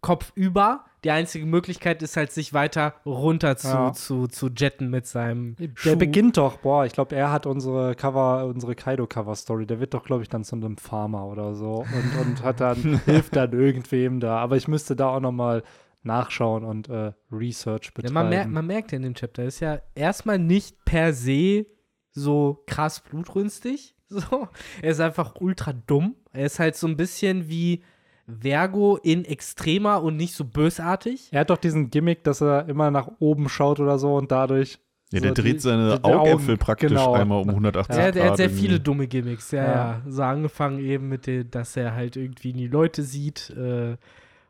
Kopf 0.00 0.32
über. 0.34 0.85
Die 1.04 1.10
einzige 1.10 1.46
Möglichkeit 1.46 2.02
ist 2.02 2.16
halt, 2.16 2.32
sich 2.32 2.52
weiter 2.52 2.94
runter 3.04 3.56
zu, 3.56 3.68
Ja. 3.68 3.92
zu, 3.92 4.26
zu 4.26 4.48
jetten 4.48 4.88
mit 4.90 5.06
seinem 5.06 5.54
Der 5.56 5.68
Schuh. 5.74 5.96
beginnt 5.96 6.36
doch, 6.36 6.56
boah, 6.58 6.84
ich 6.86 6.92
glaube, 6.92 7.14
er 7.14 7.30
hat 7.30 7.46
unsere 7.46 7.94
Cover, 7.94 8.46
unsere 8.46 8.74
Kaido-Cover-Story. 8.74 9.66
Der 9.66 9.78
wird 9.78 9.94
doch, 9.94 10.04
glaube 10.04 10.22
ich, 10.22 10.28
dann 10.28 10.42
zu 10.44 10.56
einem 10.56 10.76
Farmer 10.78 11.26
oder 11.26 11.54
so 11.54 11.84
und, 11.94 12.16
und 12.20 12.42
hat 12.42 12.60
dann, 12.60 13.00
hilft 13.04 13.36
dann 13.36 13.52
irgendwem 13.52 14.20
da. 14.20 14.38
Aber 14.38 14.56
ich 14.56 14.68
müsste 14.68 14.96
da 14.96 15.08
auch 15.14 15.20
nochmal 15.20 15.62
nachschauen 16.02 16.64
und 16.64 16.88
äh, 16.88 17.12
Research 17.30 17.86
Ja, 17.86 17.90
betreiben. 17.94 18.14
man, 18.14 18.28
mer 18.28 18.46
man 18.46 18.66
merkt 18.66 18.92
ja 18.92 18.96
in 18.96 19.02
dem 19.02 19.14
Chapter, 19.14 19.44
ist 19.44 19.60
ja 19.60 19.80
erstmal 19.94 20.38
nicht 20.38 20.84
per 20.84 21.12
se 21.12 21.66
so 22.12 22.62
krass 22.66 23.00
blutrünstig. 23.00 23.92
So. 24.08 24.46
Er 24.82 24.92
ist 24.92 25.00
einfach 25.00 25.34
ultra 25.40 25.72
dumm. 25.72 26.14
Er 26.32 26.46
ist 26.46 26.60
halt 26.60 26.76
so 26.76 26.86
ein 26.86 26.96
bisschen 26.96 27.48
wie 27.48 27.82
Vergo 28.26 28.96
in 29.02 29.24
extremer 29.24 30.02
und 30.02 30.16
nicht 30.16 30.34
so 30.34 30.44
bösartig. 30.44 31.28
Er 31.32 31.40
hat 31.40 31.50
doch 31.50 31.58
diesen 31.58 31.90
Gimmick, 31.90 32.24
dass 32.24 32.40
er 32.40 32.68
immer 32.68 32.90
nach 32.90 33.08
oben 33.20 33.48
schaut 33.48 33.78
oder 33.80 33.98
so 33.98 34.14
und 34.16 34.30
dadurch. 34.32 34.78
Ja, 35.12 35.20
so 35.20 35.24
der 35.26 35.34
dreht 35.34 35.54
die- 35.56 35.58
seine 35.60 35.98
die- 35.98 36.04
Augäpfel 36.04 36.54
Augen- 36.54 36.58
praktisch 36.58 36.88
genau. 36.88 37.12
einmal 37.14 37.40
um 37.42 37.50
180 37.50 37.96
Ja, 37.96 38.02
Grad. 38.06 38.16
er 38.16 38.30
hat 38.30 38.36
sehr 38.38 38.46
irgendwie. 38.46 38.62
viele 38.62 38.80
dumme 38.80 39.06
Gimmicks, 39.06 39.52
ja, 39.52 39.62
Ja. 39.64 39.72
ja. 39.72 40.02
So 40.08 40.22
angefangen 40.22 40.80
eben 40.80 41.08
mit 41.08 41.28
dem, 41.28 41.48
dass 41.50 41.76
er 41.76 41.94
halt 41.94 42.16
irgendwie 42.16 42.52
die 42.52 42.66
Leute 42.66 43.02
sieht 43.04 43.50
äh, 43.50 43.96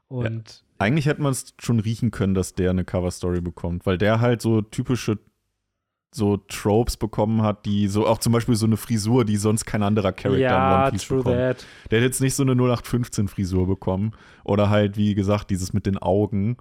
und 0.09 0.63
Eigentlich 0.79 1.07
hätte 1.07 1.23
man 1.23 1.33
es 1.33 1.55
schon 1.59 1.81
riechen 1.81 2.11
können, 2.11 2.35
dass 2.35 2.55
der 2.55 2.69
eine 2.71 2.85
Cover-Story 2.85 3.41
bekommt, 3.41 3.87
weil 3.87 3.97
der 3.99 4.21
halt 4.21 4.43
so 4.43 4.61
typische 4.61 5.19
so 6.15 6.39
Tropes 6.39 6.97
bekommen 6.97 7.43
hat, 7.43 7.67
die 7.67 7.89
so 7.89 8.07
auch 8.07 8.19
zum 8.19 8.33
Beispiel 8.33 8.55
so 8.55 8.67
eine 8.67 8.77
Frisur, 8.77 9.25
die 9.25 9.37
sonst 9.37 9.65
kein 9.67 9.83
anderer 9.83 10.13
Charakter 10.13 10.37
in 10.37 10.43
ja, 10.43 10.83
One 10.85 10.91
Piece 10.93 11.07
true 11.07 11.19
bekommt. 11.19 11.37
that. 11.37 11.67
Der 11.91 11.99
hat 12.01 12.05
jetzt 12.05 12.21
nicht 12.21 12.35
so 12.35 12.43
eine 12.43 12.53
0815-Frisur 12.55 13.67
bekommen. 13.67 14.13
Oder 14.45 14.71
halt, 14.71 14.97
wie 14.97 15.15
gesagt, 15.15 15.51
dieses 15.51 15.73
mit 15.73 15.85
den 15.87 15.99
Augen. 15.99 16.57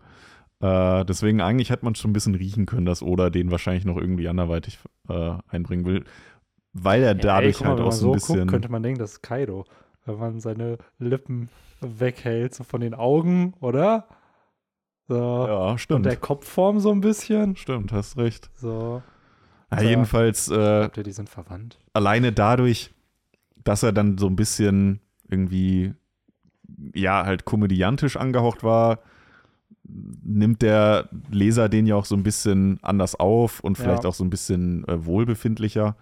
Äh, 0.59 1.05
deswegen 1.05 1.41
eigentlich 1.41 1.69
hätte 1.69 1.85
man 1.85 1.95
schon 1.95 2.11
ein 2.11 2.13
bisschen 2.13 2.35
riechen 2.35 2.65
können, 2.65 2.85
dass 2.85 3.01
Oda 3.01 3.29
den 3.29 3.51
wahrscheinlich 3.51 3.85
noch 3.85 3.97
irgendwie 3.97 4.27
anderweitig 4.27 4.79
äh, 5.09 5.33
einbringen 5.47 5.85
will. 5.85 6.03
Weil 6.73 7.03
er 7.03 7.11
Ja, 7.11 7.15
ey, 7.15 7.21
dadurch 7.21 7.57
guck 7.57 7.67
mal, 7.67 7.77
halt 7.77 7.81
auch 7.81 7.91
so 7.91 8.13
ein 8.13 8.19
so 8.19 8.27
guckt, 8.27 8.27
bisschen. 8.39 8.47
könnte 8.49 8.69
man 8.69 8.83
denken, 8.83 8.99
das 8.99 9.11
ist 9.13 9.21
Kaido. 9.21 9.65
Wenn 10.05 10.17
man 10.17 10.39
seine 10.39 10.77
Lippen 10.99 11.49
weghält, 11.81 12.53
so 12.53 12.63
von 12.63 12.81
den 12.81 12.93
Augen, 12.93 13.53
oder? 13.61 14.07
So. 15.07 15.15
ja, 15.47 15.71
Und 15.71 15.79
stimmt. 15.79 16.05
der 16.05 16.17
Kopfform 16.17 16.79
so 16.79 16.91
ein 16.91 17.01
bisschen. 17.01 17.55
Stimmt, 17.55 17.91
hast 17.93 18.17
recht. 18.17 18.49
So. 18.55 19.01
Ja, 19.83 19.89
jedenfalls 19.89 20.49
äh, 20.49 20.53
Glaubt 20.81 20.97
ihr, 20.97 21.03
die 21.03 21.11
sind 21.11 21.29
verwandt? 21.29 21.77
alleine 21.93 22.31
dadurch, 22.31 22.91
dass 23.63 23.83
er 23.83 23.91
dann 23.93 24.17
so 24.17 24.27
ein 24.27 24.35
bisschen 24.35 24.99
irgendwie, 25.29 25.93
ja, 26.93 27.25
halt 27.25 27.45
komödiantisch 27.45 28.17
angehaucht 28.17 28.63
war, 28.63 28.99
nimmt 29.83 30.61
der 30.61 31.09
Leser 31.29 31.69
den 31.69 31.85
ja 31.87 31.95
auch 31.95 32.05
so 32.05 32.15
ein 32.15 32.23
bisschen 32.23 32.79
anders 32.81 33.15
auf 33.15 33.59
und 33.59 33.77
vielleicht 33.77 34.03
Ja. 34.03 34.09
auch 34.09 34.13
so 34.15 34.23
ein 34.23 34.29
bisschen 34.29 34.87
äh, 34.87 35.05
wohlbefindlicher. 35.05 35.95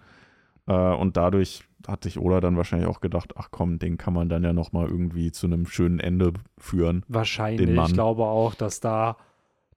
Äh, 0.66 0.72
und 0.72 1.16
dadurch 1.16 1.64
hat 1.86 2.02
sich 2.04 2.18
Oda 2.18 2.40
dann 2.40 2.56
wahrscheinlich 2.56 2.88
auch 2.88 3.00
gedacht, 3.00 3.34
ach 3.36 3.48
komm, 3.50 3.78
den 3.78 3.98
kann 3.98 4.14
man 4.14 4.30
dann 4.30 4.42
ja 4.42 4.54
noch 4.54 4.72
mal 4.72 4.88
irgendwie 4.88 5.32
zu 5.32 5.46
einem 5.46 5.66
schönen 5.66 6.00
Ende 6.00 6.32
führen. 6.56 7.04
Wahrscheinlich. 7.08 7.78
Ich 7.78 7.92
glaube 7.92 8.24
auch, 8.24 8.54
dass 8.54 8.80
da 8.80 9.18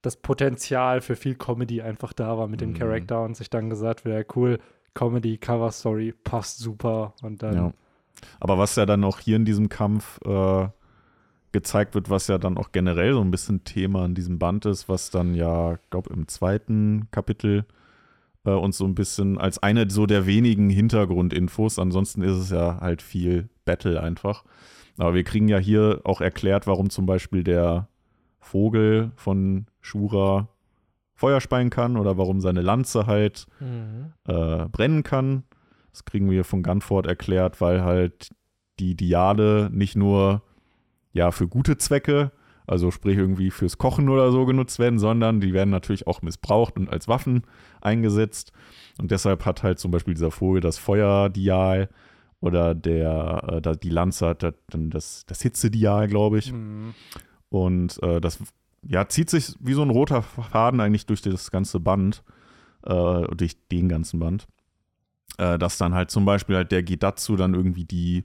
das 0.02 0.16
Potenzial 0.16 1.00
für 1.00 1.16
viel 1.16 1.34
Comedy 1.34 1.82
einfach 1.82 2.12
da 2.12 2.38
war 2.38 2.46
mit 2.48 2.60
dem 2.60 2.70
Mhm. 2.70 2.74
Charakter 2.74 3.22
und 3.22 3.36
sich 3.36 3.50
dann 3.50 3.70
gesagt 3.70 4.04
wird, 4.04 4.16
ja 4.16 4.34
cool, 4.36 4.58
Comedy, 4.94 5.38
Cover 5.38 5.70
Story, 5.70 6.14
passt 6.24 6.58
super. 6.58 7.14
Und 7.22 7.42
dann, 7.42 7.54
Ja. 7.54 7.72
Aber 8.40 8.58
was 8.58 8.74
ja 8.76 8.84
dann 8.86 9.04
auch 9.04 9.20
hier 9.20 9.36
in 9.36 9.44
diesem 9.44 9.68
Kampf 9.68 10.18
äh, 10.24 10.68
gezeigt 11.52 11.94
wird, 11.94 12.10
was 12.10 12.26
ja 12.26 12.38
dann 12.38 12.58
auch 12.58 12.72
generell 12.72 13.12
so 13.14 13.20
ein 13.20 13.30
bisschen 13.30 13.62
Thema 13.64 14.04
in 14.04 14.14
diesem 14.14 14.38
Band 14.38 14.66
ist, 14.66 14.88
was 14.88 15.10
dann 15.10 15.34
ja, 15.34 15.78
glaube 15.90 16.12
im 16.12 16.26
zweiten 16.28 17.08
Kapitel 17.10 17.64
äh, 18.44 18.50
uns 18.50 18.76
so 18.78 18.84
ein 18.86 18.94
bisschen 18.94 19.38
als 19.38 19.62
eine 19.62 19.88
so 19.88 20.06
der 20.06 20.26
wenigen 20.26 20.68
Hintergrundinfos, 20.68 21.78
ansonsten 21.78 22.22
ist 22.22 22.36
es 22.36 22.50
ja 22.50 22.80
halt 22.80 23.02
viel 23.02 23.48
Battle 23.64 24.00
einfach. 24.02 24.44
Aber 24.98 25.14
wir 25.14 25.22
kriegen 25.24 25.46
ja 25.48 25.58
hier 25.58 26.00
auch 26.04 26.20
erklärt, 26.20 26.66
warum 26.66 26.90
zum 26.90 27.06
Beispiel 27.06 27.44
der 27.44 27.88
Vogel 28.40 29.12
von 29.16 29.66
Shura 29.88 30.48
Feuer 31.14 31.40
speien 31.40 31.70
kann 31.70 31.96
oder 31.96 32.16
warum 32.16 32.40
seine 32.40 32.62
Lanze 32.62 33.06
halt 33.06 33.46
Mhm. 33.60 34.12
äh, 34.28 34.68
brennen 34.68 35.02
kann. 35.02 35.44
Das 35.90 36.04
kriegen 36.04 36.30
wir 36.30 36.44
von 36.44 36.62
Gunford 36.62 37.06
erklärt, 37.06 37.60
weil 37.60 37.82
halt 37.82 38.30
die 38.78 38.94
Diade 38.94 39.68
nicht 39.72 39.96
nur 39.96 40.42
ja 41.12 41.32
für 41.32 41.48
gute 41.48 41.76
Zwecke, 41.78 42.30
also 42.66 42.90
sprich 42.92 43.16
irgendwie 43.18 43.50
fürs 43.50 43.78
Kochen 43.78 44.08
oder 44.10 44.30
so 44.30 44.44
genutzt 44.46 44.78
werden, 44.78 44.98
sondern 45.00 45.40
die 45.40 45.52
werden 45.54 45.70
natürlich 45.70 46.06
auch 46.06 46.22
missbraucht 46.22 46.76
und 46.76 46.88
als 46.88 47.08
Waffen 47.08 47.42
eingesetzt. 47.80 48.52
Und 49.00 49.10
deshalb 49.10 49.44
hat 49.46 49.62
halt 49.64 49.78
zum 49.80 49.90
Beispiel 49.90 50.14
dieser 50.14 50.30
Vogel 50.30 50.60
das 50.60 50.78
Feuerdial 50.78 51.88
oder 52.40 52.74
der, 52.76 53.60
äh, 53.64 53.76
die 53.76 53.88
Lanze 53.90 54.28
hat 54.28 54.54
dann 54.70 54.90
das, 54.90 55.24
das 55.26 55.42
Hitzedial, 55.42 56.06
glaube 56.06 56.38
ich. 56.38 56.52
Mhm. 56.52 56.94
Und 57.48 58.00
äh, 58.02 58.20
das 58.20 58.38
ja, 58.88 59.06
zieht 59.06 59.28
sich 59.28 59.54
wie 59.60 59.74
so 59.74 59.82
ein 59.82 59.90
roter 59.90 60.22
Faden 60.22 60.80
eigentlich 60.80 61.06
durch 61.06 61.20
das 61.20 61.50
ganze 61.50 61.78
Band, 61.78 62.22
äh, 62.84 63.22
durch 63.36 63.56
den 63.68 63.88
ganzen 63.88 64.18
Band. 64.18 64.48
Äh, 65.36 65.58
dass 65.58 65.76
dann 65.76 65.94
halt 65.94 66.10
zum 66.10 66.24
Beispiel 66.24 66.56
halt 66.56 66.72
der 66.72 66.82
Gidatsu 66.82 67.36
dann 67.36 67.54
irgendwie 67.54 67.84
die 67.84 68.24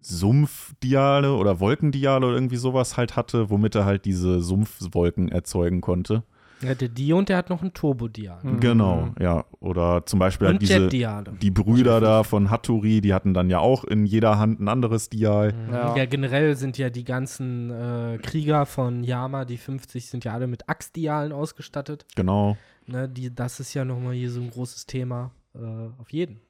Sumpfdiale 0.00 1.32
oder 1.34 1.60
Wolkendiale 1.60 2.26
oder 2.26 2.34
irgendwie 2.34 2.56
sowas 2.56 2.96
halt 2.96 3.16
hatte, 3.16 3.48
womit 3.48 3.76
er 3.76 3.84
halt 3.84 4.04
diese 4.04 4.42
Sumpfwolken 4.42 5.28
erzeugen 5.28 5.80
konnte. 5.80 6.24
Ja, 6.62 6.74
der 6.74 6.88
Dio 6.88 7.18
und 7.18 7.28
der 7.28 7.36
hat 7.36 7.50
noch 7.50 7.60
einen 7.60 7.74
Turbodial. 7.74 8.38
Mhm. 8.42 8.60
Genau, 8.60 9.08
ja. 9.20 9.44
Oder 9.60 10.06
zum 10.06 10.18
Beispiel 10.18 10.48
halt 10.48 10.62
diese, 10.62 10.88
die 10.88 11.50
Brüder 11.50 12.00
da 12.00 12.22
von 12.22 12.50
Hattori, 12.50 13.00
die 13.00 13.12
hatten 13.12 13.34
dann 13.34 13.50
ja 13.50 13.58
auch 13.58 13.84
in 13.84 14.06
jeder 14.06 14.38
Hand 14.38 14.60
ein 14.60 14.68
anderes 14.68 15.10
Dial. 15.10 15.52
Ja. 15.70 15.96
Ja. 15.96 16.04
generell 16.06 16.56
sind 16.56 16.78
ja 16.78 16.88
die 16.88 17.04
ganzen 17.04 17.70
äh, 17.70 18.18
Krieger 18.22 18.64
von 18.64 19.04
Yama, 19.04 19.44
die 19.44 19.58
50, 19.58 20.06
sind 20.06 20.24
ja 20.24 20.32
alle 20.32 20.46
mit 20.46 20.68
Axtdialen 20.68 21.32
ausgestattet. 21.32 22.06
Genau. 22.14 22.56
Ne, 22.86 23.08
die, 23.08 23.34
das 23.34 23.60
ist 23.60 23.74
ja 23.74 23.84
nochmal 23.84 24.14
hier 24.14 24.30
so 24.30 24.40
ein 24.40 24.50
großes 24.50 24.86
Thema. 24.86 25.32
Äh, 25.54 25.58
auf 25.98 26.10
jeden. 26.10 26.40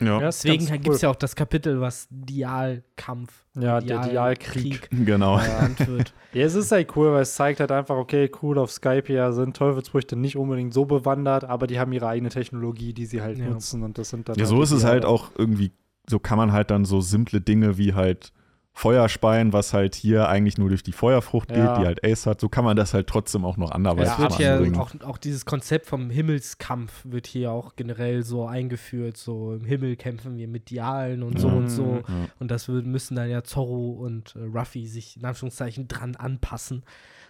Ja, 0.00 0.18
Deswegen 0.18 0.66
ganz 0.66 0.82
gibt 0.82 0.94
es 0.96 1.02
ja 1.02 1.08
auch 1.10 1.16
das 1.16 1.34
Kapitel, 1.36 1.80
was 1.80 2.06
Dialkampf, 2.10 3.46
Ja, 3.58 3.80
der 3.80 4.00
Dialkrieg. 4.00 4.88
genau. 4.90 5.38
wird. 5.38 6.12
Ja, 6.34 6.44
es 6.44 6.54
ist 6.54 6.70
halt 6.70 6.94
cool, 6.96 7.12
weil 7.12 7.22
es 7.22 7.34
zeigt 7.34 7.60
halt 7.60 7.72
einfach, 7.72 7.96
okay, 7.96 8.30
cool, 8.42 8.58
auf 8.58 8.70
Skype 8.70 9.10
ja 9.12 9.32
sind 9.32 9.56
Teufelsfrüchte 9.56 10.16
nicht 10.16 10.36
unbedingt 10.36 10.74
so 10.74 10.84
bewandert, 10.84 11.44
aber 11.44 11.66
die 11.66 11.78
haben 11.78 11.92
ihre 11.92 12.08
eigene 12.08 12.28
Technologie, 12.28 12.92
die 12.92 13.06
sie 13.06 13.22
halt 13.22 13.38
Ja. 13.38 13.50
nutzen 13.50 13.82
und 13.82 13.96
das 13.96 14.10
sind 14.10 14.28
dann 14.28 14.36
Ja, 14.36 14.42
halt 14.42 14.48
so 14.50 14.62
ist 14.62 14.72
es 14.72 14.84
halt 14.84 15.04
auch 15.04 15.30
irgendwie, 15.38 15.72
so 16.08 16.18
kann 16.18 16.36
man 16.38 16.52
halt 16.52 16.70
dann 16.70 16.84
so 16.84 17.00
simple 17.00 17.40
Dinge 17.40 17.78
wie 17.78 17.94
halt 17.94 18.32
Feuerspeien, 18.76 19.52
was 19.52 19.72
halt 19.72 19.94
hier 19.94 20.28
eigentlich 20.28 20.58
nur 20.58 20.68
durch 20.68 20.82
die 20.82 20.92
Feuerfrucht 20.92 21.48
geht, 21.48 21.58
Ja. 21.58 21.78
die 21.78 21.86
halt 21.86 22.04
Ace 22.04 22.26
hat, 22.26 22.40
so 22.40 22.48
kann 22.48 22.64
man 22.64 22.76
das 22.76 22.92
halt 22.92 23.06
trotzdem 23.06 23.44
auch 23.44 23.56
noch 23.56 23.70
anderweitig 23.70 24.18
mal 24.18 24.36
hier 24.36 24.54
anbringen. 24.54 24.76
auch, 24.76 24.90
auch 25.04 25.16
dieses 25.16 25.44
Konzept 25.46 25.86
vom 25.86 26.10
Himmelskampf 26.10 27.02
wird 27.04 27.28
hier 27.28 27.52
auch 27.52 27.76
generell 27.76 28.24
so 28.24 28.46
eingeführt. 28.46 29.16
So 29.16 29.54
im 29.54 29.64
Himmel 29.64 29.94
kämpfen 29.94 30.36
wir 30.36 30.48
mit 30.48 30.70
Dialen 30.70 31.22
und 31.22 31.38
so 31.38 31.48
Ja. 31.48 31.54
und 31.54 31.68
so. 31.68 32.02
Ja. 32.08 32.14
Und 32.40 32.50
das 32.50 32.66
müssen 32.66 33.14
dann 33.14 33.30
ja 33.30 33.44
Zorro 33.44 33.92
und 33.92 34.34
äh, 34.34 34.40
Ruffy 34.58 34.86
sich 34.88 35.16
in 35.18 35.24
Anführungszeichen 35.24 35.86
dran 35.86 36.16
anpassen. 36.16 36.82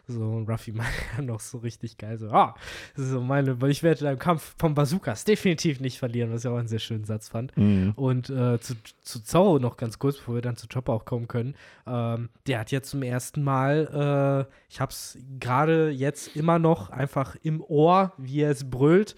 So, 0.07 0.23
und 0.23 0.49
Ruffy 0.49 0.73
meint 0.75 0.91
ja 1.17 1.23
noch 1.23 1.41
so 1.41 1.59
richtig 1.59 1.99
geil. 1.99 2.19
So, 2.19 2.31
ah, 2.31 2.55
so 2.95 3.21
meine, 3.21 3.57
ich 3.69 3.83
werde 3.83 4.09
im 4.11 4.19
Kampf 4.19 4.55
vom 4.59 4.75
Bazookas 4.75 5.25
definitiv 5.25 5.81
nicht 5.81 5.99
verlieren, 5.99 6.33
was 6.33 6.45
ich 6.45 6.51
auch 6.51 6.57
einen 6.57 6.69
sehr 6.69 6.79
schönen 6.79 7.05
Satz 7.05 7.29
fand. 7.29 7.57
Mhm. 7.57 7.93
Und 7.97 8.31
äh, 8.31 8.59
zu, 8.61 8.75
zu 9.03 9.23
Zorro 9.23 9.59
noch 9.59 9.77
ganz 9.77 9.99
kurz, 9.99 10.17
bevor 10.19 10.37
wir 10.37 10.43
dann 10.43 10.57
zu 10.57 10.69
Chopper 10.69 10.93
auch 10.93 11.05
kommen 11.05 11.29
können. 11.29 11.55
Ähm, 11.87 12.29
der 12.47 12.61
hat 12.61 12.71
jetzt 12.71 12.91
zum 12.91 13.03
ersten 13.03 13.43
Mal, 13.43 14.47
äh, 14.49 14.55
ich 14.69 14.81
hab's 14.81 15.19
gerade 15.41 15.91
jetzt 15.91 16.37
immer 16.37 16.59
noch 16.59 16.91
einfach 16.91 17.37
im 17.43 17.63
Ohr, 17.63 18.13
wie 18.19 18.41
er 18.41 18.51
es 18.51 18.69
brüllt. 18.69 19.17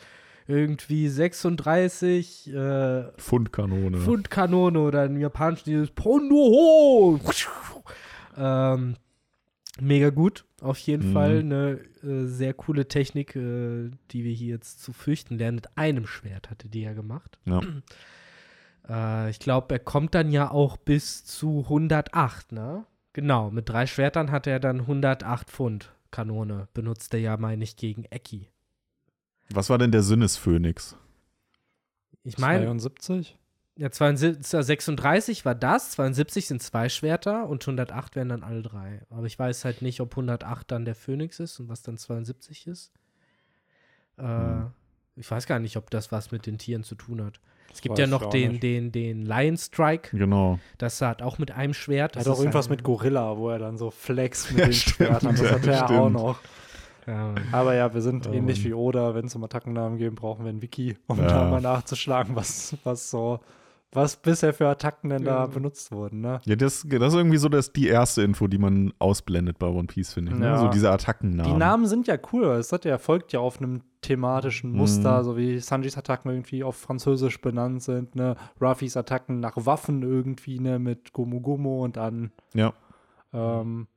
Irgendwie 0.48 1.08
36 1.08 2.54
äh, 2.54 3.04
Fundkanone. 3.16 3.98
Pfundkanone 3.98 4.78
oder 4.78 5.06
im 5.06 5.18
Japanischen 5.18 5.64
dieses 5.64 5.90
Pondoho. 5.90 7.18
Ähm, 8.36 8.94
mega 9.80 10.10
gut, 10.10 10.45
auf 10.60 10.78
jeden 10.78 11.10
Mhm. 11.10 11.12
Fall. 11.12 11.38
Eine 11.40 11.80
äh, 12.02 12.26
sehr 12.26 12.54
coole 12.54 12.88
Technik, 12.88 13.36
äh, 13.36 13.90
die 14.10 14.24
wir 14.24 14.32
hier 14.32 14.54
jetzt 14.54 14.82
zu 14.82 14.92
fürchten 14.92 15.38
lernen. 15.38 15.56
Mit 15.56 15.76
einem 15.76 16.06
Schwert 16.06 16.50
hatte 16.50 16.68
die 16.68 16.82
ja 16.82 16.92
gemacht. 16.92 17.38
Ja. 17.44 17.60
Äh, 18.88 19.30
ich 19.30 19.40
glaube, 19.40 19.74
er 19.74 19.80
kommt 19.80 20.14
dann 20.14 20.30
ja 20.30 20.48
auch 20.48 20.76
bis 20.76 21.24
zu 21.24 21.62
108, 21.64 22.52
ne? 22.52 22.86
Genau, 23.14 23.50
mit 23.50 23.68
drei 23.68 23.84
Schwertern 23.86 24.30
hat 24.30 24.46
er 24.46 24.60
dann 24.60 24.82
108 24.82 25.50
Pfund 25.50 25.92
Kanone. 26.12 26.68
Benutzt 26.72 27.12
er 27.12 27.18
ja, 27.18 27.36
meine 27.36 27.64
ich, 27.64 27.76
gegen 27.76 28.04
Eki. 28.10 28.48
Was 29.50 29.70
war 29.70 29.78
denn 29.78 29.90
der 29.90 30.04
Sinnesphönix? 30.04 30.96
Ich 32.22 32.38
meine, 32.38 32.66
72? 32.66 33.36
Ja, 33.76 33.90
72, 33.90 34.46
36 34.64 35.44
war 35.44 35.54
das, 35.54 35.90
72 35.92 36.46
sind 36.46 36.62
zwei 36.62 36.88
Schwerter 36.88 37.48
und 37.48 37.62
108 37.62 38.16
wären 38.16 38.30
dann 38.30 38.42
alle 38.42 38.62
drei. 38.62 39.02
Aber 39.10 39.26
ich 39.26 39.38
weiß 39.38 39.64
halt 39.64 39.82
nicht, 39.82 40.00
ob 40.00 40.12
108 40.12 40.70
dann 40.70 40.84
der 40.84 40.94
Phönix 40.94 41.40
ist 41.40 41.60
und 41.60 41.68
was 41.68 41.82
dann 41.82 41.96
72 41.98 42.66
ist. 42.66 42.92
Äh, 44.18 44.22
Hm. 44.22 44.70
Ich 45.18 45.30
weiß 45.30 45.46
gar 45.46 45.58
nicht, 45.60 45.78
ob 45.78 45.88
das 45.90 46.12
was 46.12 46.30
mit 46.30 46.44
den 46.44 46.58
Tieren 46.58 46.82
zu 46.84 46.94
tun 46.94 47.24
hat. 47.24 47.40
Es 47.72 47.80
gibt 47.80 47.98
ja 47.98 48.06
noch 48.06 48.22
auch 48.24 48.30
den, 48.30 48.52
nicht. 48.52 48.62
den, 48.62 48.92
den 48.92 49.22
Lion 49.24 49.56
Strike. 49.56 50.14
Genau. 50.16 50.58
Das 50.76 51.00
hat 51.00 51.22
auch 51.22 51.38
mit 51.38 51.50
einem 51.52 51.72
Schwert. 51.72 52.16
Er 52.16 52.20
Das 52.20 52.26
hat 52.26 52.34
auch 52.34 52.38
irgendwas 52.40 52.68
mit 52.68 52.82
Gorilla, 52.82 53.36
wo 53.38 53.48
er 53.48 53.58
dann 53.58 53.78
so 53.78 53.90
flex 53.90 54.50
mit 54.50 54.58
Ja, 54.60 54.64
den 54.66 54.72
stimmt, 54.74 54.94
Schwertern. 54.96 55.36
Das 55.36 55.40
ja, 55.40 55.50
hat 55.52 55.66
er 55.66 55.82
auch 55.84 55.86
stimmt. 55.88 56.12
noch. 56.12 56.40
Ja. 57.06 57.34
Aber 57.52 57.74
ja, 57.74 57.94
wir 57.94 58.02
sind 58.02 58.26
Oh, 58.26 58.32
ähnlich 58.32 58.62
wie 58.64 58.74
Oda. 58.74 59.14
Wenn 59.14 59.24
es 59.26 59.34
um 59.34 59.42
Attackennamen 59.44 59.96
geht, 59.96 60.14
brauchen 60.14 60.44
wir 60.44 60.52
ein 60.52 60.60
Wiki, 60.60 60.96
um 61.06 61.18
Ja. 61.18 61.26
da 61.28 61.44
mal 61.50 61.60
nachzuschlagen, 61.62 62.36
was, 62.36 62.76
was 62.84 63.10
so, 63.10 63.40
was 63.96 64.16
bisher 64.16 64.54
für 64.54 64.68
Attacken 64.68 65.10
denn 65.10 65.24
da 65.24 65.38
Ja. 65.40 65.46
benutzt 65.46 65.90
wurden. 65.90 66.20
Ne? 66.20 66.40
Ja, 66.44 66.54
das, 66.54 66.86
das 66.88 67.12
ist 67.12 67.14
irgendwie 67.18 67.38
so 67.38 67.48
das, 67.48 67.72
die 67.72 67.88
erste 67.88 68.22
Info, 68.22 68.46
die 68.46 68.58
man 68.58 68.92
ausblendet 69.00 69.58
bei 69.58 69.66
One 69.66 69.86
Piece, 69.88 70.12
finde 70.12 70.32
ich. 70.32 70.38
Ne? 70.38 70.46
Ja. 70.46 70.58
So 70.58 70.68
diese 70.68 70.90
Attackennamen. 70.92 71.52
Die 71.52 71.58
Namen 71.58 71.86
sind 71.86 72.06
ja 72.06 72.16
cool, 72.32 72.46
weil 72.48 72.60
es 72.60 72.70
hat 72.72 72.84
ja, 72.84 72.98
folgt 72.98 73.32
ja 73.32 73.40
auf 73.40 73.58
einem 73.60 73.80
thematischen 74.02 74.70
Muster, 74.72 75.18
Mhm. 75.20 75.24
so 75.24 75.36
wie 75.36 75.58
Sanjis 75.58 75.96
Attacken 75.98 76.30
irgendwie 76.30 76.62
auf 76.62 76.76
Französisch 76.76 77.40
benannt 77.40 77.82
sind, 77.82 78.14
ne? 78.14 78.36
Ruffys 78.60 78.96
Attacken 78.96 79.40
nach 79.40 79.56
Waffen 79.56 80.02
irgendwie, 80.02 80.60
ne, 80.60 80.78
mit 80.78 81.12
Gomu 81.12 81.40
Gomu 81.40 81.82
und 81.82 81.96
dann, 81.96 82.30
Ja. 82.54 82.72
ähm, 83.32 83.88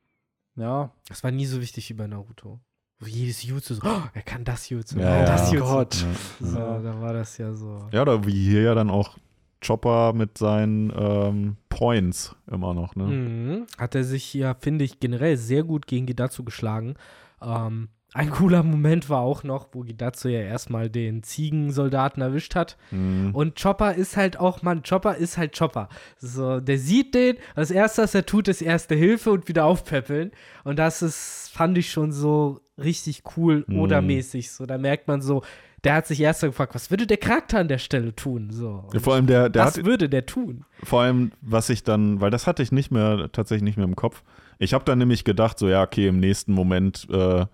ja. 0.56 0.92
Das 1.08 1.24
war 1.24 1.32
nie 1.32 1.46
so 1.46 1.62
wichtig 1.62 1.90
wie 1.90 1.94
bei 1.94 2.08
Naruto. 2.08 2.60
Wo 3.02 3.06
jedes 3.08 3.44
Jutsu 3.44 3.76
so, 3.76 3.82
oh, 3.86 4.02
er 4.14 4.22
kann 4.24 4.44
das 4.44 4.68
Jutsu, 4.70 5.00
Ja, 5.00 5.24
das 5.26 5.50
Oh 5.52 5.54
Jutsu. 5.56 5.68
Gott. 5.74 6.06
Ja. 6.42 6.48
So, 6.48 6.58
Ja. 6.58 6.80
da 6.80 7.02
war 7.02 7.14
das 7.14 7.38
ja 7.38 7.54
so. 7.54 7.88
ja, 7.92 8.02
oder 8.02 8.26
wie 8.26 8.50
hier 8.50 8.64
ja 8.64 8.76
dann 8.76 8.90
auch 8.90 9.18
Chopper 9.62 10.14
mit 10.14 10.38
seinen 10.38 10.92
ähm, 10.98 11.58
Points 11.70 12.36
immer 12.50 12.74
noch, 12.74 12.96
ne? 12.96 13.04
Mhm. 13.04 13.68
Hat 13.78 13.96
er 13.96 14.04
sich 14.04 14.34
ja, 14.34 14.56
finde 14.60 14.86
ich, 14.86 15.00
generell 15.00 15.38
sehr 15.38 15.64
gut 15.64 15.86
gegen 15.88 16.06
Gidatsu 16.06 16.44
geschlagen. 16.44 16.96
Ähm, 17.42 17.90
ein 18.14 18.32
cooler 18.32 18.64
Moment 18.64 19.08
war 19.10 19.20
auch 19.20 19.44
noch, 19.44 19.68
wo 19.72 19.82
Gidatsu 19.82 20.30
ja 20.30 20.40
erstmal 20.42 20.90
den 20.90 21.22
Ziegensoldaten 21.22 22.24
erwischt 22.24 22.56
hat. 22.56 22.76
Mhm. 22.90 23.36
Und 23.36 23.62
Chopper 23.62 23.94
ist 23.94 24.18
halt 24.18 24.40
auch, 24.40 24.64
Mann, 24.64 24.82
Chopper 24.82 25.16
ist 25.16 25.38
halt 25.38 25.56
Chopper. 25.56 25.90
So, 26.18 26.60
der 26.60 26.80
sieht 26.80 27.14
den, 27.14 27.38
das 27.56 27.70
erste, 27.70 28.02
was 28.02 28.16
er 28.16 28.26
tut, 28.26 28.48
ist 28.48 28.62
erste 28.64 28.96
Hilfe 28.96 29.30
und 29.32 29.48
wieder 29.48 29.66
aufpäppeln. 29.66 30.32
Und 30.64 30.80
das 30.80 31.04
ist, 31.04 31.52
fand 31.54 31.78
ich 31.78 31.92
schon 31.92 32.12
so 32.12 32.62
richtig 32.80 33.24
cool 33.38 33.64
Mhm. 33.68 33.80
oder 33.80 34.02
mäßig. 34.02 34.52
So, 34.52 34.66
da 34.66 34.78
merkt 34.80 35.08
man 35.08 35.22
so, 35.22 35.44
der 35.84 35.96
hat 35.96 36.08
sich 36.08 36.20
erst 36.20 36.42
gefragt, 36.42 36.76
was 36.76 36.92
würde 36.92 37.08
der 37.08 37.18
Charakter 37.18 37.60
an 37.60 37.68
der 37.68 37.78
Stelle 37.78 38.16
tun? 38.16 38.50
So. 38.52 38.88
Ja, 38.94 39.00
vor 39.00 39.14
allem 39.14 39.28
der, 39.28 39.50
der 39.50 39.66
was 39.66 39.78
hat, 39.78 39.86
würde 39.86 40.10
der 40.10 40.26
tun? 40.26 40.66
vor 40.84 41.02
allem, 41.02 41.32
was 41.42 41.70
ich 41.70 41.84
dann, 41.84 42.22
weil 42.22 42.32
das 42.32 42.48
hatte 42.48 42.64
ich 42.64 42.72
nicht 42.72 42.92
mehr, 42.92 43.30
tatsächlich 43.32 43.64
nicht 43.64 43.78
mehr 43.78 43.86
im 43.86 43.96
Kopf. 43.96 44.24
Ich 44.58 44.74
habe 44.74 44.84
dann 44.86 45.00
nämlich 45.00 45.24
gedacht, 45.24 45.58
so 45.58 45.70
ja, 45.70 45.84
okay, 45.84 46.08
im 46.08 46.20
nächsten 46.20 46.54
Moment 46.54 47.08
äh, 47.10 47.46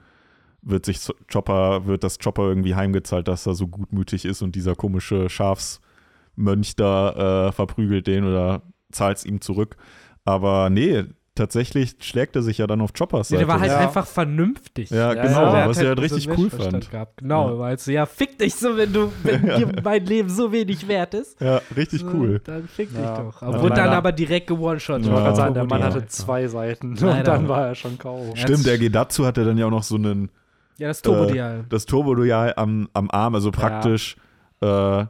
wird 0.62 0.86
sich 0.86 1.00
Chopper, 1.32 1.86
wird 1.86 2.04
das 2.04 2.18
Chopper 2.20 2.44
irgendwie 2.44 2.76
heimgezahlt, 2.76 3.28
dass 3.28 3.46
er 3.46 3.54
so 3.54 3.68
gutmütig 3.68 4.26
ist 4.26 4.42
und 4.42 4.56
dieser 4.56 4.76
komische 4.76 5.30
Schafsmönch 5.30 6.76
da 6.76 7.48
äh, 7.48 7.52
verprügelt 7.52 8.08
den 8.08 8.26
oder 8.26 8.64
zahlt 8.92 9.18
es 9.18 9.26
ihm 9.26 9.42
zurück. 9.42 9.78
Aber 10.24 10.72
nee, 10.72 11.04
tatsächlich 11.36 11.96
schlägt 12.00 12.36
er 12.36 12.42
sich 12.42 12.58
ja 12.58 12.68
dann 12.68 12.82
auf 12.82 12.94
Choppers 12.94 13.28
Seite. 13.28 13.40
der 13.40 13.48
war 13.48 13.60
halt 13.60 13.72
Ja. 13.72 13.80
einfach 13.80 14.08
vernünftig. 14.08 14.90
ja, 14.90 15.14
Ja, 15.14 15.22
genau, 15.24 15.42
ja. 15.44 15.52
Hat 15.62 15.70
was 15.70 15.78
ich 15.82 15.86
halt 15.88 15.98
so 16.00 16.02
richtig 16.04 16.38
cool 16.38 16.50
fand. 16.50 16.90
Gehabt. 16.90 17.18
Genau, 17.18 17.52
Ja. 17.54 17.60
weil 17.60 17.78
so, 17.78 17.92
ja, 17.92 18.06
fick 18.06 18.40
dich 18.40 18.56
so, 18.56 18.76
wenn 18.78 18.92
du, 18.94 19.12
wenn 19.24 19.42
dir 19.58 19.72
mein 19.84 20.06
Leben 20.06 20.30
so 20.30 20.52
wenig 20.52 20.88
wert 20.88 21.14
ist. 21.14 21.40
Ja, 21.42 21.62
richtig 21.76 22.02
so, 22.02 22.08
cool. 22.08 22.42
Dann 22.44 22.68
fick 22.68 22.90
dich 22.90 22.98
Ja. 23.00 23.22
doch. 23.22 23.42
Ja, 23.42 23.48
Aber 23.50 23.62
wurde 23.62 23.76
dann 23.76 23.90
aber 23.90 24.12
direkt 24.12 24.48
gewone-shot. 24.48 25.06
Ja. 25.06 25.36
sagen, 25.36 25.54
der 25.54 25.66
Mann 25.66 25.82
Ja. 25.82 25.88
hatte 25.88 26.06
zwei 26.08 26.48
Seiten 26.48 26.96
Leider. 26.96 27.18
und 27.18 27.28
dann 27.28 27.48
war 27.50 27.68
er 27.68 27.76
schon 27.76 27.98
K.O. 27.98 28.30
Ja. 28.36 28.38
Stimmt, 28.38 28.66
der 28.66 28.78
Gedatsu 28.78 29.26
hatte 29.26 29.44
dann 29.46 29.58
ja 29.58 29.66
auch 29.68 29.72
noch 29.72 29.84
so 29.84 29.96
einen 29.96 30.30
Ja, 30.78 30.88
das 30.88 31.02
Turbodial. 31.02 31.66
das 31.70 31.86
Turbodial 31.86 32.54
am, 32.56 32.88
am 32.94 33.10
Arm, 33.12 33.36
also 33.36 33.52
praktisch 33.52 34.16
äh, 34.62 35.06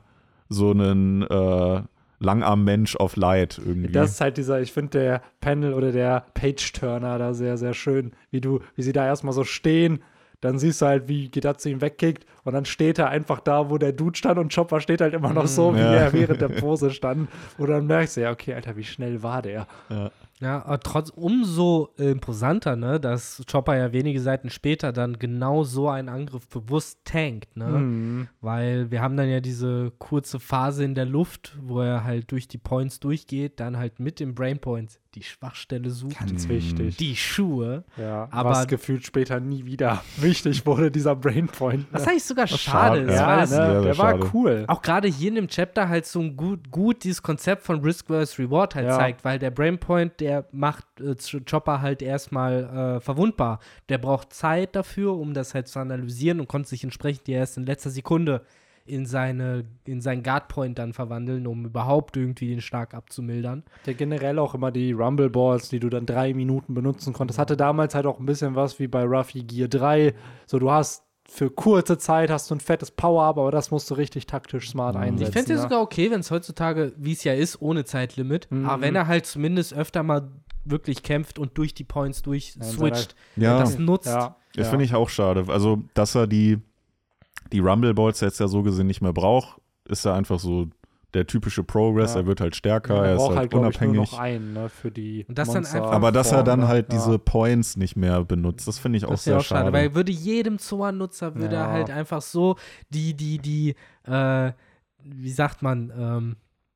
so 0.49 0.71
einen 0.71 1.21
äh, 1.23 1.81
Langarm-Mensch 2.19 2.95
auf 2.95 3.15
Light 3.15 3.59
irgendwie. 3.63 3.91
Das 3.91 4.11
ist 4.11 4.21
halt 4.21 4.37
dieser, 4.37 4.61
ich 4.61 4.71
finde 4.71 4.99
der 4.99 5.21
Panel 5.41 5.73
oder 5.73 5.91
der 5.91 6.25
Page-Turner 6.33 7.17
da 7.17 7.33
sehr, 7.33 7.57
sehr 7.57 7.73
schön, 7.73 8.11
wie 8.31 8.41
du, 8.41 8.59
wie 8.75 8.83
sie 8.83 8.93
da 8.93 9.05
erstmal 9.05 9.33
so 9.33 9.43
stehen, 9.43 9.99
dann 10.41 10.59
siehst 10.59 10.81
du 10.81 10.85
halt, 10.85 11.07
wie 11.07 11.29
Gidatsu 11.29 11.69
ihn 11.69 11.81
wegkickt 11.81 12.25
und 12.45 12.53
dann 12.53 12.63
steht 12.63 12.97
er 12.99 13.09
einfach 13.09 13.41
da, 13.41 13.69
wo 13.69 13.77
der 13.77 13.91
Dude 13.91 14.17
stand 14.17 14.39
und 14.39 14.53
Chopper 14.55 14.79
steht 14.79 15.01
halt 15.01 15.13
immer 15.13 15.33
noch 15.33 15.47
so, 15.47 15.75
wie 15.75 15.79
Ja. 15.79 15.93
er 15.93 16.13
während 16.13 16.39
der 16.39 16.47
Pose 16.49 16.91
stand. 16.91 17.27
Und 17.57 17.67
dann 17.69 17.85
merkst 17.87 18.15
du, 18.15 18.21
ja, 18.21 18.31
okay, 18.31 18.53
Alter, 18.53 18.77
wie 18.77 18.83
schnell 18.85 19.21
war 19.21 19.41
der? 19.41 19.67
ja. 19.89 20.09
Ja, 20.41 20.65
aber 20.65 20.81
trotz 20.81 21.11
umso 21.11 21.93
äh, 21.97 22.11
imposanter, 22.11 22.75
ne, 22.75 22.99
dass 22.99 23.41
Chopper 23.49 23.77
ja 23.77 23.93
wenige 23.93 24.19
Seiten 24.19 24.49
später 24.49 24.91
dann 24.91 25.17
genau 25.17 25.63
so 25.63 25.87
einen 25.87 26.09
Angriff 26.09 26.49
bewusst 26.49 26.99
tankt, 27.05 27.55
ne? 27.55 27.65
Mhm. 27.69 28.27
Weil 28.41 28.91
wir 28.91 29.01
haben 29.01 29.15
dann 29.15 29.29
ja 29.29 29.39
diese 29.39 29.93
kurze 29.97 30.41
Phase 30.41 30.83
in 30.83 30.93
der 30.93 31.05
Luft, 31.05 31.55
wo 31.61 31.79
er 31.79 32.03
halt 32.03 32.33
durch 32.33 32.49
die 32.49 32.57
Points 32.57 32.99
durchgeht, 32.99 33.61
dann 33.61 33.77
halt 33.77 34.01
mit 34.01 34.19
dem 34.19 34.35
Brain 34.35 34.59
Point 34.59 34.99
die 35.13 35.23
Schwachstelle 35.23 35.89
sucht, 35.89 36.19
Ganz 36.19 36.45
Mhm. 36.45 36.49
wichtig. 36.49 36.97
die 36.97 37.15
Schuhe. 37.15 37.85
Ja, 37.95 38.27
Aber- 38.31 38.49
was 38.49 38.67
gefühlt 38.67 39.05
später 39.05 39.39
nie 39.39 39.63
wieder 39.65 40.03
wichtig 40.17 40.65
wurde, 40.65 40.91
dieser 40.91 41.15
Brainpoint. 41.15 41.85
Was 41.93 42.03
Ne? 42.05 42.11
eigentlich 42.11 42.23
sogar 42.35 42.47
schade 42.57 42.95
schade, 42.97 42.99
ist, 43.01 43.19
ja, 43.19 43.27
weil 43.59 43.75
ne? 43.77 43.81
der 43.83 43.97
war 43.97 44.11
schade. 44.11 44.29
cool. 44.33 44.63
auch 44.67 44.81
gerade 44.81 45.07
hier 45.07 45.29
in 45.29 45.35
dem 45.35 45.47
Chapter 45.47 45.89
halt 45.89 46.05
so 46.05 46.19
ein 46.19 46.35
gut, 46.37 46.71
gut 46.71 47.03
dieses 47.03 47.21
Konzept 47.23 47.63
von 47.63 47.81
Risk 47.81 48.07
vs. 48.07 48.37
Reward 48.39 48.75
halt 48.75 48.87
Ja. 48.87 48.97
zeigt, 48.97 49.23
weil 49.25 49.39
der 49.39 49.51
Brainpoint, 49.51 50.19
der 50.19 50.45
macht 50.51 50.85
äh, 50.99 51.11
Ch- 51.13 51.49
Chopper 51.49 51.81
halt 51.81 52.01
erstmal 52.01 52.97
äh, 52.97 52.99
verwundbar. 52.99 53.59
Der 53.89 53.97
braucht 53.97 54.33
Zeit 54.33 54.75
dafür, 54.75 55.13
um 55.17 55.33
das 55.33 55.53
halt 55.53 55.67
zu 55.67 55.79
analysieren 55.79 56.39
und 56.39 56.47
konnte 56.47 56.69
sich 56.69 56.83
entsprechend 56.83 57.27
erst 57.29 57.57
in 57.57 57.65
letzter 57.65 57.89
Sekunde 57.89 58.41
in 58.87 59.07
seine 59.07 59.65
in 59.85 59.99
seinen 59.99 60.21
Guardpoint 60.21 60.77
dann 60.77 60.93
verwandeln, 60.93 61.47
um 61.47 61.65
überhaupt 61.65 62.17
irgendwie 62.17 62.49
den 62.49 62.61
Schlag 62.61 62.93
abzumildern. 62.93 63.63
Der 63.87 63.95
generell 63.95 64.37
auch 64.37 64.53
immer 64.53 64.71
die 64.71 64.91
Rumble 64.91 65.31
Balls, 65.31 65.69
die 65.69 65.79
du 65.79 65.89
dann 65.89 66.05
drei 66.05 66.35
Minuten 66.35 66.75
benutzen 66.75 67.11
konntest, 67.11 67.39
hatte 67.39 67.57
damals 67.57 67.95
halt 67.95 68.05
auch 68.05 68.19
ein 68.19 68.27
bisschen 68.27 68.53
was 68.53 68.77
wie 68.79 68.87
bei 68.87 69.03
Ruffy 69.03 69.41
Gear 69.41 69.69
3. 69.69 70.13
So, 70.45 70.59
du 70.59 70.69
hast 70.69 71.03
für 71.27 71.49
kurze 71.49 71.97
Zeit 71.97 72.29
hast 72.29 72.49
du 72.51 72.55
ein 72.55 72.59
fettes 72.59 72.91
Power-Up, 72.91 73.37
aber 73.37 73.51
das 73.51 73.71
musst 73.71 73.89
du 73.89 73.95
richtig 73.95 74.27
taktisch 74.27 74.69
smart 74.69 74.95
einsetzen. 74.95 75.29
Ich 75.29 75.33
fände 75.33 75.53
es 75.53 75.57
ja 75.59 75.63
sogar 75.63 75.81
okay, 75.81 76.11
wenn 76.11 76.19
es 76.19 76.29
heutzutage, 76.31 76.93
wie 76.97 77.13
es 77.13 77.23
ja 77.23 77.33
ist, 77.33 77.61
ohne 77.61 77.83
Zeitlimit, 77.85 78.47
Mhm. 78.51 78.65
aber 78.67 78.81
wenn 78.81 78.95
er 78.95 79.07
halt 79.07 79.25
zumindest 79.25 79.73
öfter 79.73 80.03
mal 80.03 80.29
wirklich 80.63 81.03
kämpft 81.03 81.37
und 81.39 81.57
durch 81.57 81.73
die 81.73 81.83
Points 81.83 82.21
durch 82.21 82.53
Ja, 82.55 82.61
und 82.61 82.61
dann 82.61 82.71
switcht, 82.77 83.15
Ja, 83.35 83.59
das 83.59 83.77
nutzt. 83.77 84.07
Ja, 84.07 84.35
das 84.55 84.69
finde 84.69 84.85
ich 84.85 84.93
auch 84.95 85.09
schade. 85.09 85.45
Also, 85.47 85.83
dass 85.93 86.15
er 86.15 86.27
die, 86.27 86.59
die 87.51 87.59
Rumble 87.59 87.93
Balls 87.93 88.21
jetzt 88.21 88.39
ja 88.39 88.47
so 88.47 88.63
gesehen 88.63 88.87
nicht 88.87 89.01
mehr 89.01 89.13
braucht, 89.13 89.59
ist 89.87 90.05
ja 90.05 90.13
einfach 90.15 90.39
so 90.39 90.67
der 91.15 91.25
typische 91.25 91.63
Progress, 91.63 92.13
Ja. 92.13 92.19
er 92.21 92.25
wird 92.27 92.41
halt 92.41 92.55
stärker, 92.55 92.95
er 92.97 93.05
er 93.05 93.11
ist 93.13 93.17
braucht 93.17 93.29
halt, 93.29 93.37
halt, 93.39 93.53
ich, 93.53 93.59
unabhängig. 93.59 94.11
noch 94.11 94.19
einen 94.19 94.53
ne, 94.53 94.69
für 94.69 94.91
die 94.91 95.25
Und 95.27 95.37
das 95.37 95.51
dann 95.51 95.65
einfach- 95.65 95.91
aber 95.91 96.11
dass 96.11 96.31
er 96.31 96.43
dann 96.43 96.67
halt 96.67 96.89
ne? 96.89 96.95
diese 96.95 97.17
Points 97.17 97.77
nicht 97.77 97.95
mehr 97.95 98.23
benutzt, 98.23 98.67
das 98.67 98.77
finde 98.77 98.97
ich 98.97 99.05
auch 99.05 99.11
Das 99.11 99.23
sehr 99.23 99.37
auch 99.37 99.41
schade, 99.41 99.61
schade. 99.65 99.73
weil 99.73 99.95
würde 99.95 100.11
jedem 100.11 100.59
Zoan-Nutzer 100.59 101.33
würde 101.35 101.55
Ja. 101.55 101.71
halt 101.71 101.89
einfach 101.89 102.21
so 102.21 102.57
die, 102.89 103.13
die, 103.15 103.39
die, 103.39 103.75
äh, 104.03 104.51
wie 105.03 105.31
sagt 105.31 105.61
man, 105.61 105.91
ähm, 105.97 106.35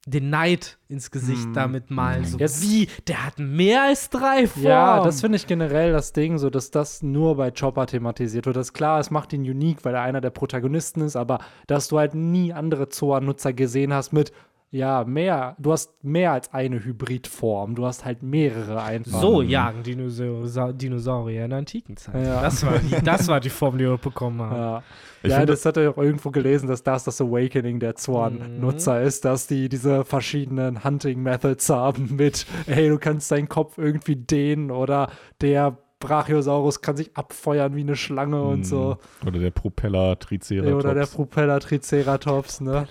den 0.09 0.29
Neid 0.29 0.77
ins 0.87 1.11
Gesicht 1.11 1.45
Hm. 1.45 1.53
damit 1.53 1.91
malen. 1.91 2.25
So 2.25 2.37
Jetzt- 2.37 2.61
wie, 2.63 2.87
der 3.07 3.25
hat 3.25 3.37
mehr 3.39 3.83
als 3.83 4.09
drei 4.09 4.47
Formen. 4.47 4.67
Ja, 4.67 5.01
das 5.03 5.21
finde 5.21 5.35
ich 5.37 5.45
generell 5.47 5.91
das 5.91 6.13
Ding, 6.13 6.37
so 6.37 6.49
dass 6.49 6.71
das 6.71 7.01
nur 7.03 7.35
bei 7.37 7.51
Chopper 7.51 7.85
thematisiert 7.85 8.45
wird. 8.45 8.55
Das 8.55 8.67
ist 8.67 8.73
klar, 8.73 8.99
es 8.99 9.11
macht 9.11 9.33
ihn 9.33 9.41
unique, 9.41 9.85
weil 9.85 9.93
er 9.95 10.01
einer 10.01 10.21
der 10.21 10.31
Protagonisten 10.31 11.01
ist, 11.01 11.15
aber 11.15 11.39
dass 11.67 11.87
du 11.89 11.99
halt 11.99 12.15
nie 12.15 12.53
andere 12.53 12.89
Zoa-Nutzer 12.89 13.53
gesehen 13.53 13.93
hast 13.93 14.11
mit, 14.13 14.31
ja, 14.71 15.03
mehr, 15.03 15.55
du 15.57 15.71
hast 15.71 16.03
mehr 16.03 16.31
als 16.31 16.53
eine 16.53 16.83
Hybridform, 16.83 17.73
du 17.73 17.87
hast 17.87 18.05
halt 18.05 18.21
mehrere 18.21 18.83
einfach. 18.83 19.19
So 19.19 19.41
jagen 19.41 19.81
Dinosaurier, 19.81 20.73
Dinosaurier 20.73 21.43
in 21.45 21.49
der 21.49 21.59
antiken 21.59 21.97
Zeit. 21.97 22.23
Ja. 22.23 22.41
Das, 22.41 22.63
war 22.63 22.77
die, 22.77 23.03
das 23.03 23.27
war 23.27 23.39
die 23.39 23.49
Form, 23.49 23.79
die 23.79 23.85
wir 23.85 23.97
bekommen 23.97 24.41
haben. 24.41 24.55
Ja, 24.55 24.83
Ich 25.23 25.31
ja 25.31 25.45
das 25.45 25.65
hat 25.65 25.77
er 25.77 25.89
auch 25.89 25.97
irgendwo 25.97 26.29
gelesen, 26.29 26.67
dass 26.67 26.83
das 26.83 27.03
das 27.03 27.19
Awakening 27.19 27.79
der 27.79 27.95
Zoan-Nutzer 27.95 29.01
ist, 29.01 29.25
dass 29.25 29.47
die 29.47 29.69
diese 29.69 30.05
verschiedenen 30.05 30.83
Hunting-Methods 30.83 31.69
haben 31.69 32.15
mit, 32.15 32.45
hey, 32.67 32.89
du 32.89 32.99
kannst 32.99 33.31
deinen 33.31 33.49
Kopf 33.49 33.79
irgendwie 33.79 34.17
dehnen 34.17 34.69
oder 34.69 35.09
der 35.41 35.77
Brachiosaurus 35.99 36.81
kann 36.81 36.95
sich 36.95 37.15
abfeuern 37.15 37.75
wie 37.75 37.81
eine 37.81 37.95
Schlange 37.95 38.41
und 38.41 38.65
so. 38.65 38.97
Hm. 39.21 39.27
Oder 39.27 39.39
der 39.39 39.51
Propeller 39.51 40.17
Triceratops. 40.17 40.85
Oder 40.85 40.93
der 40.93 41.05
Propeller 41.05 41.59
Triceratops, 41.59 42.61
ne? 42.61 42.87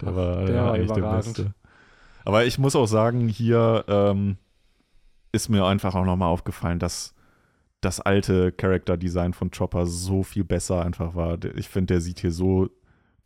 Der 0.00 0.16
war, 0.16 0.36
Der 0.36 0.46
der 0.46 0.62
war 0.62 0.72
eigentlich 0.74 0.92
der. 0.92 1.02
Beste. 1.02 1.54
Aber 2.24 2.44
ich 2.44 2.58
muss 2.58 2.76
auch 2.76 2.86
sagen, 2.86 3.28
hier 3.28 3.84
ähm, 3.88 4.36
ist 5.32 5.48
mir 5.48 5.64
einfach 5.66 5.94
auch 5.94 6.04
nochmal 6.04 6.28
aufgefallen, 6.28 6.78
dass 6.78 7.14
das 7.80 8.00
alte 8.00 8.52
Character-Design 8.52 9.34
von 9.34 9.50
Chopper 9.50 9.84
so 9.86 10.22
viel 10.22 10.44
besser 10.44 10.82
einfach 10.84 11.14
war. 11.14 11.36
Ich 11.56 11.68
finde, 11.68 11.94
der 11.94 12.00
sieht 12.00 12.20
hier 12.20 12.32
so 12.32 12.70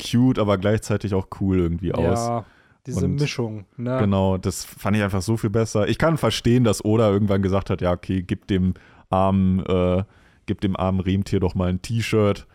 cute, 0.02 0.38
aber 0.38 0.58
gleichzeitig 0.58 1.14
auch 1.14 1.28
cool 1.40 1.58
irgendwie 1.58 1.92
aus. 1.92 2.44
Diese 2.88 3.04
Und- 3.06 3.20
Mischung, 3.20 3.64
ne? 3.76 3.98
Genau, 4.00 4.38
das 4.38 4.64
fand 4.64 4.96
ich 4.96 5.02
einfach 5.02 5.22
so 5.22 5.36
viel 5.36 5.50
besser. 5.50 5.88
Ich 5.88 5.98
kann 5.98 6.16
verstehen, 6.16 6.64
dass 6.64 6.84
Oda 6.84 7.10
irgendwann 7.10 7.42
gesagt 7.42 7.70
hat, 7.70 7.80
ja, 7.80 7.92
okay, 7.92 8.22
gib 8.22 8.46
dem 8.48 8.74
armen, 9.10 9.60
äh, 9.66 10.04
gib 10.46 10.60
dem 10.60 10.74
armen 10.76 11.00
Rentier 11.00 11.40
doch 11.40 11.54
mal 11.54 11.68
ein 11.68 11.82
T-Shirt, 11.82 12.46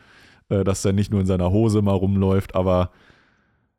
äh, 0.50 0.64
dass 0.64 0.84
er 0.86 0.94
nicht 0.94 1.12
nur 1.12 1.20
in 1.22 1.26
seiner 1.28 1.52
Hose 1.52 1.82
mal 1.82 1.94
rumläuft, 1.96 2.56
aber 2.56 2.90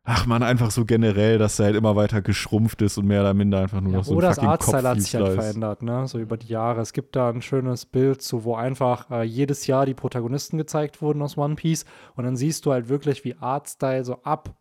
ach 0.05 0.27
man, 0.27 0.43
einfach 0.43 0.71
so 0.71 0.85
generell, 0.85 1.39
dass 1.39 1.59
er 1.59 1.67
halt 1.67 1.77
immer 1.77 1.97
weiter 1.97 2.21
geschrumpft 2.21 2.83
ist 2.83 2.99
und 2.99 3.07
mehr 3.07 3.23
oder 3.23 3.33
minder 3.35 3.59
einfach 3.61 3.81
nur 3.81 3.93
Ja, 3.93 3.99
noch 3.99 4.05
so 4.05 4.13
ein 4.13 4.19
oder 4.19 4.29
das 4.29 4.39
Artstyle 4.39 4.89
hat 4.89 5.01
sich 5.01 5.15
halt 5.15 5.33
verändert, 5.33 5.83
ne? 5.83 6.07
So 6.07 6.19
über 6.19 6.37
die 6.37 6.49
Jahre. 6.49 6.83
Es 6.83 6.93
gibt 6.93 7.17
da 7.17 7.31
ein 7.31 7.41
schönes 7.43 7.87
Bild 7.87 8.21
zu, 8.21 8.45
wo 8.45 8.55
einfach 8.55 9.11
äh, 9.11 9.23
jedes 9.23 9.67
Jahr 9.67 9.87
die 9.87 9.95
Protagonisten 9.95 10.59
gezeigt 10.59 11.01
wurden 11.01 11.23
aus 11.23 11.39
One 11.39 11.55
Piece. 11.55 11.87
Und 12.17 12.25
dann 12.25 12.37
siehst 12.37 12.67
du 12.67 12.73
halt 12.73 12.89
wirklich, 12.91 13.25
wie 13.25 13.35
Artstyle 13.39 14.05
so 14.05 14.23
ab 14.25 14.55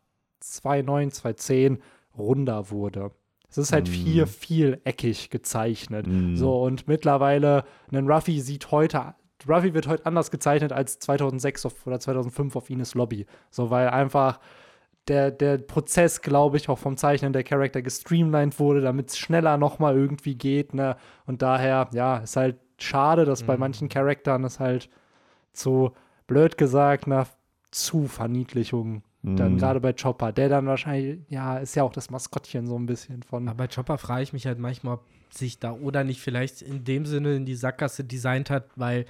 2009, 0.52 1.12
2010 1.12 1.80
runder 2.18 2.70
wurde. 2.70 3.12
Es 3.50 3.58
ist 3.58 3.72
halt 3.72 3.88
Mm. 3.88 3.92
viel, 3.92 4.26
viel 4.26 4.82
eckig 4.84 5.30
gezeichnet. 5.30 6.08
Mm. 6.08 6.36
So, 6.36 6.62
und 6.64 6.88
mittlerweile, 6.88 7.66
ein 7.92 8.10
Ruffy 8.10 8.40
sieht 8.42 8.72
heute, 8.72 9.14
Ruffy 9.48 9.74
wird 9.74 9.88
heute 9.88 10.06
anders 10.06 10.32
gezeichnet 10.32 10.72
als 10.72 11.00
2006 11.00 11.66
auf, 11.66 11.86
oder 11.86 12.00
2005 12.00 12.56
auf 12.56 12.70
Ines 12.70 12.96
Lobby. 12.96 13.26
So, 13.52 13.70
weil 13.70 13.90
einfach 13.90 14.40
der, 15.08 15.32
der 15.32 15.58
Prozess, 15.58 16.22
glaube 16.22 16.58
ich, 16.58 16.70
auch 16.70 16.80
vom 16.80 16.96
Zeichnen 16.98 17.34
der 17.34 17.44
Charakter 17.44 17.82
gestreamlined 17.82 18.58
wurde, 18.58 18.80
damit 18.82 19.10
es 19.10 19.18
schneller 19.18 19.58
nochmal 19.58 19.96
irgendwie 19.98 20.36
geht, 20.36 20.74
ne? 20.74 20.96
Und 21.26 21.42
daher, 21.42 21.90
ja, 21.94 22.18
ist 22.20 22.38
halt 22.38 22.58
schade, 22.80 23.26
dass 23.26 23.44
bei 23.44 23.58
manchen 23.58 23.90
Charakteren 23.90 24.46
es 24.46 24.60
halt 24.60 24.90
zu, 25.52 25.92
blöd 26.26 26.58
gesagt, 26.58 27.06
nach 27.08 27.28
zu 27.70 28.08
Verniedlichung. 28.08 29.04
Dann 29.26 29.56
Mm. 29.56 29.58
gerade 29.58 29.80
bei 29.80 29.94
Chopper, 29.94 30.34
der 30.34 30.50
dann 30.50 30.66
wahrscheinlich, 30.66 31.20
ja, 31.30 31.58
ist 31.58 31.76
ja 31.76 31.84
auch 31.84 31.94
das 31.94 32.10
Maskottchen 32.10 32.68
so 32.68 32.78
ein 32.78 32.86
bisschen 32.86 33.24
von. 33.24 33.48
Aber 33.48 33.58
bei 33.58 33.68
Chopper 33.74 33.98
frage 33.98 34.24
ich 34.24 34.34
mich 34.34 34.46
halt 34.46 34.60
manchmal, 34.60 34.96
ob 34.96 35.06
sich 35.30 35.60
da 35.60 35.72
oder 35.72 36.04
nicht 36.04 36.20
vielleicht 36.22 36.62
in 36.62 36.84
dem 36.84 37.06
Sinne 37.06 37.36
in 37.36 37.46
die 37.46 37.56
Sackgasse 37.56 38.04
designt 38.04 38.50
hat, 38.50 38.68
weil 38.76 39.06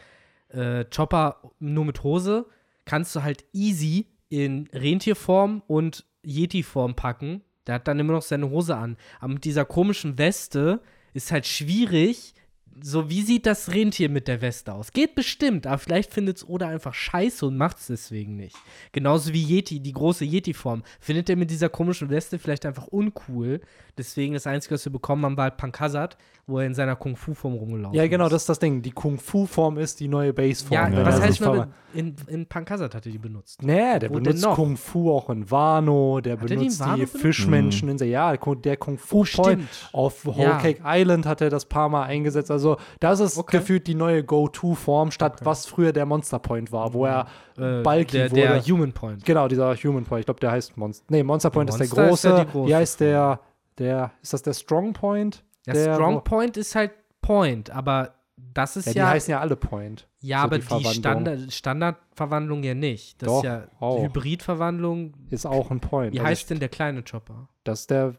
äh, 0.49 0.85
Chopper 0.85 1.41
nur 1.59 1.85
mit 1.85 2.03
Hose 2.03 2.45
kannst 2.85 3.15
du 3.15 3.23
halt 3.23 3.43
easy 3.53 4.05
in 4.29 4.69
Rentierform 4.71 5.63
und 5.67 6.05
Yeti-Form 6.23 6.95
packen. 6.95 7.41
Der 7.65 7.75
hat 7.75 7.87
dann 7.87 7.99
immer 7.99 8.13
noch 8.13 8.21
seine 8.21 8.49
Hose 8.49 8.75
an. 8.77 8.97
Aber 9.19 9.33
mit 9.33 9.45
dieser 9.45 9.65
komischen 9.65 10.17
Weste 10.19 10.81
ist 11.13 11.31
halt 11.31 11.47
schwierig. 11.47 12.35
So, 12.81 13.09
wie 13.09 13.21
sieht 13.21 13.45
das 13.45 13.71
Rentier 13.71 14.09
mit 14.09 14.27
der 14.27 14.41
Weste 14.41 14.73
aus? 14.73 14.91
Geht 14.91 15.13
bestimmt, 15.13 15.67
aber 15.67 15.77
vielleicht 15.77 16.11
findet 16.11 16.37
es 16.37 16.49
Oda 16.49 16.67
einfach 16.67 16.93
scheiße 16.93 17.45
und 17.45 17.55
macht 17.55 17.77
es 17.77 17.87
deswegen 17.87 18.35
nicht. 18.35 18.55
Genauso 18.91 19.31
wie 19.31 19.43
Yeti, 19.43 19.79
die 19.79 19.91
große 19.93 20.25
Yeti-Form. 20.25 20.83
Findet 20.99 21.29
er 21.29 21.35
mit 21.35 21.51
dieser 21.51 21.69
komischen 21.69 22.09
Weste 22.09 22.39
vielleicht 22.39 22.65
einfach 22.65 22.87
uncool. 22.87 23.61
Deswegen 23.97 24.33
das 24.33 24.47
Einzige, 24.47 24.73
was 24.75 24.85
wir 24.85 24.91
bekommen 24.91 25.23
haben, 25.23 25.37
war 25.37 25.43
halt 25.43 25.57
Punk 25.57 25.79
Hazard, 25.79 26.17
wo 26.47 26.57
er 26.59 26.65
in 26.65 26.73
seiner 26.73 26.95
Kung-Fu-Form 26.95 27.53
rumgelaufen 27.53 27.95
ja, 27.95 28.07
genau, 28.07 28.25
ist. 28.25 28.31
das 28.33 28.41
ist 28.43 28.49
das 28.49 28.59
Ding. 28.59 28.81
Die 28.81 28.91
Kung-Fu-Form 28.91 29.77
ist 29.77 29.99
die 29.99 30.07
neue 30.07 30.33
Base-Form. 30.33 30.73
Ja, 30.73 30.97
wenn 30.97 31.05
was 31.05 31.21
heißt 31.21 31.37
ver- 31.37 31.67
in, 31.93 32.15
in 32.27 32.47
Punk 32.47 32.71
Hazard 32.71 32.95
hat 32.95 33.05
er 33.05 33.11
die 33.11 33.19
benutzt. 33.19 33.61
Nee, 33.61 33.99
der 33.99 34.09
Wo 34.09 34.15
benutzt 34.15 34.43
noch? 34.43 34.55
Kung 34.55 34.75
Fu 34.77 35.11
auch 35.11 35.29
in 35.29 35.49
Wano, 35.51 36.21
der 36.21 36.33
Hat 36.33 36.41
er 36.41 36.47
die 36.47 36.53
in 36.53 36.59
benutzt 36.61 36.81
die 36.83 36.89
benutzt? 36.91 37.17
Fischmenschen 37.19 37.87
in 37.89 37.97
der, 37.97 38.07
ja, 38.07 38.35
der 38.35 38.77
Kung 38.77 38.97
Fu 38.97 39.23
Oh. 39.37 39.55
Auf 39.91 40.25
Whole 40.25 40.41
Ja. 40.43 40.57
Cake 40.57 40.81
Island 40.83 41.27
hat 41.27 41.41
er 41.41 41.51
das 41.51 41.65
paar 41.65 41.87
Mal 41.89 42.03
eingesetzt. 42.05 42.49
Also, 42.49 42.77
das 42.99 43.19
ist 43.19 43.37
Okay. 43.37 43.57
gefühlt 43.59 43.85
die 43.85 43.93
neue 43.95 44.23
Go-To-Form, 44.23 45.11
statt 45.11 45.41
was 45.43 45.67
früher 45.67 45.93
der 45.93 46.07
Monster 46.07 46.39
Point 46.39 46.71
war, 46.71 46.93
wo 46.95 47.05
er 47.05 47.27
Äh, 47.57 47.83
bulky 47.83 48.05
der, 48.17 48.31
wurde. 48.31 48.41
der 48.41 48.61
Human 48.63 48.91
Point. 48.91 49.23
genau, 49.23 49.47
dieser 49.47 49.75
Human 49.75 50.03
Point. 50.03 50.21
Ich 50.21 50.25
glaube, 50.25 50.39
der 50.39 50.51
heißt 50.51 50.75
Monster. 50.77 51.05
Nee, 51.09 51.21
Monster 51.21 51.51
Point 51.51 51.69
ist 51.69 51.77
der 51.77 51.85
Monster 51.85 52.03
ist 52.05 52.09
große. 52.09 52.27
ja 52.29 52.43
die 52.43 52.51
große 52.51 52.67
Wie 52.69 52.75
heißt 52.75 52.99
der, 53.01 53.39
der, 53.77 54.11
ist 54.21 54.33
das 54.33 54.41
der 54.43 54.53
Strong 54.53 54.93
Point? 54.93 55.43
Der, 55.65 55.73
Der, 55.73 55.93
Strong 55.95 56.15
wo- 56.15 56.21
Point 56.21 56.57
ist 56.57 56.75
halt 56.75 56.91
Point, 57.21 57.69
aber 57.69 58.15
das 58.35 58.75
ist 58.75 58.87
Ja, 58.87 58.93
ja. 58.93 59.05
die 59.05 59.09
heißen 59.11 59.31
ja 59.31 59.39
alle 59.39 59.55
Point. 59.55 60.07
ja, 60.19 60.39
so 60.39 60.43
aber 60.45 60.57
die 60.59 60.63
die. 60.65 60.93
Standard, 60.99 61.53
Standardverwandlung 61.53 62.63
ja 62.63 62.73
nicht. 62.73 63.21
Das 63.21 63.27
Doch, 63.27 63.37
ist 63.37 63.43
ja 63.45 63.67
auch. 63.79 64.03
Hybridverwandlung. 64.03 65.13
Ist 65.29 65.45
auch 65.45 65.71
ein 65.71 65.79
Point. 65.79 66.13
Wie 66.13 66.19
Also 66.19 66.29
heißt 66.29 66.49
denn 66.49 66.59
der 66.59 66.69
kleine 66.69 67.03
Chopper? 67.03 67.47
Das 67.63 67.81
ist 67.81 67.89
der, 67.91 68.15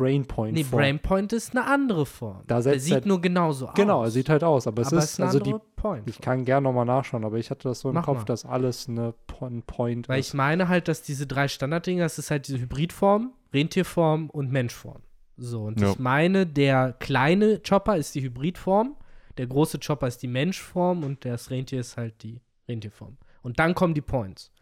die 0.00 0.04
Brain 0.04 0.24
Point. 0.26 0.54
Nee, 0.54 0.64
Form. 0.64 0.80
Brain 0.80 0.98
Point 0.98 1.32
ist 1.32 1.56
eine 1.56 1.66
andere 1.66 2.06
Form. 2.06 2.42
Da 2.46 2.60
der 2.60 2.78
sieht 2.80 2.94
er- 3.02 3.06
nur 3.06 3.20
genauso 3.20 3.68
aus. 3.68 3.74
Genau, 3.74 4.02
er 4.02 4.10
sieht 4.10 4.28
halt 4.28 4.42
aus, 4.44 4.66
aber 4.66 4.82
es 4.82 4.88
aber 4.92 5.02
ist, 5.02 5.20
eine 5.20 5.26
also 5.28 5.38
die 5.40 5.54
Point. 5.76 6.08
Ich 6.08 6.20
kann 6.20 6.44
gerne 6.44 6.64
nochmal 6.64 6.84
nachschauen, 6.86 7.24
aber 7.24 7.38
ich 7.38 7.50
hatte 7.50 7.68
das 7.68 7.80
so 7.80 7.88
im 7.90 7.94
Mach 7.94 8.04
Kopf, 8.04 8.18
mal. 8.18 8.24
dass 8.24 8.44
alles 8.44 8.88
eine 8.88 9.14
Po- 9.26 9.46
ein 9.46 9.62
Point 9.62 10.08
Weil 10.08 10.20
ist. 10.20 10.28
ich 10.28 10.34
meine 10.34 10.68
halt, 10.68 10.88
dass 10.88 11.02
diese 11.02 11.26
drei 11.26 11.48
Standarddinger, 11.48 12.02
das 12.04 12.18
ist 12.18 12.30
halt 12.30 12.48
diese 12.48 12.58
Hybridform, 12.58 13.32
Rentierform 13.54 14.30
und 14.30 14.50
Menschform. 14.50 15.02
So, 15.36 15.64
und 15.64 15.80
Ja. 15.80 15.90
ich 15.92 15.98
meine, 15.98 16.46
der 16.46 16.94
kleine 16.98 17.60
Chopper 17.66 17.96
ist 17.96 18.14
die 18.14 18.22
Hybridform, 18.22 18.94
der 19.38 19.46
große 19.46 19.78
Chopper 19.78 20.06
ist 20.08 20.22
die 20.22 20.28
Menschform 20.28 21.02
und 21.02 21.24
das 21.24 21.50
Rentier 21.50 21.80
ist 21.80 21.96
halt 21.96 22.22
die 22.22 22.40
Rentierform. 22.68 23.16
Und 23.42 23.58
dann 23.58 23.74
kommen 23.74 23.94
die 23.94 24.02
Points. 24.02 24.52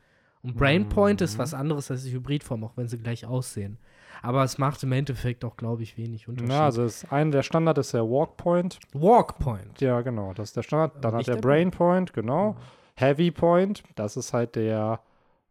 Und 0.40 0.56
Brain 0.56 0.88
Point 0.88 1.20
ist 1.20 1.36
was 1.36 1.52
anderes 1.52 1.90
als 1.90 2.04
die 2.04 2.12
Hybridform, 2.12 2.62
auch 2.62 2.76
wenn 2.76 2.86
sie 2.86 2.96
gleich 2.98 3.26
aussehen. 3.26 3.76
Aber 4.22 4.44
es 4.44 4.58
macht 4.58 4.82
im 4.82 4.92
Endeffekt 4.92 5.44
auch, 5.44 5.56
glaube 5.56 5.82
ich, 5.82 5.96
wenig 5.96 6.28
Unterschied. 6.28 6.52
ja, 6.52 6.64
also 6.64 6.84
ist 6.84 7.12
ein, 7.12 7.30
der 7.30 7.42
Standard 7.42 7.78
ist 7.78 7.94
der 7.94 8.04
Walk 8.04 8.36
Point. 8.36 8.78
Walk 8.92 9.38
Point. 9.38 9.80
Ja, 9.80 10.00
genau, 10.00 10.32
das 10.34 10.50
ist 10.50 10.56
der 10.56 10.62
Standard. 10.62 11.04
Dann 11.04 11.16
nicht 11.16 11.28
hat 11.28 11.34
der 11.34 11.34
der 11.36 11.48
Brain 11.48 11.70
Point, 11.70 12.12
genau. 12.12 12.56
Heavy 12.96 13.30
Point, 13.30 13.82
das 13.94 14.16
ist 14.16 14.32
halt 14.32 14.56
der, 14.56 15.00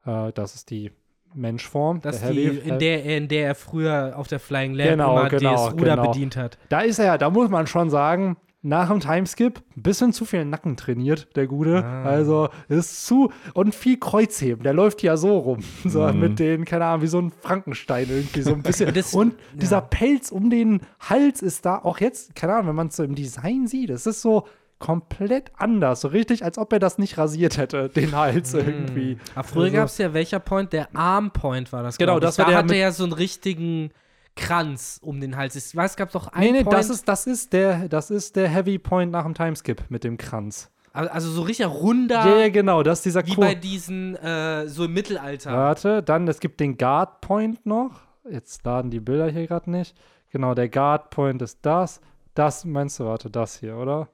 äh, 0.05 0.32
das 0.34 0.55
ist 0.55 0.70
die 0.70 0.91
Menschform. 1.34 2.01
Das 2.01 2.20
der 2.20 2.30
ist 2.30 2.36
die, 2.36 2.43
in 2.45 2.80
der, 2.80 3.03
in 3.03 3.28
der 3.28 3.47
er 3.47 3.55
früher 3.55 4.13
auf 4.15 4.28
der 4.28 4.39
Flying 4.39 4.74
Lamp 4.74 4.91
Genau, 4.91 5.28
genau, 5.30 5.51
das 5.51 5.74
Ruder 5.74 5.95
genau. 5.95 6.07
bedient 6.09 6.36
hat. 6.36 6.57
Da 6.70 6.82
ist 6.82 6.99
er 6.99 7.05
ja, 7.05 7.18
da 7.18 7.30
muss 7.30 7.49
man 7.49 7.68
schon 7.68 7.89
sagen, 7.89 8.38
nach 8.68 8.89
dem 8.89 8.99
Timeskip 8.99 9.61
ein 9.78 9.82
bisschen 9.82 10.13
zu 10.13 10.26
viel 10.26 10.43
Nacken 10.45 10.76
trainiert, 10.78 11.28
der 11.36 11.47
Gute. 11.47 11.84
Ah. 11.84 12.03
Also 12.03 12.49
ist 12.70 13.05
zu 13.05 13.32
und 13.53 13.74
viel 13.74 13.97
Kreuzheben. 13.97 14.63
Der 14.63 14.74
läuft 14.74 15.01
ja 15.03 15.15
so 15.18 15.38
rum, 15.38 15.59
so 15.86 16.01
Mhm. 16.07 16.20
mit 16.20 16.39
den, 16.39 16.65
keine 16.65 16.86
Ahnung, 16.86 17.01
wie 17.03 17.07
so 17.07 17.20
ein 17.20 17.32
Frankenstein 17.41 18.07
irgendwie 18.09 18.41
so 18.41 18.53
ein 18.53 18.61
bisschen. 18.63 18.93
Das- 18.93 19.13
und 19.13 19.36
dieser 19.53 19.78
ja. 19.78 19.82
Pelz 19.82 20.32
um 20.32 20.49
den 20.49 20.82
Hals 20.99 21.41
ist 21.41 21.65
da 21.65 21.78
auch 21.78 21.99
jetzt, 21.99 22.36
keine 22.36 22.53
Ahnung, 22.55 22.68
wenn 22.68 22.76
man 22.76 22.88
es 22.88 22.95
so 22.97 23.03
im 23.03 23.15
Design 23.15 23.68
sieht, 23.68 23.89
es 23.89 24.05
ist 24.05 24.22
so 24.22 24.45
komplett 24.80 25.51
anders, 25.57 26.01
so 26.01 26.07
richtig, 26.09 26.43
als 26.45 26.57
ob 26.59 26.72
er 26.72 26.78
das 26.80 26.97
nicht 26.99 27.18
rasiert 27.18 27.57
hätte, 27.57 27.89
den 27.89 28.15
Hals 28.15 28.53
irgendwie. 28.53 29.18
Aber 29.34 29.43
früher 29.47 29.63
Also- 29.65 29.76
gab 29.76 29.86
es 29.88 29.97
ja 29.97 30.13
welcher 30.13 30.39
Point? 30.39 30.72
Der 30.74 30.95
Arm 30.95 31.32
Point 31.32 31.74
war 31.74 31.82
das. 31.84 31.97
Genau, 31.97 32.15
ich. 32.18 32.22
das 32.22 32.38
war 32.38 32.45
da 32.45 32.51
der 32.51 32.57
hatte 32.59 32.76
ja 32.76 32.91
so 32.91 33.03
einen 33.03 33.13
richtigen 33.13 33.89
Kranz 34.38 34.99
um 35.03 35.19
den 35.19 35.35
Hals. 35.35 35.55
Ich 35.55 35.75
weiß, 35.75 35.91
es 35.91 35.97
gab 35.97 36.11
doch 36.13 36.27
einen 36.29 36.45
Nee, 36.45 36.51
nee, 36.59 36.63
Point. 36.63 36.77
das 36.77 36.89
ist, 36.89 37.07
das 37.07 37.27
ist 37.27 37.51
der, 37.51 37.89
das 37.89 38.09
ist 38.11 38.35
der 38.38 38.47
Heavy 38.47 38.79
Point 38.79 39.11
nach 39.11 39.23
dem 39.23 39.33
Timeskip 39.33 39.83
mit 39.89 40.03
dem 40.05 40.17
Kranz. 40.17 40.69
also 40.93 41.09
also 41.11 41.29
so 41.31 41.41
richtig 41.41 41.67
runder, 41.67 42.25
Ja, 42.25 42.38
ja, 42.39 42.49
genau, 42.49 42.83
das 42.83 42.99
ist 42.99 43.05
dieser 43.05 43.25
wie 43.25 43.33
Kur- 43.35 43.43
bei 43.45 43.55
diesen, 43.55 44.15
äh, 44.15 44.67
so 44.67 44.85
im 44.85 44.93
Mittelalter. 44.93 45.51
Warte, 45.51 46.01
dann, 46.03 46.27
es 46.27 46.39
gibt 46.39 46.59
den 46.61 46.77
Guard 46.77 47.19
Point 47.21 47.65
noch. 47.65 47.91
jetzt 48.29 48.63
laden 48.65 48.89
die 48.91 48.99
Bilder 48.99 49.29
hier 49.29 49.47
gerade 49.47 49.69
nicht. 49.69 49.95
Genau, 50.31 50.53
der 50.53 50.69
Guard 50.69 51.09
Point 51.09 51.41
ist 51.41 51.59
das. 51.62 51.99
Das 52.33 52.66
meinst 52.66 52.99
du, 52.99 53.05
warte, 53.05 53.29
das 53.29 53.59
hier, 53.59 53.78
oder? 53.78 54.09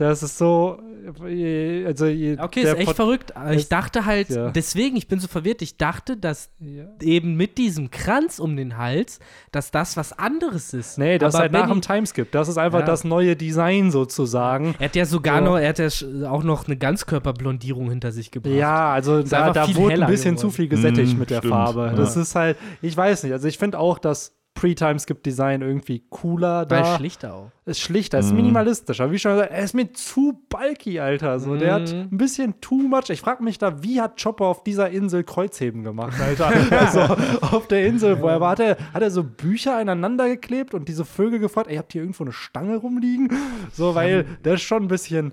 Das 0.00 0.22
ist 0.22 0.38
so, 0.38 0.78
äh, 1.26 1.84
also 1.86 2.06
Okay, 2.06 2.36
der 2.62 2.72
ist 2.72 2.78
echt 2.78 2.86
Pot- 2.86 2.96
verrückt. 2.96 3.32
Ich 3.52 3.68
dachte 3.68 4.06
halt, 4.06 4.30
ja. 4.30 4.50
deswegen, 4.50 4.96
ich 4.96 5.08
bin 5.08 5.20
so 5.20 5.28
verwirrt, 5.28 5.60
ich 5.62 5.76
dachte, 5.76 6.16
dass 6.16 6.50
Ja. 6.58 6.84
eben 7.02 7.36
mit 7.36 7.58
diesem 7.58 7.90
Kranz 7.90 8.38
um 8.38 8.56
den 8.56 8.76
Hals, 8.78 9.18
dass 9.52 9.70
das 9.70 9.96
was 9.96 10.12
anderes 10.18 10.72
ist. 10.74 10.98
Nee, 10.98 11.18
das 11.18 11.34
ist 11.34 11.40
halt 11.40 11.52
nach 11.52 11.68
dem 11.68 11.82
Timeskip. 11.82 12.32
Das 12.32 12.48
ist 12.48 12.56
einfach 12.58 12.80
Ja. 12.80 12.86
das 12.86 13.04
neue 13.04 13.36
Design 13.36 13.90
sozusagen. 13.90 14.74
Er 14.78 14.86
hat 14.86 14.96
ja 14.96 15.04
sogar 15.04 15.38
So. 15.40 15.44
noch, 15.44 15.56
er 15.58 15.68
hat 15.68 15.78
ja 15.78 16.30
auch 16.30 16.42
noch 16.42 16.66
eine 16.66 16.76
Ganzkörperblondierung 16.76 17.90
hinter 17.90 18.12
sich 18.12 18.30
gebracht. 18.30 18.54
Ja, 18.54 18.92
also 18.92 19.22
da, 19.22 19.52
da 19.52 19.74
wurde 19.74 19.94
ein 20.02 20.06
bisschen 20.10 20.36
geworden. 20.36 20.50
zu 20.50 20.56
viel 20.56 20.68
gesättigt 20.68 21.14
Mm, 21.16 21.18
mit 21.18 21.30
der 21.30 21.38
stimmt, 21.38 21.52
Farbe. 21.52 21.86
ja. 21.86 21.92
Das 21.94 22.16
ist 22.16 22.34
halt, 22.34 22.56
ich 22.82 22.96
weiß 22.96 23.24
nicht, 23.24 23.32
also 23.32 23.48
ich 23.48 23.58
finde 23.58 23.78
auch 23.78 23.98
das 23.98 24.34
Pre-Timeskip-Design 24.60 25.62
irgendwie 25.62 26.02
cooler 26.10 26.66
Weil 26.68 26.82
da. 26.82 26.96
schlichter 26.96 27.34
auch. 27.34 27.50
ist 27.66 27.80
schlichter, 27.80 28.18
ist 28.18 28.30
Mhm. 28.30 28.36
minimalistischer. 28.38 29.10
Wie 29.12 29.18
schon 29.18 29.32
gesagt, 29.32 29.52
er 29.52 29.62
ist 29.62 29.74
mir 29.74 29.92
zu 29.92 30.40
bulky, 30.48 30.98
Alter. 30.98 31.38
So, 31.38 31.54
der 31.56 31.74
hat 31.74 31.92
Mhm. 31.92 32.08
ein 32.12 32.16
bisschen 32.18 32.60
too 32.60 32.74
much. 32.76 33.10
Ich 33.10 33.20
frage 33.20 33.44
mich 33.44 33.58
da, 33.58 33.82
wie 33.82 34.00
hat 34.00 34.20
Chopper 34.20 34.46
auf 34.46 34.64
dieser 34.64 34.90
Insel 34.90 35.22
Kreuzheben 35.24 35.82
gemacht, 35.84 36.20
Alter? 36.20 36.48
also 36.72 37.00
auf 37.42 37.68
der 37.68 37.86
Insel, 37.86 38.20
wo 38.20 38.26
er 38.26 38.40
war, 38.40 38.50
hat 38.50 38.60
er, 38.60 38.76
hat 38.92 39.02
er 39.02 39.10
so 39.10 39.22
Bücher 39.22 39.76
aneinander 39.76 40.28
geklebt 40.28 40.74
und 40.74 40.88
diese 40.88 41.04
Vögel 41.04 41.38
gefragt, 41.38 41.68
ey, 41.70 41.76
habt 41.76 41.94
ihr 41.94 42.02
irgendwo 42.02 42.24
eine 42.24 42.32
Stange 42.32 42.76
rumliegen? 42.76 43.30
So, 43.72 43.94
weil 43.94 44.24
der 44.44 44.54
ist 44.54 44.62
schon 44.62 44.82
ein 44.84 44.88
bisschen 44.88 45.32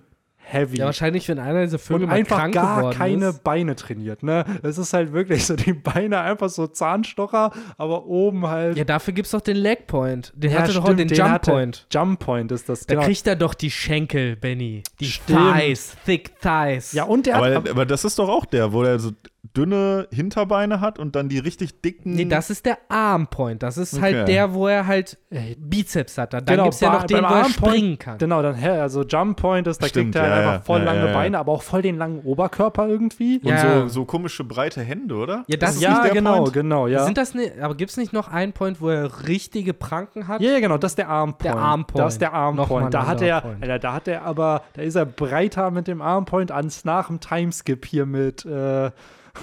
heavy. 0.52 0.78
Ja, 0.78 0.86
wahrscheinlich, 0.86 1.28
wenn 1.30 1.40
einer 1.40 1.64
dieser 1.64 1.80
Vögel 1.80 2.03
und 2.03 2.10
mal 2.10 2.15
einfach 2.15 2.38
krank 2.38 2.53
gar 2.53 2.78
geworden 2.78 2.98
keine 2.98 3.28
ist. 3.30 3.44
Beine 3.44 3.76
trainiert, 3.76 4.24
ne? 4.24 4.45
Es 4.64 4.78
ist 4.78 4.94
halt 4.94 5.14
wirklich 5.14 5.45
so, 5.45 5.56
die 5.56 5.74
Beine 5.74 6.19
einfach 6.22 6.49
so 6.49 6.68
Zahnstocher, 6.68 7.52
aber 7.78 8.06
oben 8.06 8.48
halt. 8.48 8.78
Ja, 8.78 8.84
dafür 8.84 9.14
gibt's 9.14 9.32
doch 9.32 9.41
den 9.41 9.57
Leg 9.57 9.88
Point. 9.88 10.32
Den 10.36 10.52
Ja, 10.52 10.60
hatte 10.60 10.74
doch 10.74 10.82
auch 10.82 10.86
stimmt, 10.86 10.99
den 11.02 11.07
den 11.10 11.18
Jump 11.18 11.30
hatte- 11.30 11.52
Point. 11.52 11.88
Jump 11.91 12.19
Point 12.19 12.52
ist 12.52 12.69
das, 12.69 12.86
Da 12.86 12.94
genau. 12.95 13.06
kriegt 13.06 13.28
er 13.28 13.36
doch 13.36 13.53
die 13.53 13.72
Schenkel, 13.72 14.36
Benny. 14.36 14.84
Die 14.99 15.06
Stimmt. 15.06 15.40
Thighs, 15.53 15.95
thick 16.06 16.40
Thighs. 16.41 16.94
Ja, 16.94 17.03
und 17.03 17.26
der 17.26 17.36
hat. 17.36 17.44
Aber, 17.56 17.69
aber 17.69 17.86
das 17.86 18.06
ist 18.06 18.18
doch 18.19 18.30
auch 18.30 18.45
der, 18.45 18.72
wo 18.74 18.84
der 18.84 18.99
so 18.99 19.11
dünne 19.57 20.07
Hinterbeine 20.13 20.79
hat 20.81 20.99
und 20.99 21.15
dann 21.15 21.29
die 21.29 21.39
richtig 21.39 21.81
dicken. 21.81 22.13
Nee, 22.13 22.25
das 22.25 22.49
ist 22.51 22.65
der 22.65 22.77
Arm 22.89 23.27
Point. 23.27 23.63
Das 23.63 23.77
ist 23.77 23.95
Okay. 23.95 24.01
halt 24.03 24.27
der, 24.27 24.53
wo 24.53 24.67
er 24.67 24.85
halt 24.85 25.17
Ey, 25.29 25.55
Bizeps 25.59 26.17
hat. 26.17 26.34
Dann 26.34 26.45
Genau, 26.45 26.63
gibt's 26.65 26.79
ja 26.79 26.89
bei- 26.89 26.95
noch 26.97 27.03
den, 27.05 27.17
wo 27.17 27.21
er 27.21 27.27
Arm 27.27 27.41
Point- 27.53 27.53
springen 27.53 27.99
kann. 27.99 28.17
Genau, 28.19 28.41
dann 28.41 28.55
hä, 28.55 28.69
also 28.69 29.03
Jump 29.03 29.38
Point 29.41 29.67
ist, 29.67 29.81
da 29.81 29.88
Stimmt, 29.88 30.13
kriegt 30.13 30.25
er 30.25 30.29
ja, 30.29 30.35
einfach 30.38 30.53
ja, 30.53 30.59
voll 30.61 30.79
ja, 30.79 30.85
lange 30.85 30.99
ja, 30.99 31.07
ja. 31.07 31.13
Beine, 31.13 31.39
aber 31.39 31.51
auch 31.51 31.63
voll 31.63 31.81
den 31.81 31.97
langen 31.97 32.19
Oberkörper 32.21 32.88
irgendwie. 32.88 33.39
und 33.39 33.47
Ja. 33.49 33.81
so, 33.81 33.88
so 33.88 34.05
komische 34.05 34.43
breite 34.43 34.81
Hände, 34.81 35.15
oder? 35.15 35.43
Ja, 35.47 35.57
das 35.57 35.75
ist 35.75 35.81
ja, 35.81 35.89
nicht 35.91 36.03
der 36.05 36.11
genau, 36.13 36.38
Point? 36.41 36.53
genau, 36.53 36.88
ja. 36.88 37.03
Sind 37.05 37.17
das 37.17 37.34
ne, 37.34 37.51
aber 37.61 37.75
gibt's 37.75 37.97
nicht 37.97 38.13
noch 38.13 38.27
einen 38.29 38.53
Point, 38.53 38.79
wo 38.79 38.89
er 38.89 39.27
richtige 39.27 39.73
Pranken 39.73 40.27
hat? 40.27 40.39
ja, 40.41 40.51
ja, 40.51 40.59
genau, 40.59 40.77
das 40.77 40.91
ist 40.91 40.97
der 40.97 41.09
Arm 41.09 41.31
Point. 41.31 41.43
Der 41.45 41.55
Arm 41.57 41.85
Point. 41.85 42.05
Das 42.05 42.13
ist 42.13 42.21
der 42.21 42.34
Arm 42.34 42.55
Nochmal 42.55 42.77
ein 42.77 42.81
Point. 42.84 42.93
Da 42.93 43.05
hat 43.07 43.21
er, 43.21 43.41
Point. 43.41 43.61
Alter, 43.63 43.79
da 43.79 43.93
hat 43.93 44.07
er 44.07 44.21
aber, 44.23 44.61
da 44.73 44.81
ist 44.81 44.95
er 44.95 45.05
breiter 45.05 45.71
mit 45.71 45.88
dem 45.88 46.01
Arm 46.01 46.25
Point 46.25 46.51
als 46.51 46.85
nach 46.85 47.07
dem 47.07 47.19
Timeskip 47.19 47.85
hier 47.85 48.05
mit, 48.05 48.45
äh, 48.45 48.91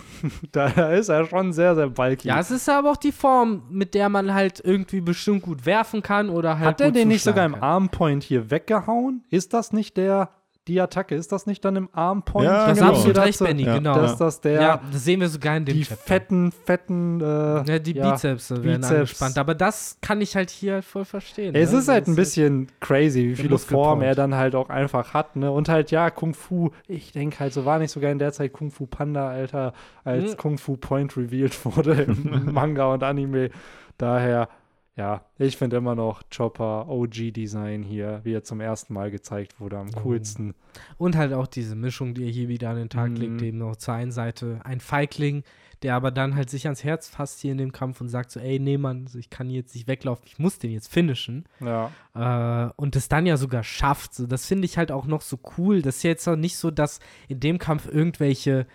da 0.52 0.66
ist 0.92 1.08
er 1.08 1.26
schon 1.26 1.52
sehr, 1.52 1.74
sehr 1.74 1.88
bulky. 1.88 2.28
Ja, 2.28 2.38
es 2.40 2.50
ist 2.50 2.68
aber 2.68 2.92
auch 2.92 2.96
die 2.96 3.12
Form, 3.12 3.62
mit 3.70 3.94
der 3.94 4.08
man 4.08 4.34
halt 4.34 4.60
irgendwie 4.64 5.00
bestimmt 5.00 5.42
gut 5.42 5.66
werfen 5.66 6.02
kann 6.02 6.28
oder 6.30 6.58
halt 6.58 6.68
hat 6.68 6.80
er 6.80 6.90
den 6.92 7.08
nicht 7.08 7.22
sogar 7.22 7.46
im 7.46 7.52
kann. 7.52 7.62
Arm 7.62 7.88
Point 7.88 8.22
hier 8.22 8.50
weggehauen? 8.50 9.24
Ist 9.30 9.52
das 9.54 9.72
nicht 9.72 9.96
der, 9.96 10.30
die 10.66 10.80
Attacke, 10.80 11.14
ist 11.14 11.30
das 11.30 11.44
nicht 11.46 11.62
dann 11.64 11.76
im 11.76 11.88
Arm 11.92 12.22
Point? 12.22 12.46
Ja, 12.46 12.66
Das 12.68 12.72
ist 12.72 12.78
genau. 12.78 12.92
absolut 12.92 13.16
Hier 13.16 13.24
recht? 13.26 13.38
Benny, 13.38 13.62
Ja. 13.64 13.74
genau. 13.76 13.94
Dass 13.96 14.16
das 14.16 14.40
der, 14.40 14.60
ja, 14.62 14.80
das 14.90 15.04
sehen 15.04 15.20
wir 15.20 15.28
sogar 15.28 15.56
in 15.58 15.64
dem 15.66 15.74
die 15.76 15.82
Chapter. 15.84 16.04
fetten, 16.06 16.52
fetten, 16.52 17.20
äh, 17.20 17.24
Ja, 17.24 17.78
die 17.78 17.92
ja, 17.92 18.10
Bizeps 18.12 18.50
werden 18.50 18.62
Bizeps. 18.80 18.90
angespannt. 18.90 19.38
Aber 19.38 19.54
das 19.54 19.98
kann 20.00 20.20
ich 20.22 20.36
halt 20.36 20.48
hier 20.50 20.82
voll 20.82 21.04
verstehen. 21.04 21.54
Es 21.54 21.72
ne? 21.72 21.78
ist 21.78 21.88
halt 21.88 22.02
Das 22.04 22.08
ein 22.08 22.16
bisschen 22.16 22.68
crazy, 22.80 23.28
wie 23.30 23.36
viele. 23.36 23.58
Formen 23.58 24.02
er 24.02 24.14
dann 24.14 24.34
halt 24.34 24.54
auch 24.54 24.70
einfach 24.70 25.12
hat, 25.14 25.36
ne? 25.36 25.50
Und 25.50 25.68
halt, 25.68 25.90
ja, 25.90 26.10
Kung 26.10 26.32
Fu, 26.34 26.70
ich 26.88 27.12
denke 27.12 27.40
halt, 27.40 27.52
so 27.52 27.64
war 27.64 27.78
nicht 27.78 27.90
sogar 27.90 28.10
in 28.10 28.18
der 28.18 28.32
Zeit 28.32 28.52
Kung 28.52 28.70
Fu 28.70 28.86
Panda, 28.86 29.28
Alter, 29.28 29.74
als 30.04 30.32
Mhm. 30.32 30.36
Kung 30.38 30.58
Fu 30.58 30.76
Point 30.76 31.16
revealed 31.16 31.64
wurde 31.64 31.92
im 32.02 32.52
Manga 32.52 32.86
und 32.92 33.02
Anime. 33.02 33.50
Daher, 33.98 34.48
ja, 34.96 35.24
ich 35.38 35.56
finde 35.56 35.76
immer 35.76 35.94
noch 35.94 36.22
Chopper 36.34 36.86
OG-Design 36.88 37.82
hier, 37.82 38.20
wie 38.24 38.32
er 38.32 38.44
zum 38.44 38.60
ersten 38.60 38.94
Mal 38.94 39.10
gezeigt 39.10 39.58
wurde, 39.60 39.78
am 39.78 39.88
Oh. 39.96 40.00
coolsten. 40.02 40.54
Und 40.98 41.16
halt 41.16 41.32
auch 41.32 41.46
diese 41.46 41.74
Mischung, 41.74 42.14
die 42.14 42.24
er 42.24 42.30
hier 42.30 42.48
wieder 42.48 42.70
an 42.70 42.76
den 42.76 42.88
Tag 42.90 43.10
Mhm. 43.10 43.16
legt, 43.16 43.42
eben 43.42 43.58
noch 43.58 43.76
zur 43.76 43.94
einen 43.94 44.12
Seite 44.12 44.60
ein 44.64 44.80
Feigling, 44.80 45.42
der 45.82 45.96
aber 45.96 46.10
dann 46.10 46.34
halt 46.36 46.48
sich 46.48 46.64
ans 46.66 46.82
Herz 46.84 47.08
fasst 47.08 47.40
hier 47.40 47.52
in 47.52 47.58
dem 47.58 47.72
Kampf 47.72 48.00
und 48.00 48.08
sagt 48.08 48.30
so, 48.30 48.40
ey, 48.40 48.58
nee, 48.58 48.78
Mann, 48.78 49.06
ich 49.18 49.28
kann 49.30 49.50
jetzt 49.50 49.74
nicht 49.74 49.86
weglaufen, 49.88 50.24
ich 50.26 50.38
muss 50.38 50.58
den 50.58 50.70
jetzt 50.70 50.90
finishen. 50.90 51.44
Ja. 51.60 51.90
Äh, 52.14 52.72
und 52.76 52.96
es 52.96 53.08
dann 53.08 53.26
ja 53.26 53.36
sogar 53.36 53.62
schafft. 53.64 54.14
So, 54.14 54.26
das 54.26 54.46
finde 54.46 54.64
ich 54.66 54.78
halt 54.78 54.90
auch 54.92 55.06
noch 55.06 55.20
so 55.20 55.38
cool. 55.58 55.82
Das 55.82 55.96
ist 55.96 56.02
jetzt 56.04 56.26
auch 56.28 56.36
nicht 56.36 56.56
so, 56.56 56.70
dass 56.70 57.00
in 57.28 57.40
dem 57.40 57.58
Kampf 57.58 57.86
irgendwelche, 57.88 58.66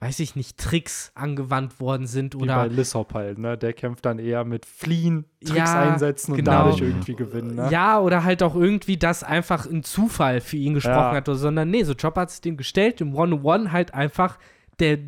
weiß 0.00 0.20
ich 0.20 0.36
nicht, 0.36 0.58
Tricks 0.58 1.12
angewandt 1.14 1.80
worden 1.80 2.06
sind 2.06 2.34
Wie 2.34 2.38
oder 2.42 2.56
bei 2.56 2.68
Lissop 2.68 3.14
halt, 3.14 3.38
ne? 3.38 3.56
Der 3.56 3.72
kämpft 3.72 4.04
dann 4.04 4.18
eher 4.18 4.44
mit 4.44 4.66
Fliehen, 4.66 5.24
Tricks 5.40 5.56
Ja, 5.74 5.80
einsetzen 5.80 6.32
und 6.32 6.36
genau. 6.36 6.50
dadurch 6.50 6.82
irgendwie 6.82 7.14
gewinnen, 7.16 7.54
ne? 7.54 7.68
Ja, 7.70 8.00
oder 8.00 8.22
halt 8.24 8.42
auch 8.42 8.54
irgendwie 8.54 8.96
das 8.98 9.22
einfach 9.22 9.66
ein 9.66 9.82
Zufall 9.82 10.40
für 10.40 10.56
ihn 10.56 10.74
gesprochen 10.74 10.94
Ja. 11.12 11.16
hat, 11.16 11.28
oder, 11.28 11.38
sondern 11.38 11.70
nee, 11.70 11.84
so 11.84 11.94
Chopper 11.94 12.22
hat 12.22 12.30
sich 12.30 12.40
dem 12.42 12.56
gestellt, 12.56 13.00
im 13.00 13.14
One-on-One 13.14 13.72
halt 13.72 13.94
einfach 13.94 14.38
der, 14.78 14.98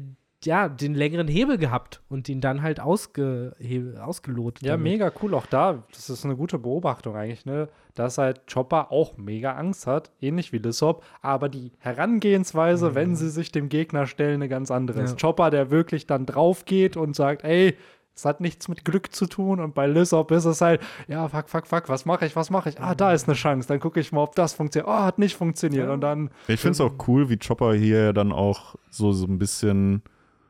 ja, 0.44 0.68
den 0.68 0.94
längeren 0.94 1.28
Hebel 1.28 1.58
gehabt 1.58 2.02
und 2.08 2.28
ihn 2.28 2.40
dann 2.40 2.62
halt 2.62 2.80
ausge, 2.80 3.56
ausgelotet. 4.00 4.64
Ja, 4.64 4.72
damit. 4.72 4.84
mega 4.92 5.12
cool. 5.22 5.34
Auch 5.34 5.46
da, 5.46 5.82
das 5.92 6.10
ist 6.10 6.24
eine 6.24 6.36
gute 6.36 6.58
Beobachtung 6.58 7.16
eigentlich, 7.16 7.46
ne? 7.46 7.68
Dass 7.94 8.18
halt 8.18 8.42
Chopper 8.52 8.92
auch 8.92 9.16
mega 9.16 9.52
Angst 9.52 9.86
hat, 9.86 10.10
ähnlich 10.20 10.52
wie 10.52 10.58
Lissop, 10.58 11.04
aber 11.22 11.48
die 11.48 11.72
Herangehensweise, 11.78 12.94
wenn 12.94 13.16
sie 13.16 13.30
sich 13.30 13.50
dem 13.52 13.68
Gegner 13.68 14.06
stellen, 14.06 14.34
eine 14.34 14.48
ganz 14.48 14.70
andere 14.70 15.02
ist. 15.02 15.12
Ja. 15.12 15.28
Chopper, 15.28 15.50
der 15.50 15.70
wirklich 15.70 16.06
dann 16.06 16.26
drauf 16.26 16.66
geht 16.66 16.96
und 16.96 17.16
sagt, 17.16 17.42
ey, 17.44 17.76
es 18.14 18.24
hat 18.24 18.40
nichts 18.40 18.68
mit 18.68 18.84
Glück 18.84 19.14
zu 19.14 19.26
tun 19.26 19.60
und 19.60 19.74
bei 19.74 19.86
Lissop 19.86 20.30
ist 20.30 20.46
es 20.46 20.60
halt, 20.62 20.80
ja, 21.06 21.28
fuck, 21.28 21.48
fuck, 21.48 21.66
fuck, 21.66 21.88
was 21.88 22.06
mache 22.06 22.24
ich, 22.24 22.34
was 22.34 22.48
mache 22.48 22.70
ich? 22.70 22.80
Ah, 22.80 22.94
da 22.94 23.12
ist 23.12 23.28
eine 23.28 23.34
Chance, 23.34 23.68
dann 23.68 23.78
gucke 23.78 24.00
ich 24.00 24.10
mal, 24.10 24.22
ob 24.22 24.34
das 24.34 24.54
funktioniert. 24.54 24.88
Oh, 24.88 25.02
hat 25.02 25.18
nicht 25.18 25.36
funktioniert 25.36 25.90
und 25.90 26.00
dann, 26.00 26.30
Ich 26.48 26.60
finde 26.60 26.72
es 26.72 26.80
auch 26.80 26.94
cool, 27.08 27.28
wie 27.28 27.36
Chopper 27.36 27.74
hier 27.74 28.04
ja 28.04 28.12
dann 28.12 28.32
auch 28.32 28.76
so, 28.90 29.12
so 29.12 29.26
ein 29.26 29.38
bisschen 29.38 30.02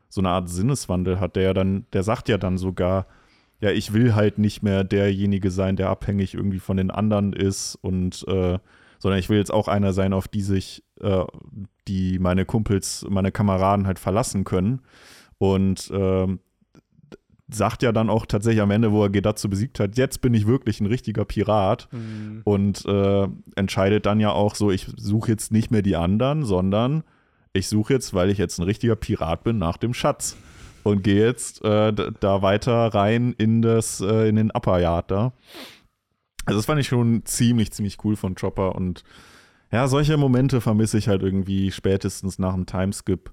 so 0.09 0.21
eine 0.21 0.29
Art 0.29 0.49
Sinneswandel 0.49 1.19
hat. 1.19 1.35
Der 1.35 1.43
ja 1.43 1.53
dann, 1.53 1.85
der 1.93 2.03
sagt 2.03 2.29
ja 2.29 2.37
dann 2.37 2.57
sogar, 2.57 3.07
ja, 3.59 3.71
ich 3.71 3.93
will 3.93 4.15
halt 4.15 4.37
nicht 4.37 4.61
mehr 4.61 4.83
derjenige 4.83 5.51
sein, 5.51 5.75
der 5.75 5.89
abhängig 5.89 6.33
irgendwie 6.33 6.59
von 6.59 6.77
den 6.77 6.91
anderen 6.91 7.33
ist 7.33 7.75
und 7.75 8.25
äh, 8.27 8.59
sondern 8.99 9.19
ich 9.19 9.29
will 9.29 9.37
jetzt 9.37 9.53
auch 9.53 9.67
einer 9.67 9.93
sein, 9.93 10.13
auf 10.13 10.27
die 10.27 10.41
sich 10.41 10.83
äh, 11.01 11.23
die 11.87 12.19
meine 12.19 12.45
Kumpels, 12.45 13.05
meine 13.09 13.31
Kameraden 13.31 13.87
halt 13.87 13.99
verlassen 13.99 14.43
können. 14.43 14.81
Und 15.37 15.91
ähm, 15.93 16.39
sagt 17.49 17.83
ja 17.83 17.91
dann 17.91 18.09
auch 18.09 18.25
tatsächlich 18.25 18.61
am 18.61 18.71
Ende, 18.71 18.91
wo 18.91 19.03
er 19.03 19.09
Gedatsu 19.09 19.49
besiegt 19.49 19.79
hat, 19.79 19.97
jetzt 19.97 20.19
bin 20.21 20.33
ich 20.33 20.47
wirklich 20.47 20.81
ein 20.81 20.85
richtiger 20.87 21.25
Pirat 21.25 21.87
und 22.43 22.85
äh, 22.85 23.27
entscheidet 23.55 24.05
dann 24.05 24.19
ja 24.19 24.31
auch 24.31 24.55
so, 24.55 24.69
ich 24.69 24.87
suche 24.97 25.31
jetzt 25.31 25.51
nicht 25.51 25.71
mehr 25.71 25.81
die 25.81 25.95
anderen, 25.95 26.43
sondern 26.43 27.03
ich 27.57 27.67
suche 27.67 27.93
jetzt, 27.93 28.13
weil 28.13 28.29
ich 28.29 28.37
jetzt 28.37 28.59
ein 28.59 28.63
richtiger 28.63 28.95
Pirat 28.95 29.43
bin, 29.43 29.57
nach 29.57 29.77
dem 29.77 29.93
Schatz 29.93 30.37
und 30.83 31.03
gehe 31.03 31.25
jetzt 31.25 31.63
äh, 31.65 31.91
da 32.19 32.41
weiter 32.41 32.87
rein 32.93 33.33
in 33.37 33.61
das 33.61 33.99
äh, 34.01 34.29
in 34.29 34.35
den 34.37 34.51
Upper 34.51 34.79
Yard 34.79 35.11
da. 35.11 35.33
Also 36.45 36.59
das 36.59 36.65
fand 36.65 36.79
ich 36.79 36.87
schon 36.87 37.25
ziemlich 37.25 37.71
ziemlich 37.71 37.97
cool 38.05 38.15
von 38.15 38.35
Chopper 38.35 38.75
und 38.75 39.03
ja, 39.71 39.87
solche 39.89 40.15
Momente 40.15 40.61
vermisse 40.61 40.97
ich 40.97 41.09
halt 41.09 41.21
irgendwie 41.23 41.71
spätestens 41.71 42.39
nach 42.39 42.53
dem 42.53 42.65
Timeskip 42.65 43.31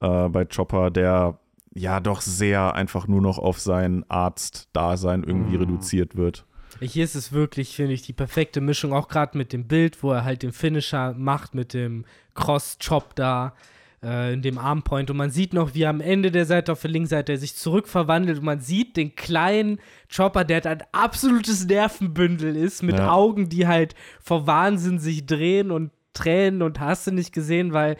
äh, 0.00 0.28
bei 0.28 0.44
Chopper, 0.44 0.90
der 0.90 1.38
ja 1.74 2.00
doch 2.00 2.20
sehr 2.20 2.74
einfach 2.74 3.06
nur 3.08 3.22
noch 3.22 3.38
auf 3.38 3.58
sein 3.58 4.04
Arztdasein 4.08 5.24
irgendwie 5.24 5.54
Mhm. 5.54 5.60
reduziert 5.62 6.16
wird. 6.16 6.44
Hier 6.80 7.04
ist 7.04 7.14
es 7.14 7.32
wirklich, 7.32 7.74
finde 7.74 7.92
ich, 7.94 8.02
die 8.02 8.12
perfekte 8.12 8.60
Mischung, 8.60 8.92
auch 8.92 9.08
gerade 9.08 9.36
mit 9.38 9.52
dem 9.52 9.66
Bild, 9.66 10.02
wo 10.02 10.12
er 10.12 10.24
halt 10.24 10.42
den 10.42 10.52
Finisher 10.52 11.14
macht 11.14 11.54
mit 11.54 11.72
dem 11.74 12.04
Cross-Chop 12.34 13.14
da 13.14 13.54
äh, 14.02 14.32
in 14.34 14.42
dem 14.42 14.58
Armpoint. 14.58 15.10
Und 15.10 15.16
man 15.16 15.30
sieht 15.30 15.52
noch, 15.52 15.74
wie 15.74 15.86
am 15.86 16.00
Ende 16.00 16.30
der 16.30 16.46
Seite 16.46 16.72
auf 16.72 16.82
der 16.82 16.90
linken 16.90 17.08
Seite 17.08 17.32
er 17.32 17.38
sich 17.38 17.56
zurückverwandelt 17.56 18.38
und 18.38 18.44
man 18.44 18.60
sieht 18.60 18.96
den 18.96 19.14
kleinen 19.16 19.78
Chopper, 20.14 20.44
der 20.44 20.56
halt 20.56 20.66
ein 20.66 20.86
absolutes 20.92 21.66
Nervenbündel 21.66 22.56
ist, 22.56 22.82
mit 22.82 22.98
Ja. 22.98 23.10
Augen, 23.10 23.48
die 23.48 23.66
halt 23.66 23.94
vor 24.20 24.46
Wahnsinn 24.46 24.98
sich 24.98 25.26
drehen 25.26 25.70
und 25.70 25.90
Tränen 26.12 26.62
und 26.62 26.80
hast 26.80 27.06
du 27.06 27.10
nicht 27.10 27.32
gesehen, 27.32 27.72
weil 27.72 27.96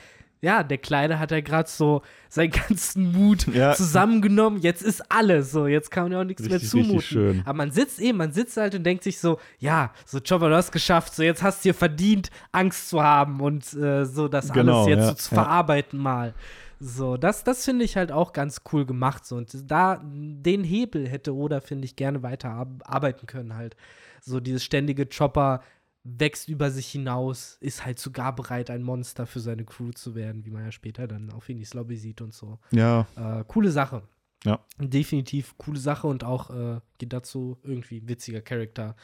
ja, 0.47 0.62
der 0.62 0.78
Kleine 0.78 1.18
hat 1.18 1.32
ja 1.32 1.40
gerade 1.40 1.68
so 1.68 2.02
seinen 2.28 2.51
ganzen 2.68 3.10
Mut 3.12 3.47
Ja. 3.52 3.74
zusammengenommen. 3.74 4.60
Jetzt 4.60 4.82
ist 4.82 5.02
alles 5.10 5.51
so. 5.51 5.66
Jetzt 5.66 5.90
kann 5.90 6.05
man 6.05 6.12
ja 6.12 6.20
auch 6.20 6.24
nichts 6.24 6.43
Richtig, 6.44 6.60
mehr 6.73 6.85
zumuten. 6.85 7.01
schön. 7.02 7.43
Aber 7.44 7.55
man 7.56 7.70
sitzt 7.73 7.98
eben, 7.98 8.18
man 8.18 8.32
sitzt 8.32 8.56
halt 8.56 8.74
und 8.77 8.85
denkt 8.85 9.02
sich 9.02 9.18
so, 9.18 9.39
ja, 9.59 9.93
so 10.05 10.20
Chopper, 10.20 10.48
du 10.48 10.55
hast 10.55 10.70
geschafft, 10.70 11.14
so 11.14 11.23
jetzt 11.24 11.43
hast 11.43 11.64
du 11.64 11.70
dir 11.70 11.74
verdient, 11.74 12.31
Angst 12.52 12.89
zu 12.90 13.02
haben 13.02 13.40
und 13.40 13.73
äh, 13.74 14.05
so 14.06 14.28
das 14.28 14.52
Genau, 14.52 14.85
alles 14.85 14.89
jetzt 14.89 15.01
ja, 15.01 15.09
so 15.09 15.14
zu 15.14 15.35
verarbeiten 15.35 15.98
mal. 15.98 16.32
So, 16.78 17.16
das, 17.16 17.43
das 17.43 17.64
finde 17.64 17.85
ich 17.85 17.97
halt 17.97 18.12
auch 18.12 18.32
ganz 18.32 18.60
cool 18.73 18.85
gemacht. 18.86 19.24
So. 19.27 19.36
Und 19.36 19.48
da, 19.70 20.01
den 20.05 20.62
Hebel 20.62 21.09
hätte 21.09 21.35
Oda, 21.35 21.60
finde 21.60 21.86
ich, 21.86 21.97
gerne 21.97 22.23
weiter 22.23 22.51
ar- 22.51 22.68
arbeiten 22.85 23.27
können 23.27 23.56
halt. 23.56 23.77
So 24.20 24.40
dieses 24.40 24.62
ständige 24.62 25.06
Chopper 25.06 25.62
wächst 26.08 26.48
über 26.48 26.70
sich 26.70 26.86
hinaus, 26.88 27.56
ist 27.60 27.84
halt 27.84 27.98
sogar 27.98 28.34
bereit, 28.34 28.70
ein 28.70 28.82
Monster 28.82 29.26
für 29.26 29.40
seine 29.40 29.64
Crew 29.64 29.90
zu 29.90 30.14
werden, 30.14 30.44
wie 30.44 30.50
man 30.50 30.64
ja 30.64 30.70
später 30.70 31.08
dann 31.08 31.30
auf 31.32 31.48
Inis 31.48 31.74
Lobby 31.74 31.96
sieht 31.96 32.20
und 32.20 32.32
so. 32.32 32.58
Ja, 32.70 33.06
Äh, 33.16 33.44
coole 33.48 33.70
Sache. 33.70 34.02
Ja. 34.44 34.60
Definitiv 34.78 35.56
coole 35.58 35.80
Sache 35.80 36.06
und 36.06 36.22
auch 36.22 36.50
äh, 36.50 36.80
geht 36.98 37.12
dazu 37.12 37.58
irgendwie 37.64 38.06
witziger 38.08 38.40
Charakter, 38.40 38.94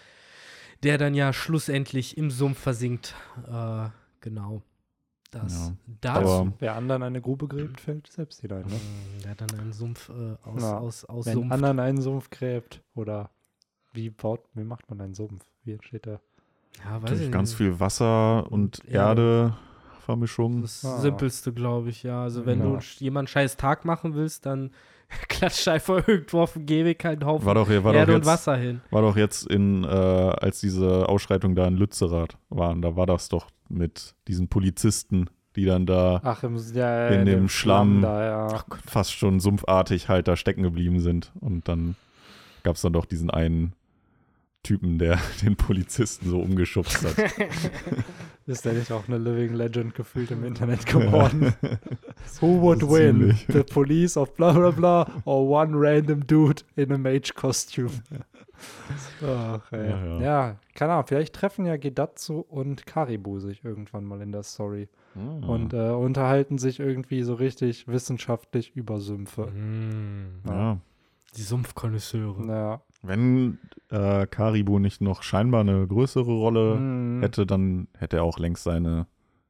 der 0.84 0.98
dann 0.98 1.14
ja 1.14 1.32
schlussendlich 1.32 2.16
im 2.16 2.30
Sumpf 2.30 2.58
versinkt. 2.60 3.14
Äh, 3.50 3.88
genau. 4.20 4.62
Das. 5.32 5.52
Ja. 5.68 5.76
Dazu. 6.02 6.28
Aber- 6.30 6.52
Wer 6.58 6.74
anderen 6.76 7.02
eine 7.02 7.20
Grube 7.22 7.48
gräbt, 7.48 7.80
fällt 7.80 8.06
selbst 8.12 8.42
hinein. 8.42 8.66
Ne? 8.66 8.74
Mm, 8.76 9.22
Der 9.22 9.30
hat 9.32 9.40
dann 9.40 9.58
einen 9.58 9.72
Sumpf 9.72 10.10
äh, 10.10 10.36
aus, 10.44 10.62
Ja. 10.62 10.78
aus, 10.78 11.04
aus 11.06 11.26
Wenn 11.26 11.34
Sumpf. 11.34 11.52
anderen 11.52 11.78
einen 11.80 12.00
Sumpf 12.02 12.28
gräbt 12.30 12.82
oder 12.94 13.30
wie 13.94 14.10
baut, 14.10 14.40
wie 14.54 14.64
macht 14.64 14.88
man 14.90 15.00
einen 15.00 15.14
Sumpf? 15.14 15.44
Wie 15.64 15.72
entsteht 15.72 16.04
der? 16.06 16.20
Ja, 16.84 17.02
weiß 17.02 17.10
durch 17.10 17.22
ich 17.22 17.30
ganz 17.32 17.50
nicht. 17.50 17.56
viel 17.58 17.80
Wasser 17.80 18.50
und 18.50 18.80
Ja. 18.88 19.08
Erde-Vermischung. 19.10 20.62
Das 20.62 20.84
Ah. 20.84 20.98
Simpelste, 21.00 21.52
glaube 21.52 21.90
ich, 21.90 22.02
ja. 22.02 22.22
Also, 22.22 22.46
wenn 22.46 22.58
Ja. 22.60 22.64
du 22.66 22.74
sch- 22.76 23.00
jemand 23.00 23.30
scheiß 23.30 23.56
Tag 23.56 23.84
machen 23.84 24.14
willst, 24.14 24.46
dann 24.46 24.70
klatscht 25.28 25.68
einfach 25.68 26.06
irgendwo 26.08 26.40
auf 26.40 26.54
dem 26.54 26.64
Gehweg 26.66 27.04
halt 27.04 27.20
einen 27.20 27.30
Haufen 27.30 27.44
War 27.46 27.54
doch, 27.54 27.68
war 27.68 27.92
doch 27.92 27.94
Erde 27.94 28.12
und 28.14 28.18
jetzt, 28.20 28.26
Wasser 28.26 28.56
hin. 28.56 28.80
war 28.90 29.02
doch 29.02 29.16
jetzt 29.16 29.46
in, 29.46 29.84
äh, 29.84 29.86
als 29.88 30.60
diese 30.60 31.08
Ausschreitung 31.08 31.54
da 31.54 31.66
in 31.66 31.76
Lützerath 31.76 32.38
waren, 32.48 32.80
da 32.82 32.96
war 32.96 33.06
das 33.06 33.28
doch 33.28 33.48
mit 33.68 34.14
diesen 34.28 34.48
Polizisten, 34.48 35.28
die 35.54 35.66
dann 35.66 35.84
da 35.84 36.20
Ach, 36.24 36.42
im, 36.44 36.56
ja, 36.74 37.08
In 37.08 37.26
dem 37.26 37.48
Schlamm. 37.50 38.00
da, 38.00 38.24
ja. 38.24 38.64
fast 38.86 39.12
schon 39.12 39.38
sumpfartig 39.38 40.08
halt 40.08 40.28
da 40.28 40.34
stecken 40.36 40.62
geblieben 40.62 40.98
sind. 41.00 41.30
Und 41.40 41.68
dann 41.68 41.94
gab 42.62 42.76
es 42.76 42.82
dann 42.82 42.94
doch 42.94 43.04
diesen 43.04 43.28
einen 43.30 43.74
Typen, 44.62 44.98
der 44.98 45.18
den 45.42 45.56
Polizisten 45.56 46.28
so 46.28 46.40
umgeschubst 46.40 47.04
hat. 47.04 47.16
Ist 48.46 48.64
der 48.64 48.72
nicht 48.72 48.90
auch 48.92 49.06
eine 49.08 49.18
Living 49.18 49.54
Legend 49.54 49.94
gefühlt 49.94 50.30
im 50.30 50.44
Internet 50.44 50.86
geworden? 50.86 51.54
Who 52.40 52.60
would 52.60 52.82
win? 52.82 53.16
ziemlich. 53.36 53.46
The 53.48 53.62
police 53.62 54.16
of 54.16 54.34
bla 54.34 54.52
bla 54.52 54.70
bla 54.70 55.22
or 55.24 55.48
one 55.48 55.72
random 55.74 56.26
dude 56.26 56.62
in 56.76 56.92
a 56.92 56.98
mage 56.98 57.34
costume? 57.34 57.90
Ach, 59.24 59.72
ey. 59.72 59.90
Ja, 59.90 60.04
Ja, 60.06 60.20
ja. 60.20 60.56
keine 60.74 60.92
Ahnung. 60.92 61.06
Vielleicht 61.06 61.34
treffen 61.34 61.64
ja 61.66 61.76
Gedatsu 61.76 62.40
und 62.40 62.86
Karibu 62.86 63.38
sich 63.40 63.64
irgendwann 63.64 64.04
mal 64.04 64.20
in 64.20 64.32
der 64.32 64.42
Story 64.42 64.88
Ah. 65.14 65.46
und 65.46 65.74
äh, 65.74 65.90
unterhalten 65.90 66.56
sich 66.56 66.80
irgendwie 66.80 67.22
so 67.22 67.34
richtig 67.34 67.86
wissenschaftlich 67.86 68.74
über 68.74 68.98
Sümpfe. 68.98 69.46
Mm, 69.48 70.40
ja. 70.48 70.78
die 71.36 71.42
Sumpfkonnoisseure. 71.42 72.46
Ja. 72.46 72.80
Wenn 73.02 73.58
äh, 73.90 74.26
Karibu 74.26 74.78
nicht 74.78 75.00
noch 75.00 75.22
scheinbar 75.22 75.60
eine 75.62 75.86
größere 75.86 76.30
Rolle 76.32 76.76
Mhm. 76.76 77.20
hätte, 77.22 77.46
dann 77.46 77.88
hätte 77.98 78.18
er 78.18 78.22
auch 78.24 78.38
längst 78.38 78.64
seine 78.64 79.06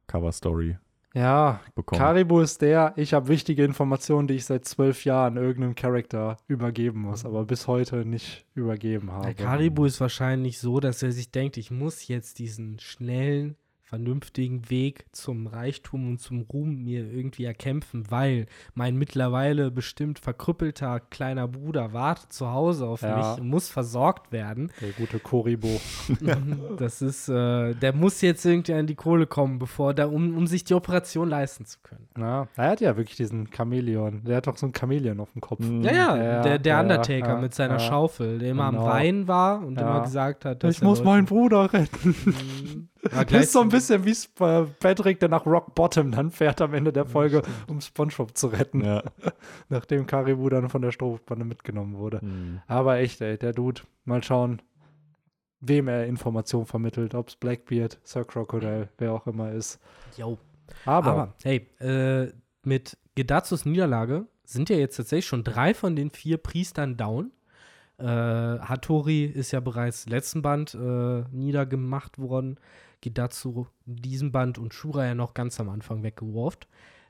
Cover-Story 0.07 0.77
Ja, 1.13 1.59
bekommen. 1.75 1.99
Karibu 1.99 2.39
ist 2.39 2.61
der, 2.63 2.93
ich 2.95 3.13
habe 3.13 3.27
wichtige 3.27 3.63
Informationen, 3.63 4.27
die 4.27 4.33
ich 4.33 4.45
seit 4.45 4.65
zwölf 4.65 5.05
Jahren 5.05 5.37
irgendeinem 5.37 5.75
Charakter 5.75 6.37
übergeben 6.47 7.01
muss, 7.01 7.23
aber 7.25 7.45
bis 7.45 7.67
heute 7.67 8.03
nicht 8.05 8.45
übergeben 8.55 9.11
habe. 9.11 9.25
Der 9.27 9.35
Karibu 9.35 9.85
ist 9.85 10.01
wahrscheinlich 10.01 10.57
so, 10.59 10.79
dass 10.79 11.03
er 11.03 11.11
sich 11.11 11.31
denkt, 11.31 11.57
ich 11.57 11.69
muss 11.69 12.07
jetzt 12.07 12.39
diesen 12.39 12.79
schnellen, 12.79 13.55
vernünftigen 13.93 14.71
Weg 14.71 15.05
zum 15.11 15.45
Reichtum 15.45 16.07
und 16.09 16.19
zum 16.19 16.41
Ruhm 16.41 16.83
mir 16.83 17.05
irgendwie 17.13 17.43
erkämpfen, 17.45 18.09
weil 18.09 18.47
mein 18.73 18.95
mittlerweile 18.97 19.69
bestimmt 19.69 20.17
verkrüppelter 20.17 20.99
kleiner 20.99 21.47
Bruder 21.47 21.93
wartet 21.93 22.33
zu 22.33 22.51
Hause 22.51 22.87
auf 22.87 23.03
Ja. 23.03 23.17
mich 23.17 23.41
und 23.41 23.49
muss 23.49 23.69
versorgt 23.69 24.31
werden. 24.31 24.71
Der 24.81 24.89
gute 24.93 25.19
Koribo. 25.19 25.79
Das 26.77 27.03
ist, 27.03 27.29
äh, 27.29 27.75
der 27.75 27.93
muss 27.93 28.21
jetzt 28.21 28.43
irgendwie 28.45 28.73
an 28.73 28.87
die 28.87 28.95
Kohle 28.95 29.27
kommen, 29.27 29.59
bevor 29.59 29.93
da, 29.93 30.07
um, 30.07 30.35
um 30.35 30.47
sich 30.47 30.63
die 30.63 30.73
Operation 30.73 31.29
leisten 31.29 31.65
zu 31.65 31.77
können. 31.83 32.07
Ja, 32.17 32.47
er 32.55 32.69
hat 32.71 32.81
ja 32.81 32.97
wirklich 32.97 33.15
diesen 33.17 33.49
Chamäleon. 33.55 34.23
Der 34.23 34.37
hat 34.37 34.47
doch 34.47 34.57
so 34.57 34.65
ein 34.65 34.73
Chamäleon 34.75 35.19
auf 35.19 35.31
dem 35.33 35.41
Kopf. 35.41 35.59
Mhm. 35.59 35.83
Ja, 35.83 35.91
ja, 35.91 36.17
Ja, 36.17 36.41
der, 36.41 36.57
der 36.59 36.73
ja, 36.73 36.81
Undertaker 36.81 37.27
ja, 37.35 37.39
mit 37.41 37.53
seiner 37.53 37.73
ja. 37.75 37.79
Schaufel, 37.79 38.39
der 38.39 38.49
immer 38.51 38.71
Genau. 38.71 38.81
am 38.85 38.89
Wein 38.89 39.27
war 39.27 39.63
und 39.63 39.75
Ja. 39.79 39.81
immer 39.81 40.01
gesagt 40.03 40.45
hat, 40.45 40.63
dass 40.63 40.75
Ich 40.77 40.81
er 40.81 40.87
muss 40.87 41.03
meinen 41.03 41.25
Bruder 41.25 41.71
retten. 41.71 42.89
Ja, 43.11 43.23
Das 43.25 43.43
ist 43.43 43.51
so 43.53 43.61
ein 43.61 43.69
bisschen 43.69 44.05
wie 44.05 44.15
Patrick, 44.79 45.19
der 45.19 45.29
nach 45.29 45.45
Rock 45.45 45.75
Bottom 45.75 46.11
dann 46.11 46.31
fährt 46.31 46.61
am 46.61 46.73
Ende 46.73 46.93
der 46.93 47.05
Folge, 47.05 47.41
um 47.67 47.81
Spongebob 47.81 48.37
zu 48.37 48.47
retten, 48.47 48.83
Ja. 48.83 49.03
nachdem 49.69 50.05
Karibu 50.05 50.49
dann 50.49 50.69
von 50.69 50.81
der 50.81 50.91
Strohbande 50.91 51.45
mitgenommen 51.45 51.97
wurde. 51.97 52.19
Mhm. 52.23 52.61
Aber 52.67 52.97
echt, 52.97 53.21
ey, 53.21 53.37
der 53.37 53.51
Dude, 53.53 53.81
mal 54.05 54.23
schauen, 54.23 54.61
wem 55.59 55.87
er 55.87 56.05
Informationen 56.07 56.65
vermittelt, 56.65 57.15
ob 57.15 57.29
es 57.29 57.35
Blackbeard, 57.35 57.99
Sir 58.03 58.25
Crocodile, 58.25 58.89
wer 58.97 59.13
auch 59.13 59.27
immer 59.27 59.51
ist. 59.51 59.79
Jo. 60.17 60.37
Aber, 60.85 61.11
Aber, 61.11 61.33
hey, 61.43 61.67
äh, 61.79 62.31
mit 62.63 62.97
Gedatsus 63.15 63.65
Niederlage 63.65 64.25
sind 64.45 64.69
ja 64.69 64.75
jetzt 64.77 64.97
tatsächlich 64.97 65.25
schon 65.27 65.43
drei 65.43 65.73
von 65.73 65.95
den 65.95 66.09
vier 66.11 66.37
Priestern 66.37 66.97
down. 66.97 67.31
Äh, 67.97 68.05
Hattori 68.05 69.25
ist 69.25 69.51
ja 69.51 69.59
bereits 69.59 70.07
letzten 70.07 70.41
Band 70.41 70.73
äh, 70.73 71.23
niedergemacht 71.31 72.17
worden. 72.17 72.57
Gedatsu 73.03 73.67
in 73.85 73.97
diesem 73.97 74.31
Band 74.31 74.57
und 74.57 74.73
Shura 74.73 75.05
ja 75.05 75.13
noch 75.15 75.33
ganz 75.33 75.59
am 75.59 75.69
Anfang 75.69 76.01
weggeworfen. 76.03 76.61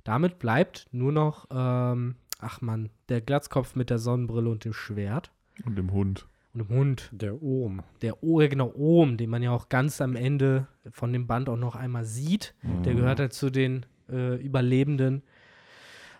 Damit 0.03 0.39
bleibt 0.39 0.87
nur 0.91 1.11
noch, 1.11 1.45
ähm, 1.51 2.15
ach 2.39 2.59
man, 2.61 2.89
der 3.09 3.21
Glatzkopf 3.21 3.75
mit 3.75 3.89
der 3.89 3.99
Sonnenbrille 3.99 4.49
und 4.49 4.65
dem 4.65 4.73
Schwert 4.73 5.31
Und 5.65 5.77
dem 5.77 5.91
Hund. 5.93 6.27
und 6.53 6.59
dem 6.59 6.69
Hund. 6.75 7.09
der 7.13 7.41
Ohm. 7.41 7.81
Der 8.01 8.21
O, 8.23 8.41
ja, 8.41 8.47
genau, 8.47 8.73
Ohm, 8.75 9.15
den 9.17 9.29
man 9.29 9.41
ja 9.43 9.51
auch 9.51 9.69
ganz 9.69 10.01
am 10.01 10.15
Ende 10.15 10.67
von 10.91 11.13
dem 11.13 11.27
Band 11.27 11.47
auch 11.47 11.57
noch 11.57 11.75
einmal 11.75 12.03
sieht. 12.05 12.53
Der 12.83 12.93
Mhm. 12.93 12.97
gehört 12.97 13.19
halt 13.19 13.33
zu 13.33 13.49
den 13.49 13.85
äh, 14.09 14.35
Überlebenden. 14.43 15.23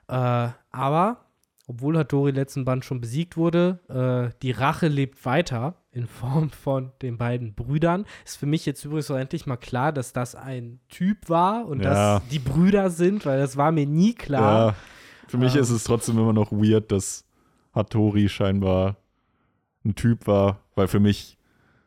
Äh, 0.08 0.50
aber, 0.72 1.26
obwohl 1.68 1.98
Hattori 1.98 2.32
letzten 2.32 2.66
Band 2.66 2.86
schon 2.86 3.02
besiegt 3.02 3.36
wurde, 3.38 3.80
äh, 3.90 4.38
die 4.42 4.52
Rache 4.52 4.88
lebt 4.88 5.26
weiter 5.26 5.76
in 5.94 6.08
Form 6.08 6.50
von 6.50 6.92
den 7.02 7.18
beiden 7.18 7.54
Brüdern. 7.54 8.06
Ist 8.26 8.38
für 8.38 8.46
mich 8.48 8.66
jetzt 8.66 8.84
übrigens 8.84 9.10
auch 9.12 9.16
endlich 9.18 9.46
mal 9.46 9.58
klar, 9.58 9.92
dass 9.94 10.12
das 10.12 10.36
ein 10.36 10.80
Typ 10.90 11.30
war 11.30 11.66
und 11.68 11.84
Ja. 11.84 12.20
dass 12.20 12.28
die 12.30 12.40
Brüder 12.40 12.90
sind, 12.90 13.26
weil 13.26 13.40
das 13.40 13.58
war 13.58 13.72
mir 13.72 13.86
nie 13.86 14.14
klar. 14.16 14.68
Ja, 14.70 14.76
für 15.28 15.38
mich 15.38 15.56
Ähm. 15.56 15.62
ist 15.62 15.70
es 15.70 15.84
trotzdem 15.84 16.18
immer 16.18 16.34
noch 16.34 16.52
weird, 16.52 16.92
dass 16.92 17.26
Hattori 17.74 18.28
scheinbar 18.30 18.98
ein 19.86 19.96
Typ 19.96 20.28
war, 20.28 20.60
weil 20.76 20.88
für 20.88 21.00
mich 21.00 21.38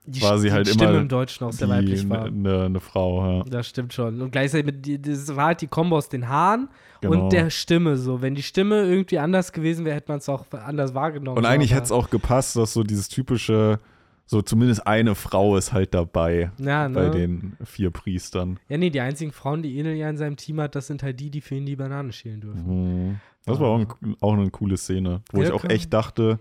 Die, 0.09 0.23
war 0.23 0.39
sie 0.39 0.53
halt 0.53 0.69
Stimme 0.69 0.91
immer 0.91 1.01
im 1.01 1.09
Deutschen 1.09 1.47
auch 1.47 1.53
sehr 1.53 1.69
weiblich 1.69 2.09
war. 2.09 2.27
eine 2.27 2.71
ne 2.71 2.79
Frau. 2.81 3.39
Ja. 3.39 3.45
Das 3.45 3.67
stimmt 3.67 3.93
schon. 3.93 4.21
Und 4.23 4.31
gleichzeitig 4.31 4.67
mit, 4.67 5.07
das 5.07 5.35
war 5.35 5.47
halt 5.47 5.61
die 5.63 5.67
Kombo 5.67 5.97
aus 5.97 6.09
den 6.09 6.29
Haaren 6.29 6.69
Genau. 7.01 7.25
und 7.25 7.33
der 7.33 7.51
Stimme 7.51 7.97
so. 7.97 8.23
Wenn 8.23 8.37
die 8.37 8.43
Stimme 8.45 8.83
irgendwie 8.85 9.19
anders 9.19 9.53
gewesen 9.53 9.85
wäre, 9.85 9.97
hätte 9.97 10.13
man 10.13 10.19
es 10.19 10.29
auch 10.29 10.45
anders 10.53 10.95
wahrgenommen. 10.95 11.39
Und 11.39 11.45
eigentlich 11.45 11.73
hätte 11.73 11.83
es 11.85 11.93
auch 11.93 12.09
gepasst, 12.09 12.55
dass 12.55 12.73
so 12.73 12.85
dieses 12.85 13.09
typische, 13.09 13.81
so 14.27 14.43
zumindest 14.43 14.87
eine 14.87 15.15
Frau 15.15 15.57
ist 15.57 15.73
halt 15.73 15.95
dabei 15.95 16.51
ja, 16.59 16.89
ne? 16.89 16.95
bei 16.95 17.09
den 17.11 17.57
vier 17.65 17.91
Priestern. 17.91 18.59
Ja, 18.69 18.77
nee, 18.77 18.91
die 18.91 19.01
einzigen 19.01 19.33
Frauen, 19.33 19.63
die 19.63 19.79
Enel 19.79 19.95
ja 19.95 20.11
in 20.11 20.17
seinem 20.17 20.37
Team 20.37 20.61
hat, 20.61 20.75
das 20.75 20.89
sind 20.89 21.03
halt 21.03 21.21
die, 21.21 21.31
die 21.31 21.41
für 21.41 21.55
ihn 21.55 21.67
die 21.67 21.77
Bananen 21.77 22.13
schälen 22.13 22.41
dürfen. 22.41 23.09
Mhm. 23.09 23.21
Das 23.45 23.61
war 23.61 23.69
auch, 23.69 23.79
ein, 23.79 24.17
auch 24.21 24.33
eine 24.33 24.51
coole 24.51 24.77
Szene, 24.77 25.23
wo 25.33 25.39
Ja, 25.41 25.49
ich 25.49 25.53
auch 25.53 25.63
kann- 25.63 25.71
echt 25.71 25.93
dachte, 25.93 26.41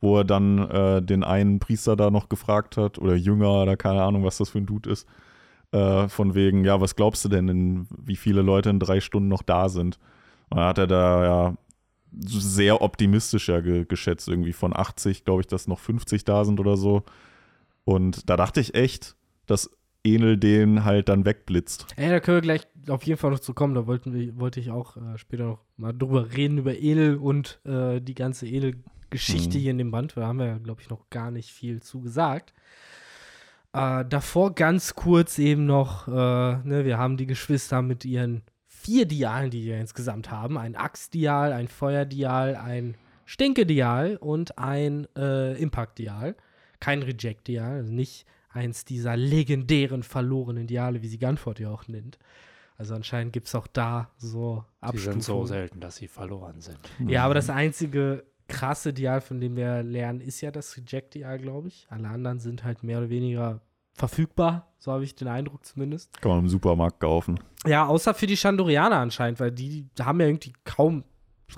wo 0.00 0.18
er 0.18 0.24
dann 0.24 0.58
äh, 0.68 1.00
den 1.02 1.22
einen 1.22 1.60
Priester 1.60 1.94
da 1.94 2.10
noch 2.10 2.28
gefragt 2.28 2.76
hat, 2.76 2.98
oder 2.98 3.14
Jünger, 3.14 3.62
oder 3.62 3.76
keine 3.76 4.02
Ahnung, 4.02 4.24
was 4.24 4.38
das 4.38 4.48
für 4.48 4.58
ein 4.58 4.66
Dude 4.66 4.90
ist, 4.90 5.06
äh, 5.72 6.08
von 6.08 6.34
wegen, 6.34 6.64
ja, 6.64 6.80
was 6.80 6.96
glaubst 6.96 7.24
du 7.24 7.28
denn, 7.28 7.46
in, 7.48 7.86
wie 8.04 8.16
viele 8.16 8.42
Leute 8.42 8.70
in 8.70 8.80
drei 8.80 8.98
Stunden 9.00 9.28
noch 9.28 9.42
da 9.42 9.68
sind? 9.68 10.00
Und 10.48 10.56
dann 10.58 10.66
hat 10.66 10.78
er 10.78 10.86
da 10.88 11.24
ja 11.24 11.54
sehr 12.18 12.82
optimistisch 12.82 13.48
ja 13.48 13.60
ge 13.60 13.84
geschätzt, 13.84 14.28
irgendwie 14.28 14.52
von 14.52 14.74
80, 14.76 15.24
glaube 15.24 15.42
ich, 15.42 15.46
dass 15.46 15.68
noch 15.68 15.78
50 15.78 16.24
da 16.24 16.44
sind 16.44 16.60
oder 16.60 16.76
so. 16.76 17.04
Und 17.84 18.28
da 18.28 18.36
dachte 18.36 18.60
ich 18.60 18.74
echt, 18.74 19.16
dass 19.46 19.70
Enel 20.04 20.36
den 20.36 20.84
halt 20.84 21.08
dann 21.08 21.24
wegblitzt. 21.24 21.86
Ey, 21.96 22.08
da 22.10 22.20
können 22.20 22.38
wir 22.38 22.42
gleich 22.42 22.66
auf 22.88 23.02
jeden 23.02 23.18
Fall 23.18 23.30
noch 23.30 23.40
zu 23.40 23.52
kommen. 23.54 23.74
Da 23.74 23.86
wollten 23.86 24.14
wir, 24.14 24.38
wollte 24.38 24.58
ich 24.60 24.70
auch 24.70 24.96
äh, 24.96 25.18
später 25.18 25.44
noch 25.44 25.60
mal 25.76 25.92
drüber 25.92 26.32
reden, 26.34 26.58
über 26.58 26.78
Enel 26.78 27.16
und 27.16 27.60
äh, 27.64 28.00
die 28.00 28.14
ganze 28.14 28.46
Enel-Geschichte 28.46 29.58
Mhm. 29.58 29.60
hier 29.60 29.70
in 29.72 29.78
dem 29.78 29.90
Band. 29.90 30.16
Da 30.16 30.26
haben 30.26 30.38
wir 30.38 30.46
ja, 30.46 30.58
glaube 30.58 30.80
ich, 30.80 30.88
noch 30.88 31.10
gar 31.10 31.30
nicht 31.30 31.50
viel 31.50 31.82
zu 31.82 32.00
gesagt. 32.00 32.54
Äh, 33.72 34.04
davor 34.08 34.54
ganz 34.54 34.94
kurz 34.94 35.38
eben 35.38 35.66
noch, 35.66 36.08
äh, 36.08 36.10
ne, 36.12 36.82
wir 36.84 36.98
haben 36.98 37.16
die 37.16 37.26
Geschwister 37.26 37.82
mit 37.82 38.04
ihren 38.04 38.42
vier 38.82 39.06
Dialen, 39.06 39.50
die 39.50 39.64
wir 39.64 39.78
insgesamt 39.78 40.30
haben. 40.30 40.56
Ein 40.56 40.74
Axtdial, 40.76 41.52
ein 41.52 41.68
Feuerdial, 41.68 42.56
ein 42.56 42.96
Stinkedial 43.26 44.16
und 44.16 44.58
ein 44.58 45.06
äh, 45.16 45.54
Impact-Dial. 45.60 46.34
Kein 46.80 47.02
Reject-Dial, 47.02 47.76
also 47.76 47.92
nicht 47.92 48.26
eins 48.52 48.84
dieser 48.84 49.16
legendären 49.16 50.02
verlorenen 50.02 50.66
Diale, 50.66 51.02
wie 51.02 51.08
sie 51.08 51.18
Gunford 51.18 51.60
ja 51.60 51.70
auch 51.70 51.86
nennt. 51.88 52.18
Also 52.78 52.94
anscheinend 52.94 53.34
gibt 53.34 53.46
es 53.46 53.54
auch 53.54 53.66
da 53.66 54.10
so 54.16 54.64
Die 54.80 54.82
Abstufungen. 54.86 55.12
sind 55.20 55.22
so 55.24 55.44
selten, 55.44 55.80
dass 55.80 55.96
sie 55.96 56.08
verloren 56.08 56.60
sind. 56.60 56.78
Ja, 57.06 57.24
aber 57.24 57.34
das 57.34 57.50
einzige 57.50 58.24
krasse 58.48 58.92
Dial, 58.94 59.20
von 59.20 59.40
dem 59.40 59.54
wir 59.56 59.82
lernen, 59.82 60.20
ist 60.20 60.40
ja 60.40 60.50
das 60.50 60.76
Reject-Dial, 60.76 61.38
glaube 61.38 61.68
ich. 61.68 61.86
Alle 61.90 62.08
anderen 62.08 62.40
sind 62.40 62.64
halt 62.64 62.82
mehr 62.82 62.98
oder 62.98 63.10
weniger 63.10 63.60
verfügbar, 64.00 64.66
so 64.78 64.90
habe 64.90 65.04
ich 65.04 65.14
den 65.14 65.28
Eindruck 65.28 65.64
zumindest. 65.64 66.20
Kann 66.20 66.32
man 66.32 66.40
im 66.40 66.48
Supermarkt 66.48 67.00
kaufen. 67.00 67.38
Ja, 67.66 67.86
außer 67.86 68.14
für 68.14 68.26
die 68.26 68.36
Chandorianer 68.36 68.96
anscheinend, 68.96 69.38
weil 69.38 69.52
die 69.52 69.86
haben 70.00 70.20
ja 70.20 70.26
irgendwie 70.26 70.54
kaum 70.64 71.04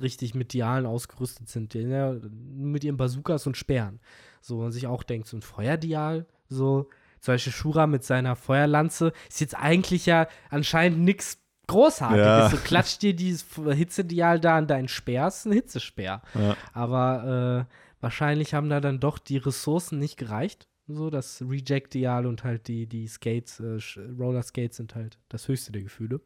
richtig 0.01 0.35
mit 0.35 0.53
Dialen 0.53 0.87
ausgerüstet 0.87 1.49
sind. 1.49 1.73
Die 1.73 1.81
ja 1.81 2.15
mit 2.33 2.85
ihren 2.85 2.97
Bazookas 2.97 3.47
und 3.47 3.57
Speeren. 3.57 4.01
So, 4.41 4.61
und 4.61 4.73
sich 4.73 4.87
auch 4.87 5.05
denkt, 5.05 5.29
so 5.29 5.37
ein 5.37 5.43
Feuerdial, 5.43 6.27
so, 6.49 6.89
zum 7.21 7.35
Beispiel 7.35 7.53
Shura 7.53 7.87
mit 7.87 8.03
seiner 8.03 8.35
Feuerlanze, 8.35 9.13
ist 9.29 9.41
jetzt 9.41 9.57
eigentlich 9.57 10.07
ja 10.07 10.27
anscheinend 10.51 10.99
nichts 11.01 11.39
Großartiges. 11.69 12.27
Ja. 12.27 12.51
So 12.51 12.57
klatscht 12.57 13.03
dir 13.03 13.15
dieses 13.15 13.47
Hitzedial 13.55 14.41
da 14.41 14.57
an 14.57 14.67
deinen 14.67 14.89
Speer, 14.89 15.29
ist 15.29 15.47
ein 15.47 15.53
Hitzespeer. 15.53 16.23
Ja. 16.35 16.57
Aber 16.73 17.69
äh, 17.69 17.75
wahrscheinlich 18.01 18.55
haben 18.55 18.69
da 18.69 18.81
dann 18.81 18.99
doch 18.99 19.19
die 19.19 19.37
Ressourcen 19.37 20.01
nicht 20.01 20.17
gereicht. 20.17 20.67
So, 20.89 21.11
das 21.11 21.43
Reject-Dial 21.49 22.27
und 22.27 22.45
halt 22.45 22.69
die, 22.69 22.87
die 22.87 23.07
Skates, 23.07 23.61
äh, 23.61 23.79
Roller 24.19 24.43
Skates 24.43 24.77
sind 24.77 24.95
halt 24.95 25.19
das 25.29 25.49
höchste 25.49 25.73
der 25.73 25.83
Gefühle. 25.83 26.21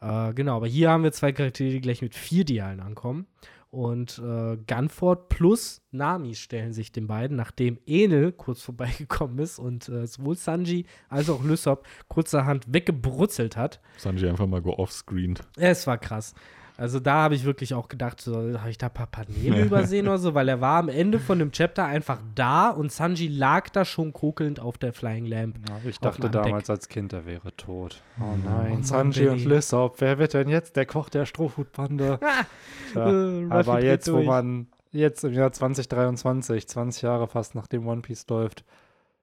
Äh, 0.00 0.34
genau, 0.34 0.56
aber 0.56 0.66
hier 0.66 0.90
haben 0.90 1.02
wir 1.02 1.12
zwei 1.12 1.32
Charaktere, 1.32 1.70
die 1.70 1.80
gleich 1.80 2.02
mit 2.02 2.14
vier 2.14 2.44
Dialen 2.44 2.80
ankommen. 2.80 3.26
Und 3.70 4.18
äh, 4.18 4.56
Gunford 4.66 5.28
plus 5.28 5.82
Nami 5.90 6.34
stellen 6.34 6.72
sich 6.72 6.92
den 6.92 7.06
beiden, 7.06 7.36
nachdem 7.36 7.78
Enel 7.86 8.32
kurz 8.32 8.62
vorbeigekommen 8.62 9.38
ist 9.38 9.58
und 9.58 9.88
äh, 9.88 10.06
sowohl 10.06 10.36
Sanji 10.36 10.86
als 11.08 11.28
auch 11.28 11.44
Lysop 11.44 11.86
kurzerhand 12.08 12.72
weggebrutzelt 12.72 13.56
hat. 13.56 13.80
Sanji 13.98 14.28
einfach 14.28 14.46
mal 14.46 14.62
go-offscreened. 14.62 15.40
Es 15.56 15.86
war 15.86 15.98
krass. 15.98 16.34
Also 16.78 17.00
da 17.00 17.14
habe 17.22 17.34
ich 17.34 17.44
wirklich 17.44 17.72
auch 17.72 17.88
gedacht, 17.88 18.20
so, 18.20 18.36
habe 18.60 18.68
ich 18.70 18.76
da 18.76 18.88
ein 18.88 18.92
paar 18.92 19.06
Paneele 19.06 19.64
übersehen 19.64 20.08
oder 20.08 20.18
so, 20.18 20.34
weil 20.34 20.48
er 20.48 20.60
war 20.60 20.78
am 20.78 20.88
Ende 20.90 21.18
von 21.18 21.38
dem 21.38 21.50
Chapter 21.50 21.86
einfach 21.86 22.20
da 22.34 22.68
und 22.68 22.92
Sanji 22.92 23.28
lag 23.28 23.70
da 23.70 23.84
schon 23.86 24.12
kokelnd 24.12 24.60
auf 24.60 24.76
der 24.76 24.92
Flying 24.92 25.24
Lamp. 25.24 25.56
Ja, 25.68 25.80
ich 25.88 25.98
dachte 25.98 26.28
damals 26.28 26.68
als 26.68 26.88
Kind, 26.88 27.12
er 27.14 27.24
wäre 27.24 27.54
tot. 27.56 28.02
Oh 28.20 28.24
Oh 28.24 28.36
nein, 28.44 28.70
Mann, 28.72 28.82
Sanji 28.82 29.26
und 29.28 29.38
Benny. 29.38 29.44
Lissop, 29.54 30.00
wer 30.02 30.18
wird 30.18 30.34
denn 30.34 30.48
jetzt 30.50 30.76
der 30.76 30.84
Koch 30.84 31.08
der 31.08 31.24
Strohhutbande? 31.24 32.20
Tja, 32.92 33.10
Äh, 33.10 33.46
aber 33.48 33.82
jetzt, 33.82 34.12
wo 34.12 34.22
man, 34.22 34.66
jetzt 34.92 35.24
im 35.24 35.32
Jahr 35.32 35.52
2023, 35.52 36.68
20 36.68 37.02
Jahre 37.02 37.26
fast 37.26 37.54
nachdem 37.54 37.86
One 37.86 38.02
Piece 38.02 38.26
läuft, 38.28 38.64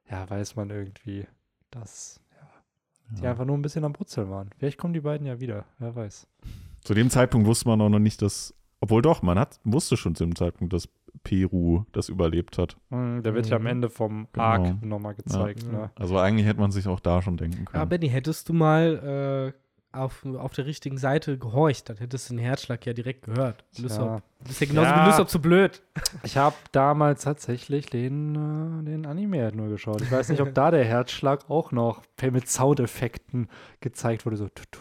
ja, 0.09 0.27
weiß 0.30 0.55
man 0.55 0.69
irgendwie, 0.71 1.27
dass 1.69 2.19
ja, 2.31 2.47
die 3.17 3.23
Ja. 3.23 3.30
einfach 3.31 3.45
nur 3.45 3.57
ein 3.57 3.61
bisschen 3.61 3.84
am 3.85 3.93
Brutzeln 3.93 4.30
waren. 4.31 4.49
Vielleicht 4.57 4.77
kommen 4.80 4.93
die 4.93 5.01
beiden 5.01 5.27
ja 5.27 5.39
wieder, 5.39 5.65
wer 5.77 5.95
weiß. 5.95 6.27
Zu 6.84 6.93
dem 6.93 7.10
Zeitpunkt 7.10 7.47
wusste 7.47 7.68
man 7.69 7.81
auch 7.81 7.89
noch 7.89 7.99
nicht, 7.99 8.22
dass. 8.22 8.53
Obwohl 8.81 9.01
doch, 9.01 9.22
man 9.22 9.39
hat, 9.39 9.60
wusste 9.64 9.95
schon 9.95 10.14
zu 10.14 10.26
dem 10.26 10.35
Zeitpunkt, 10.35 10.73
dass 10.73 10.89
Peru 11.23 11.84
das 11.93 12.10
überlebt 12.10 12.57
hat. 12.57 12.76
Hm, 12.89 13.23
der 13.23 13.34
wird 13.34 13.47
ja 13.47 13.55
am 13.55 13.61
Mhm. 13.61 13.68
Ende 13.69 13.89
vom 13.89 14.27
Genau. 14.34 14.43
Arc 14.45 14.84
nochmal 14.84 15.14
gezeigt. 15.15 15.64
Ja. 15.64 15.72
Ne? 15.72 15.91
Also 15.95 16.18
eigentlich 16.18 16.45
hätte 16.45 16.60
man 16.60 16.72
sich 16.72 16.88
auch 16.88 16.99
da 16.99 17.22
schon 17.22 17.38
denken 17.38 17.60
Ja, 17.60 17.72
können. 17.80 17.89
Benny, 17.89 18.10
hättest 18.10 18.49
du 18.49 18.53
mal 18.53 19.53
äh, 19.93 19.97
auf, 19.97 20.26
auf 20.26 20.51
der 20.53 20.65
richtigen 20.65 20.97
Seite 20.97 21.38
gehorcht, 21.38 21.88
dann 21.89 21.97
hättest 21.97 22.30
du 22.30 22.34
den 22.34 22.39
Herzschlag 22.43 22.85
ja 22.85 22.91
direkt 22.93 23.23
gehört. 23.26 23.64
Lysop. 23.77 24.05
Ja. 24.05 24.15
Du 24.39 24.47
bist 24.47 24.60
ja 24.60 24.68
genauso 24.68 24.89
Ja. 24.89 25.05
wie 25.05 25.10
Lysop 25.11 25.30
zu 25.30 25.39
blöd. 25.39 25.81
Ich 26.23 26.35
habe 26.35 26.55
damals 26.73 27.23
tatsächlich 27.23 27.85
den, 27.85 28.35
äh, 28.81 28.84
den 28.84 29.05
Anime 29.05 29.43
halt 29.43 29.55
nur 29.55 29.69
geschaut. 29.69 30.01
Ich 30.01 30.11
weiß 30.11 30.27
nicht, 30.27 30.41
ob 30.41 30.53
da 30.53 30.72
der 30.72 30.84
Herzschlag 30.84 31.49
auch 31.49 31.72
noch 31.72 32.01
mit 32.22 32.49
Soundeffekten 32.49 33.47
gezeigt 33.80 34.26
wurde. 34.26 34.35
So, 34.35 34.49
tu, 34.49 34.64
tu, 34.72 34.80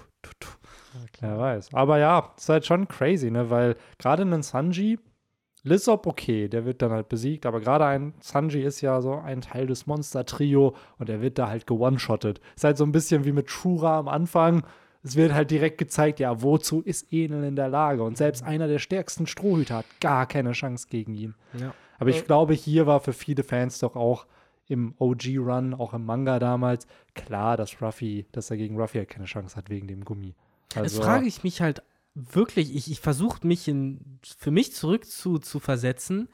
tu. 1.12 1.18
Wer 1.20 1.38
weiß. 1.38 1.74
Aber 1.74 1.98
ja, 1.98 2.32
ist 2.36 2.48
halt 2.48 2.66
schon 2.66 2.88
crazy, 2.88 3.30
ne? 3.30 3.50
Weil 3.50 3.76
gerade 3.98 4.22
ein 4.22 4.42
Sanji, 4.42 4.98
Lissop, 5.64 6.06
okay, 6.06 6.48
der 6.48 6.64
wird 6.64 6.82
dann 6.82 6.90
halt 6.90 7.08
besiegt, 7.08 7.46
aber 7.46 7.60
gerade 7.60 7.86
ein 7.86 8.14
Sanji 8.20 8.62
ist 8.62 8.80
ja 8.80 9.00
so 9.00 9.14
ein 9.14 9.42
Teil 9.42 9.66
des 9.66 9.86
Monster-Trio 9.86 10.74
und 10.98 11.08
der 11.08 11.22
wird 11.22 11.38
da 11.38 11.48
halt 11.48 11.66
gewone-shottet. 11.66 12.40
Ist 12.56 12.64
halt 12.64 12.76
so 12.76 12.84
ein 12.84 12.92
bisschen 12.92 13.24
wie 13.24 13.32
mit 13.32 13.48
Shura 13.48 13.98
am 13.98 14.08
Anfang. 14.08 14.64
Es 15.04 15.14
wird 15.14 15.32
halt 15.32 15.50
direkt 15.50 15.78
gezeigt, 15.78 16.20
ja, 16.20 16.42
wozu 16.42 16.80
ist 16.80 17.12
Enel 17.12 17.44
in 17.44 17.56
der 17.56 17.68
Lage? 17.68 18.02
Und 18.02 18.16
selbst 18.16 18.42
einer 18.42 18.66
der 18.66 18.78
stärksten 18.80 19.26
Strohhüter 19.26 19.78
hat 19.78 19.86
gar 20.00 20.26
keine 20.26 20.52
Chance 20.52 20.88
gegen 20.90 21.14
ihn. 21.14 21.34
Ja. 21.58 21.74
Aber 21.98 22.10
ich 22.10 22.24
glaube, 22.24 22.54
hier 22.54 22.88
war 22.88 22.98
für 22.98 23.12
viele 23.12 23.44
Fans 23.44 23.78
doch 23.78 23.94
auch 23.94 24.26
im 24.66 24.94
OG-Run, 24.98 25.74
auch 25.74 25.94
im 25.94 26.04
Manga 26.04 26.38
damals, 26.38 26.86
klar, 27.14 27.56
dass 27.56 27.80
Ruffy, 27.82 28.26
dass 28.32 28.50
er 28.50 28.56
gegen 28.56 28.80
Ruffy 28.80 28.98
halt 28.98 29.10
keine 29.10 29.26
Chance 29.26 29.56
hat 29.56 29.70
wegen 29.70 29.86
dem 29.86 30.04
Gummi. 30.04 30.34
Also, 30.74 31.02
frage 31.02 31.26
ich 31.26 31.42
mich 31.42 31.60
halt 31.60 31.82
wirklich, 32.14 32.74
ich, 32.74 32.90
ich 32.90 33.00
versuche 33.00 33.46
mich 33.46 33.68
in, 33.68 34.18
für 34.38 34.50
mich 34.50 34.72
zurück 34.74 35.06
zu, 35.06 35.38
zu 35.38 35.60
versetzen. 35.60 36.28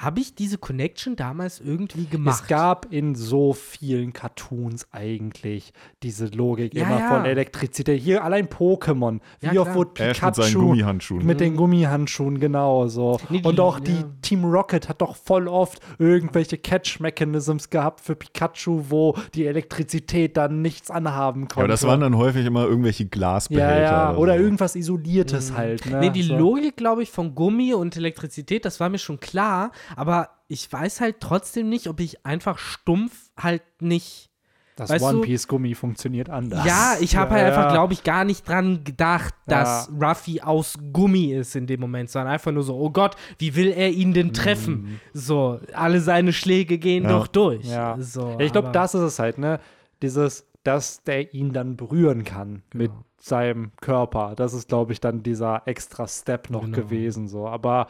Habe 0.00 0.20
ich 0.20 0.34
diese 0.34 0.56
Connection 0.56 1.14
damals 1.14 1.60
irgendwie 1.60 2.06
gemacht? 2.06 2.40
es 2.42 2.48
gab 2.48 2.90
in 2.90 3.14
so 3.14 3.52
vielen 3.52 4.14
Cartoons 4.14 4.86
eigentlich 4.92 5.74
diese 6.02 6.26
Logik 6.28 6.72
Ja, 6.74 6.86
immer 6.86 7.00
ja. 7.00 7.08
von 7.08 7.24
Elektrizität. 7.26 8.00
Hier 8.00 8.24
allein 8.24 8.48
Pokémon. 8.48 9.20
Ja, 9.42 9.52
Wie 9.52 9.58
oft 9.58 9.74
wurde 9.74 10.02
Ash 10.02 10.22
mit 10.22 10.34
seinen 10.34 10.46
Pikachu 10.46 10.66
Gummihandschuhen. 10.66 11.26
mit 11.26 11.40
den 11.40 11.54
Gummihandschuhen, 11.56 12.40
genau 12.40 12.88
so. 12.88 13.18
Nee, 13.28 13.42
Und 13.44 13.60
auch 13.60 13.78
die. 13.78 14.04
Team 14.22 14.44
Rocket 14.44 14.88
hat 14.88 15.00
doch 15.02 15.16
voll 15.16 15.48
oft 15.48 15.80
irgendwelche 15.98 16.56
Catch-Mechanisms 16.56 17.68
gehabt 17.70 18.00
für 18.00 18.14
Pikachu, 18.14 18.84
wo 18.88 19.16
die 19.34 19.46
Elektrizität 19.46 20.36
dann 20.36 20.62
nichts 20.62 20.90
anhaben 20.90 21.42
konnte. 21.42 21.56
Ja, 21.56 21.64
aber 21.64 21.68
das 21.68 21.86
waren 21.86 22.00
dann 22.00 22.16
häufig 22.16 22.46
immer 22.46 22.64
irgendwelche 22.64 23.06
Glasbehälter. 23.06 23.80
Ja, 23.80 24.12
ja, 24.12 24.16
oder 24.16 24.36
so. 24.36 24.42
irgendwas 24.42 24.76
Isoliertes 24.76 25.52
halt. 25.56 25.84
Ne? 25.86 26.00
Nee, 26.00 26.10
die 26.10 26.22
so. 26.22 26.36
Logik, 26.36 26.76
glaube 26.76 27.02
ich, 27.02 27.10
von 27.10 27.34
Gummi 27.34 27.74
und 27.74 27.96
Elektrizität, 27.96 28.64
das 28.64 28.80
war 28.80 28.88
mir 28.88 28.98
schon 28.98 29.20
klar, 29.20 29.72
aber 29.96 30.30
ich 30.48 30.70
weiß 30.72 31.00
halt 31.00 31.20
trotzdem 31.20 31.68
nicht, 31.68 31.86
ob 31.88 32.00
ich 32.00 32.24
einfach 32.26 32.58
stumpf 32.58 33.30
halt 33.38 33.62
nicht. 33.80 34.28
Das 34.76 34.88
weißt 34.88 35.04
One 35.04 35.20
Piece 35.20 35.46
Gummi 35.46 35.74
funktioniert 35.74 36.30
anders. 36.30 36.64
Ja, 36.64 36.94
ich 37.00 37.14
habe 37.16 37.32
halt 37.32 37.42
Ja, 37.42 37.48
einfach, 37.48 37.64
ja. 37.64 37.72
glaube 37.72 37.92
ich, 37.92 38.02
gar 38.02 38.24
nicht 38.24 38.48
dran 38.48 38.82
gedacht, 38.82 39.34
dass 39.46 39.90
Ja. 40.00 40.08
Ruffy 40.08 40.40
aus 40.40 40.78
Gummi 40.92 41.32
ist 41.34 41.54
in 41.54 41.66
dem 41.66 41.80
Moment, 41.80 42.08
sondern 42.08 42.32
einfach 42.32 42.50
nur 42.50 42.62
so, 42.62 42.76
oh 42.78 42.88
Gott, 42.90 43.14
wie 43.38 43.54
will 43.56 43.68
er 43.72 43.90
ihn 43.90 44.14
denn 44.14 44.32
treffen? 44.32 44.98
So, 45.12 45.60
alle 45.74 46.00
seine 46.00 46.32
Schläge 46.32 46.78
gehen 46.78 47.04
Ja. 47.04 47.10
doch 47.10 47.26
durch. 47.26 47.66
Ja. 47.66 47.96
So, 48.00 48.38
ich 48.40 48.52
glaube, 48.52 48.70
das 48.72 48.94
ist 48.94 49.02
es 49.02 49.18
halt, 49.18 49.36
ne? 49.36 49.60
Dieses, 50.00 50.46
dass 50.64 51.02
der 51.02 51.34
ihn 51.34 51.52
dann 51.52 51.76
berühren 51.76 52.24
kann 52.24 52.62
mit 52.72 52.90
Genau. 52.90 53.04
seinem 53.20 53.72
Körper. 53.82 54.32
Das 54.34 54.54
ist, 54.54 54.68
glaube 54.68 54.92
ich, 54.94 55.00
dann 55.00 55.22
dieser 55.22 55.60
extra 55.66 56.08
Step 56.08 56.48
noch 56.48 56.62
Genau. 56.62 56.76
gewesen. 56.78 57.28
So. 57.28 57.46
Aber 57.48 57.86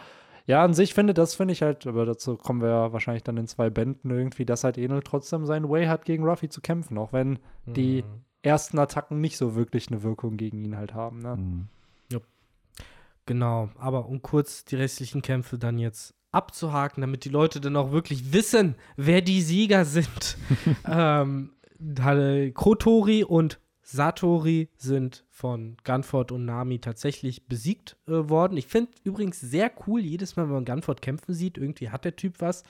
ja, 0.51 0.65
an 0.65 0.75
sich 0.75 0.95
finde 0.95 1.15
das 1.15 1.35
finde 1.35 1.53
ich 1.53 1.63
halt, 1.63 1.87
aber 1.87 2.05
dazu 2.07 2.37
kommen 2.37 2.61
wir 2.61 2.69
ja 2.69 2.93
wahrscheinlich 2.93 3.23
dann 3.23 3.37
in 3.37 3.47
zwei 3.47 3.71
Bänden 3.71 4.11
irgendwie, 4.11 4.45
dass 4.45 4.65
halt 4.65 4.79
Enel 4.79 5.03
trotzdem 5.03 5.47
seinen 5.47 5.69
Way 5.69 5.87
hat, 5.87 6.05
gegen 6.05 6.25
Ruffy 6.25 6.49
zu 6.49 6.61
kämpfen, 6.61 6.99
auch 6.99 7.13
wenn 7.13 7.39
die 7.67 8.03
Mhm. 8.03 8.25
ersten 8.43 8.79
Attacken 8.79 9.21
nicht 9.21 9.37
so 9.37 9.55
wirklich 9.55 9.89
eine 9.89 10.03
Wirkung 10.03 10.37
gegen 10.37 10.65
ihn 10.65 10.77
halt 10.77 10.93
haben. 10.95 11.21
Ne? 11.21 11.37
Mhm. 11.37 11.69
Genau, 13.27 13.69
aber 13.79 14.07
um 14.07 14.23
kurz 14.23 14.65
die 14.65 14.75
restlichen 14.77 15.23
Kämpfe 15.23 15.57
dann 15.57 15.79
jetzt 15.79 16.15
abzuhaken, 16.33 17.01
damit 17.01 17.25
die 17.25 17.29
Leute 17.29 17.61
dann 17.61 17.77
auch 17.77 17.93
wirklich 17.93 18.33
wissen, 18.33 18.75
wer 18.97 19.21
die 19.21 19.41
Sieger 19.41 19.85
sind. 19.85 20.37
ähm, 20.89 21.53
hatte 22.01 22.51
Kotori 22.53 23.23
und 23.23 23.61
Satori 23.93 24.69
sind 24.77 25.25
von 25.31 25.77
Gunford 25.85 26.33
und 26.33 26.45
Nami 26.45 26.79
tatsächlich 26.79 27.47
besiegt 27.47 27.97
äh, 28.07 28.13
worden. 28.29 28.57
Ich 28.57 28.67
finde 28.67 28.91
übrigens 29.05 29.41
sehr 29.41 29.71
cool, 29.87 30.01
jedes 30.01 30.37
Mal, 30.37 30.45
wenn 30.45 30.55
man 30.55 30.65
Gunford 30.65 31.03
kämpfen 31.03 31.35
sieht, 31.35 31.59
irgendwie 31.59 31.91
hat 31.91 32.05
der 32.05 32.17
Typ 32.17 32.37
was. 32.41 32.63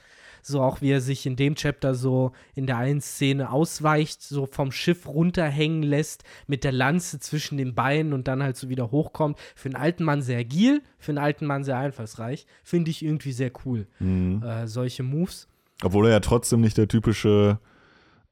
So 0.43 0.63
auch 0.63 0.81
wie 0.81 0.91
er 0.91 1.03
sich 1.03 1.27
in 1.27 1.37
dem 1.37 1.55
Chapter 1.55 1.95
so 1.95 2.33
in 2.55 2.67
der 2.67 2.79
einen 2.79 3.03
Szene 3.03 3.51
ausweicht, 3.51 4.23
so 4.23 4.47
vom 4.47 4.73
Schiff 4.73 5.07
runterhängen 5.07 5.83
lässt, 5.83 6.25
mit 6.47 6.65
der 6.65 6.73
Lanze 6.73 7.19
zwischen 7.21 7.59
den 7.59 7.75
Beinen 7.75 8.15
und 8.15 8.27
dann 8.27 8.43
halt 8.43 8.57
so 8.57 8.71
wieder 8.71 8.91
hochkommt. 8.91 9.39
Für 9.55 9.69
einen 9.69 9.77
alten 9.77 10.05
Mann 10.05 10.23
sehr 10.23 10.39
agil, 10.39 10.81
für 10.99 11.13
einen 11.13 11.19
alten 11.19 11.45
Mann 11.45 11.65
sehr 11.65 11.77
einfallsreich. 11.77 12.47
Finde 12.65 12.91
ich 12.91 13.05
irgendwie 13.05 13.33
sehr 13.33 13.53
cool, 13.67 13.87
Mhm. 13.99 14.43
äh, 14.43 14.67
solche 14.67 15.03
Moves. 15.03 15.49
Obwohl 15.83 16.07
er 16.07 16.13
ja 16.13 16.21
trotzdem 16.21 16.61
nicht 16.63 16.79
der 16.79 16.89
typische 16.89 17.59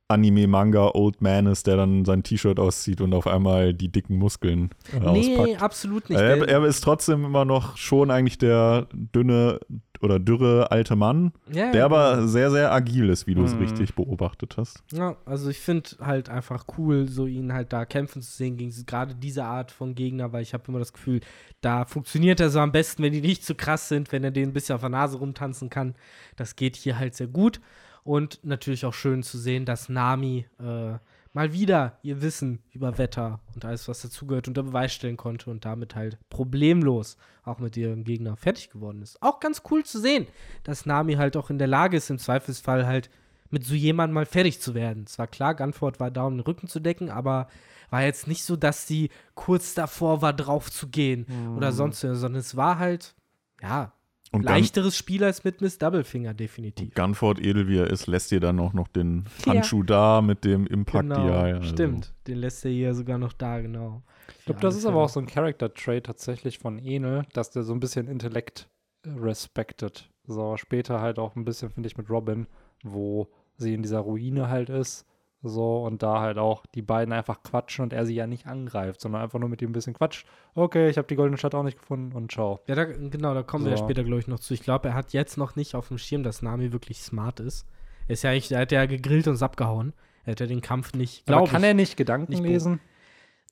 Anime-Manga-Old 0.08 1.20
Man 1.20 1.46
ist, 1.46 1.66
der 1.66 1.76
dann 1.76 2.04
sein 2.04 2.22
T-Shirt 2.22 2.58
auszieht 2.58 3.00
und 3.00 3.12
auf 3.14 3.26
einmal 3.26 3.74
die 3.74 3.88
dicken 3.88 4.16
Muskeln 4.16 4.70
äh, 4.92 4.98
nee, 5.12 5.36
auspackt. 5.36 5.62
absolut 5.62 6.10
nicht. 6.10 6.18
Er, 6.18 6.48
er 6.48 6.64
ist 6.64 6.82
trotzdem 6.82 7.24
immer 7.24 7.44
noch 7.44 7.76
schon 7.76 8.10
eigentlich 8.10 8.38
der 8.38 8.86
dünne 8.92 9.60
oder 10.00 10.20
dürre 10.20 10.70
alte 10.70 10.94
Mann, 10.94 11.32
ja, 11.50 11.72
der 11.72 11.80
ja, 11.80 11.84
aber 11.84 12.28
sehr, 12.28 12.52
sehr 12.52 12.72
agil 12.72 13.08
ist, 13.08 13.26
wie 13.26 13.34
du 13.34 13.42
es 13.42 13.54
Mhm. 13.54 13.58
richtig 13.62 13.94
beobachtet 13.96 14.56
hast. 14.56 14.82
Ja, 14.92 15.16
also 15.26 15.50
ich 15.50 15.58
finde 15.58 15.90
halt 16.00 16.28
einfach 16.28 16.66
cool, 16.78 17.08
so 17.08 17.26
ihn 17.26 17.52
halt 17.52 17.72
da 17.72 17.84
kämpfen 17.84 18.22
zu 18.22 18.30
sehen 18.30 18.56
gegen 18.56 18.72
gerade 18.86 19.16
diese 19.16 19.42
Art 19.44 19.72
von 19.72 19.96
Gegner, 19.96 20.32
weil 20.32 20.42
ich 20.42 20.54
habe 20.54 20.62
immer 20.68 20.78
das 20.78 20.92
Gefühl, 20.92 21.20
da 21.62 21.84
funktioniert 21.84 22.38
er 22.38 22.50
so 22.50 22.60
am 22.60 22.70
besten, 22.70 23.02
wenn 23.02 23.12
die 23.12 23.20
nicht 23.20 23.44
zu 23.44 23.56
krass 23.56 23.88
sind, 23.88 24.12
wenn 24.12 24.22
er 24.22 24.30
denen 24.30 24.50
ein 24.50 24.54
bisschen 24.54 24.76
auf 24.76 24.82
der 24.82 24.90
Nase 24.90 25.18
rumtanzen 25.18 25.68
kann. 25.68 25.96
Das 26.36 26.54
geht 26.54 26.76
hier 26.76 26.96
halt 26.98 27.16
sehr 27.16 27.26
gut. 27.26 27.60
Und 28.04 28.40
natürlich 28.42 28.84
auch 28.86 28.94
schön 28.94 29.22
zu 29.22 29.38
sehen, 29.38 29.64
dass 29.64 29.88
Nami 29.88 30.46
äh, 30.58 30.98
mal 31.34 31.52
wieder 31.52 31.98
ihr 32.02 32.22
Wissen 32.22 32.62
über 32.72 32.96
Wetter 32.98 33.40
und 33.54 33.64
alles, 33.64 33.86
was 33.88 34.00
dazugehört, 34.02 34.48
unter 34.48 34.62
Beweis 34.62 34.92
stellen 34.92 35.16
konnte 35.16 35.50
und 35.50 35.64
damit 35.64 35.94
halt 35.94 36.18
problemlos 36.30 37.16
auch 37.44 37.58
mit 37.58 37.76
ihrem 37.76 38.04
Gegner 38.04 38.36
fertig 38.36 38.70
geworden 38.70 39.02
ist. 39.02 39.22
Auch 39.22 39.40
ganz 39.40 39.62
cool 39.70 39.84
zu 39.84 40.00
sehen, 40.00 40.26
dass 40.64 40.86
Nami 40.86 41.14
halt 41.14 41.36
auch 41.36 41.50
in 41.50 41.58
der 41.58 41.68
Lage 41.68 41.96
ist, 41.96 42.10
im 42.10 42.18
Zweifelsfall 42.18 42.86
halt 42.86 43.10
mit 43.50 43.64
so 43.64 43.74
jemandem 43.74 44.14
mal 44.14 44.26
fertig 44.26 44.60
zu 44.60 44.74
werden. 44.74 45.06
Zwar 45.06 45.26
klar, 45.26 45.54
Gunford 45.54 46.00
war 46.00 46.10
da, 46.10 46.24
um 46.24 46.34
den 46.36 46.40
Rücken 46.40 46.66
zu 46.68 46.80
decken, 46.80 47.08
aber 47.10 47.48
war 47.90 48.02
jetzt 48.02 48.26
nicht 48.26 48.44
so, 48.44 48.56
dass 48.56 48.86
sie 48.86 49.08
kurz 49.34 49.74
davor 49.74 50.20
war, 50.20 50.32
drauf 50.34 50.70
zu 50.70 50.88
gehen 50.88 51.26
Mhm. 51.28 51.56
oder 51.56 51.72
sonst, 51.72 52.04
was, 52.04 52.18
sondern 52.18 52.40
es 52.40 52.56
war 52.56 52.78
halt, 52.78 53.14
ja, 53.62 53.92
Und 54.30 54.42
leichteres 54.44 54.96
Spiel 54.96 55.24
als 55.24 55.44
mit 55.44 55.60
Miss 55.62 55.78
Doublefinger, 55.78 56.34
definitiv. 56.34 56.94
Gunford, 56.94 57.40
edel 57.40 57.66
wie 57.68 57.78
er 57.78 57.86
ist, 57.88 58.06
lässt 58.06 58.30
dir 58.30 58.40
dann 58.40 58.60
auch 58.60 58.72
noch 58.74 58.88
den 58.88 59.24
Ja. 59.46 59.54
Handschuh 59.54 59.82
da 59.82 60.20
mit 60.20 60.44
dem 60.44 60.66
Impact 60.66 61.08
Genau, 61.08 61.22
DI. 61.26 61.52
Also. 61.54 61.68
stimmt. 61.68 62.14
Den 62.26 62.38
lässt 62.38 62.64
er 62.64 62.70
hier 62.70 62.94
sogar 62.94 63.16
noch 63.18 63.32
da, 63.32 63.60
genau. 63.60 64.02
Ich 64.40 64.44
glaube, 64.44 64.60
das 64.60 64.76
ist 64.76 64.84
aber 64.84 65.02
auch 65.02 65.08
so 65.08 65.20
ein 65.20 65.26
Character-Trait 65.26 66.04
tatsächlich 66.04 66.58
von 66.58 66.78
Enel, 66.78 67.24
dass 67.32 67.50
der 67.50 67.62
so 67.62 67.72
ein 67.72 67.80
bisschen 67.80 68.06
Intellekt 68.06 68.68
äh, 69.06 69.10
respected. 69.18 70.10
So, 70.26 70.56
später 70.58 71.00
halt 71.00 71.18
auch 71.18 71.34
ein 71.36 71.44
bisschen, 71.46 71.70
finde 71.70 71.86
ich, 71.86 71.96
mit 71.96 72.10
Robin, 72.10 72.46
wo 72.82 73.28
sie 73.56 73.72
in 73.72 73.82
dieser 73.82 74.00
Ruine 74.00 74.48
halt 74.50 74.68
ist. 74.68 75.06
So, 75.42 75.84
und 75.84 76.02
da 76.02 76.20
halt 76.20 76.36
auch 76.36 76.66
die 76.66 76.82
beiden 76.82 77.12
einfach 77.12 77.42
quatschen 77.44 77.84
und 77.84 77.92
er 77.92 78.04
sie 78.04 78.14
ja 78.14 78.26
nicht 78.26 78.46
angreift, 78.46 79.00
sondern 79.00 79.22
einfach 79.22 79.38
nur 79.38 79.48
mit 79.48 79.62
ihm 79.62 79.70
ein 79.70 79.72
bisschen 79.72 79.94
quatscht. 79.94 80.26
Okay, 80.54 80.88
ich 80.90 80.98
habe 80.98 81.06
die 81.06 81.14
goldene 81.14 81.38
Stadt 81.38 81.54
auch 81.54 81.62
nicht 81.62 81.78
gefunden 81.78 82.12
und 82.16 82.32
ciao. 82.32 82.60
Ja, 82.66 82.74
da, 82.74 82.84
genau, 82.84 83.34
da 83.34 83.44
kommen 83.44 83.64
wir 83.64 83.70
ja 83.70 83.76
So. 83.76 83.84
später, 83.84 84.02
glaube 84.02 84.18
ich, 84.18 84.26
noch 84.26 84.40
zu. 84.40 84.52
Ich 84.54 84.62
glaube, 84.62 84.88
er 84.88 84.94
hat 84.94 85.12
jetzt 85.12 85.36
noch 85.38 85.54
nicht 85.54 85.76
auf 85.76 85.88
dem 85.88 85.98
Schirm, 85.98 86.24
dass 86.24 86.42
Nami 86.42 86.72
wirklich 86.72 87.00
smart 87.02 87.38
ist. 87.38 87.66
Er 88.08 88.14
ist 88.14 88.22
ja 88.24 88.32
er 88.32 88.60
hat 88.62 88.72
ja 88.72 88.86
gegrillt 88.86 89.28
und 89.28 89.34
ist 89.34 89.42
abgehauen. 89.42 89.92
Er 90.24 90.32
hat 90.32 90.40
ja 90.40 90.46
den 90.46 90.60
Kampf 90.60 90.94
nicht, 90.94 91.22
Aber 91.28 91.38
glaube 91.38 91.52
kann 91.52 91.62
ich. 91.62 91.68
er 91.68 91.74
nicht 91.74 91.96
Gedanken 91.96 92.32
nicht 92.32 92.42
lesen? 92.42 92.80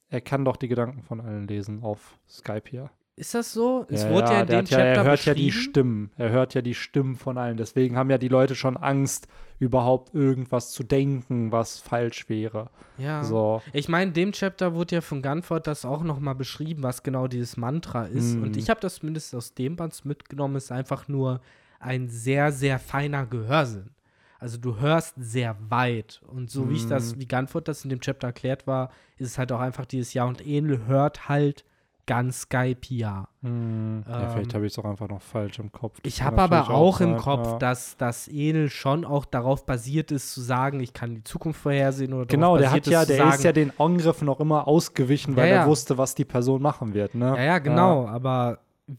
Er 0.08 0.20
kann 0.20 0.44
doch 0.44 0.56
die 0.56 0.68
Gedanken 0.68 1.02
von 1.02 1.20
allen 1.20 1.46
lesen 1.46 1.82
auf 1.82 2.18
Skype 2.28 2.68
hier. 2.68 2.90
Ist 3.16 3.34
das 3.34 3.52
so? 3.52 3.86
Es 3.88 4.02
Ja, 4.02 4.10
wurde 4.10 4.32
ja 4.32 4.40
in 4.42 4.46
dem 4.46 4.58
hat 4.58 4.70
ja, 4.70 4.78
Chapter 4.78 5.00
er 5.00 5.04
hört 5.04 5.24
ja 5.24 5.34
die. 5.34 5.50
Stimmen. 5.50 6.10
Er 6.16 6.30
hört 6.30 6.54
ja 6.54 6.62
die 6.62 6.74
Stimmen 6.74 7.16
von 7.16 7.38
allen. 7.38 7.56
Deswegen 7.56 7.96
haben 7.96 8.10
ja 8.10 8.18
die 8.18 8.28
Leute 8.28 8.54
schon 8.54 8.76
Angst, 8.76 9.26
überhaupt 9.58 10.14
irgendwas 10.14 10.72
zu 10.72 10.82
denken, 10.82 11.50
was 11.50 11.78
falsch 11.78 12.28
wäre. 12.28 12.68
Ja. 12.98 13.24
So. 13.24 13.62
Ich 13.72 13.88
meine, 13.88 14.08
in 14.08 14.12
dem 14.12 14.32
Chapter 14.32 14.74
wurde 14.74 14.96
ja 14.96 15.00
von 15.00 15.22
Gunford 15.22 15.66
das 15.66 15.84
auch 15.86 16.02
noch 16.02 16.20
mal 16.20 16.34
beschrieben, 16.34 16.82
was 16.82 17.02
genau 17.02 17.26
dieses 17.26 17.56
Mantra 17.56 18.04
ist. 18.04 18.36
Mhm. 18.36 18.42
Und 18.42 18.56
ich 18.56 18.68
habe 18.68 18.80
das 18.80 18.96
zumindest 18.96 19.34
aus 19.34 19.54
dem 19.54 19.76
Band 19.76 20.04
mitgenommen, 20.04 20.56
ist 20.56 20.70
einfach 20.70 21.08
nur 21.08 21.40
ein 21.80 22.08
sehr, 22.08 22.52
sehr 22.52 22.78
feiner 22.78 23.24
Gehörsinn. 23.24 23.90
Also 24.38 24.58
du 24.58 24.78
hörst 24.78 25.14
sehr 25.16 25.56
weit. 25.70 26.20
Und 26.26 26.50
so 26.50 26.68
wie 26.68 26.74
ich 26.74 26.86
das, 26.86 27.18
wie 27.18 27.26
Gunford 27.26 27.68
das 27.68 27.84
in 27.84 27.90
dem 27.90 28.00
Chapter 28.00 28.26
erklärt 28.26 28.66
war, 28.66 28.90
ist 29.16 29.28
es 29.28 29.38
halt 29.38 29.50
auch 29.52 29.60
einfach 29.60 29.86
dieses 29.86 30.12
Ja 30.12 30.24
und 30.24 30.46
Ähnel 30.46 30.86
hört 30.86 31.30
halt 31.30 31.64
ganz 32.06 32.42
Skype 32.42 32.78
ja. 32.88 33.28
Hm. 33.42 34.04
ja, 34.08 34.28
vielleicht 34.30 34.50
Ähm, 34.52 34.54
habe 34.54 34.66
ich 34.66 34.72
es 34.72 34.78
auch 34.78 34.84
einfach 34.84 35.08
noch 35.08 35.20
falsch 35.20 35.58
im 35.58 35.72
Kopf. 35.72 36.00
Das 36.02 36.12
Ich 36.12 36.22
habe 36.22 36.40
aber 36.40 36.56
natürlich 36.58 36.76
auch 36.78 37.00
im 37.00 37.16
Kopf, 37.16 37.46
ja. 37.52 37.58
dass 37.58 37.96
das 37.96 38.28
Enel 38.28 38.70
schon 38.70 39.04
auch 39.04 39.24
darauf 39.24 39.66
basiert 39.66 40.10
ist, 40.12 40.32
zu 40.32 40.40
sagen, 40.40 40.80
ich 40.80 40.92
kann 40.92 41.14
die 41.16 41.24
Zukunft 41.24 41.60
vorhersehen 41.60 42.12
oder 42.12 42.26
Genau, 42.26 42.56
der 42.56 42.70
hat 42.70 42.86
ja, 42.86 43.02
ist, 43.02 43.08
der 43.10 43.16
ist 43.26 43.32
sagen, 43.32 43.42
ja 43.42 43.52
den 43.52 43.72
Angriffen 43.78 44.26
noch 44.26 44.40
immer 44.40 44.66
ausgewichen, 44.68 45.36
weil 45.36 45.48
Ja, 45.48 45.54
ja. 45.54 45.60
er 45.62 45.66
wusste, 45.66 45.98
was 45.98 46.14
die 46.14 46.24
Person 46.24 46.62
machen 46.62 46.94
wird. 46.94 47.14
Ne? 47.14 47.34
Ja, 47.36 47.42
ja, 47.42 47.58
genau, 47.58 48.06
aber 48.06 48.58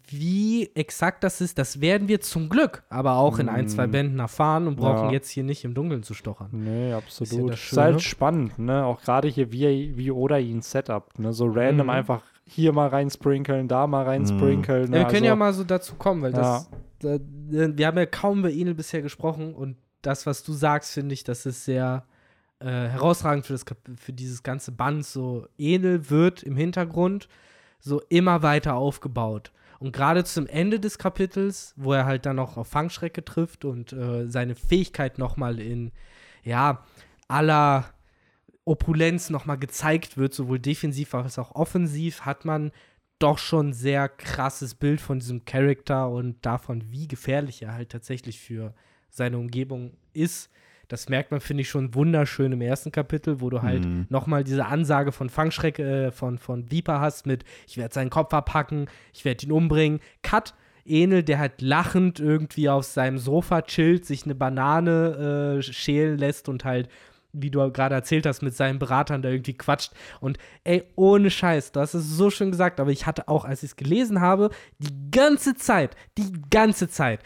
wie 0.09 0.69
exakt 0.75 1.23
das 1.23 1.39
ist, 1.39 1.57
das 1.57 1.79
werden 1.79 2.09
wir 2.09 2.19
zum 2.19 2.49
Glück 2.49 2.84
aber 2.89 3.13
auch 3.15 3.39
in 3.39 3.47
ein, 3.47 3.69
zwei 3.69 3.88
Mm. 3.88 3.91
Bänden 3.91 4.19
erfahren 4.19 4.67
und 4.67 4.75
brauchen 4.75 5.05
Ja. 5.05 5.11
jetzt 5.13 5.29
hier 5.29 5.45
nicht 5.45 5.63
im 5.63 5.73
Dunkeln 5.73 6.03
zu 6.03 6.13
stochern. 6.13 6.49
Nee, 6.51 6.91
absolut. 6.91 7.53
das 7.53 7.71
Ist, 7.71 7.77
halt 7.77 8.01
spannend, 8.01 8.59
ne? 8.59 8.84
Auch 8.85 8.99
gerade 9.01 9.29
hier, 9.29 9.53
wie, 9.53 9.97
wie 9.97 10.11
Oda 10.11 10.39
ihn 10.39 10.61
setupt, 10.61 11.19
ne? 11.19 11.31
So 11.31 11.45
random 11.45 11.85
Mhm. 11.88 11.91
einfach 11.91 12.21
hier 12.47 12.73
mal 12.73 12.87
reinsprinkeln, 12.87 13.67
da 13.67 13.87
mal 13.87 14.03
reinsprinkeln. 14.05 14.89
Ne? 14.89 14.97
Ja, 14.97 15.03
wir 15.03 15.07
können 15.07 15.15
also, 15.15 15.25
ja 15.25 15.35
mal 15.35 15.53
so 15.53 15.63
dazu 15.63 15.95
kommen, 15.95 16.21
weil 16.21 16.31
Ja. 16.33 16.37
das, 16.37 16.69
da, 16.99 17.17
wir 17.21 17.87
haben 17.87 17.97
ja 17.97 18.05
kaum 18.05 18.39
über 18.39 18.51
Enel 18.51 18.73
bisher 18.73 19.01
gesprochen 19.01 19.53
und 19.53 19.77
das, 20.01 20.25
was 20.25 20.43
du 20.43 20.53
sagst, 20.53 20.93
finde 20.93 21.13
ich, 21.13 21.23
das 21.23 21.45
ist 21.45 21.65
sehr 21.65 22.05
äh, 22.59 22.65
herausragend 22.65 23.45
für, 23.45 23.53
das, 23.53 23.65
für 23.97 24.13
dieses 24.13 24.43
ganze 24.43 24.71
Band. 24.71 25.05
So, 25.05 25.47
Enel 25.57 26.09
wird 26.09 26.43
im 26.43 26.55
Hintergrund 26.55 27.27
so 27.79 28.01
immer 28.09 28.41
weiter 28.41 28.75
aufgebaut. 28.75 29.51
Und 29.79 29.93
gerade 29.93 30.23
zum 30.23 30.47
Ende 30.47 30.79
des 30.79 30.97
Kapitels, 30.97 31.73
wo 31.75 31.93
er 31.93 32.05
halt 32.05 32.25
dann 32.25 32.39
auch 32.39 32.57
auf 32.57 32.67
Fangschrecke 32.67 33.23
trifft 33.23 33.63
und 33.63 33.93
äh, 33.93 34.27
seine 34.27 34.55
Fähigkeit 34.55 35.19
nochmal 35.19 35.59
in, 35.59 35.91
ja, 36.43 36.83
aller 37.27 37.85
Opulenz 38.68 39.30
nochmal 39.30 39.57
gezeigt 39.57 40.18
wird, 40.18 40.34
sowohl 40.34 40.60
defensiv 40.60 41.14
als 41.15 41.39
auch 41.39 41.56
offensiv, 41.56 42.22
hat 42.22 42.45
man 42.45 42.72
doch 43.19 43.38
schon 43.39 43.69
ein 43.69 43.73
sehr 43.73 44.10
krasses 44.10 44.76
Bild 44.76 45.02
von 45.02 45.19
diesem 45.19 45.45
Charakter 45.45 46.10
und 46.10 46.45
davon, 46.45 46.84
wie 46.91 47.07
gefährlich 47.07 47.64
er 47.64 47.73
halt 47.73 47.89
tatsächlich 47.89 48.39
für 48.39 48.73
seine 49.10 49.38
Umgebung 49.38 49.94
ist. 50.14 50.52
Das 50.89 51.10
merkt 51.10 51.31
man, 51.31 51.41
finde 51.41 51.61
ich, 51.61 51.69
schon 51.69 51.95
wunderschön 51.95 52.52
im 52.52 52.61
ersten 52.61 52.91
Kapitel, 52.91 53.41
wo 53.41 53.49
du 53.49 53.61
halt 53.61 53.85
Mhm. 53.85 54.06
nochmal 54.10 54.44
diese 54.44 54.65
Ansage 54.65 55.11
von 55.11 55.30
Fangschreck, 55.30 55.80
äh, 55.80 56.11
von, 56.11 56.38
von 56.38 56.69
Viper 56.72 57.02
hast 57.02 57.26
mit, 57.26 57.44
ich 57.68 57.77
werde 57.77 57.94
seinen 57.94 58.10
Kopf 58.10 58.34
abhacken, 58.34 58.88
ich 59.14 59.26
werde 59.26 59.45
ihn 59.45 59.52
umbringen. 59.52 59.99
Cut, 60.23 60.53
Enel, 60.85 61.23
der 61.23 61.39
halt 61.39 61.61
lachend 61.61 62.19
irgendwie 62.22 62.69
auf 62.69 62.85
seinem 62.85 63.18
Sofa 63.18 63.64
chillt, 63.64 64.06
sich 64.06 64.23
eine 64.23 64.35
Banane 64.35 65.57
äh, 65.57 65.61
schälen 65.61 66.18
lässt 66.18 66.48
und 66.48 66.64
halt, 66.64 66.88
wie 67.33 67.51
du 67.51 67.71
gerade 67.71 67.95
erzählt 67.95 68.25
hast, 68.25 68.41
mit 68.41 68.55
seinen 68.55 68.79
Beratern 68.79 69.21
da 69.21 69.29
irgendwie 69.29 69.53
quatscht. 69.53 69.91
Und 70.19 70.37
ey, 70.63 70.83
ohne 70.95 71.29
Scheiß, 71.29 71.71
du 71.71 71.79
hast 71.79 71.93
es 71.93 72.09
so 72.09 72.29
schön 72.29 72.51
gesagt, 72.51 72.79
aber 72.79 72.91
ich 72.91 73.05
hatte 73.05 73.27
auch, 73.27 73.45
als 73.45 73.63
ich 73.63 73.71
es 73.71 73.75
gelesen 73.75 74.21
habe, 74.21 74.49
die 74.79 75.11
ganze 75.11 75.55
Zeit, 75.55 75.95
die 76.17 76.31
ganze 76.49 76.89
Zeit, 76.89 77.21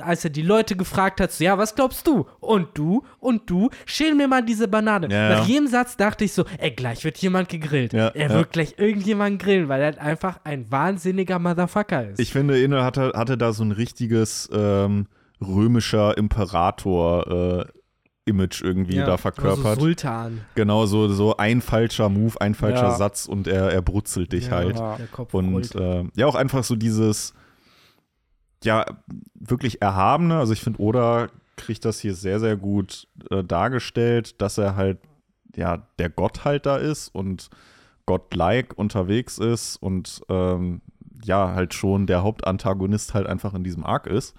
als 0.00 0.24
er 0.24 0.30
die 0.30 0.42
Leute 0.42 0.76
gefragt 0.76 1.20
hat, 1.20 1.32
so, 1.32 1.44
ja, 1.44 1.58
was 1.58 1.74
glaubst 1.74 2.06
du? 2.06 2.26
Und 2.40 2.68
du? 2.74 3.04
Und 3.18 3.48
du? 3.50 3.70
Schäl 3.86 4.14
mir 4.14 4.28
mal 4.28 4.44
diese 4.44 4.68
Banane. 4.68 5.08
Ja, 5.10 5.28
Nach 5.30 5.46
jedem 5.46 5.66
Satz 5.66 5.96
dachte 5.96 6.24
ich 6.24 6.32
so, 6.32 6.44
ey, 6.58 6.70
gleich 6.70 7.04
wird 7.04 7.18
jemand 7.18 7.48
gegrillt. 7.48 7.92
Ja, 7.92 8.08
er 8.08 8.30
ja. 8.30 8.36
wird 8.36 8.52
gleich 8.52 8.74
irgendjemand 8.78 9.40
grillen, 9.40 9.68
weil 9.68 9.80
er 9.80 9.86
halt 9.86 9.98
einfach 9.98 10.40
ein 10.44 10.70
wahnsinniger 10.70 11.38
Motherfucker 11.38 12.10
ist. 12.10 12.20
Ich 12.20 12.32
finde, 12.32 12.60
Inne 12.62 12.84
hatte, 12.84 13.12
hatte 13.14 13.36
da 13.36 13.52
so 13.52 13.64
ein 13.64 13.72
richtiges 13.72 14.48
ähm, 14.52 15.06
römischer 15.40 16.16
Imperator 16.16 17.66
äh, 17.66 17.81
Image 18.24 18.62
irgendwie 18.62 18.96
Ja, 18.96 19.04
da 19.06 19.12
also 19.12 19.22
verkörpert. 19.22 19.80
Sultan. 19.80 20.40
genau, 20.54 20.86
so, 20.86 21.08
so 21.08 21.36
ein 21.36 21.60
falscher 21.60 22.08
Move, 22.08 22.40
ein 22.40 22.54
falscher 22.54 22.84
Ja. 22.84 22.94
Satz 22.94 23.26
und 23.26 23.48
er, 23.48 23.72
er 23.72 23.82
brutzelt 23.82 24.32
dich 24.32 24.46
Ja, 24.46 24.50
halt. 24.52 24.76
Ja. 24.78 24.96
Der 24.96 25.06
Kopf 25.08 25.34
Und 25.34 25.74
äh, 25.74 26.04
ja, 26.14 26.26
auch 26.26 26.34
einfach 26.36 26.62
so 26.64 26.76
dieses, 26.76 27.34
ja, 28.62 28.84
wirklich 29.34 29.82
Erhabene. 29.82 30.38
Also 30.38 30.52
ich 30.52 30.60
finde, 30.60 30.80
Oda 30.80 31.28
kriegt 31.56 31.84
das 31.84 31.98
hier 32.00 32.14
sehr, 32.14 32.38
sehr 32.40 32.56
gut 32.56 33.08
äh, 33.30 33.42
dargestellt, 33.42 34.40
dass 34.40 34.56
er 34.58 34.76
halt, 34.76 34.98
ja, 35.56 35.86
der 35.98 36.08
Gott 36.08 36.44
halt 36.44 36.66
da 36.66 36.76
ist 36.76 37.08
und 37.08 37.50
Gott-like 38.06 38.76
unterwegs 38.78 39.38
ist 39.38 39.76
und 39.76 40.22
ähm, 40.28 40.80
ja, 41.24 41.54
halt 41.54 41.74
schon 41.74 42.06
der 42.06 42.22
Hauptantagonist 42.22 43.14
halt 43.14 43.26
einfach 43.26 43.54
in 43.54 43.62
diesem 43.64 43.84
Arc 43.84 44.06
ist. 44.06 44.34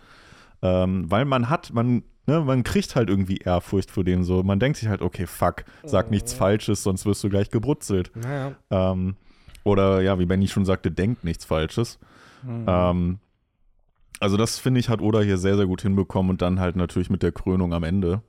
Ähm, 0.61 1.09
weil 1.09 1.25
man 1.25 1.49
hat, 1.49 1.73
man, 1.73 2.03
ne, 2.27 2.41
man 2.41 2.63
kriegt 2.63 2.95
halt 2.95 3.09
irgendwie 3.09 3.37
Ehrfurcht 3.37 3.91
für 3.91 4.03
den 4.03 4.23
so. 4.23 4.43
Man 4.43 4.59
denkt 4.59 4.77
sich 4.77 4.89
halt, 4.89 5.01
okay, 5.01 5.27
fuck, 5.27 5.63
sag 5.83 6.11
nichts 6.11 6.33
Falsches, 6.33 6.83
sonst 6.83 7.05
wirst 7.05 7.23
du 7.23 7.29
gleich 7.29 7.49
gebrutzelt. 7.49 8.11
Naja. 8.15 8.53
Ähm, 8.69 9.15
oder 9.63 10.01
ja, 10.01 10.19
wie 10.19 10.25
Benny 10.25 10.47
schon 10.47 10.65
sagte, 10.65 10.91
denkt 10.91 11.23
nichts 11.23 11.45
Falsches. 11.45 11.99
Mhm. 12.43 12.65
Ähm, 12.67 13.19
also 14.19 14.37
das 14.37 14.59
finde 14.59 14.79
ich, 14.79 14.89
hat 14.89 15.01
Oda 15.01 15.21
hier 15.21 15.37
sehr, 15.37 15.57
sehr 15.57 15.65
gut 15.65 15.81
hinbekommen 15.81 16.29
und 16.29 16.41
dann 16.41 16.59
halt 16.59 16.75
natürlich 16.75 17.09
mit 17.09 17.23
der 17.23 17.31
Krönung 17.31 17.73
am 17.73 17.83
Ende 17.83 18.21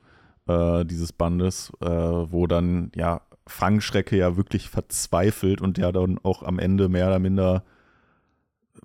äh, 0.49 0.85
dieses 0.85 1.13
Bandes, 1.13 1.73
äh, 1.81 1.89
wo 1.89 2.47
dann 2.47 2.91
ja 2.95 3.21
Fangschrecke 3.47 4.17
ja 4.17 4.37
wirklich 4.37 4.71
verzweifelt 4.71 5.61
und 5.61 5.77
der 5.77 5.93
dann 5.93 6.19
auch 6.23 6.43
am 6.43 6.59
Ende 6.59 6.89
mehr 6.89 7.09
oder 7.09 7.19
minder 7.19 7.65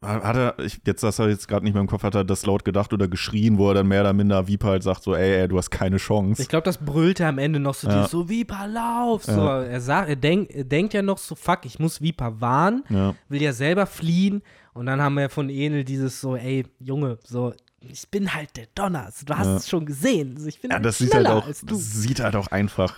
hat 0.02 0.36
er, 0.38 0.60
ich, 0.60 0.80
jetzt 0.86 1.04
das 1.04 1.20
er 1.20 1.30
jetzt 1.30 1.48
gerade 1.48 1.66
nicht 1.66 1.74
mehr 1.74 1.82
im 1.82 1.88
Kopf, 1.88 2.04
hat 2.04 2.16
er 2.16 2.24
das 2.24 2.46
laut 2.46 2.64
gedacht 2.64 2.94
oder 2.94 3.08
geschrien, 3.08 3.58
wo 3.58 3.68
er 3.70 3.74
dann 3.74 3.88
mehr 3.88 4.02
oder 4.02 4.14
minder 4.14 4.48
Viper 4.48 4.70
halt 4.70 4.84
sagt 4.84 5.04
so, 5.04 5.14
ey, 5.16 5.42
ey 5.42 5.48
du 5.48 5.58
hast 5.58 5.72
keine 5.72 5.98
Chance. 5.98 6.42
Ich 6.42 6.48
glaube, 6.48 6.64
das 6.64 6.78
brüllt 6.78 7.20
er 7.20 7.28
am 7.30 7.38
Ende 7.38 7.60
noch 7.60 7.74
so, 7.74 7.88
Ja. 7.88 7.96
dieses 7.98 8.12
so 8.12 8.30
Viper, 8.30 8.68
lauf! 8.68 9.26
So, 9.26 9.32
Ja. 9.32 9.64
er, 9.64 9.82
sagt, 9.82 10.10
er, 10.10 10.16
denk, 10.16 10.52
er 10.52 10.64
denkt 10.64 10.94
ja 10.94 11.02
noch 11.02 11.18
so, 11.18 11.36
fuck, 11.36 11.66
ich 11.66 11.80
muss 11.80 12.02
Viper 12.02 12.40
warnen, 12.40 12.84
ja. 12.90 13.14
will 13.28 13.42
ja 13.42 13.52
selber 13.52 13.86
fliehen. 13.86 14.42
Und 14.74 14.86
dann 14.86 15.02
haben 15.02 15.16
wir 15.16 15.30
von 15.30 15.50
Enel 15.50 15.84
dieses 15.84 16.22
so, 16.22 16.36
ey, 16.38 16.66
Junge, 16.80 17.18
so, 17.26 17.54
ich 17.82 18.08
bin 18.10 18.34
halt 18.34 18.56
der 18.56 18.68
Donner. 18.76 19.06
Also, 19.08 19.26
du 19.26 19.38
hast 19.38 19.48
Ja. 19.48 19.56
es 19.58 19.70
schon 19.70 19.86
gesehen. 19.86 20.34
Also, 20.38 20.48
ich 20.48 20.62
bin 20.62 20.70
ja, 20.72 20.76
halt 20.78 20.86
das 20.86 20.98
sieht 21.00 21.14
halt, 21.14 21.28
auch, 21.28 21.46
das 21.48 21.92
sieht 21.94 22.22
halt 22.22 22.36
auch 22.38 22.48
einfach 22.48 22.96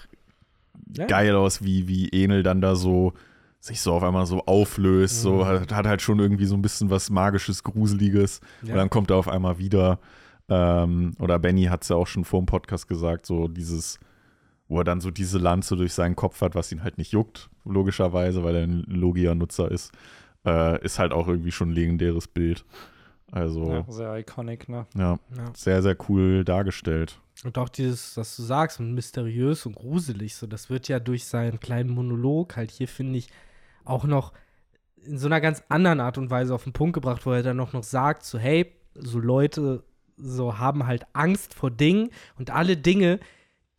geil 1.08 1.36
aus, 1.36 1.64
wie, 1.64 1.88
wie 1.88 2.10
Enel 2.10 2.44
dann 2.44 2.62
da 2.62 2.76
so 2.76 3.14
sich 3.62 3.80
so 3.80 3.94
auf 3.94 4.04
einmal 4.04 4.26
so 4.26 4.44
auflöst, 4.46 5.22
so 5.22 5.36
Mhm. 5.36 5.46
hat, 5.46 5.72
hat 5.74 5.86
halt 5.88 6.02
schon 6.02 6.20
irgendwie 6.20 6.46
so 6.46 6.56
ein 6.56 6.62
bisschen 6.62 6.90
was 6.90 7.10
Magisches, 7.10 7.64
Gruseliges 7.64 8.42
Ja. 8.64 8.74
und 8.74 8.78
dann 8.80 8.90
kommt 8.90 9.10
er 9.12 9.16
auf 9.18 9.28
einmal 9.30 9.58
wieder 9.60 10.00
ähm, 10.50 11.14
oder 11.20 11.40
Benny 11.40 11.66
hat 11.66 11.84
es 11.84 11.90
ja 11.90 11.96
auch 11.96 12.08
schon 12.08 12.26
vor 12.26 12.42
dem 12.42 12.46
Podcast 12.48 12.88
gesagt, 12.88 13.26
so 13.26 13.48
dieses 13.48 14.00
wo 14.68 14.80
er 14.80 14.84
dann 14.86 15.02
so 15.02 15.12
diese 15.12 15.38
Lanze 15.38 15.76
durch 15.76 15.94
seinen 15.94 16.16
Kopf 16.16 16.40
hat, 16.42 16.56
was 16.56 16.72
ihn 16.72 16.82
halt 16.82 16.98
nicht 16.98 17.12
juckt, 17.12 17.50
logischerweise, 17.66 18.42
weil 18.46 18.56
er 18.56 18.64
ein 18.64 18.84
Logia-Nutzer 18.88 19.70
ist, 19.70 19.92
äh, 20.46 20.82
ist 20.82 20.98
halt 20.98 21.12
auch 21.12 21.28
irgendwie 21.28 21.52
schon 21.52 21.70
ein 21.72 21.74
legendäres 21.74 22.30
Bild. 22.30 22.64
Also, 23.34 23.70
Ja, 23.70 23.86
sehr 23.90 24.18
iconic, 24.20 24.70
ne? 24.70 24.86
ja, 24.96 25.20
Ja. 25.36 25.52
sehr, 25.54 25.82
sehr 25.82 25.98
cool 26.08 26.46
dargestellt. 26.46 27.20
Und 27.44 27.58
auch 27.58 27.68
dieses, 27.68 28.16
was 28.16 28.34
du 28.38 28.44
sagst, 28.44 28.80
und 28.80 28.94
mysteriös 28.94 29.66
und 29.66 29.76
gruselig, 29.76 30.36
so, 30.38 30.48
das 30.48 30.70
wird 30.70 30.88
ja 30.88 31.00
durch 31.02 31.26
seinen 31.26 31.60
kleinen 31.60 31.90
Monolog 31.90 32.56
halt 32.56 32.72
hier, 32.72 32.88
finde 32.88 33.20
ich, 33.20 33.28
auch 33.86 34.06
noch 34.06 34.34
in 35.04 35.18
so 35.18 35.28
einer 35.28 35.42
ganz 35.42 35.64
anderen 35.70 36.00
Art 36.00 36.18
und 36.18 36.30
Weise 36.30 36.54
auf 36.54 36.64
den 36.64 36.74
Punkt 36.74 36.94
gebracht, 36.94 37.26
wo 37.26 37.32
er 37.32 37.44
dann 37.44 37.58
noch, 37.58 37.74
noch 37.74 37.84
sagt, 37.84 38.24
so, 38.24 38.38
hey, 38.38 38.72
so 38.94 39.20
Leute 39.20 39.84
so 40.18 40.60
haben 40.60 40.86
halt 40.86 41.06
Angst 41.14 41.54
vor 41.54 41.72
Dingen 41.72 42.10
und 42.38 42.52
alle 42.52 42.78
Dinge, 42.78 43.20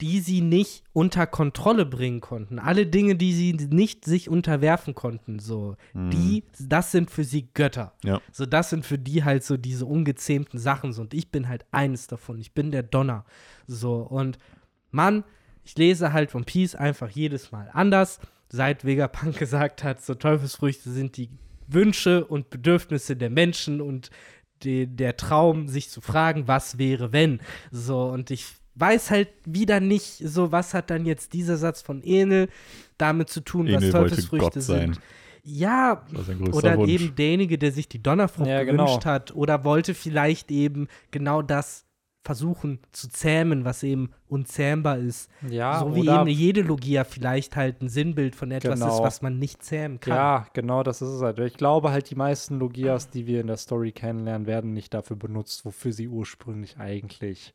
die 0.01 0.19
sie 0.19 0.41
nicht 0.41 0.83
unter 0.93 1.29
Kontrolle 1.29 1.87
bringen 1.87 2.21
konnten, 2.21 2.59
alle 2.59 2.87
Dinge, 2.87 3.15
die 3.15 3.33
sie 3.33 3.53
nicht 3.53 4.05
sich 4.05 4.29
unterwerfen 4.29 4.97
konnten, 4.97 5.39
so, 5.39 5.77
die, 5.95 6.43
das 6.59 6.91
sind 6.91 7.09
für 7.09 7.23
sie 7.23 7.49
Götter. 7.55 7.93
Ja. 8.03 8.21
So, 8.33 8.45
das 8.45 8.71
sind 8.71 8.85
für 8.85 8.99
die 8.99 9.23
halt 9.23 9.45
so 9.45 9.57
diese 9.57 9.87
ungezähmten 9.87 10.59
Sachen. 10.59 10.93
So, 10.93 11.03
und 11.03 11.15
ich 11.15 11.31
bin 11.31 11.49
halt 11.49 11.67
eines 11.71 12.09
davon. 12.09 12.41
Ich 12.41 12.53
bin 12.53 12.73
der 12.73 12.83
Donner. 12.83 13.25
So, 13.69 13.99
und 13.99 14.39
Mann, 14.91 15.23
ich 15.63 15.77
lese 15.77 16.13
halt 16.13 16.35
One 16.35 16.45
Piece 16.45 16.75
einfach 16.75 17.11
jedes 17.11 17.53
Mal 17.53 17.71
anders. 17.73 18.19
Seit 18.55 18.85
Vegapunk 18.85 19.39
gesagt 19.39 19.83
hat, 19.83 20.03
so 20.03 20.15
Teufelsfrüchte 20.15 20.91
sind 20.91 21.17
die 21.17 21.31
Wünsche 21.67 22.25
und 22.25 22.51
Bedürfnisse 22.51 23.17
der 23.17 23.31
Menschen 23.31 23.81
und 23.81 24.11
die, 24.63 24.87
der 24.87 25.17
Traum, 25.17 25.69
sich 25.69 25.89
zu 25.89 26.01
fragen, 26.01 26.47
was 26.47 26.79
wäre, 26.79 27.13
wenn. 27.13 27.41
So, 27.71 28.05
und 28.05 28.31
ich 28.31 28.47
weiß 28.75 29.11
halt 29.11 29.29
wieder 29.45 29.81
nicht, 29.81 30.19
so, 30.19 30.53
was 30.53 30.75
hat 30.75 30.91
dann 30.91 31.05
jetzt 31.07 31.33
dieser 31.33 31.57
Satz 31.57 31.83
von 31.83 32.03
Enel 32.03 32.49
damit 32.99 33.29
zu 33.29 33.41
tun, 33.41 33.67
was 33.67 33.83
Enel 33.83 33.93
wollte 33.95 34.11
Teufelsfrüchte 34.11 34.61
sind. 34.61 35.01
Ja, 35.45 36.05
oder 36.53 36.77
Wunsch. 36.77 36.91
eben 36.91 37.15
derjenige, 37.17 37.59
der 37.59 37.73
sich 37.73 37.89
die 37.89 38.01
Donnerfrucht 38.01 38.49
Ja, 38.49 38.63
gewünscht 38.63 39.01
genau. 39.01 39.05
hat 39.05 39.35
oder 39.35 39.65
wollte 39.65 39.95
vielleicht 39.95 40.53
eben 40.53 40.87
genau 41.11 41.43
das 41.43 41.85
versuchen 42.25 42.79
zu 42.93 43.09
zähmen, 43.09 43.65
was 43.65 43.83
eben 43.83 44.11
unzähmbar 44.29 44.99
ist. 44.99 45.29
Ja, 45.49 45.81
so 45.81 45.95
wie 45.97 46.09
eben 46.09 46.29
jede 46.29 46.63
Logia 46.63 47.03
vielleicht 47.05 47.57
halt 47.57 47.83
ein 47.83 47.89
Sinnbild 47.89 48.37
von 48.37 48.51
etwas 48.53 48.79
ist, 48.79 48.85
Genau. 48.87 49.03
was 49.03 49.23
man 49.23 49.39
nicht 49.39 49.63
zähmen 49.65 49.99
kann. 49.99 50.15
Ja, 50.15 50.47
genau, 50.53 50.83
das 50.85 51.03
ist 51.03 51.09
es 51.09 51.21
halt. 51.23 51.39
Ich 51.41 51.57
glaube 51.57 51.91
halt, 51.91 52.11
die 52.11 52.15
meisten 52.15 52.59
Logias, 52.61 53.11
die 53.11 53.27
wir 53.27 53.41
in 53.41 53.49
der 53.49 53.57
Story 53.57 53.91
kennenlernen, 53.93 54.47
werden 54.47 54.73
nicht 54.73 54.95
dafür 54.95 55.17
benutzt, 55.17 55.65
wofür 55.65 55.93
sie 55.93 56.07
ursprünglich 56.09 56.79
eigentlich 56.79 57.55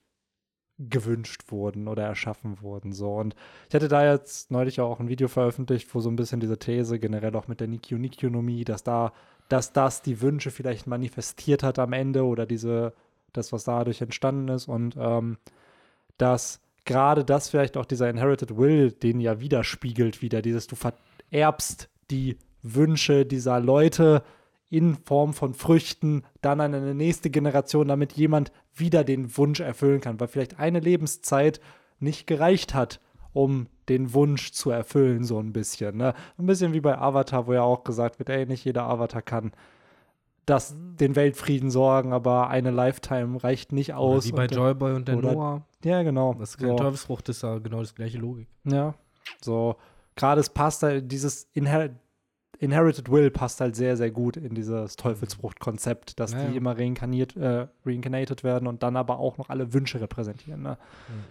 gewünscht 0.80 1.46
wurden 1.52 1.88
oder 1.88 2.04
erschaffen 2.04 2.62
wurden. 2.62 2.92
So. 2.94 3.16
Und 3.16 3.36
ich 3.68 3.74
hatte 3.74 3.88
da 3.88 4.12
jetzt 4.12 4.52
neulich 4.52 4.80
auch 4.80 5.00
ein 5.00 5.08
Video 5.10 5.28
veröffentlicht, 5.28 5.94
wo 5.96 6.02
so 6.02 6.10
ein 6.10 6.16
bisschen 6.16 6.40
diese 6.40 6.60
These 6.60 7.00
generell 7.00 7.36
auch 7.36 7.48
mit 7.48 7.60
der 7.62 7.68
Nikio 7.68 7.98
Nikionomie, 7.98 8.64
dass 8.64 8.84
da, 8.84 9.12
dass 9.50 9.74
das 9.74 10.04
die 10.04 10.22
Wünsche 10.22 10.52
vielleicht 10.52 10.86
manifestiert 10.86 11.64
hat 11.64 11.80
am 11.80 11.94
Ende 11.94 12.26
oder 12.26 12.46
diese, 12.46 12.94
das, 13.38 13.54
was 13.54 13.64
dadurch 13.64 14.02
entstanden 14.02 14.50
ist 14.50 14.68
und 14.68 14.96
ähm, 14.98 15.38
dass 16.18 16.60
gerade 16.86 17.24
das 17.24 17.50
vielleicht 17.50 17.78
auch 17.78 17.86
dieser 17.86 18.10
Inherited 18.10 18.58
Will, 18.58 18.92
den 18.92 19.20
ja 19.20 19.40
widerspiegelt 19.40 20.22
wieder, 20.22 20.42
dieses 20.42 20.68
du 20.68 20.76
vererbst 20.76 21.90
die 22.10 22.38
Wünsche 22.64 23.26
dieser 23.26 23.60
Leute 23.60 24.24
in 24.70 24.96
Form 24.96 25.34
von 25.34 25.54
Früchten 25.54 26.24
dann 26.42 26.60
an 26.60 26.74
eine 26.74 26.94
nächste 26.94 27.30
Generation, 27.30 27.88
damit 27.88 28.14
jemand 28.14 28.52
wieder 28.76 29.04
den 29.04 29.38
Wunsch 29.38 29.60
erfüllen 29.60 30.02
kann, 30.02 30.20
weil 30.20 30.28
vielleicht 30.28 30.60
eine 30.60 30.80
Lebenszeit 30.80 31.62
nicht 32.00 32.28
gereicht 32.28 32.74
hat, 32.74 33.00
um 33.34 33.68
den 33.88 34.14
Wunsch 34.14 34.52
zu 34.52 34.72
erfüllen, 34.72 35.24
so 35.24 35.40
ein 35.40 35.54
bisschen. 35.54 35.98
Ne? 35.98 36.14
Ein 36.38 36.46
bisschen 36.46 36.74
wie 36.74 36.82
bei 36.82 36.98
Avatar, 36.98 37.48
wo 37.48 37.54
ja 37.54 37.62
auch 37.62 37.84
gesagt 37.84 38.20
wird, 38.20 38.30
ey, 38.30 38.46
nicht 38.46 38.66
jeder 38.66 38.84
Avatar 38.84 39.22
kann 39.22 39.52
das, 40.48 40.76
den 40.78 41.16
Weltfrieden 41.16 41.70
sorgen, 41.70 42.14
aber 42.14 42.50
eine 42.50 42.72
Lifetime 42.72 43.44
reicht 43.44 43.72
nicht 43.72 43.92
Oder 43.92 44.00
aus. 44.00 44.26
wie 44.26 44.32
bei 44.32 44.44
und, 44.46 44.56
Joyboy 44.56 44.94
und 44.94 45.08
der 45.08 45.18
oder- 45.18 45.34
Noah. 45.34 45.62
Ja, 45.84 46.02
genau. 46.02 46.34
Das 46.34 46.52
ist 46.52 46.58
keine 46.58 46.72
so. 46.72 46.78
Teufelsfrucht, 46.78 47.30
ist 47.30 47.44
ja 47.44 47.60
genau 47.60 47.82
das 47.82 47.94
gleiche 47.94 48.18
Logik. 48.18 48.48
Ja, 48.64 48.96
so 49.42 49.76
gerade 50.16 50.42
es 50.42 50.50
passt 50.50 50.82
halt, 50.84 51.12
dieses 51.12 51.48
Inher 51.54 51.92
Inherited 52.60 53.12
Will 53.12 53.30
passt 53.30 53.62
halt 53.62 53.76
sehr, 53.76 53.98
sehr 53.98 54.12
gut 54.12 54.38
in 54.38 54.56
dieses 54.56 54.96
Teufelsfrucht-Konzept, 54.96 56.20
dass 56.20 56.34
Ja, 56.34 56.40
ja. 56.40 56.48
die 56.50 56.58
immer 56.58 56.78
reinkarniert, 56.78 57.36
äh, 57.36 57.68
reincarnated 57.86 58.44
werden 58.44 58.68
und 58.68 58.84
dann 58.84 58.96
aber 58.96 59.20
auch 59.20 59.38
noch 59.38 59.50
alle 59.50 59.74
Wünsche 59.74 60.02
repräsentieren. 60.02 60.62
Ne? 60.64 60.78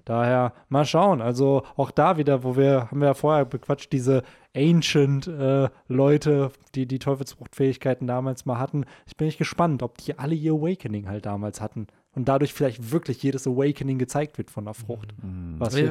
Daher 0.04 0.52
mal 0.68 0.84
schauen. 0.84 1.20
Also 1.20 1.62
auch 1.76 1.90
da 1.90 2.16
wieder, 2.16 2.44
wo 2.44 2.56
wir, 2.56 2.90
haben 2.90 3.00
wir 3.00 3.08
ja 3.08 3.14
vorher 3.14 3.44
bequatscht, 3.44 3.92
diese 3.92 4.22
Ancient 4.54 5.26
äh, 5.26 5.68
Leute, 5.88 6.50
die 6.74 6.86
die 6.86 6.98
Teufelsfrucht-Fähigkeiten 6.98 8.06
damals 8.06 8.46
mal 8.46 8.58
hatten. 8.58 8.84
Ich 9.06 9.16
bin 9.16 9.28
echt 9.28 9.38
gespannt, 9.38 9.82
ob 9.82 9.98
die 9.98 10.18
alle 10.18 10.34
ihr 10.34 10.52
Awakening 10.52 11.08
halt 11.08 11.26
damals 11.26 11.60
hatten. 11.60 11.88
Und 12.16 12.26
dadurch 12.26 12.52
vielleicht 12.54 12.90
wirklich 12.90 13.22
jedes 13.22 13.46
Awakening 13.46 13.98
gezeigt 13.98 14.38
wird 14.38 14.50
von 14.50 14.64
der 14.64 14.74
Frucht. 14.74 15.14
Was 15.58 15.76
wir- 15.76 15.84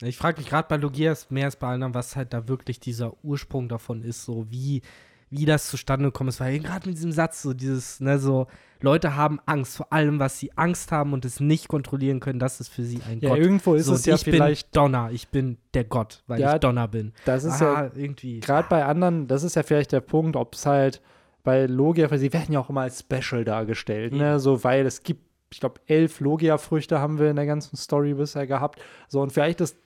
Ja, 0.00 0.08
ich 0.08 0.16
frage 0.18 0.38
mich 0.40 0.50
gerade 0.50 0.68
bei 0.68 0.76
Logias 0.76 1.30
mehr 1.30 1.44
als 1.46 1.56
bei 1.56 1.68
anderen, 1.68 1.94
was 1.94 2.16
halt 2.16 2.32
da 2.34 2.48
wirklich 2.48 2.80
dieser 2.80 3.12
Ursprung 3.24 3.68
davon 3.68 4.02
ist, 4.02 4.24
so 4.24 4.44
wie, 4.50 4.82
wie 5.30 5.44
das 5.46 5.68
zustande 5.68 6.06
gekommen 6.06 6.28
ist. 6.28 6.40
Weil 6.40 6.58
gerade 6.58 6.88
mit 6.88 6.98
diesem 6.98 7.12
Satz, 7.12 7.42
so 7.42 7.54
dieses, 7.54 8.00
ne, 8.00 8.18
so, 8.18 8.48
Leute 8.80 9.14
haben 9.16 9.38
Angst 9.46 9.76
vor 9.76 9.92
allem, 9.92 10.18
was 10.18 10.38
sie 10.38 10.50
Angst 10.56 10.90
haben 10.92 11.12
und 11.12 11.24
es 11.24 11.38
nicht 11.40 11.68
kontrollieren 11.68 12.18
können, 12.20 12.38
das 12.40 12.60
ist 12.60 12.68
für 12.68 12.82
sie 12.84 13.00
ein 13.08 13.20
Ja, 13.20 13.30
Gott. 13.30 13.38
irgendwo 13.38 13.74
ist 13.74 13.86
so, 13.86 13.94
es 13.94 14.04
ja 14.04 14.16
ich 14.16 14.22
vielleicht 14.24 14.72
bin 14.72 14.82
Donner, 14.82 15.10
ich 15.12 15.28
bin 15.28 15.58
der 15.74 15.84
Gott, 15.84 16.22
weil 16.26 16.40
Ja, 16.40 16.54
ich 16.54 16.60
Donner 16.60 16.88
bin. 16.88 17.12
Das 17.24 17.44
ist 17.44 17.62
ah, 17.62 17.84
ja 17.84 17.90
irgendwie. 17.94 18.40
gerade 18.40 18.66
bei 18.68 18.84
anderen, 18.84 19.26
das 19.28 19.42
ist 19.44 19.54
ja 19.56 19.62
vielleicht 19.62 19.92
der 19.92 20.00
Punkt, 20.00 20.34
ob 20.36 20.54
es 20.54 20.66
halt 20.66 21.00
bei 21.44 21.66
Logia, 21.66 22.10
weil 22.10 22.18
sie 22.18 22.32
werden 22.32 22.52
ja 22.52 22.58
auch 22.60 22.68
immer 22.68 22.80
als 22.82 23.00
Special 23.00 23.44
dargestellt, 23.44 24.12
ne? 24.12 24.38
So, 24.40 24.62
weil 24.64 24.84
es 24.86 25.02
gibt, 25.02 25.27
ich 25.50 25.60
glaube, 25.60 25.80
elf 25.86 26.20
Logia-Früchte 26.20 26.98
haben 27.00 27.18
wir 27.18 27.30
in 27.30 27.36
der 27.36 27.46
ganzen 27.46 27.76
Story 27.76 28.14
bisher 28.14 28.46
gehabt. 28.46 28.80
So, 29.08 29.20
und 29.20 29.32
vielleicht 29.32 29.60
ist 29.60 29.76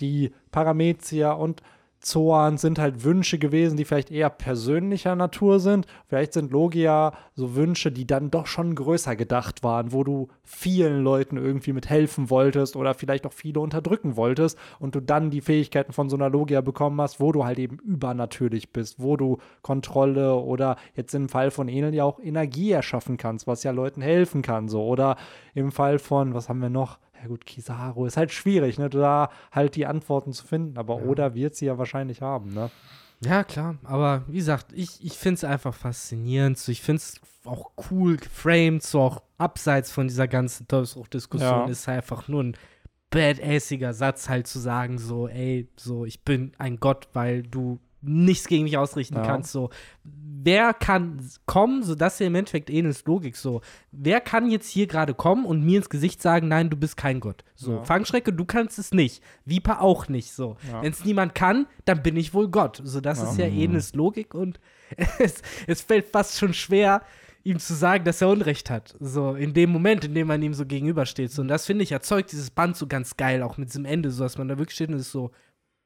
die 0.00 0.32
Paramezia 0.50 1.32
und 1.32 1.62
Zoan 2.06 2.56
sind 2.56 2.78
halt 2.78 3.02
Wünsche 3.02 3.36
gewesen, 3.36 3.76
die 3.76 3.84
vielleicht 3.84 4.12
eher 4.12 4.30
persönlicher 4.30 5.16
Natur 5.16 5.58
sind. 5.58 5.86
Vielleicht 6.06 6.34
sind 6.34 6.52
Logia 6.52 7.12
so 7.34 7.56
Wünsche, 7.56 7.90
die 7.90 8.06
dann 8.06 8.30
doch 8.30 8.46
schon 8.46 8.76
größer 8.76 9.16
gedacht 9.16 9.64
waren, 9.64 9.92
wo 9.92 10.04
du 10.04 10.28
vielen 10.44 11.02
Leuten 11.02 11.36
irgendwie 11.36 11.72
mit 11.72 11.90
helfen 11.90 12.30
wolltest 12.30 12.76
oder 12.76 12.94
vielleicht 12.94 13.26
auch 13.26 13.32
viele 13.32 13.58
unterdrücken 13.58 14.16
wolltest 14.16 14.56
und 14.78 14.94
du 14.94 15.00
dann 15.00 15.30
die 15.30 15.40
Fähigkeiten 15.40 15.92
von 15.92 16.08
so 16.08 16.16
einer 16.16 16.30
Logia 16.30 16.60
bekommen 16.60 17.00
hast, 17.00 17.18
wo 17.18 17.32
du 17.32 17.44
halt 17.44 17.58
eben 17.58 17.78
übernatürlich 17.78 18.72
bist, 18.72 19.00
wo 19.00 19.16
du 19.16 19.38
Kontrolle 19.62 20.34
oder 20.36 20.76
jetzt 20.94 21.12
im 21.12 21.28
Fall 21.28 21.50
von 21.50 21.68
Enel 21.68 21.92
ja 21.92 22.04
auch 22.04 22.20
Energie 22.20 22.70
erschaffen 22.70 23.16
kannst, 23.16 23.48
was 23.48 23.64
ja 23.64 23.72
Leuten 23.72 24.00
helfen 24.00 24.42
kann, 24.42 24.68
so. 24.68 24.84
Oder 24.84 25.16
im 25.54 25.72
Fall 25.72 25.98
von, 25.98 26.34
was 26.34 26.48
haben 26.48 26.60
wir 26.60 26.70
noch? 26.70 26.98
Ja 27.20 27.28
gut, 27.28 27.46
Kizaru 27.46 28.06
ist 28.06 28.16
halt 28.16 28.30
schwierig, 28.32 28.78
ne, 28.78 28.90
da 28.90 29.30
halt 29.52 29.76
die 29.76 29.86
Antworten 29.86 30.32
zu 30.32 30.46
finden, 30.46 30.76
aber 30.78 30.96
Oda 31.02 31.34
wird 31.34 31.54
sie 31.56 31.66
ja 31.66 31.78
wahrscheinlich 31.78 32.20
haben, 32.22 32.52
ne? 32.52 32.70
Ja, 33.24 33.44
klar, 33.44 33.78
aber 33.84 34.24
wie 34.28 34.36
gesagt, 34.36 34.72
ich, 34.74 35.02
ich 35.02 35.14
finde 35.14 35.36
es 35.36 35.44
einfach 35.44 35.72
faszinierend. 35.74 36.58
So, 36.58 36.70
ich 36.70 36.82
finde 36.82 37.00
es 37.00 37.18
auch 37.46 37.70
cool 37.90 38.18
geframed, 38.18 38.82
so 38.82 39.00
auch 39.00 39.22
abseits 39.38 39.90
von 39.90 40.06
dieser 40.08 40.28
ganzen 40.28 40.68
Teufelsfrucht-Diskussion 40.68 41.48
Ja. 41.48 41.66
ist 41.66 41.88
einfach 41.88 42.28
nur 42.28 42.42
ein 42.42 42.56
badassiger 43.08 43.94
Satz 43.94 44.28
halt 44.28 44.46
zu 44.46 44.58
sagen, 44.58 44.98
so, 44.98 45.28
ey, 45.28 45.68
so, 45.78 46.04
ich 46.04 46.24
bin 46.24 46.52
ein 46.58 46.76
Gott, 46.78 47.08
weil 47.14 47.42
du 47.42 47.80
nichts 48.06 48.46
gegen 48.48 48.64
mich 48.64 48.76
ausrichten 48.78 49.16
Ja. 49.16 49.22
kannst, 49.22 49.52
so. 49.52 49.70
Wer 50.04 50.74
kann 50.74 51.20
kommen, 51.46 51.82
so 51.82 51.94
das 51.96 52.14
ist 52.14 52.20
ja 52.20 52.26
im 52.28 52.34
Endeffekt 52.36 52.70
Enes 52.70 53.04
Logik, 53.04 53.36
so. 53.36 53.62
Wer 53.90 54.20
kann 54.20 54.48
jetzt 54.50 54.68
hier 54.68 54.86
gerade 54.86 55.12
kommen 55.14 55.44
und 55.44 55.64
mir 55.64 55.78
ins 55.78 55.90
Gesicht 55.90 56.22
sagen, 56.22 56.48
nein, 56.48 56.70
du 56.70 56.76
bist 56.76 56.96
kein 56.96 57.18
Gott? 57.20 57.42
So, 57.56 57.72
Ja. 57.76 57.84
Fangschrecke, 57.84 58.32
du 58.32 58.44
kannst 58.44 58.78
es 58.78 58.92
nicht. 58.92 59.22
Viper 59.44 59.80
auch 59.82 60.08
nicht, 60.08 60.30
so. 60.32 60.56
Ja. 60.70 60.82
Wenn 60.82 60.92
es 60.92 61.04
niemand 61.04 61.34
kann, 61.34 61.66
dann 61.84 62.02
bin 62.02 62.16
ich 62.16 62.32
wohl 62.32 62.48
Gott. 62.48 62.80
So, 62.84 63.00
das 63.00 63.20
Ja. 63.22 63.30
ist 63.30 63.38
ja 63.38 63.46
Enes 63.46 63.94
Logik 63.94 64.34
und 64.34 64.60
es, 65.18 65.42
es 65.66 65.80
fällt 65.82 66.06
fast 66.08 66.38
schon 66.38 66.54
schwer, 66.54 67.02
ihm 67.42 67.58
zu 67.58 67.74
sagen, 67.74 68.04
dass 68.04 68.20
er 68.22 68.28
Unrecht 68.28 68.70
hat. 68.70 68.96
So, 69.00 69.34
in 69.34 69.52
dem 69.54 69.70
Moment, 69.70 70.04
in 70.04 70.14
dem 70.14 70.26
man 70.28 70.42
ihm 70.42 70.54
so 70.54 70.64
gegenübersteht. 70.66 71.30
So, 71.32 71.42
und 71.42 71.48
das 71.48 71.66
finde 71.66 71.82
ich, 71.84 71.92
erzeugt 71.92 72.30
dieses 72.32 72.50
Band 72.50 72.76
so 72.76 72.86
ganz 72.86 73.16
geil, 73.16 73.42
auch 73.42 73.56
mit 73.56 73.68
diesem 73.68 73.84
Ende, 73.84 74.10
so 74.10 74.22
dass 74.24 74.38
man 74.38 74.46
da 74.48 74.58
wirklich 74.58 74.74
steht 74.76 74.88
und 74.90 74.96
ist 74.96 75.12
so, 75.12 75.30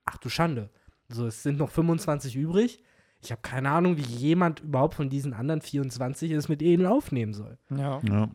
ach 0.07 0.17
du 0.19 0.29
Schande. 0.29 0.71
So, 1.13 1.27
es 1.27 1.43
sind 1.43 1.59
noch 1.59 1.71
25 1.71 2.37
übrig. 2.37 2.83
Ich 3.23 3.31
habe 3.33 3.43
keine 3.43 3.71
Ahnung, 3.71 3.97
wie 3.97 4.03
jemand 4.03 4.61
überhaupt 4.61 4.95
von 4.95 5.11
diesen 5.11 5.35
anderen 5.35 5.61
24 5.61 6.31
es 6.33 6.49
mit 6.49 6.63
Enel 6.63 6.87
aufnehmen 6.87 7.35
soll. 7.35 7.59
Ja. 7.71 8.01
Ja. 8.09 8.31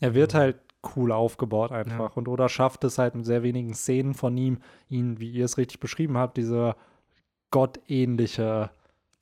Er 0.00 0.14
wird 0.14 0.34
halt 0.34 0.56
cool 0.96 1.12
aufgebaut 1.12 1.70
einfach. 1.70 2.16
Und 2.16 2.28
Oda 2.28 2.48
schafft 2.48 2.84
es 2.84 2.98
halt 2.98 3.14
mit 3.14 3.26
sehr 3.26 3.42
wenigen 3.42 3.74
Szenen 3.74 4.14
von 4.14 4.36
ihm, 4.36 4.58
ihn, 4.88 5.20
wie 5.20 5.30
ihr 5.30 5.44
es 5.44 5.58
richtig 5.58 5.80
beschrieben 5.80 6.16
habt, 6.16 6.36
diese 6.36 6.76
gottähnliche 7.50 8.70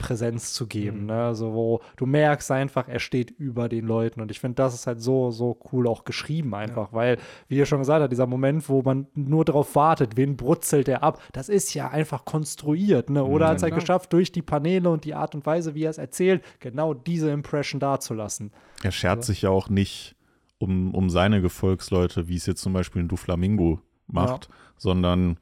Präsenz 0.00 0.52
zu 0.52 0.66
geben, 0.66 1.02
Mhm. 1.02 1.06
ne? 1.06 1.22
Also 1.26 1.52
wo 1.54 1.80
du 1.96 2.06
merkst 2.06 2.50
einfach, 2.50 2.88
er 2.88 2.98
steht 2.98 3.30
über 3.30 3.68
den 3.68 3.86
Leuten 3.86 4.20
und 4.20 4.32
ich 4.32 4.40
finde, 4.40 4.56
das 4.56 4.74
ist 4.74 4.88
halt 4.88 5.00
so, 5.00 5.30
so 5.30 5.56
cool 5.72 5.86
auch 5.86 6.02
geschrieben 6.04 6.52
einfach, 6.54 6.92
weil, 6.92 7.18
wie 7.46 7.56
ihr 7.58 7.66
schon 7.66 7.78
gesagt 7.78 8.02
habt, 8.02 8.10
dieser 8.12 8.26
Moment, 8.26 8.68
wo 8.68 8.82
man 8.82 9.06
nur 9.14 9.44
darauf 9.44 9.76
wartet, 9.76 10.16
wen 10.16 10.36
brutzelt 10.36 10.88
er 10.88 11.04
ab, 11.04 11.22
das 11.32 11.48
ist 11.48 11.72
ja 11.74 11.88
einfach 11.88 12.24
konstruiert, 12.24 13.10
ne? 13.10 13.22
Oder 13.24 13.44
Ja, 13.44 13.50
hat 13.50 13.56
es 13.58 13.62
halt 13.62 13.72
klar. 13.74 13.80
geschafft, 13.80 14.12
durch 14.12 14.32
die 14.32 14.42
Paneele 14.42 14.90
und 14.90 15.04
die 15.04 15.14
Art 15.14 15.34
und 15.36 15.46
Weise, 15.46 15.74
wie 15.76 15.84
er 15.84 15.90
es 15.90 15.98
erzählt, 15.98 16.42
genau 16.58 16.94
diese 16.94 17.30
Impression 17.30 17.78
dazulassen. 17.78 18.50
Er 18.82 18.90
schert 18.92 19.22
sich 19.24 19.42
ja 19.42 19.50
auch 19.50 19.68
nicht 19.68 20.16
um, 20.58 20.94
um 20.94 21.10
seine 21.10 21.40
Gefolgsleute, 21.40 22.28
wie 22.28 22.36
es 22.36 22.46
jetzt 22.46 22.62
zum 22.62 22.72
Beispiel 22.72 23.02
ein 23.02 23.08
Duflamingo 23.08 23.80
macht, 24.06 24.48
sondern 24.76 25.36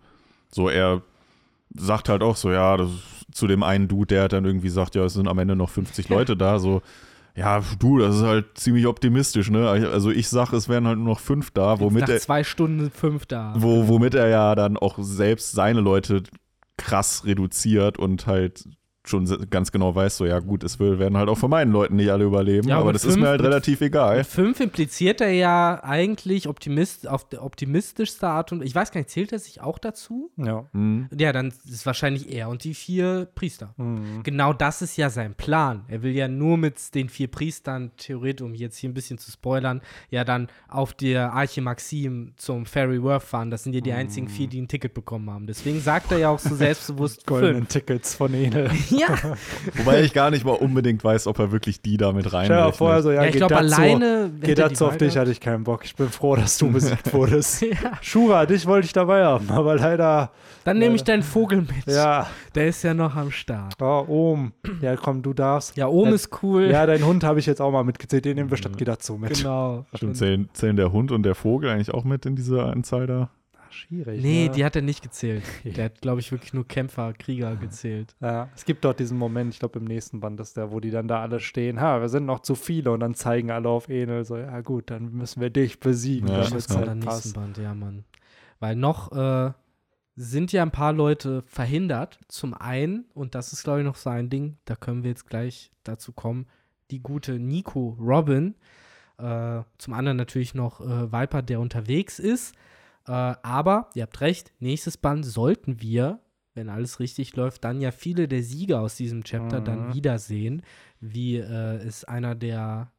so 0.50 0.68
er 0.68 1.02
sagt 1.74 2.08
halt 2.08 2.22
auch 2.22 2.36
so, 2.36 2.50
ja, 2.50 2.76
das 2.76 2.90
zu 3.32 3.46
dem 3.46 3.62
einen 3.62 3.88
Dude, 3.88 4.06
der 4.06 4.28
dann 4.28 4.44
irgendwie 4.44 4.68
sagt, 4.68 4.94
ja, 4.94 5.04
es 5.04 5.14
sind 5.14 5.28
am 5.28 5.38
Ende 5.38 5.56
noch 5.56 5.70
50 5.70 6.08
Leute 6.10 6.36
da, 6.36 6.58
so, 6.58 6.82
ja, 7.34 7.62
du, 7.78 7.98
das 7.98 8.16
ist 8.16 8.22
halt 8.22 8.58
ziemlich 8.58 8.86
optimistisch, 8.86 9.50
ne? 9.50 9.68
Also 9.68 10.10
ich 10.10 10.28
sag, 10.28 10.52
es 10.52 10.68
wären 10.68 10.86
halt 10.88 10.98
nur 10.98 11.06
noch 11.06 11.20
fünf 11.20 11.52
da, 11.52 11.78
womit 11.78 12.02
Nach 12.02 12.08
er, 12.08 12.20
zwei 12.20 12.42
Stunden 12.42 12.90
fünf 12.90 13.26
da. 13.26 13.54
wo, 13.56 13.86
womit 13.86 14.14
er 14.14 14.28
ja 14.28 14.54
dann 14.54 14.76
auch 14.76 14.98
selbst 15.00 15.52
seine 15.52 15.80
Leute 15.80 16.24
krass 16.76 17.24
reduziert 17.24 17.98
und 17.98 18.26
halt 18.26 18.64
schon 19.08 19.26
ganz 19.50 19.72
genau 19.72 19.94
weiß, 19.94 20.16
so 20.18 20.26
ja 20.26 20.38
gut, 20.40 20.62
es 20.64 20.78
will, 20.78 20.98
werden 20.98 21.16
halt 21.16 21.28
auch 21.28 21.38
von 21.38 21.50
meinen 21.50 21.72
Leuten 21.72 21.96
nicht 21.96 22.10
alle 22.10 22.24
überleben, 22.24 22.68
Ja, 22.68 22.78
aber 22.78 22.92
das 22.92 23.04
ist 23.04 23.12
fünf- 23.14 23.22
mir 23.24 23.28
halt 23.30 23.42
relativ 23.42 23.80
egal. 23.80 24.24
Fünf 24.24 24.60
impliziert 24.60 25.20
er 25.20 25.30
ja 25.30 25.80
eigentlich 25.82 26.48
Optimist, 26.48 27.08
auf 27.08 27.28
der 27.28 27.42
optimistischste 27.44 28.26
Art 28.28 28.52
und 28.52 28.62
ich 28.62 28.74
weiß 28.74 28.92
gar 28.92 29.00
nicht, 29.00 29.10
zählt 29.10 29.32
er 29.32 29.38
sich 29.38 29.60
auch 29.60 29.78
dazu? 29.78 30.30
Ja. 30.36 30.66
Hm. 30.72 31.08
Ja, 31.18 31.32
dann 31.32 31.52
ist 31.66 31.86
wahrscheinlich 31.86 32.32
er 32.32 32.48
und 32.48 32.64
die 32.64 32.74
vier 32.74 33.28
Priester. 33.34 33.74
Mhm. 33.76 34.22
Genau 34.22 34.52
das 34.52 34.82
ist 34.82 34.96
ja 34.96 35.10
sein 35.10 35.34
Plan. 35.34 35.84
Er 35.88 36.02
will 36.02 36.12
ja 36.12 36.28
nur 36.28 36.56
mit 36.56 36.94
den 36.94 37.08
vier 37.08 37.28
Priestern, 37.28 37.90
theoretisch, 37.96 38.44
um 38.44 38.54
jetzt 38.54 38.76
hier 38.76 38.90
ein 38.90 38.94
bisschen 38.94 39.18
zu 39.18 39.30
spoilern, 39.30 39.80
ja 40.10 40.24
dann 40.24 40.48
auf 40.68 40.94
der 40.94 41.32
Arche 41.32 41.60
Maxim 41.62 42.32
zum 42.36 42.66
Ferry 42.66 43.02
Worth 43.02 43.22
fahren. 43.24 43.50
Das 43.50 43.64
sind 43.64 43.74
ja 43.74 43.80
die 43.80 43.92
einzigen 43.92 44.28
vier, 44.28 44.46
die 44.46 44.60
ein 44.60 44.68
Ticket 44.68 44.94
bekommen 44.94 45.30
haben. 45.30 45.46
Deswegen 45.46 45.80
sagt 45.80 46.12
er 46.12 46.18
ja 46.18 46.28
auch 46.30 46.38
so 46.38 46.54
selbstbewusst 46.54 47.26
Goldenen 47.26 47.62
fünf. 47.62 47.68
Tickets 47.68 48.14
von 48.14 48.32
Enel. 48.34 48.70
Ja, 49.00 49.36
Wobei 49.76 50.02
ich 50.02 50.12
gar 50.12 50.30
nicht 50.30 50.44
mal 50.44 50.52
unbedingt 50.52 51.02
weiß, 51.04 51.26
ob 51.26 51.38
er 51.38 51.52
wirklich 51.52 51.80
die 51.82 51.96
damit 51.96 52.26
dir 52.26 52.32
reinrechnet. 52.32 52.76
vorher 52.76 53.02
so, 53.02 53.10
ja, 53.10 53.22
ja 53.22 53.28
ich 53.28 53.36
glaube, 53.36 53.56
alleine. 53.56 54.30
Geht 54.40 54.58
dazu 54.58 54.86
auf 54.86 54.96
dich, 54.96 55.16
hatte 55.16 55.30
ich 55.30 55.40
keinen 55.40 55.64
Bock. 55.64 55.84
Ich 55.84 55.94
bin 55.96 56.08
froh, 56.08 56.36
dass 56.36 56.58
du 56.58 56.70
besiegt 56.72 57.12
wurdest. 57.12 57.62
Ja. 57.62 57.92
Shura, 58.00 58.46
dich 58.46 58.66
wollte 58.66 58.86
ich 58.86 58.92
dabei 58.92 59.24
haben, 59.24 59.50
aber 59.50 59.76
leider, 59.76 60.30
Dann 60.64 60.78
nehme 60.78 60.94
ich 60.96 61.04
deinen 61.04 61.22
Vogel 61.22 61.60
mit. 61.62 61.86
ja. 61.86 62.26
Der 62.54 62.68
ist 62.68 62.82
ja 62.82 62.94
noch 62.94 63.14
am 63.14 63.30
Start. 63.30 63.74
Oh, 63.80 64.04
Ohm. 64.08 64.52
Ja, 64.80 64.96
komm, 64.96 65.22
du 65.22 65.32
darfst. 65.32 65.76
Ja, 65.76 65.86
oben 65.86 66.10
Ja, 66.10 66.14
ist 66.14 66.42
cool. 66.42 66.64
Ja, 66.70 66.86
dein 66.86 67.04
Hund 67.04 67.22
habe 67.24 67.38
ich 67.38 67.46
jetzt 67.46 67.60
auch 67.60 67.70
mal 67.70 67.84
mitgezählt. 67.84 68.24
Den 68.24 68.36
nehmen 68.36 68.50
wir 68.50 68.56
statt 68.56 68.76
geht 68.76 68.88
dazu 68.88 69.16
mit. 69.16 69.34
genau. 69.34 69.84
Stimmt, 69.94 70.16
zählen, 70.16 70.48
zählen 70.52 70.76
der 70.76 70.92
Hund 70.92 71.12
und 71.12 71.22
der 71.22 71.34
Vogel 71.34 71.70
eigentlich 71.70 71.92
auch 71.92 72.04
mit 72.04 72.26
in 72.26 72.36
dieser 72.36 72.66
Anzahl 72.66 73.06
da? 73.06 73.30
Schwierig. 73.78 74.22
Nee, 74.22 74.46
ne? 74.46 74.50
die 74.50 74.64
hat 74.64 74.76
er 74.76 74.82
nicht 74.82 75.02
gezählt. 75.02 75.44
Der 75.64 75.86
hat, 75.86 76.00
glaube 76.00 76.20
ich, 76.20 76.32
wirklich 76.32 76.52
nur 76.52 76.66
Kämpfer, 76.66 77.12
Krieger 77.12 77.56
gezählt. 77.56 78.14
Ja, 78.20 78.48
es 78.54 78.64
gibt 78.64 78.84
dort 78.84 78.98
diesen 78.98 79.16
Moment, 79.16 79.54
ich 79.54 79.60
glaube 79.60 79.78
im 79.78 79.84
nächsten 79.84 80.20
Band 80.20 80.40
ist 80.40 80.56
der, 80.56 80.72
wo 80.72 80.80
die 80.80 80.90
dann 80.90 81.08
da 81.08 81.22
alle 81.22 81.40
stehen, 81.40 81.80
ha, 81.80 82.00
wir 82.00 82.08
sind 82.08 82.26
noch 82.26 82.40
zu 82.40 82.54
viele 82.54 82.90
und 82.90 83.00
dann 83.00 83.14
zeigen 83.14 83.50
alle 83.50 83.68
auf 83.68 83.88
Enel 83.88 84.24
so, 84.24 84.36
ja 84.36 84.60
gut, 84.60 84.90
dann 84.90 85.12
müssen 85.12 85.40
wir 85.40 85.50
dich 85.50 85.80
besiegen, 85.80 86.28
Ja, 86.28 86.48
Das 86.48 86.68
kommt 86.68 86.88
halt 86.88 86.98
nächsten. 86.98 87.32
Band, 87.32 87.58
ja, 87.58 87.74
Mann. 87.74 88.04
Weil 88.60 88.76
noch 88.76 89.12
äh, 89.12 89.52
sind 90.16 90.50
ja 90.50 90.62
ein 90.62 90.72
paar 90.72 90.92
Leute 90.92 91.42
verhindert. 91.46 92.18
Zum 92.26 92.52
einen, 92.54 93.04
und 93.14 93.36
das 93.36 93.52
ist, 93.52 93.62
glaube 93.62 93.80
ich, 93.80 93.84
noch 93.84 93.94
so 93.94 94.10
ein 94.10 94.28
Ding, 94.28 94.56
da 94.64 94.74
können 94.74 95.04
wir 95.04 95.10
jetzt 95.10 95.28
gleich 95.28 95.70
dazu 95.84 96.12
kommen, 96.12 96.46
die 96.90 97.00
gute 97.00 97.38
Nico 97.38 97.96
Robin. 98.00 98.56
Äh, 99.18 99.62
zum 99.78 99.94
anderen 99.94 100.16
natürlich 100.16 100.54
noch 100.54 100.80
äh, 100.80 101.12
Viper, 101.12 101.42
der 101.42 101.60
unterwegs 101.60 102.18
ist. 102.18 102.54
Äh, 103.08 103.12
aber, 103.42 103.90
ihr 103.94 104.02
habt 104.02 104.20
recht, 104.20 104.52
nächstes 104.60 104.96
Band 104.96 105.24
sollten 105.24 105.80
wir, 105.80 106.20
wenn 106.54 106.68
alles 106.68 107.00
richtig 107.00 107.34
läuft, 107.36 107.64
dann 107.64 107.80
ja 107.80 107.90
viele 107.90 108.28
der 108.28 108.42
Sieger 108.42 108.80
aus 108.80 108.96
diesem 108.96 109.24
Chapter 109.24 109.60
dann 109.60 109.88
Mhm. 109.88 109.94
wiedersehen, 109.94 110.62
wie 111.00 111.36
äh, 111.36 111.76
es 111.76 112.04
einer 112.04 112.34
der, 112.34 112.92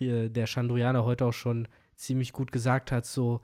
der 0.00 0.46
Chandrianer 0.46 1.04
heute 1.04 1.26
auch 1.26 1.32
schon 1.32 1.66
ziemlich 1.96 2.32
gut 2.32 2.52
gesagt 2.52 2.92
hat, 2.92 3.06
so, 3.06 3.40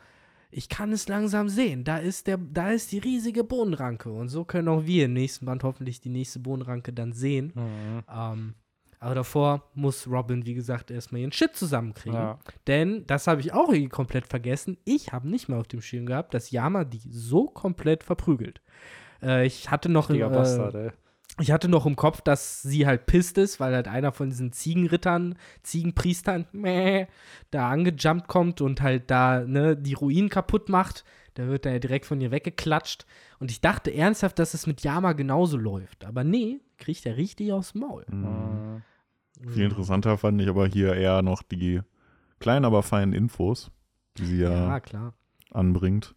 ich 0.50 0.68
kann 0.68 0.92
es 0.92 1.08
langsam 1.08 1.48
sehen, 1.48 1.82
da 1.82 1.96
ist, 1.98 2.28
der, 2.28 2.36
da 2.38 2.70
ist 2.70 2.92
die 2.92 2.98
riesige 2.98 3.42
Bohnenranke 3.42 4.12
und 4.12 4.28
so 4.28 4.44
können 4.44 4.68
auch 4.68 4.84
wir 4.84 5.06
im 5.06 5.14
nächsten 5.14 5.46
Band 5.46 5.64
hoffentlich 5.64 6.00
die 6.00 6.10
nächste 6.10 6.38
Bohnenranke 6.38 6.92
dann 6.92 7.12
sehen. 7.12 7.52
Mhm. 7.56 8.04
Ähm, 8.08 8.54
aber 9.04 9.16
davor 9.16 9.62
muss 9.74 10.06
Robin, 10.06 10.46
wie 10.46 10.54
gesagt, 10.54 10.90
erstmal 10.90 11.20
ihren 11.20 11.30
Shit 11.30 11.54
zusammenkriegen. 11.54 12.18
Ja. 12.18 12.38
Denn, 12.66 13.06
das 13.06 13.26
habe 13.26 13.42
ich 13.42 13.52
auch 13.52 13.68
irgendwie 13.68 13.90
komplett 13.90 14.26
vergessen, 14.26 14.78
ich 14.86 15.12
habe 15.12 15.28
nicht 15.28 15.46
mal 15.46 15.60
auf 15.60 15.68
dem 15.68 15.82
Schirm 15.82 16.06
gehabt, 16.06 16.32
dass 16.32 16.50
Yama 16.50 16.84
die 16.84 17.02
so 17.10 17.44
komplett 17.44 18.02
verprügelt. 18.02 18.62
Äh, 19.22 19.44
ich 19.44 19.70
hatte 19.70 19.90
noch 19.90 20.08
im, 20.08 20.16
äh, 20.16 20.26
Bastard, 20.26 20.74
ey. 20.74 20.90
ich 21.38 21.52
hatte 21.52 21.68
noch 21.68 21.84
im 21.84 21.96
Kopf, 21.96 22.22
dass 22.22 22.62
sie 22.62 22.86
halt 22.86 23.04
pisst 23.04 23.36
ist, 23.36 23.60
weil 23.60 23.74
halt 23.74 23.88
einer 23.88 24.10
von 24.10 24.30
diesen 24.30 24.52
Ziegenrittern, 24.52 25.36
Ziegenpriestern, 25.62 26.46
meh, 26.52 27.06
da 27.50 27.68
angejumpt 27.68 28.26
kommt 28.26 28.62
und 28.62 28.80
halt 28.80 29.10
da 29.10 29.40
ne, 29.40 29.76
die 29.76 29.92
Ruinen 29.92 30.30
kaputt 30.30 30.70
macht. 30.70 31.04
Da 31.34 31.46
wird 31.48 31.66
er 31.66 31.72
ja 31.72 31.78
direkt 31.78 32.06
von 32.06 32.22
ihr 32.22 32.30
weggeklatscht. 32.30 33.04
Und 33.38 33.50
ich 33.50 33.60
dachte 33.60 33.92
ernsthaft, 33.92 34.38
dass 34.38 34.54
es 34.54 34.66
mit 34.66 34.82
Yama 34.82 35.12
genauso 35.12 35.58
läuft. 35.58 36.06
Aber 36.06 36.24
nee, 36.24 36.60
kriegt 36.78 37.04
er 37.04 37.18
richtig 37.18 37.52
aufs 37.52 37.74
Maul. 37.74 38.06
Mhm. 38.08 38.82
Viel 39.48 39.64
interessanter 39.64 40.16
fand 40.16 40.40
ich 40.40 40.48
aber 40.48 40.66
hier 40.66 40.94
eher 40.94 41.22
noch 41.22 41.42
die 41.42 41.80
kleinen, 42.38 42.64
aber 42.64 42.82
feinen 42.82 43.12
Infos, 43.12 43.70
die 44.16 44.26
sie 44.26 44.38
ja, 44.38 44.80
Ja, 44.92 45.12
anbringt. 45.50 46.14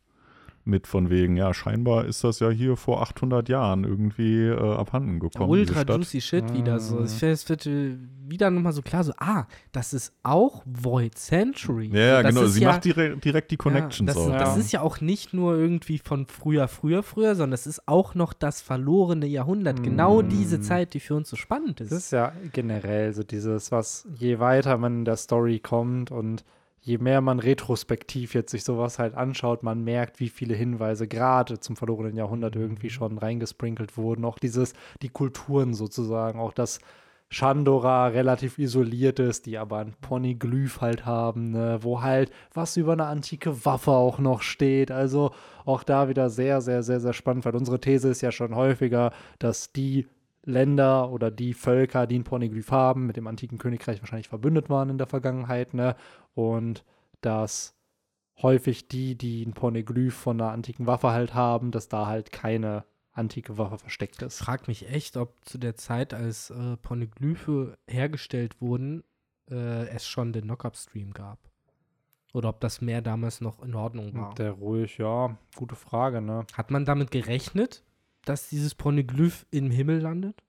Mit 0.68 0.86
von 0.86 1.10
wegen, 1.10 1.38
ja, 1.38 1.54
scheinbar 1.54 2.06
ist 2.06 2.24
das 2.26 2.40
ja 2.42 2.50
hier 2.50 2.76
vor 2.76 3.02
800 3.02 3.48
Jahren 3.48 3.86
irgendwie 3.86 4.48
äh, 4.48 4.54
abhanden 4.76 5.20
gekommen. 5.20 5.50
Ultra 5.50 5.82
Stadt. 5.82 5.96
juicy 5.96 6.20
Shit 6.20 6.54
wieder 6.54 6.80
so. 6.80 6.98
Mhm. 6.98 7.06
Ich 7.06 7.12
finde, 7.14 7.34
es 7.34 7.48
wird 7.48 7.66
äh, 7.66 7.96
wieder 8.28 8.52
nochmal 8.52 8.74
so 8.74 8.82
klar, 8.82 9.06
so, 9.06 9.14
ah, 9.18 9.46
das 9.72 9.94
ist 9.94 10.12
auch 10.24 10.64
Void 10.66 11.18
Century. 11.18 11.90
Ja, 11.94 12.22
das 12.22 12.36
genau. 12.36 12.46
ist 12.46 12.54
Sie 12.56 12.64
ja, 12.64 12.72
macht 12.72 12.84
direkt, 12.84 13.24
direkt 13.24 13.52
die 13.52 13.56
Connections 13.56 14.10
ja, 14.10 14.14
das, 14.14 14.18
auch. 14.18 14.32
das 14.38 14.56
Ja. 14.56 14.62
ist 14.62 14.72
ja 14.74 14.82
auch 14.82 15.00
nicht 15.00 15.34
nur 15.34 15.56
irgendwie 15.56 16.00
von 16.00 16.26
früher, 16.26 16.68
früher, 16.68 17.02
früher, 17.02 17.36
sondern 17.36 17.54
es 17.54 17.66
ist 17.66 17.88
auch 17.88 18.14
noch 18.14 18.34
das 18.34 18.60
verlorene 18.62 19.26
Jahrhundert. 19.26 19.82
Genau 19.84 20.22
Mm. 20.22 20.28
diese 20.30 20.60
Zeit, 20.60 20.94
die 20.94 21.00
für 21.00 21.16
uns 21.16 21.30
so 21.30 21.38
spannend 21.38 21.80
ist. 21.80 21.94
Das 21.94 22.00
ist 22.00 22.12
ja 22.12 22.34
generell 22.52 23.14
so 23.14 23.24
dieses, 23.24 23.72
was 23.72 24.06
je 24.16 24.40
weiter 24.40 24.78
man 24.78 25.00
in 25.00 25.06
der 25.06 25.16
Story 25.16 25.60
kommt 25.60 26.12
und 26.12 26.44
je 26.88 26.98
mehr 27.00 27.20
man 27.20 27.40
retrospektiv 27.40 28.34
jetzt 28.34 28.52
sich 28.52 28.64
sowas 28.64 28.98
halt 28.98 29.14
anschaut, 29.14 29.62
man 29.62 29.84
merkt, 29.84 30.22
wie 30.22 30.30
viele 30.30 30.56
Hinweise 30.56 31.06
gerade 31.06 31.60
zum 31.60 31.76
verlorenen 31.76 32.16
Jahrhundert 32.16 32.56
irgendwie 32.56 32.90
schon 32.90 33.18
reingesprinkelt 33.18 33.98
wurden. 33.98 34.24
Auch 34.24 34.40
dieses, 34.40 34.74
die 35.02 35.10
Kulturen 35.10 35.74
sozusagen, 35.74 36.40
auch 36.40 36.54
das 36.54 36.80
Chandora 37.30 38.08
relativ 38.08 38.58
isoliert 38.58 39.20
ist, 39.20 39.48
die 39.48 39.58
aber 39.58 39.80
ein 39.80 39.96
Ponyglyph 40.00 40.80
halt 40.80 41.06
haben, 41.06 41.52
ne, 41.52 41.80
wo 41.82 42.02
halt 42.02 42.32
was 42.54 42.78
über 42.78 42.94
eine 42.94 43.08
antike 43.08 43.66
Waffe 43.66 43.92
auch 43.92 44.20
noch 44.20 44.42
steht. 44.42 44.90
Also 44.90 45.32
auch 45.66 45.84
da 45.84 46.08
wieder 46.08 46.30
sehr, 46.30 46.62
sehr, 46.62 46.84
sehr, 46.84 47.02
sehr 47.02 47.12
spannend, 47.12 47.44
weil 47.44 47.58
unsere 47.58 47.82
These 47.82 48.08
ist 48.08 48.22
ja 48.22 48.32
schon 48.32 48.56
häufiger, 48.56 49.12
dass 49.40 49.74
die 49.74 50.08
Länder 50.48 51.12
oder 51.12 51.30
die 51.30 51.54
Völker, 51.54 52.08
die 52.08 52.18
ein 52.18 52.24
Ponyglyph 52.24 52.72
haben, 52.72 53.06
mit 53.06 53.18
dem 53.18 53.28
antiken 53.28 53.58
Königreich 53.58 54.02
wahrscheinlich 54.02 54.30
verbündet 54.30 54.70
waren 54.70 54.90
in 54.90 54.98
der 54.98 55.08
Vergangenheit, 55.08 55.74
ne? 55.74 55.96
Und 56.34 56.84
dass 57.22 57.76
häufig 58.42 58.88
die, 58.88 59.16
die 59.16 59.44
ein 59.46 59.54
Ponyglyph 59.54 60.16
von 60.16 60.40
einer 60.40 60.52
antiken 60.52 60.88
Waffe 60.88 61.10
halt 61.12 61.34
haben, 61.34 61.72
dass 61.72 61.90
da 61.90 62.08
halt 62.08 62.32
keine 62.32 62.86
antike 63.12 63.58
Waffe 63.58 63.80
versteckt 63.80 64.18
Ich 64.18 64.28
ist. 64.28 64.38
frage 64.38 64.64
mich 64.68 64.90
echt, 64.90 65.18
ob 65.18 65.34
zu 65.44 65.58
der 65.58 65.76
Zeit, 65.76 66.14
als 66.14 66.52
äh, 66.52 66.78
Poneglyphe 66.78 67.78
hergestellt 67.88 68.62
wurden, 68.62 69.04
äh, 69.50 69.88
es 69.88 70.08
schon 70.08 70.34
den 70.34 70.44
Knock-Up-Stream 70.44 71.14
gab. 71.14 71.40
Oder 72.34 72.50
ob 72.50 72.60
das 72.60 72.82
mehr 72.82 73.02
damals 73.02 73.42
noch 73.42 73.64
in 73.64 73.74
Ordnung 73.74 74.14
war. 74.14 74.36
Der 74.36 74.52
ruhig, 74.52 74.98
ja, 75.00 75.36
gute 75.56 75.76
Frage, 75.76 76.22
ne? 76.22 76.46
Hat 76.54 76.70
man 76.70 76.86
damit 76.86 77.10
gerechnet, 77.10 77.84
dass 78.30 78.50
dieses 78.50 78.76
Poneglyph 78.76 79.46
im 79.52 79.72
Himmel 79.72 80.00
landet? 80.02 80.44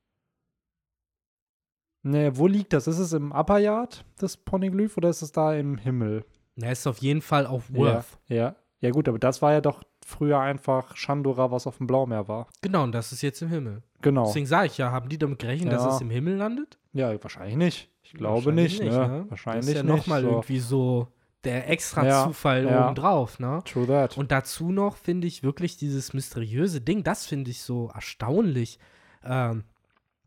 Ne, 2.02 2.36
wo 2.36 2.46
liegt 2.46 2.72
das? 2.72 2.86
Ist 2.86 2.98
es 2.98 3.12
im 3.12 3.32
Upper 3.32 3.58
Yard, 3.58 4.04
das 4.18 4.36
Ponyglyph, 4.36 4.96
oder 4.96 5.08
ist 5.10 5.22
es 5.22 5.32
da 5.32 5.54
im 5.54 5.76
Himmel? 5.78 6.24
Na, 6.56 6.70
ist 6.70 6.86
auf 6.86 6.98
jeden 6.98 7.22
Fall 7.22 7.46
auf 7.46 7.72
Worth. 7.74 8.18
Ja, 8.28 8.36
ja. 8.36 8.56
Ja, 8.80 8.90
gut, 8.90 9.08
aber 9.08 9.18
das 9.18 9.42
war 9.42 9.52
ja 9.52 9.60
doch 9.60 9.82
früher 10.06 10.38
einfach 10.38 10.94
Chandora, 10.96 11.50
was 11.50 11.66
auf 11.66 11.78
dem 11.78 11.88
Blaumeer 11.88 12.28
war. 12.28 12.46
Genau, 12.62 12.84
und 12.84 12.92
das 12.92 13.10
ist 13.10 13.22
jetzt 13.22 13.42
im 13.42 13.48
Himmel. 13.48 13.82
Genau. 14.02 14.26
Deswegen 14.26 14.46
sage 14.46 14.68
ich 14.68 14.78
ja, 14.78 14.92
haben 14.92 15.08
die 15.08 15.18
damit 15.18 15.40
gerechnet, 15.40 15.72
dass 15.72 15.82
Ja. 15.82 15.96
es 15.96 16.00
im 16.00 16.10
Himmel 16.10 16.36
landet? 16.36 16.78
Ja, 16.92 17.20
wahrscheinlich 17.22 17.56
nicht. 17.56 17.90
Ich 18.02 18.12
glaube 18.12 18.36
Wahrscheinlich 18.46 18.80
nicht, 18.80 18.92
ne? 18.92 19.26
Wahrscheinlich 19.28 19.66
das 19.66 19.68
ist 19.70 19.76
ja 19.76 19.82
nicht. 19.82 19.96
nochmal 19.96 20.22
so. 20.22 20.28
irgendwie 20.28 20.58
so 20.60 21.08
der 21.44 21.68
extra 21.70 22.06
Ja, 22.06 22.24
Zufall 22.24 22.64
ja. 22.64 22.84
obendrauf, 22.84 23.38
ne? 23.38 23.62
True 23.64 23.86
that. 23.86 24.16
Und 24.16 24.32
dazu 24.32 24.70
noch 24.70 24.96
finde 24.96 25.26
ich 25.26 25.42
wirklich 25.42 25.76
dieses 25.76 26.12
mysteriöse 26.12 26.80
Ding, 26.80 27.04
das 27.04 27.26
finde 27.26 27.50
ich 27.50 27.62
so 27.62 27.90
erstaunlich. 27.94 28.78
Ähm, 29.24 29.64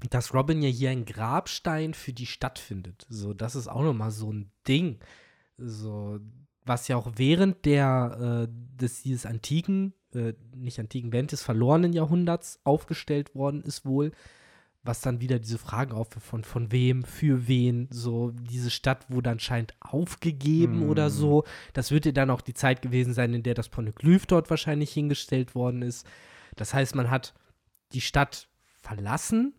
dass 0.10 0.34
Robin 0.34 0.62
ja 0.62 0.70
hier 0.70 0.90
einen 0.90 1.06
Grabstein 1.06 1.94
für 1.94 2.14
die 2.14 2.26
Stadt 2.26 2.60
findet. 2.60 3.06
So, 3.10 3.34
das 3.34 3.56
ist 3.56 3.68
auch 3.68 3.84
nochmal 3.84 4.12
so 4.12 4.32
ein 4.32 4.52
Ding. 4.68 5.00
So, 5.58 6.20
was 6.66 6.88
ja 6.88 6.98
auch 6.98 7.12
während 7.16 7.66
der, 7.66 8.48
äh, 8.50 8.80
des, 8.80 9.04
dieses 9.04 9.26
antiken, 9.26 9.94
äh, 10.14 10.34
nicht 10.56 10.80
antiken, 10.80 11.14
während 11.14 11.32
des 11.32 11.44
verlorenen 11.44 11.94
Jahrhunderts 11.94 12.60
aufgestellt 12.64 13.36
worden 13.36 13.62
ist 13.62 13.86
wohl, 13.86 14.12
was 14.84 15.02
dann 15.02 15.22
wieder 15.22 15.38
diese 15.38 15.58
Fragen 15.60 15.92
aufwirft 15.92 16.26
von, 16.26 16.44
von 16.44 16.72
wem, 16.72 17.04
für 17.04 17.48
wen, 17.48 17.88
so 17.92 18.32
diese 18.32 18.72
Stadt 18.72 19.10
wurde 19.10 19.30
anscheinend 19.30 19.76
aufgegeben 19.80 20.82
Hm. 20.82 20.90
oder 20.90 21.10
so. 21.10 21.44
Das 21.74 21.92
wird 21.92 22.06
ja 22.06 22.12
dann 22.12 22.32
auch 22.32 22.42
die 22.42 22.54
Zeit 22.56 22.82
gewesen 22.82 23.14
sein, 23.14 23.34
in 23.34 23.44
der 23.44 23.54
das 23.54 23.70
Poneglyph 23.70 24.26
dort 24.26 24.50
wahrscheinlich 24.50 24.92
hingestellt 24.92 25.54
worden 25.54 25.82
ist. 25.84 26.08
Das 26.56 26.74
heißt, 26.74 26.96
man 26.96 27.12
hat 27.12 27.34
die 27.94 28.02
Stadt 28.02 28.48
verlassen 28.82 29.54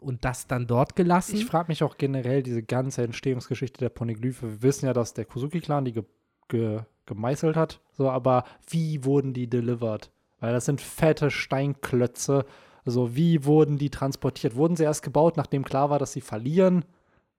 und 0.00 0.24
das 0.24 0.46
dann 0.46 0.66
dort 0.66 0.94
gelassen. 0.94 1.36
Ich 1.36 1.46
frage 1.46 1.68
mich 1.68 1.82
auch 1.82 1.96
generell 1.98 2.42
diese 2.42 2.62
ganze 2.62 3.02
Entstehungsgeschichte 3.02 3.78
der 3.78 3.88
Poneglyphe. 3.88 4.48
Wir 4.48 4.62
wissen 4.62 4.86
ja, 4.86 4.92
dass 4.92 5.14
der 5.14 5.24
Kusuki-Clan 5.24 5.84
die 5.84 5.92
ge 5.92 6.04
ge 6.48 6.82
gemeißelt 7.06 7.56
hat, 7.56 7.80
so, 7.92 8.08
aber 8.08 8.44
wie 8.68 9.04
wurden 9.04 9.32
die 9.32 9.48
delivered? 9.48 10.12
Weil 10.38 10.52
das 10.52 10.64
sind 10.64 10.80
fette 10.80 11.30
Steinklötze. 11.30 12.44
Also 12.84 13.14
wie 13.14 13.44
wurden 13.44 13.78
die 13.78 13.90
transportiert? 13.90 14.54
Wurden 14.56 14.76
sie 14.76 14.84
erst 14.84 15.02
gebaut, 15.02 15.36
nachdem 15.36 15.64
klar 15.64 15.90
war, 15.90 15.98
dass 15.98 16.12
sie 16.12 16.20
verlieren? 16.20 16.84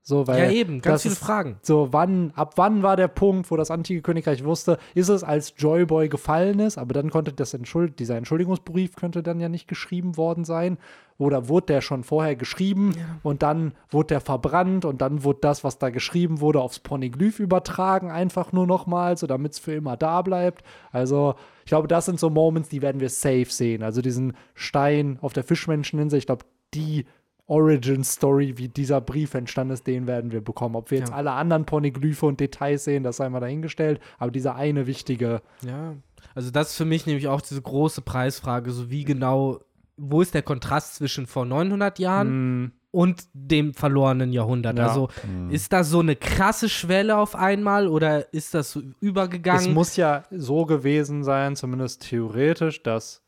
So, 0.04 0.26
weil 0.26 0.40
ja, 0.46 0.52
eben, 0.52 0.82
ganz 0.82 1.04
viele 1.04 1.14
ist- 1.14 1.20
Fragen. 1.20 1.58
So, 1.62 1.90
wann, 1.92 2.32
ab 2.36 2.54
wann 2.56 2.82
war 2.82 2.96
der 2.96 3.08
Punkt, 3.08 3.52
wo 3.52 3.56
das 3.56 3.70
antike 3.70 4.02
Königreich 4.02 4.44
wusste, 4.44 4.80
ist 4.96 5.10
es 5.10 5.24
als 5.24 5.54
Joyboy 5.58 6.10
gefallen 6.10 6.60
ist, 6.60 6.80
aber 6.80 6.94
dann 6.94 7.12
konnte 7.12 7.34
das 7.34 7.54
Entschuld 7.54 8.00
dieser 8.00 8.18
Entschuldigungsbrief 8.18 8.96
könnte 8.96 9.22
dann 9.22 9.40
ja 9.40 9.48
nicht 9.48 9.68
geschrieben 9.68 10.18
worden 10.18 10.44
sein. 10.44 10.78
Oder 11.20 11.48
wurde 11.50 11.68
der 11.68 11.82
schon 11.82 12.04
vorher 12.04 12.36
geschrieben 12.36 12.96
und 13.22 13.44
dann 13.44 13.74
wurde 13.92 14.08
der 14.08 14.22
verbrannt 14.22 14.86
und 14.86 15.02
dann 15.02 15.24
wurde 15.24 15.38
das, 15.42 15.64
was 15.64 15.78
da 15.78 15.92
geschrieben 15.92 16.42
wurde, 16.42 16.60
aufs 16.62 16.80
Poneglyph 16.80 17.40
übertragen, 17.40 18.10
einfach 18.10 18.54
nur 18.54 18.66
nochmal, 18.66 19.18
so 19.18 19.28
damit 19.28 19.52
es 19.52 19.60
für 19.60 19.74
immer 19.74 19.98
da 19.98 20.24
bleibt. 20.24 20.64
Also, 20.92 21.36
ich 21.64 21.70
glaube, 21.70 21.88
das 21.88 22.06
sind 22.06 22.20
so 22.20 22.32
Moments, 22.32 22.70
die 22.70 22.82
werden 22.82 23.00
wir 23.02 23.10
safe 23.10 23.46
sehen. 23.50 23.84
Also 23.84 24.02
diesen 24.02 24.34
Stein 24.56 25.20
auf 25.22 25.34
der 25.34 25.44
Fischmenscheninsel, 25.44 26.18
ich 26.18 26.26
glaube, 26.26 26.44
die 26.74 27.06
Origin-Story, 27.52 28.58
wie 28.58 28.68
dieser 28.70 29.02
Brief 29.02 29.34
entstanden 29.34 29.74
ist, 29.74 29.86
den 29.88 30.08
werden 30.08 30.32
wir 30.32 30.42
bekommen. 30.42 30.76
Ob 30.76 30.92
wir 30.92 31.00
jetzt 31.00 31.10
Ja. 31.10 31.16
alle 31.16 31.32
anderen 31.32 31.66
Poneglyphe 31.66 32.26
und 32.26 32.40
Details 32.40 32.84
sehen, 32.86 33.04
das 33.04 33.18
sei 33.18 33.30
mal 33.30 33.40
dahingestellt. 33.40 34.00
Aber 34.20 34.32
dieser 34.32 34.56
eine 34.56 34.88
wichtige, 34.88 35.42
Ja, 35.66 35.96
also 36.36 36.52
das 36.52 36.72
ist 36.72 36.78
für 36.78 36.86
mich 36.86 37.06
nämlich 37.06 37.28
auch 37.28 37.42
diese 37.42 37.62
große 37.62 38.02
Preisfrage, 38.02 38.72
so 38.72 38.90
wie 38.90 39.04
genau, 39.04 39.60
wo 39.98 40.22
ist 40.22 40.34
der 40.34 40.44
Kontrast 40.44 40.96
zwischen 40.96 41.28
vor 41.28 41.46
900 41.46 42.00
Jahren 42.00 42.64
mh, 42.64 42.72
und 42.92 43.24
dem 43.34 43.74
verlorenen 43.74 44.32
Jahrhundert? 44.32 44.78
Ja. 44.78 44.88
Also 44.88 45.10
ist 45.50 45.74
das 45.74 45.90
so 45.90 46.00
eine 46.00 46.16
krasse 46.16 46.70
Schwelle 46.70 47.18
auf 47.18 47.36
einmal 47.36 47.88
oder 47.88 48.34
ist 48.34 48.54
das 48.54 48.72
so 48.72 48.80
es 48.80 48.86
übergegangen? 49.02 49.74
muss 49.74 49.96
ja 49.98 50.24
so 50.32 50.66
gewesen 50.66 51.24
sein, 51.24 51.56
zumindest 51.56 52.08
theoretisch, 52.10 52.82
dass 52.84 53.21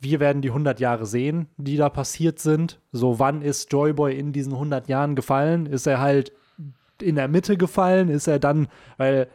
wir 0.00 0.20
werden 0.20 0.42
die 0.42 0.48
100 0.48 0.80
Jahre 0.80 1.06
sehen, 1.06 1.48
die 1.56 1.76
da 1.76 1.88
passiert 1.88 2.38
sind. 2.38 2.80
So, 2.92 3.18
wann 3.18 3.42
ist 3.42 3.72
Joyboy 3.72 4.16
in 4.16 4.32
diesen 4.32 4.52
100 4.52 4.88
Jahren 4.88 5.14
gefallen? 5.14 5.66
Ist 5.66 5.86
er 5.86 6.00
halt 6.00 6.32
in 7.00 7.16
der 7.16 7.28
Mitte 7.28 7.56
gefallen? 7.56 8.08
Ist 8.08 8.26
er 8.26 8.38
dann, 8.38 8.68
weil 8.98 9.28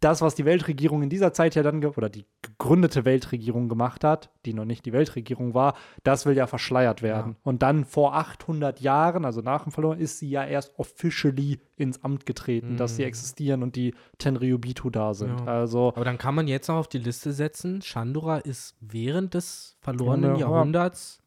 das, 0.00 0.22
was 0.22 0.34
die 0.34 0.44
Weltregierung 0.44 1.02
in 1.02 1.10
dieser 1.10 1.32
Zeit 1.32 1.54
ja 1.54 1.62
dann, 1.62 1.84
oder 1.84 2.08
die 2.08 2.24
gegründete 2.42 3.04
Weltregierung 3.04 3.68
gemacht 3.68 4.02
hat, 4.02 4.30
die 4.46 4.54
noch 4.54 4.64
nicht 4.64 4.86
die 4.86 4.92
Weltregierung 4.92 5.54
war, 5.54 5.74
das 6.02 6.26
will 6.26 6.36
ja 6.36 6.46
verschleiert 6.46 7.02
werden. 7.02 7.36
Und 7.42 7.62
dann 7.62 7.84
vor 7.84 8.14
800 8.14 8.80
Jahren, 8.80 9.24
also 9.24 9.42
nach 9.42 9.64
dem 9.64 9.72
Verloren, 9.72 9.98
ist 9.98 10.18
sie 10.18 10.30
ja 10.30 10.44
erst 10.44 10.78
officially 10.78 11.60
ins 11.76 12.02
Amt 12.02 12.24
getreten, 12.26 12.76
dass 12.76 12.96
sie 12.96 13.04
existieren 13.04 13.62
und 13.62 13.76
die 13.76 13.94
Tenryubitu 14.18 14.90
da 14.90 15.14
sind. 15.14 15.40
Ja. 15.40 15.46
Also, 15.46 15.92
Aber 15.94 16.04
dann 16.04 16.18
kann 16.18 16.34
man 16.34 16.48
jetzt 16.48 16.68
noch 16.68 16.76
auf 16.76 16.88
die 16.88 16.98
Liste 16.98 17.32
setzen, 17.32 17.80
Chandora 17.82 18.38
ist 18.38 18.76
während 18.80 19.34
des 19.34 19.76
verlorenen 19.80 20.36
Ja. 20.36 20.40
Jahrhunderts 20.40 21.22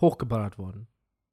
hochgeballert 0.00 0.58
worden. 0.58 0.88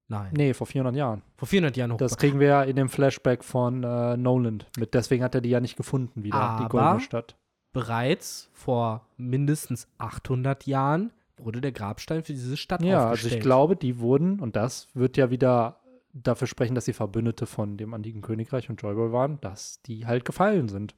Nein, 0.08 0.32
nee, 0.36 0.54
vor 0.54 0.68
400 0.68 0.96
Jahren. 0.96 1.22
vor 1.36 1.48
400 1.48 1.76
Jahren 1.78 1.90
Das 1.92 2.12
hochgeballert. 2.14 2.20
kriegen 2.20 2.40
wir 2.40 2.48
ja 2.48 2.64
in 2.64 2.76
dem 2.76 2.90
Flashback 2.90 3.44
von 3.44 3.84
äh, 3.84 4.16
Nolan 4.18 4.64
mit. 4.78 4.94
Deswegen 4.94 5.24
hat 5.24 5.34
er 5.36 5.42
die 5.42 5.50
ja 5.50 5.60
nicht 5.60 5.76
gefunden 5.78 6.24
wieder, 6.24 6.58
die 6.60 6.66
Aber- 6.66 6.70
Goldene 6.70 7.00
Stadt. 7.00 7.36
Bereits 7.74 8.50
vor 8.54 9.06
mindestens 9.18 9.88
800 9.98 10.66
Jahren 10.66 11.12
wurde 11.38 11.60
der 11.60 11.74
Grabstein 11.74 12.24
für 12.24 12.32
diese 12.34 12.56
Stadt 12.56 12.82
Ja, 12.82 13.00
also 13.00 13.08
aufgestellt. 13.10 13.34
ich 13.36 13.40
glaube, 13.42 13.76
die 13.76 14.00
wurden, 14.00 14.40
und 14.40 14.56
das 14.56 14.88
wird 14.94 15.18
ja 15.18 15.30
wieder 15.30 15.82
dafür 16.14 16.48
sprechen, 16.48 16.76
dass 16.76 16.86
sie 16.86 16.94
Verbündete 16.94 17.46
von 17.46 17.76
dem 17.76 17.94
antiken 17.94 18.22
Königreich 18.22 18.70
und 18.70 18.82
Joyboy 18.82 19.12
waren, 19.12 19.42
dass 19.42 19.82
die 19.82 20.06
halt 20.06 20.24
gefallen 20.24 20.70
sind. 20.70 20.96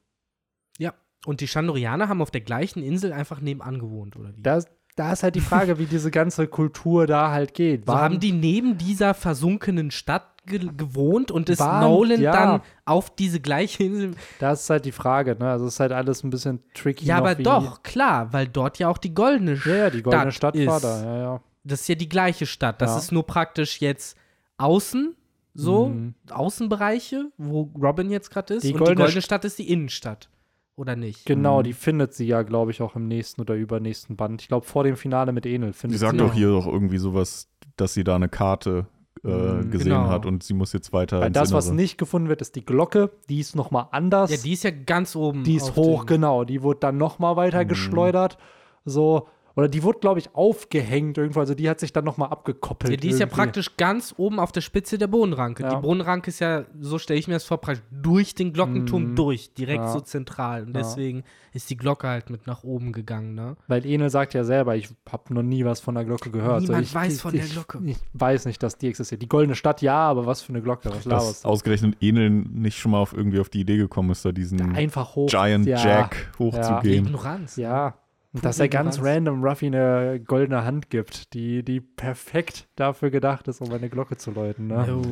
Ja, 0.78 0.94
und 1.26 1.40
die 1.40 1.48
Chandorianer 1.48 2.08
haben 2.08 2.22
auf 2.22 2.30
der 2.30 2.42
gleichen 2.42 2.84
Insel 2.84 3.12
einfach 3.12 3.40
nebenan 3.40 3.80
gewohnt, 3.80 4.14
oder 4.14 4.36
wie? 4.36 4.42
Da, 4.42 4.62
da 4.98 5.12
ist 5.12 5.22
halt 5.22 5.34
die 5.36 5.40
Frage, 5.40 5.78
wie 5.78 5.86
diese 5.86 6.10
ganze 6.10 6.46
Kultur 6.48 7.06
da 7.06 7.30
halt 7.30 7.54
geht. 7.54 7.86
so 7.86 7.94
haben 7.94 8.18
die 8.20 8.32
neben 8.32 8.76
dieser 8.78 9.14
versunkenen 9.14 9.90
Stadt 9.90 10.24
ge 10.46 10.68
gewohnt 10.76 11.30
und 11.30 11.48
ist 11.50 11.60
Waren- 11.60 11.82
Nolan 11.90 12.20
ja. 12.22 12.32
dann 12.32 12.60
auf 12.84 13.10
diese 13.14 13.38
gleiche 13.38 13.84
Insel. 13.84 14.12
Das 14.40 14.62
ist 14.62 14.70
halt 14.70 14.84
die 14.86 14.92
Frage, 14.92 15.36
ne? 15.38 15.50
Also 15.50 15.66
ist 15.66 15.78
halt 15.78 15.92
alles 15.92 16.24
ein 16.24 16.30
bisschen 16.30 16.60
tricky. 16.74 17.04
Ja, 17.04 17.18
aber 17.18 17.34
doch, 17.34 17.82
klar, 17.82 18.32
weil 18.32 18.48
dort 18.48 18.78
ja 18.78 18.88
auch 18.88 18.98
die 18.98 19.14
goldene 19.14 19.58
Ja, 19.64 19.74
ja, 19.76 19.90
die 19.90 20.02
goldene 20.02 20.32
Stadt 20.32 20.56
Stadt, 20.56 20.66
war 20.66 20.76
ist. 20.78 20.84
da, 20.84 21.04
ja, 21.04 21.18
ja. 21.22 21.40
Das 21.64 21.82
ist 21.82 21.88
ja 21.88 21.94
die 21.96 22.08
gleiche 22.08 22.46
Stadt. 22.46 22.80
Das 22.80 22.92
Ja. 22.92 22.98
ist 22.98 23.12
nur 23.12 23.26
praktisch 23.26 23.80
jetzt 23.80 24.16
außen, 24.56 25.14
so, 25.54 25.88
Mhm. 25.88 26.14
Außenbereiche, 26.30 27.26
wo 27.36 27.70
Robin 27.80 28.10
jetzt 28.10 28.30
gerade 28.30 28.54
ist. 28.54 28.62
Die 28.64 28.72
und 28.72 28.78
goldene 28.78 28.96
die 28.96 29.02
goldene 29.02 29.20
St- 29.20 29.24
Stadt 29.24 29.44
ist 29.44 29.58
die 29.58 29.70
Innenstadt. 29.70 30.28
Oder 30.78 30.94
nicht? 30.96 31.26
Genau, 31.26 31.62
die 31.62 31.72
findet 31.72 32.14
sie 32.14 32.26
ja, 32.26 32.42
glaube 32.42 32.70
ich, 32.70 32.80
auch 32.80 32.94
im 32.94 33.08
nächsten 33.08 33.40
oder 33.40 33.54
übernächsten 33.54 34.16
Band. 34.16 34.42
Ich 34.42 34.48
glaube, 34.48 34.64
vor 34.64 34.84
dem 34.84 34.96
Finale 34.96 35.32
mit 35.32 35.44
Enel 35.44 35.72
findet 35.72 35.98
sagt 35.98 36.12
sie. 36.12 36.18
doch 36.18 36.32
hier 36.32 36.48
doch 36.50 36.66
irgendwie 36.66 36.98
sowas, 36.98 37.48
dass 37.76 37.94
sie 37.94 38.04
da 38.04 38.14
eine 38.14 38.28
Karte 38.28 38.86
äh, 39.24 39.28
Mhm. 39.28 39.70
gesehen 39.72 39.88
Genau. 39.88 40.08
hat 40.08 40.24
und 40.26 40.44
sie 40.44 40.54
muss 40.54 40.72
jetzt 40.72 40.92
weiter 40.92 41.18
Weil 41.18 41.26
ins 41.28 41.34
das, 41.34 41.52
was 41.52 41.66
Innere. 41.66 41.76
nicht 41.82 41.98
gefunden 41.98 42.28
wird, 42.28 42.40
ist 42.40 42.54
die 42.54 42.64
Glocke. 42.64 43.10
Die 43.28 43.40
ist 43.40 43.56
noch 43.56 43.72
mal 43.72 43.88
anders. 43.90 44.30
Ja, 44.30 44.36
die 44.36 44.52
ist 44.52 44.62
ja 44.62 44.70
ganz 44.70 45.16
oben. 45.16 45.42
Die 45.42 45.56
ist 45.56 45.74
hoch, 45.74 46.06
genau. 46.06 46.44
Die 46.44 46.62
wurde 46.62 46.78
dann 46.78 46.96
noch 46.98 47.18
mal 47.18 47.34
weiter 47.34 47.64
Mhm. 47.64 47.68
geschleudert. 47.68 48.38
So. 48.84 49.26
Oder 49.58 49.66
die 49.68 49.82
wurde, 49.82 49.98
glaube 49.98 50.20
ich, 50.20 50.32
aufgehängt 50.36 51.18
irgendwo. 51.18 51.40
Also 51.40 51.52
die 51.56 51.68
hat 51.68 51.80
sich 51.80 51.92
dann 51.92 52.04
noch 52.04 52.16
mal 52.16 52.26
abgekoppelt. 52.26 52.92
Ja, 52.92 52.96
die 52.96 53.08
ist 53.08 53.18
ja 53.18 53.26
praktisch 53.26 53.76
ganz 53.76 54.14
oben 54.16 54.38
auf 54.38 54.52
der 54.52 54.60
Spitze 54.60 54.98
der 54.98 55.08
Bodenranke. 55.08 55.64
Ja. 55.64 55.74
Die 55.74 55.82
Bodenranke 55.82 56.28
ist 56.28 56.38
ja, 56.38 56.64
so 56.78 56.96
stelle 57.00 57.18
ich 57.18 57.26
mir 57.26 57.34
das 57.34 57.42
vor, 57.42 57.60
praktisch 57.60 57.82
durch 57.90 58.36
den 58.36 58.52
Glockenturm 58.52 59.02
Mhm. 59.10 59.16
durch, 59.16 59.52
direkt 59.54 59.80
Ja. 59.82 59.88
so 59.92 59.98
zentral. 59.98 60.62
Und 60.62 60.68
Ja. 60.76 60.82
deswegen 60.82 61.24
ist 61.52 61.68
die 61.70 61.76
Glocke 61.76 62.06
halt 62.06 62.30
mit 62.30 62.46
nach 62.46 62.62
oben 62.62 62.92
gegangen, 62.92 63.34
ne? 63.34 63.56
Weil 63.66 63.84
Enel 63.84 64.10
sagt 64.10 64.32
ja 64.34 64.44
selber, 64.44 64.76
ich 64.76 64.90
habe 65.10 65.34
noch 65.34 65.42
nie 65.42 65.64
was 65.64 65.80
von 65.80 65.96
der 65.96 66.04
Glocke 66.04 66.30
gehört. 66.30 66.62
Niemand 66.62 66.84
ich, 66.84 66.94
weiß 66.94 67.14
ich, 67.16 67.20
von 67.20 67.34
ich, 67.34 67.40
der 67.40 67.50
Glocke. 67.50 67.80
Ich 67.84 67.96
weiß 68.12 68.44
nicht, 68.44 68.62
dass 68.62 68.78
die 68.78 68.86
existiert. 68.86 69.22
Die 69.22 69.28
goldene 69.28 69.56
Stadt, 69.56 69.82
ja, 69.82 69.96
aber 69.96 70.24
was 70.24 70.40
für 70.40 70.50
eine 70.50 70.62
Glocke? 70.62 70.88
Was 70.90 71.02
dass 71.02 71.44
ausgerechnet 71.44 71.96
Enel 72.00 72.30
nicht 72.30 72.78
schon 72.78 72.92
mal 72.92 72.98
auf 72.98 73.12
irgendwie 73.12 73.40
auf 73.40 73.48
die 73.48 73.62
Idee 73.62 73.78
gekommen 73.78 74.10
ist, 74.10 74.24
da 74.24 74.30
diesen 74.30 74.76
Einfach 74.76 75.16
hoch. 75.16 75.28
Giant 75.28 75.66
ja, 75.66 75.82
Jack 75.84 76.30
hochzugehen. 76.38 77.06
Ignoranz. 77.06 77.56
Ja. 77.56 77.94
Und 78.32 78.44
dass 78.44 78.60
er 78.60 78.68
ganz 78.68 79.00
random 79.02 79.42
Ruffy 79.42 79.66
eine 79.66 80.20
goldene 80.20 80.64
Hand 80.64 80.90
gibt, 80.90 81.32
die, 81.32 81.62
die 81.62 81.80
perfekt 81.80 82.68
dafür 82.76 83.10
gedacht 83.10 83.48
ist, 83.48 83.60
um 83.62 83.72
eine 83.72 83.88
Glocke 83.88 84.16
zu 84.18 84.30
läuten. 84.30 84.66
Ne? 84.66 84.84
Jo, 84.86 85.02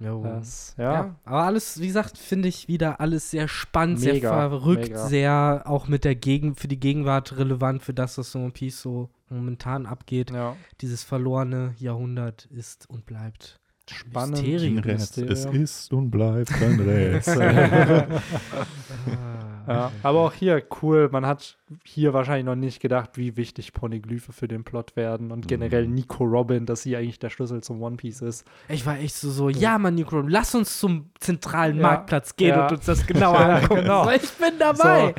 jo. 0.00 0.22
Das, 0.24 0.74
Ja. 0.76 0.92
ja. 0.92 1.14
aber 1.24 1.44
alles, 1.44 1.80
wie 1.80 1.86
gesagt, 1.86 2.18
finde 2.18 2.48
ich 2.48 2.66
wieder 2.66 3.00
alles 3.00 3.30
sehr 3.30 3.46
spannend, 3.46 4.00
sehr 4.00 4.14
Mega, 4.14 4.48
verrückt, 4.48 4.88
mega. 4.88 5.06
sehr 5.06 5.62
auch 5.66 5.86
mit 5.86 6.04
der 6.04 6.16
Gegend, 6.16 6.58
für 6.58 6.66
die 6.68 6.80
Gegenwart 6.80 7.36
relevant, 7.38 7.82
für 7.82 7.94
das, 7.94 8.18
was 8.18 8.32
so 8.32 8.40
One 8.40 8.50
Piece 8.50 8.82
so 8.82 9.08
momentan 9.30 9.86
abgeht. 9.86 10.30
ja. 10.32 10.56
Dieses 10.80 11.04
verlorene 11.04 11.74
Jahrhundert 11.78 12.46
ist 12.46 12.90
und 12.90 13.06
bleibt 13.06 13.60
ein 13.88 13.94
Spannend. 13.94 14.32
Mysterium. 14.42 14.78
Ein 14.78 14.84
Rätsel. 14.84 15.30
Es 15.30 15.44
ist 15.46 15.92
und 15.92 16.10
bleibt 16.10 16.52
ein 16.60 16.80
Rätsel. 16.80 18.08
Ah, 19.68 19.72
Ja, 19.74 19.92
aber 20.02 20.20
auch 20.20 20.32
hier 20.32 20.62
cool, 20.82 21.08
man 21.12 21.26
hat 21.26 21.56
hier 21.84 22.12
wahrscheinlich 22.14 22.46
noch 22.46 22.54
nicht 22.56 22.80
gedacht, 22.80 23.10
wie 23.16 23.36
wichtig 23.36 23.72
Poneglyphe 23.72 24.32
für 24.32 24.48
den 24.48 24.64
Plot 24.64 24.96
werden 24.96 25.30
und 25.30 25.46
generell 25.46 25.86
Mhm. 25.86 25.94
Nico 25.94 26.24
Robin, 26.24 26.64
dass 26.66 26.82
sie 26.82 26.96
eigentlich 26.96 27.18
der 27.18 27.30
Schlüssel 27.30 27.62
zum 27.62 27.82
One 27.82 27.96
Piece 27.96 28.22
ist. 28.22 28.44
Ich 28.68 28.84
war 28.86 28.98
echt 28.98 29.14
so, 29.14 29.30
so 29.30 29.48
ja, 29.48 29.78
Mann, 29.78 29.94
Nico, 29.94 30.20
lass 30.20 30.54
uns 30.54 30.78
zum 30.80 31.10
zentralen 31.20 31.76
Ja, 31.76 31.82
Marktplatz 31.82 32.34
gehen 32.36 32.48
ja. 32.50 32.66
und 32.66 32.72
uns 32.72 32.86
das 32.86 33.06
genauer 33.06 33.34
Ja, 33.40 33.56
angucken. 33.56 33.82
genau. 33.82 34.04
So, 34.04 34.10
ich 34.10 34.30
bin 34.32 34.52
dabei. 34.58 35.14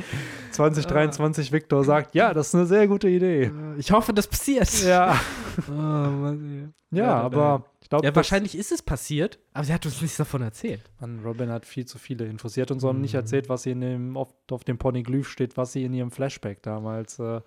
2023 0.52 1.52
Victor 1.52 1.84
sagt, 1.84 2.14
ja, 2.14 2.34
das 2.34 2.48
ist 2.48 2.54
eine 2.54 2.66
sehr 2.66 2.86
gute 2.88 3.08
Idee. 3.08 3.50
Ich 3.78 3.92
hoffe, 3.92 4.12
das 4.12 4.26
passiert. 4.26 4.68
Ja, 4.84 5.14
Oh, 5.68 5.72
Mann, 5.72 6.72
ey. 6.92 6.98
ja, 6.98 7.14
aber 7.20 7.64
ich 7.90 8.02
glaube, 8.02 8.06
Ja, 8.06 8.14
wahrscheinlich 8.14 8.56
ist 8.56 8.70
es 8.70 8.82
passiert, 8.82 9.40
aber 9.52 9.64
sie 9.64 9.72
hat 9.74 9.84
uns 9.84 10.00
nichts 10.00 10.16
davon 10.16 10.42
erzählt. 10.42 10.80
Mann, 11.00 11.20
Robin 11.24 11.50
hat 11.50 11.66
viel 11.66 11.86
zu 11.86 11.98
viele 11.98 12.24
Infos. 12.26 12.54
Sie 12.54 12.62
hat 12.62 12.70
uns 12.70 12.84
auch 12.84 12.92
nicht 12.92 13.14
Mhm. 13.14 13.18
erzählt, 13.18 13.48
was 13.48 13.64
sie 13.64 13.72
in 13.72 13.80
dem, 13.80 14.16
auf, 14.16 14.32
auf 14.50 14.62
dem 14.62 14.78
Poneglyph 14.78 15.28
steht, 15.28 15.56
was 15.56 15.72
sie 15.72 15.82
in 15.84 15.92
ihrem 15.92 16.12
Flashback 16.12 16.62
damals 16.62 17.18
äh, 17.18 17.40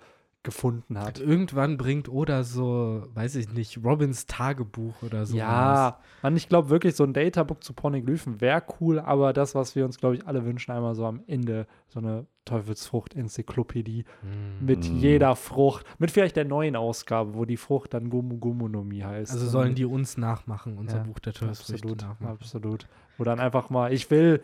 gefunden 0.44 1.00
hat. 1.00 1.20
Irgendwann 1.20 1.78
bringt 1.78 2.10
Oda 2.10 2.44
so, 2.44 3.04
weiß 3.14 3.36
ich 3.36 3.50
nicht, 3.54 3.80
Robins 3.84 4.26
Tagebuch 4.26 5.02
oder 5.02 5.26
so. 5.26 5.38
Ja, 5.38 6.00
man, 6.22 6.36
ich 6.36 6.50
glaube 6.50 6.70
wirklich, 6.70 6.96
so 6.96 7.04
ein 7.06 7.14
Databook 7.14 7.64
zu 7.64 7.74
Pornoglyphen 7.74 8.42
wäre 8.42 8.62
cool, 8.82 9.00
aber 9.00 9.32
das, 9.34 9.56
was 9.56 9.76
wir 9.76 9.86
uns, 9.86 9.98
glaube 9.98 10.16
ich, 10.16 10.28
alle 10.28 10.44
wünschen, 10.46 10.72
einmal 10.72 10.96
so 10.96 11.06
am 11.06 11.22
Ende 11.28 11.66
so 11.88 12.00
eine 12.00 12.26
Teufelsfrucht-Enzyklopädie 12.46 14.04
Hm. 14.22 14.66
mit 14.66 14.86
jeder 14.86 15.36
Frucht, 15.36 15.86
mit 16.00 16.12
vielleicht 16.12 16.36
der 16.36 16.46
neuen 16.46 16.76
Ausgabe, 16.76 17.34
wo 17.36 17.46
die 17.46 17.58
Frucht 17.58 17.94
dann 17.94 18.10
Gumu 18.10 18.38
Gumu 18.38 18.68
no 18.68 18.84
Mi 18.84 19.00
heißt. 19.00 19.32
Also 19.32 19.48
sollen 19.48 19.76
die 19.76 19.86
uns 19.86 20.18
nachmachen, 20.18 20.78
unser 20.78 20.98
Ja, 20.98 21.04
Buch 21.04 21.20
der 21.20 21.34
Teufelsfrüchte 21.34 21.88
Absolut, 21.88 22.02
nachmachen. 22.02 22.34
absolut. 22.34 22.88
Wo 23.18 23.24
dann 23.24 23.40
einfach 23.40 23.70
mal, 23.70 23.94
ich 23.94 24.10
will 24.12 24.42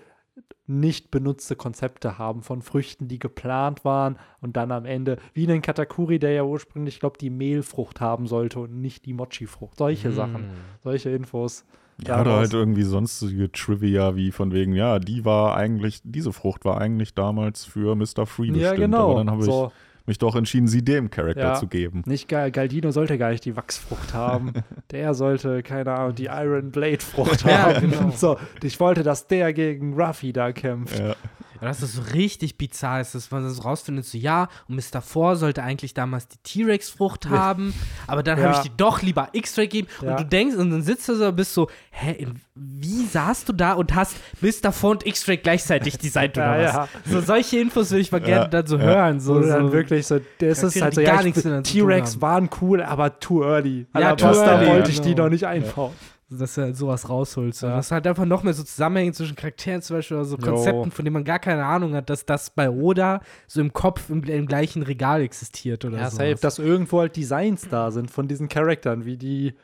nicht 0.67 1.09
benutzte 1.09 1.55
Konzepte 1.55 2.19
haben 2.19 2.43
von 2.43 2.61
Früchten, 2.61 3.07
die 3.07 3.17
geplant 3.17 3.83
waren 3.83 4.17
und 4.39 4.55
dann 4.55 4.71
am 4.71 4.85
Ende, 4.85 5.17
wie 5.33 5.47
einen 5.47 5.61
Katakuri, 5.63 6.19
der 6.19 6.31
ja 6.31 6.43
ursprünglich, 6.43 6.95
ich 6.95 6.99
glaube, 6.99 7.17
die 7.17 7.31
Mehlfrucht 7.31 7.99
haben 8.01 8.27
sollte 8.27 8.59
und 8.59 8.79
nicht 8.79 9.05
die 9.05 9.13
Mochi-Frucht. 9.13 9.77
Solche 9.77 10.11
Sachen, 10.11 10.43
Hm. 10.43 10.49
solche 10.83 11.09
Infos. 11.09 11.65
Ja, 12.05 12.21
oder 12.21 12.37
halt 12.37 12.53
irgendwie 12.53 12.83
sonstige 12.83 13.51
Trivia, 13.51 14.15
wie 14.15 14.31
von 14.31 14.53
wegen, 14.53 14.73
ja, 14.73 14.99
die 14.99 15.25
war 15.25 15.57
eigentlich, 15.57 16.01
diese 16.03 16.31
Frucht 16.31 16.63
war 16.63 16.79
eigentlich 16.79 17.13
damals 17.13 17.65
für 17.65 17.95
Mr. 17.95 18.25
Free 18.25 18.51
bestimmt. 18.51 18.57
Ja, 18.57 18.73
genau. 18.75 19.11
Aber 19.11 19.15
dann 19.15 19.31
habe 19.31 19.43
so, 19.43 19.71
ich 19.73 19.88
mich 20.09 20.17
doch 20.17 20.35
entschieden, 20.35 20.67
sie 20.67 20.83
dem 20.83 21.09
Charakter 21.09 21.41
Ja. 21.41 21.53
zu 21.55 21.67
geben. 21.67 22.03
nicht 22.05 22.27
Gal 22.27 22.51
Galdino 22.51 22.91
sollte 22.91 23.17
gar 23.17 23.31
nicht 23.31 23.45
die 23.45 23.55
Wachsfrucht 23.55 24.13
haben. 24.13 24.51
der 24.91 25.13
sollte, 25.13 25.63
keine 25.63 25.93
Ahnung, 25.93 26.15
die 26.15 26.25
Iron 26.25 26.71
Blade 26.71 26.99
Frucht 26.99 27.43
Ja, 27.45 27.73
haben. 27.75 27.89
genau. 27.91 28.09
So, 28.15 28.37
ich 28.61 28.77
wollte, 28.81 29.03
dass 29.03 29.27
der 29.27 29.53
gegen 29.53 29.93
Ruffy 29.93 30.33
da 30.33 30.51
kämpft. 30.51 30.99
Ja. 30.99 31.15
Ja, 31.61 31.67
das 31.67 31.81
ist 31.81 31.93
so 31.95 32.01
richtig 32.13 32.57
bizarr, 32.57 33.01
ist, 33.01 33.15
dass 33.15 33.31
man 33.31 33.43
das 33.43 33.63
rausfindet, 33.65 34.05
so 34.05 34.17
ja, 34.17 34.47
und 34.67 34.75
Mr. 34.75 35.01
Four 35.01 35.35
sollte 35.35 35.61
eigentlich 35.63 35.93
damals 35.93 36.27
die 36.27 36.37
T-Rex-Frucht 36.43 37.29
haben, 37.29 37.73
aber 38.07 38.23
dann 38.23 38.37
habe 38.39 38.53
Ja. 38.53 38.57
ich 38.61 38.69
die 38.69 38.77
doch 38.77 39.01
lieber 39.01 39.29
X-Ray 39.33 39.67
gegeben. 39.67 39.87
Ja. 40.01 40.11
Und 40.11 40.19
du 40.21 40.25
denkst, 40.25 40.55
und 40.55 40.69
dann 40.71 40.81
sitzt 40.81 41.07
du 41.09 41.15
so 41.15 41.27
und 41.27 41.35
bist 41.35 41.53
so, 41.53 41.69
hä, 41.91 42.13
in, 42.13 42.39
wie 42.55 43.05
saßt 43.05 43.47
du 43.49 43.53
da 43.53 43.73
und 43.73 43.93
hast 43.95 44.15
Mr. 44.41 44.71
Four 44.71 44.91
und 44.91 45.05
X-Ray 45.05 45.37
gleichzeitig 45.37 45.97
designt 45.99 46.37
oder 46.37 46.61
Ja, 46.61 46.87
was? 47.03 47.11
So 47.11 47.21
solche 47.21 47.59
Infos 47.59 47.91
will 47.91 47.99
ich 47.99 48.11
mal 48.11 48.21
gerne 48.21 48.41
Ja, 48.43 48.47
dann 48.47 48.67
so 48.67 48.77
ja. 48.77 48.83
hören. 48.83 49.19
So, 49.19 49.39
du 49.39 49.47
dann 49.47 49.67
so. 49.67 49.73
wirklich 49.73 50.07
so, 50.07 50.19
das 50.39 50.63
ist 50.63 50.81
halt 50.81 50.95
so, 50.95 51.01
die 51.01 51.07
ja, 51.07 51.61
T-Rex 51.61 52.21
waren 52.21 52.49
cool, 52.61 52.81
aber 52.81 53.19
too 53.19 53.43
early. 53.43 53.85
Ja, 53.93 54.15
Too 54.15 54.27
too 54.27 54.33
da 54.33 54.53
early, 54.55 54.67
wollte 54.67 54.91
ich 54.91 55.01
die 55.01 55.09
genau. 55.11 55.23
noch 55.23 55.29
nicht 55.31 55.45
einbauen. 55.45 55.93
Dass 56.29 56.55
du 56.55 56.61
halt 56.61 56.77
sowas 56.77 57.09
rausholst. 57.09 57.63
Ja. 57.63 57.69
Ja. 57.69 57.75
Dass 57.77 57.91
halt 57.91 58.05
einfach 58.05 58.25
noch 58.25 58.43
mehr 58.43 58.53
so 58.53 58.63
Zusammenhänge 58.63 59.13
zwischen 59.13 59.35
Charakteren 59.35 59.81
zum 59.81 59.97
Beispiel 59.97 60.17
oder 60.17 60.25
so 60.25 60.37
Jo. 60.37 60.43
Konzepten, 60.43 60.91
von 60.91 61.05
denen 61.05 61.13
man 61.13 61.23
gar 61.23 61.39
keine 61.39 61.65
Ahnung 61.65 61.93
hat, 61.95 62.09
dass 62.09 62.25
das 62.25 62.51
bei 62.51 62.69
Oda 62.69 63.21
so 63.47 63.61
im 63.61 63.73
Kopf 63.73 64.09
im, 64.09 64.23
im 64.23 64.45
gleichen 64.45 64.83
Regal 64.83 65.21
existiert 65.21 65.85
oder 65.85 65.97
Ja, 65.97 66.09
so. 66.11 66.17
safe, 66.17 66.37
dass 66.39 66.59
irgendwo 66.59 66.99
halt 66.99 67.15
Designs 67.15 67.67
da 67.69 67.91
sind 67.91 68.11
von 68.11 68.27
diesen 68.27 68.47
Charakteren, 68.47 69.05
wie 69.05 69.17
die. 69.17 69.55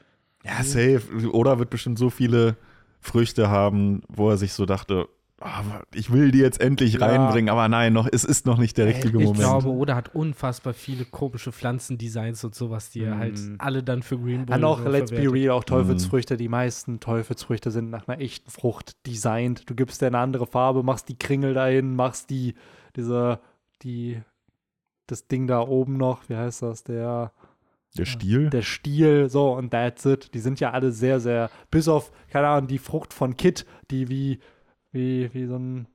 Ja, 0.44 0.64
safe. 0.64 1.02
Oder 1.32 1.60
wird 1.60 1.70
bestimmt 1.70 1.98
so 2.00 2.10
viele 2.10 2.56
Früchte 3.00 3.50
haben, 3.50 4.02
wo 4.08 4.30
er 4.30 4.38
sich 4.38 4.54
so 4.54 4.66
dachte, 4.66 5.08
ich 5.94 6.12
will 6.12 6.32
die 6.32 6.40
jetzt 6.40 6.62
endlich 6.62 6.94
Ja. 6.94 7.06
reinbringen, 7.08 7.50
aber 7.50 7.68
nein, 7.68 7.92
noch, 7.94 8.08
es 8.12 8.24
ist 8.24 8.46
noch 8.46 8.58
nicht 8.58 8.78
der 8.78 8.86
richtige 8.88 9.18
ich 9.20 9.26
Moment. 9.26 9.40
glaube, 9.42 9.68
Oda 9.70 9.94
hat 9.96 10.16
unfassbar 10.16 10.74
viele 10.74 11.04
komische 11.06 11.52
Pflanzendesigns 11.52 12.44
und 12.46 12.56
sowas, 12.56 12.90
die 12.90 13.04
er 13.04 13.18
halt 13.18 13.38
Mm. 13.38 13.56
alle 13.60 13.84
dann 13.84 14.02
für 14.02 14.18
Green 14.18 14.46
Bull 14.46 14.54
Dann 14.54 14.64
auch, 14.64 14.80
so 14.80 14.90
let's 14.90 15.12
be 15.12 15.18
verwertet. 15.18 15.34
real, 15.34 15.52
auch 15.52 15.64
Teufelsfrüchte. 15.66 16.38
Die 16.38 16.48
meisten 16.48 17.00
Teufelsfrüchte 17.02 17.70
sind 17.70 17.90
nach 17.90 18.08
einer 18.08 18.22
echten 18.22 18.50
Frucht 18.50 18.96
designt. 19.06 19.70
Du 19.70 19.76
gibst 19.76 20.02
dir 20.02 20.08
eine 20.08 20.20
andere 20.20 20.48
Farbe, 20.48 20.84
machst 20.84 21.10
die 21.10 21.18
Kringel 21.20 21.54
dahin, 21.54 21.96
machst 21.96 22.30
die, 22.30 22.56
diese, 22.96 23.40
die, 23.82 24.22
das 25.08 25.28
Ding 25.28 25.48
da 25.48 25.60
oben 25.60 25.98
noch, 25.98 26.30
wie 26.30 26.36
heißt 26.38 26.62
das, 26.62 26.84
der, 26.86 27.34
der 27.98 28.06
Stil? 28.06 28.50
der 28.50 28.62
Stiel, 28.62 29.30
so 29.30 29.52
und 29.54 29.72
that's 29.72 30.06
it. 30.06 30.34
Die 30.34 30.40
sind 30.40 30.62
ja 30.62 30.72
alle 30.72 30.92
sehr, 30.94 31.20
sehr, 31.20 31.50
bis 31.72 31.90
auf, 31.90 32.12
keine 32.30 32.48
Ahnung, 32.48 32.68
die 32.68 32.80
Frucht 32.80 33.14
von 33.14 33.36
Kit, 33.36 33.66
die 33.92 34.08
wie, 34.10 34.40
wie, 34.96 35.30
wie 35.34 35.46
so 35.46 35.58
ein 35.58 35.88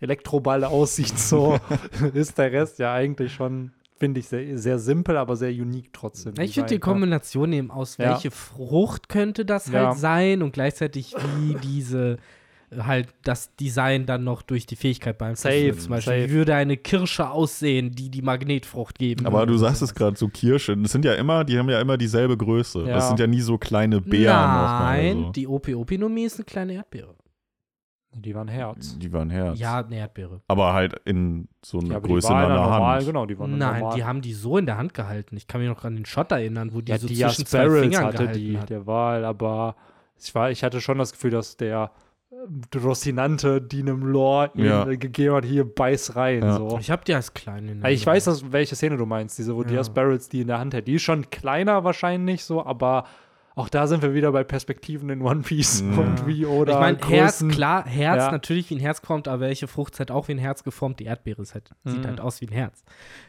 Elektroball 0.00 0.64
aussieht, 0.64 1.18
so 1.18 1.58
ist 2.14 2.36
der 2.38 2.52
Rest 2.52 2.78
ja 2.78 2.92
eigentlich 2.92 3.32
schon, 3.32 3.72
finde 3.96 4.20
ich, 4.20 4.28
sehr, 4.28 4.58
sehr 4.58 4.78
simpel, 4.78 5.16
aber 5.16 5.36
sehr 5.36 5.50
unique 5.50 5.90
trotzdem. 5.92 6.34
Ich 6.40 6.54
finde 6.54 6.74
die. 6.74 6.78
Kombination 6.80 7.52
eben 7.52 7.70
aus, 7.70 7.96
Ja. 7.96 8.10
welche 8.10 8.30
Frucht 8.30 9.08
könnte 9.08 9.44
das 9.44 9.70
Ja. 9.70 9.86
halt 9.88 9.98
sein 9.98 10.42
und 10.42 10.52
gleichzeitig 10.52 11.14
wie 11.38 11.54
diese 11.54 12.18
äh, 12.70 12.80
halt 12.82 13.08
das 13.22 13.54
Design 13.56 14.04
dann 14.06 14.24
noch 14.24 14.42
durch 14.42 14.66
die 14.66 14.74
Fähigkeit 14.76 15.16
beeinflusst 15.18 15.44
Safe. 15.44 15.76
Zum 15.78 15.90
Beispiel, 15.90 16.12
safe. 16.22 16.28
wie 16.30 16.34
würde 16.34 16.54
eine 16.56 16.76
Kirsche 16.76 17.30
aussehen, 17.30 17.92
die 17.92 18.10
die 18.10 18.22
Magnetfrucht 18.22 18.98
geben 18.98 19.24
Aber 19.24 19.46
du 19.46 19.56
sagst 19.56 19.82
es 19.82 19.94
gerade 19.94 20.16
so 20.18 20.26
Kirsche. 20.28 20.76
Das 20.76 20.90
sind 20.92 21.04
ja 21.04 21.14
immer, 21.14 21.44
die 21.44 21.58
haben 21.58 21.70
ja 21.70 21.80
immer 21.80 21.96
dieselbe 21.96 22.36
Größe. 22.36 22.80
Ja. 22.80 22.94
Das 22.96 23.06
sind 23.08 23.20
ja 23.20 23.26
nie 23.28 23.40
so 23.40 23.56
kleine 23.56 24.00
Beeren. 24.00 24.34
Nein, 24.36 25.16
so. 25.26 25.30
die 25.30 25.46
Opi-Opi-Nomie 25.46 26.24
ist 26.24 26.38
eine 26.38 26.44
kleine 26.44 26.72
Erdbeere. 26.74 27.14
Die 28.18 28.34
waren 28.34 28.48
Herz. 28.48 28.98
Die 28.98 29.12
waren 29.12 29.30
Herz. 29.30 29.58
Ja, 29.58 29.78
eine 29.84 29.96
Erdbeere. 29.96 30.40
Aber 30.48 30.72
halt 30.72 30.94
in 31.04 31.48
so 31.64 31.78
einer 31.80 31.94
Ja, 31.94 31.98
Größe 32.00 32.28
die 32.28 32.32
in 32.32 32.38
waren 32.40 32.50
einer 32.52 32.60
normal, 32.62 32.96
Hand. 32.98 33.06
genau, 33.06 33.26
die 33.26 33.38
waren 33.38 33.58
Nein, 33.58 33.80
normal. 33.80 33.96
die 33.96 34.04
haben 34.04 34.22
die 34.22 34.32
so 34.32 34.56
in 34.58 34.66
der 34.66 34.78
Hand 34.78 34.94
gehalten. 34.94 35.36
Ich 35.36 35.46
kann 35.46 35.60
mich 35.60 35.68
noch 35.70 35.84
an 35.84 35.94
den 35.96 36.06
Shot 36.06 36.32
erinnern, 36.32 36.70
wo 36.72 36.80
die 36.80 36.92
ja, 36.92 36.98
so 36.98 37.06
die 37.06 37.14
zwischen 37.16 37.46
zwei 37.46 37.68
Fingern 37.68 38.04
hatte 38.06 38.18
gehalten 38.24 38.38
die, 38.40 38.58
hat. 38.58 38.70
der 38.70 38.86
Wahl, 38.86 39.24
aber 39.24 39.76
ich, 40.18 40.34
war, 40.34 40.50
ich 40.50 40.64
hatte 40.64 40.80
schon 40.80 40.98
das 40.98 41.12
Gefühl, 41.12 41.30
dass 41.30 41.56
der 41.58 41.90
ähm, 42.32 42.62
Rossinante, 42.82 43.60
die 43.60 43.80
einem 43.80 44.02
Lore 44.02 44.50
Ja. 44.54 44.86
äh, 44.88 44.96
gegeben 44.96 45.34
hat, 45.34 45.44
hier 45.44 45.64
beiß 45.64 46.16
rein. 46.16 46.42
Ja. 46.42 46.56
So. 46.56 46.78
Ich 46.80 46.90
hab 46.90 47.04
die 47.04 47.14
als 47.14 47.34
klein 47.34 47.68
in 47.68 47.82
Also 47.84 47.94
ich 47.94 48.06
weiß, 48.06 48.24
dass, 48.24 48.50
welche 48.50 48.74
Szene 48.76 48.96
du 48.96 49.06
meinst, 49.06 49.38
diese, 49.38 49.54
wo 49.54 49.62
Ja. 49.62 49.68
Diaz 49.68 49.90
Barrels 49.90 50.28
die 50.28 50.40
in 50.40 50.46
der 50.48 50.58
Hand 50.58 50.72
hält. 50.74 50.88
Die 50.88 50.94
ist 50.94 51.02
schon 51.02 51.28
kleiner 51.30 51.84
wahrscheinlich 51.84 52.44
so, 52.44 52.64
aber 52.64 53.04
auch 53.58 53.68
da 53.70 53.86
sind 53.86 54.02
wir 54.02 54.12
wieder 54.14 54.30
bei 54.32 54.44
Perspektiven 54.44 55.08
in 55.10 55.22
One 55.22 55.40
Piece 55.40 55.80
Ja. 55.80 55.96
und 56.02 56.26
wie 56.26 56.44
oder 56.46 56.74
ich 56.74 56.78
meine, 56.78 56.98
Herz, 57.08 57.42
klar, 57.48 57.84
Herz 57.86 58.24
Ja. 58.24 58.30
natürlich 58.30 58.70
wie 58.70 58.74
ein 58.76 58.80
Herz 58.80 59.00
geformt, 59.00 59.26
aber 59.28 59.40
welche 59.40 59.66
Frucht 59.66 59.94
ist 59.94 59.98
halt 59.98 60.10
auch 60.10 60.28
wie 60.28 60.32
ein 60.32 60.38
Herz 60.38 60.62
geformt? 60.62 61.00
Die 61.00 61.04
Erdbeere 61.06 61.40
ist 61.42 61.54
halt, 61.54 61.70
sieht 61.84 62.02
Mhm. 62.02 62.06
halt 62.06 62.20
aus 62.20 62.40
wie 62.42 62.46
ein 62.46 62.52
Herz. 62.52 62.84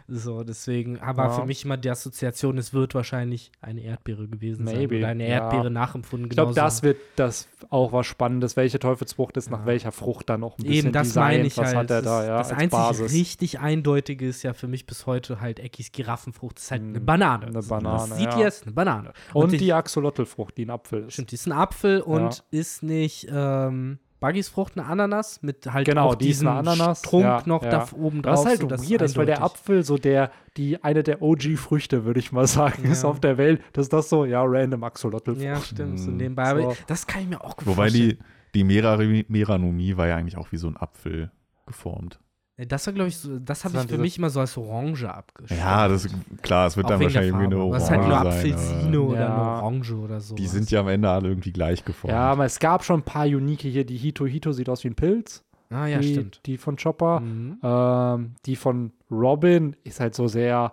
So, 0.09 0.43
deswegen, 0.43 0.99
aber 0.99 1.23
Ja. 1.23 1.29
für 1.31 1.45
mich 1.45 1.65
immer 1.65 1.75
die 1.77 1.89
Assoziation, 1.89 2.57
es 2.57 2.73
wird 2.73 2.93
wahrscheinlich 2.95 3.51
eine 3.61 3.81
Erdbeere 3.81 4.27
gewesen 4.27 4.63
Maybe, 4.65 4.95
sein. 4.95 4.97
Oder 4.99 5.07
eine 5.07 5.23
ja. 5.27 5.35
Erdbeere 5.35 5.69
nachempfunden. 5.71 6.29
Ich 6.29 6.35
glaube, 6.35 6.53
das 6.53 6.83
wird 6.83 6.97
das 7.15 7.47
auch 7.69 7.91
was 7.93 8.05
Spannendes, 8.07 8.55
welche 8.55 8.79
Teufelsfrucht 8.79 9.35
ist 9.37 9.49
nach 9.49 9.65
welcher 9.65 9.91
Frucht 9.91 10.29
dann 10.29 10.43
auch 10.43 10.57
ein 10.59 10.63
bisschen 10.63 10.73
Eben, 10.87 10.91
das 10.93 11.07
designt, 11.09 11.27
meine 11.37 11.47
ich 11.47 11.57
was 11.57 11.67
halt. 11.67 11.75
hat 11.77 11.91
er 11.91 12.01
da, 12.01 12.19
das 12.19 12.27
ja, 12.27 12.37
das 12.37 12.49
als 12.51 12.57
einzig 12.59 12.71
Basis. 12.71 13.13
richtig 13.13 13.59
Eindeutige 13.59 14.27
ist 14.27 14.43
ja 14.43 14.53
für 14.53 14.67
mich 14.67 14.85
bis 14.85 15.05
heute 15.05 15.41
halt 15.41 15.59
Eckis 15.59 15.91
Giraffenfrucht. 15.91 16.57
Das 16.57 16.65
ist 16.65 16.71
halt 16.71 16.81
eine 16.83 16.99
Banane. 16.99 17.47
eine 17.47 17.61
Banane, 17.61 18.09
Das 18.09 18.17
sieht 18.17 18.31
ja. 18.33 18.39
ihr, 18.39 18.47
ist 18.47 18.63
eine 18.63 18.71
Banane. 18.73 19.13
Und, 19.33 19.51
die- 19.53 19.57
die 19.57 19.73
Axolotl-Frucht, 20.21 20.57
die 20.57 20.65
ein 20.65 20.69
Apfel 20.69 21.03
ist. 21.05 21.13
Stimmt, 21.13 21.31
die 21.31 21.35
ist 21.35 21.47
ein 21.47 21.51
Apfel 21.53 22.01
und 22.01 22.35
Ja. 22.37 22.43
ist 22.59 22.83
nicht 22.83 23.27
ähm, 23.31 23.99
Buggys 24.19 24.49
Frucht 24.49 24.75
eine 24.77 24.87
Ananas 24.87 25.43
mit 25.43 25.71
halt 25.71 25.85
Genau, 25.87 26.07
auch 26.07 26.15
die 26.15 26.29
ist 26.29 26.37
diesem 26.39 26.47
Ananas, 26.47 26.99
Strunk 26.99 27.23
ja, 27.23 27.43
noch 27.45 27.61
ja. 27.63 27.69
da 27.69 27.87
oben 27.95 28.23
drauf. 28.23 28.33
Das 28.33 28.39
ist 28.41 28.45
halt 28.47 28.59
so, 28.61 28.67
das 28.67 28.89
weird, 28.89 29.01
das, 29.01 29.15
weil 29.15 29.27
der. 29.27 29.43
Apfel 29.43 29.83
so 29.83 29.97
der, 29.99 30.31
die, 30.57 30.83
eine 30.83 31.03
der 31.03 31.21
OG-Früchte, 31.21 32.03
würde 32.03 32.19
ich 32.19 32.31
mal 32.31 32.47
sagen, 32.47 32.83
ist 32.85 33.05
auf 33.05 33.19
der 33.19 33.37
Welt. 33.37 33.61
Das 33.73 33.83
ist 33.85 33.93
das 33.93 34.09
so, 34.09 34.25
ja, 34.25 34.41
random 34.43 34.83
Axolotl. 34.83 35.39
Ja, 35.39 35.59
stimmt, 35.61 35.99
so 35.99 36.09
Mm. 36.09 36.17
nebenbei. 36.17 36.61
So. 36.61 36.75
das 36.87 37.05
kann 37.05 37.21
ich 37.21 37.27
mir 37.27 37.43
auch 37.43 37.55
gut 37.57 37.67
Wobei 37.67 37.89
vorstellen. 37.89 38.17
die, 38.55 38.63
die 38.63 39.23
Meranomie 39.29 39.97
war 39.97 40.07
ja 40.07 40.15
eigentlich 40.15 40.37
auch 40.37 40.51
wie 40.51 40.57
so 40.57 40.67
ein 40.67 40.77
Apfel 40.77 41.31
geformt. 41.67 42.19
Äh, 42.57 42.65
Das 42.67 42.85
war, 42.87 42.93
glaube 42.93 43.07
ich, 43.09 43.17
so, 43.17 43.39
das 43.39 43.63
habe 43.63 43.75
ich 43.75 43.81
für 43.81 43.87
diese- 43.87 44.01
mich 44.01 44.17
immer 44.17 44.29
so 44.29 44.39
als 44.39 44.57
Orange 44.57 45.05
abgeschrieben. 45.09 45.63
Ja, 45.63 45.87
das 45.87 46.07
klar, 46.41 46.67
es 46.67 46.75
wird 46.75 46.85
Auch 46.87 46.89
dann 46.91 47.01
wahrscheinlich 47.01 47.29
irgendwie 47.31 47.45
eine. 47.45 47.57
Orange 47.57 47.73
Das 47.75 47.83
ist 47.83 47.89
halt 47.91 48.01
nur 48.01 48.17
sein. 48.17 48.27
Apfelsine 48.27 49.01
oder 49.01 49.19
Ja. 49.19 49.33
eine 49.53 49.63
Orange 49.63 49.93
oder 49.93 50.19
so. 50.19 50.35
Die 50.35 50.47
sind 50.47 50.69
ja 50.71 50.79
am 50.81 50.87
Ende 50.87 51.09
alle 51.09 51.29
irgendwie 51.29 51.51
gleich 51.51 51.85
geformt. 51.85 52.11
Ja, 52.13 52.31
aber 52.31 52.45
es 52.45 52.59
gab 52.59 52.83
schon 52.83 52.99
ein 53.01 53.03
paar 53.03 53.25
Unique 53.25 53.61
hier. 53.61 53.85
Die 53.85 53.97
Hito 53.97 54.25
Hito 54.25 54.51
sieht 54.51 54.69
aus 54.69 54.83
wie 54.83 54.89
ein 54.89 54.95
Pilz. 54.95 55.43
Ah, 55.69 55.85
ja, 55.85 55.99
die, 55.99 56.13
stimmt. 56.13 56.41
Die 56.45 56.57
von 56.57 56.77
Chopper. 56.77 57.19
Mhm. 57.19 57.57
Ähm, 57.61 58.35
die 58.45 58.55
von 58.55 58.91
Robin 59.11 59.75
ist 59.83 59.99
halt 59.99 60.15
so 60.15 60.27
sehr 60.27 60.71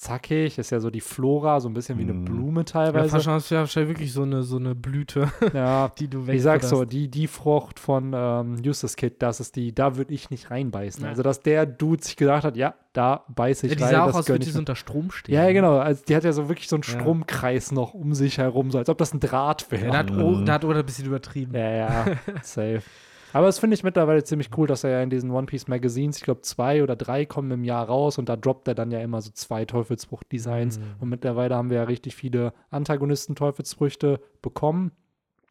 zackig. 0.00 0.58
Ist 0.58 0.70
ja 0.70 0.80
so 0.80 0.90
die 0.90 1.00
Flora, 1.00 1.60
so 1.60 1.68
ein 1.68 1.74
bisschen 1.74 1.98
wie 1.98 2.02
eine 2.02 2.14
Mhm. 2.14 2.24
Blume 2.24 2.60
Ja, 2.60 2.64
teilweise. 2.64 3.10
fast 3.10 3.24
schon- 3.24 3.56
ja, 3.56 3.60
wahrscheinlich 3.62 3.90
wirklich 3.90 4.12
so 4.12 4.22
eine, 4.22 4.42
so 4.42 4.56
eine 4.56 4.74
Blüte, 4.74 5.30
Ja, 5.54 5.90
die 5.98 6.08
du 6.08 6.26
ich 6.26 6.42
sag 6.42 6.62
so, 6.62 6.84
die, 6.84 7.08
die 7.08 7.26
Frucht 7.26 7.78
von 7.78 8.12
ähm, 8.14 8.62
Eustace 8.66 8.96
Kid, 8.96 9.20
das 9.22 9.40
ist 9.40 9.56
die, 9.56 9.74
da 9.74 9.96
würde 9.96 10.14
ich 10.14 10.30
nicht 10.30 10.50
reinbeißen. 10.50 11.02
Ja. 11.04 11.10
Also, 11.10 11.22
dass 11.22 11.40
der 11.40 11.66
Dude 11.66 12.02
sich 12.02 12.16
gedacht 12.16 12.44
hat, 12.44 12.56
ja, 12.56 12.74
da 12.92 13.24
beiße 13.28 13.66
ich 13.66 13.72
Ja, 13.72 13.76
die 13.76 13.82
rein, 13.84 13.90
sah 13.92 14.02
auch 14.02 14.06
das 14.06 14.14
aus, 14.14 14.18
als 14.22 14.28
würde 14.30 14.44
die 14.46 14.50
so 14.50 14.58
unter 14.58 14.74
Strom 14.76 15.10
stehen. 15.10 15.34
Ja, 15.34 15.44
ja, 15.46 15.52
genau. 15.52 15.78
Also 15.78 16.02
die 16.08 16.16
hat 16.16 16.24
ja 16.24 16.32
so 16.32 16.48
wirklich 16.48 16.68
so 16.68 16.76
einen 16.76 16.82
Ja. 16.86 16.98
Stromkreis 16.98 17.70
noch 17.70 17.94
um 17.94 18.14
sich 18.14 18.38
herum, 18.38 18.70
so 18.70 18.78
als 18.78 18.88
ob 18.88 18.98
das 18.98 19.12
ein 19.14 19.20
Draht 19.20 19.70
wäre. 19.70 19.84
Ja, 19.86 19.90
da, 19.92 19.98
hat, 19.98 20.10
Mhm. 20.10 20.44
da 20.46 20.54
hat 20.54 20.64
Oda 20.64 20.80
ein 20.80 20.86
bisschen 20.86 21.06
übertrieben. 21.06 21.54
Ja, 21.54 21.70
ja, 21.70 22.04
safe. 22.42 22.82
Aber 23.32 23.46
das 23.46 23.58
finde 23.58 23.74
ich 23.74 23.84
mittlerweile 23.84 24.24
ziemlich 24.24 24.50
cool, 24.56 24.66
dass 24.66 24.84
er 24.84 24.90
ja 24.90 25.02
in 25.02 25.10
diesen 25.10 25.30
One 25.30 25.46
Piece 25.46 25.68
Magazines, 25.68 26.18
ich 26.18 26.24
glaube 26.24 26.40
zwei 26.42 26.82
oder 26.82 26.96
drei 26.96 27.26
kommen 27.26 27.50
im 27.50 27.64
Jahr 27.64 27.86
raus 27.86 28.18
und 28.18 28.28
da 28.28 28.36
droppt 28.36 28.68
er 28.68 28.74
dann 28.74 28.90
ja 28.90 29.00
immer 29.00 29.20
so 29.20 29.30
zwei 29.32 29.64
Teufelsfrucht-Designs. 29.64 30.78
Mhm. 30.78 30.84
Und 31.00 31.08
mittlerweile 31.08 31.54
haben 31.54 31.70
wir 31.70 31.78
ja 31.78 31.84
richtig 31.84 32.16
viele 32.16 32.52
Antagonisten-Teufelsfrüchte 32.70 34.20
bekommen. 34.42 34.92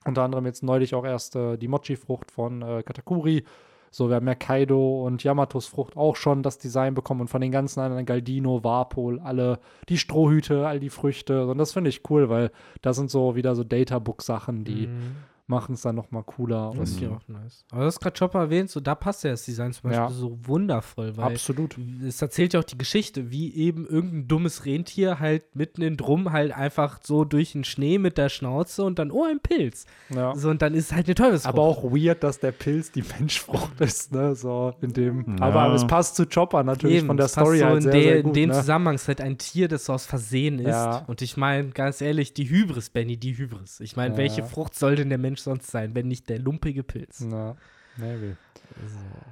Unter 0.05 0.23
anderem 0.23 0.45
jetzt 0.45 0.63
neulich 0.63 0.95
auch 0.95 1.05
erst 1.05 1.35
äh, 1.35 1.57
die 1.57 1.67
Mochi-Frucht 1.67 2.31
von 2.31 2.61
äh, 2.61 2.83
Katakuri. 2.83 3.43
So, 3.91 4.07
wir 4.09 4.17
haben 4.17 4.27
ja 4.27 4.35
Kaido 4.35 5.03
und 5.05 5.23
Yamatos 5.23 5.65
Frucht 5.65 5.97
auch 5.97 6.15
schon 6.15 6.43
das 6.43 6.59
Design 6.59 6.93
bekommen 6.93 7.21
und 7.21 7.27
von 7.27 7.41
den 7.41 7.51
ganzen 7.51 7.79
anderen 7.79 8.05
Galdino, 8.05 8.63
Warpol, 8.63 9.19
alle 9.19 9.59
die 9.89 9.97
Strohhüte, 9.97 10.67
all 10.67 10.79
die 10.79 10.91
Früchte. 10.91 11.47
Und 11.47 11.57
das 11.57 11.73
finde 11.73 11.89
ich 11.89 12.07
cool, 12.09 12.29
weil 12.29 12.51
das 12.81 12.97
sind 12.97 13.09
so 13.09 13.35
wieder 13.35 13.55
so 13.55 13.63
Databook-Sachen, 13.63 14.63
die 14.63 14.87
Mhm. 14.87 15.15
Machen 15.49 15.73
es 15.73 15.81
dann 15.81 15.95
noch 15.95 16.11
mal 16.11 16.23
cooler. 16.23 16.71
Das 16.77 16.91
ist 16.91 16.99
ja 17.01 17.09
auch 17.09 17.27
nice. 17.27 17.65
Aber 17.71 17.81
du 17.81 17.87
hast 17.87 17.99
gerade 17.99 18.17
Chopper 18.17 18.39
erwähnt, 18.39 18.69
so 18.69 18.79
da 18.79 18.93
passt 18.95 19.23
ja 19.23 19.31
das 19.31 19.43
Design 19.45 19.73
zum 19.73 19.89
Beispiel 19.89 20.03
Ja. 20.05 20.09
so 20.11 20.37
wundervoll, 20.43 21.17
weil 21.17 21.33
absolut. 21.33 21.75
es 22.07 22.21
erzählt 22.21 22.53
ja 22.53 22.59
auch 22.59 22.63
die 22.65 22.77
Geschichte, 22.77 23.31
wie 23.31 23.53
eben 23.55 23.87
irgendein 23.87 24.27
dummes 24.27 24.65
Rentier 24.65 25.19
halt 25.19 25.55
mitten 25.55 25.81
in 25.81 25.97
Drum 25.97 26.31
halt 26.31 26.51
einfach 26.51 26.99
so 27.03 27.25
durch 27.25 27.53
den 27.53 27.63
Schnee 27.63 27.97
mit 27.97 28.17
der 28.19 28.29
Schnauze 28.29 28.83
und 28.83 28.99
dann, 28.99 29.09
oh, 29.11 29.23
ein 29.23 29.39
Pilz. 29.39 29.85
Ja. 30.13 30.35
So, 30.35 30.49
und 30.49 30.61
dann 30.61 30.75
ist 30.75 30.93
halt 30.93 31.07
eine 31.07 31.15
Teufelsfrucht. 31.15 31.53
Aber 31.55 31.63
auch 31.63 31.83
weird, 31.83 32.23
dass 32.23 32.39
der 32.39 32.51
Pilz 32.51 32.91
die 32.91 33.03
Menschfrucht 33.19 33.71
ist, 33.81 34.11
ne? 34.11 34.35
So 34.35 34.73
in 34.81 34.93
dem. 34.93 35.37
Ja. 35.39 35.45
Aber 35.45 35.73
es 35.73 35.85
passt 35.87 36.15
zu 36.15 36.27
Chopper 36.27 36.63
natürlich 36.63 36.97
Eben, 36.97 37.07
von 37.07 37.17
der 37.17 37.25
das 37.25 37.31
Story 37.33 37.59
so 37.59 37.65
halt 37.65 37.75
in, 37.77 37.81
sehr, 37.81 37.91
der, 37.93 38.01
sehr 38.03 38.17
in 38.17 38.23
gut, 38.23 38.35
dem 38.35 38.49
ne? 38.49 38.55
Zusammenhang 38.55 38.95
ist 38.95 39.07
halt 39.07 39.21
ein 39.21 39.37
Tier, 39.39 39.67
das 39.67 39.85
so 39.85 39.93
aus 39.93 40.05
Versehen 40.05 40.59
ist. 40.59 40.67
Ja. 40.67 41.03
Und 41.07 41.23
ich 41.23 41.37
meine, 41.37 41.69
ganz 41.69 42.01
ehrlich, 42.01 42.33
die 42.33 42.49
Hybris, 42.49 42.91
Benny, 42.91 43.17
die 43.17 43.35
Hybris. 43.35 43.79
Ich 43.79 43.95
meine, 43.95 44.13
Ja. 44.13 44.17
welche 44.19 44.43
Frucht 44.43 44.75
soll 44.75 44.95
denn 44.95 45.09
der 45.09 45.17
Mensch 45.17 45.38
sonst 45.41 45.69
sein, 45.71 45.95
wenn 45.95 46.07
nicht 46.07 46.29
der 46.29 46.39
lumpige 46.39 46.83
Pilz? 46.83 47.21
Na, 47.21 47.55
maybe. 47.97 48.37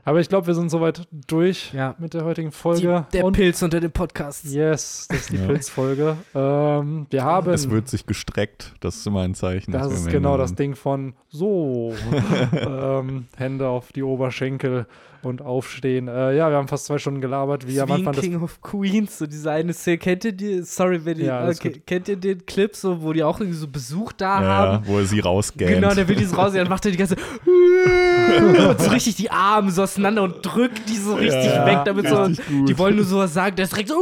Aber 0.03 0.19
ich 0.19 0.29
glaube, 0.29 0.47
wir 0.47 0.55
sind 0.55 0.69
soweit 0.69 1.07
durch 1.27 1.71
Ja. 1.73 1.93
mit 1.99 2.13
der 2.15 2.25
heutigen 2.25 2.49
Die, 2.49 2.55
Folge. 2.55 3.05
der 3.13 3.23
Und 3.23 3.33
Pilz 3.33 3.61
unter 3.61 3.79
den 3.79 3.91
Podcasts. 3.91 4.51
yes, 4.51 5.07
das 5.09 5.19
ist 5.19 5.31
die 5.31 5.37
Ja. 5.37 5.45
Pilzfolge. 5.45 6.17
Ähm, 6.33 7.05
wir 7.09 7.23
haben. 7.23 7.51
Es 7.53 7.69
wird 7.69 7.87
sich 7.87 8.05
gestreckt, 8.07 8.73
das 8.79 8.95
ist 8.97 9.05
immer 9.07 9.21
ein 9.21 9.35
Zeichen. 9.35 9.71
das 9.71 9.91
ist 9.93 10.09
genau 10.09 10.37
das. 10.37 10.55
Ding 10.55 10.75
von 10.75 11.13
so. 11.29 11.93
ähm, 12.51 13.27
Hände 13.37 13.67
auf 13.67 13.91
die 13.91 14.01
Oberschenkel 14.03 14.87
und 15.27 15.41
aufstehen. 15.41 16.07
Äh, 16.07 16.35
ja, 16.35 16.49
wir 16.49 16.57
haben 16.57 16.67
fast 16.67 16.85
zwei 16.85 16.97
Stunden 16.97 17.21
gelabert, 17.21 17.67
wie 17.67 17.79
am 17.79 17.91
Anfang 17.91 18.13
King 18.15 18.41
of 18.41 18.61
Queens, 18.61 19.17
so 19.19 19.27
diese 19.27 19.51
eine 19.51 19.73
Szene. 19.73 19.97
Kennt 19.99 20.25
ihr 20.25 20.31
die, 20.31 20.61
sorry, 20.63 21.05
wenn 21.05 21.19
ihr, 21.19 21.25
Ja, 21.25 21.49
äh, 21.49 21.53
ke- 21.53 21.69
gut. 21.71 21.85
kennt 21.85 22.07
ihr 22.07 22.15
den 22.17 22.45
Clip, 22.45 22.75
so, 22.75 23.01
wo 23.03 23.13
die 23.13 23.23
auch 23.23 23.39
irgendwie 23.39 23.57
so 23.59 23.67
Besuch 23.67 24.11
da 24.13 24.41
Ja, 24.41 24.47
haben? 24.47 24.83
ja, 24.85 24.89
wo 24.89 24.97
er 24.99 25.05
sie 25.05 25.19
rausgähnt. 25.19 25.69
Genau, 25.71 25.93
der 25.93 26.07
will 26.07 26.15
dieses 26.15 26.35
raus, 26.37 26.53
dann 26.53 26.67
macht 26.69 26.85
er 26.85 26.91
die 26.91 26.97
ganze 26.97 27.15
und 27.17 28.79
so 28.81 28.89
richtig 28.89 29.15
die 29.15 29.29
Arme 29.31 29.71
so 29.71 29.83
auseinander 29.83 30.23
und 30.23 30.35
drückt 30.41 30.87
die 30.89 30.97
so 30.97 31.15
richtig 31.15 31.45
Ja, 31.45 31.65
weg, 31.65 31.79
damit 31.85 32.07
so, 32.07 32.15
gut. 32.23 32.69
die 32.69 32.77
wollen 32.77 32.95
nur 32.95 33.05
sowas 33.05 33.33
sagen, 33.33 33.55
der 33.55 33.65
ist 33.65 33.71
direkt 33.73 33.89
so, 33.89 33.95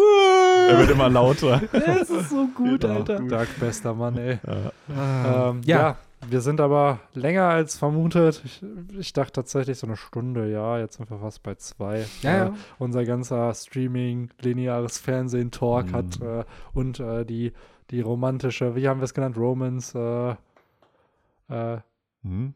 er 0.70 0.78
wird 0.80 0.92
immer 0.92 1.10
lauter. 1.10 1.62
das 1.72 2.10
ist 2.10 2.30
so 2.30 2.48
gut, 2.56 2.82
Genau. 2.82 2.96
Alter. 2.96 3.20
Dark 3.22 3.48
bester 3.60 3.94
Mann, 3.94 4.18
ey. 4.18 4.38
Ähm, 4.90 5.62
ja. 5.66 5.98
Wir 6.28 6.42
sind 6.42 6.60
aber 6.62 7.00
länger 7.14 7.44
als 7.44 7.78
vermutet. 7.78 8.42
Ich, 8.46 8.64
ich 8.98 9.14
dachte 9.14 9.34
tatsächlich 9.34 9.78
so 9.78 9.86
eine 9.88 9.98
Stunde, 9.98 10.50
ja, 10.52 10.80
jetzt 10.80 10.98
sind 10.98 11.10
wir 11.10 11.20
fast 11.20 11.44
bei 11.44 11.56
zwei. 11.56 12.06
Ja, 12.22 12.32
Äh, 12.32 12.38
ja. 12.48 12.54
Unser 12.80 13.06
ganzer 13.06 13.54
Streaming, 13.54 14.30
lineares 14.42 14.98
Fernsehen, 14.98 15.52
Talk 15.52 15.88
Mhm. 15.88 15.94
hat 15.94 16.22
äh, 16.22 16.44
und 16.74 17.00
äh, 17.00 17.26
die, 17.26 17.54
die 17.92 18.02
romantische, 18.02 18.76
wie 18.76 18.88
haben 18.88 19.00
wir 19.00 19.06
es 19.06 19.14
genannt, 19.14 19.38
Romance, 19.38 19.94
äh, 19.98 20.36
äh, 21.76 21.78
Hm? 22.24 22.54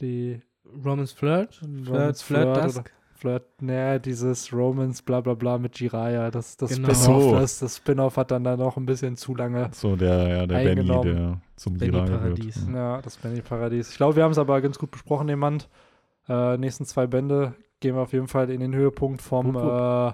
die 0.00 0.40
Romans 0.84 1.12
Flirt, 1.12 1.54
Flirt, 1.54 1.88
Romance 1.88 2.22
Flirt, 2.22 2.42
Flirt 2.54 2.64
Dusk. 2.64 2.92
Flirt, 3.24 3.62
ne, 3.62 3.98
dieses 4.00 4.52
Romance, 4.52 5.02
bla 5.02 5.22
bla 5.22 5.32
bla 5.32 5.56
mit 5.56 5.80
Jiraya, 5.80 6.30
das, 6.30 6.58
das 6.58 6.74
Genau. 6.74 6.92
Spin-off, 6.92 7.22
So. 7.22 7.34
das, 7.36 7.58
das 7.58 7.76
Spin-off 7.78 8.18
hat 8.18 8.30
dann 8.30 8.44
da 8.44 8.54
noch 8.54 8.76
ein 8.76 8.84
bisschen 8.84 9.16
zu 9.16 9.34
lange 9.34 9.70
So, 9.72 9.96
der, 9.96 10.28
ja, 10.28 10.46
der 10.46 10.56
Benny, 10.62 10.84
der 10.84 11.40
zum 11.56 11.78
Benny 11.78 11.92
Jiraya 11.96 12.18
Paradies. 12.18 12.66
wird. 12.66 12.76
Ja, 12.76 13.00
das 13.00 13.16
Benny-Paradies. 13.16 13.90
Ich 13.92 13.96
glaube, 13.96 14.16
wir 14.16 14.24
haben 14.24 14.32
es 14.32 14.38
aber 14.38 14.60
ganz 14.60 14.78
gut 14.78 14.90
besprochen, 14.90 15.26
jemand. 15.30 15.70
Äh, 16.28 16.58
nächsten 16.58 16.84
zwei 16.84 17.06
Bände 17.06 17.54
gehen 17.80 17.94
wir 17.94 18.02
auf 18.02 18.12
jeden 18.12 18.28
Fall 18.28 18.50
in 18.50 18.60
den 18.60 18.74
Höhepunkt 18.74 19.22
vom 19.22 19.56
äh, 19.56 20.12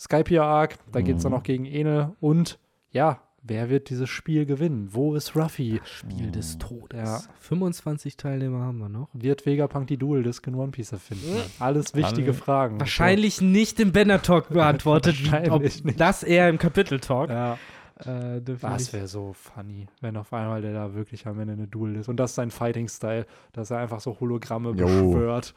Skypiea-Arc. 0.00 0.78
Da 0.90 1.00
geht 1.00 1.18
es 1.18 1.22
dann 1.22 1.30
Mhm. 1.32 1.36
noch 1.38 1.42
gegen 1.44 1.64
Enel. 1.64 2.12
Und 2.20 2.58
ja, 2.90 3.20
wer 3.42 3.68
wird 3.70 3.90
dieses 3.90 4.08
Spiel 4.08 4.46
gewinnen? 4.46 4.88
Wo 4.92 5.14
ist 5.14 5.34
Ruffy? 5.36 5.80
Spiel 5.84 6.30
des 6.30 6.58
Todes. 6.58 6.98
Ja. 7.00 7.20
25 7.40 8.16
Teilnehmer 8.16 8.60
haben 8.60 8.78
wir 8.78 8.88
noch. 8.88 9.08
Wird 9.12 9.44
Vegapunk 9.46 9.86
die 9.88 9.96
Dual-Disc 9.96 10.46
in 10.46 10.54
One 10.54 10.70
Piece 10.72 10.92
erfinden? 10.92 11.40
Alles 11.58 11.94
wichtige 11.94 12.28
Alle- 12.30 12.34
Fragen. 12.34 12.80
Wahrscheinlich 12.80 13.40
nicht 13.40 13.78
im 13.80 13.92
Banner 13.92 14.22
Talk 14.22 14.48
beantwortet, 14.50 15.16
ob 15.26 15.32
Wahrscheinlich 15.32 15.84
nicht. 15.84 16.00
das 16.00 16.22
eher 16.22 16.48
im 16.48 16.58
Kapitel 16.58 17.00
Talk. 17.00 17.30
Ja, 17.30 17.58
Äh, 18.04 18.40
das 18.40 18.92
wäre 18.92 19.06
so 19.06 19.32
funny, 19.34 19.86
wenn 20.00 20.16
auf 20.16 20.32
einmal 20.32 20.60
der 20.60 20.72
da 20.72 20.94
wirklich 20.94 21.26
am 21.26 21.38
Ende 21.38 21.52
eine 21.52 21.68
Dual 21.68 21.94
ist. 21.96 22.08
Und 22.08 22.16
das 22.16 22.30
ist 22.32 22.34
sein 22.36 22.50
Fighting-Style, 22.50 23.26
dass 23.52 23.70
er 23.70 23.78
einfach 23.78 24.00
so 24.00 24.18
Hologramme 24.18 24.70
Jo. 24.70 24.86
beschwört. 24.86 25.54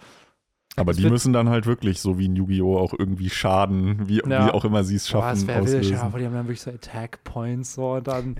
Aber 0.78 0.92
Es 0.92 0.98
die 0.98 1.10
müssen 1.10 1.32
dann 1.32 1.48
halt 1.50 1.66
wirklich 1.66 2.00
so 2.02 2.18
wie 2.20 2.26
in 2.26 2.36
Yu-Gi-Oh! 2.36 2.78
auch 2.78 2.94
irgendwie 2.98 3.30
Schaden, 3.30 4.08
wie, 4.10 4.22
Ja. 4.28 4.48
wie 4.48 4.52
auch 4.52 4.66
immer 4.66 4.84
sie 4.84 4.96
es 4.96 5.10
Boah, 5.10 5.22
das 5.30 5.40
schaffen, 5.40 5.48
wäre 5.48 5.66
wild. 5.82 5.96
aber 5.96 6.20
die 6.20 6.26
haben 6.26 6.34
dann 6.34 6.46
wirklich 6.48 6.62
so 6.62 6.72
Attack-Points 6.72 7.74
so 7.76 7.94
und 7.94 8.08
dann. 8.08 8.36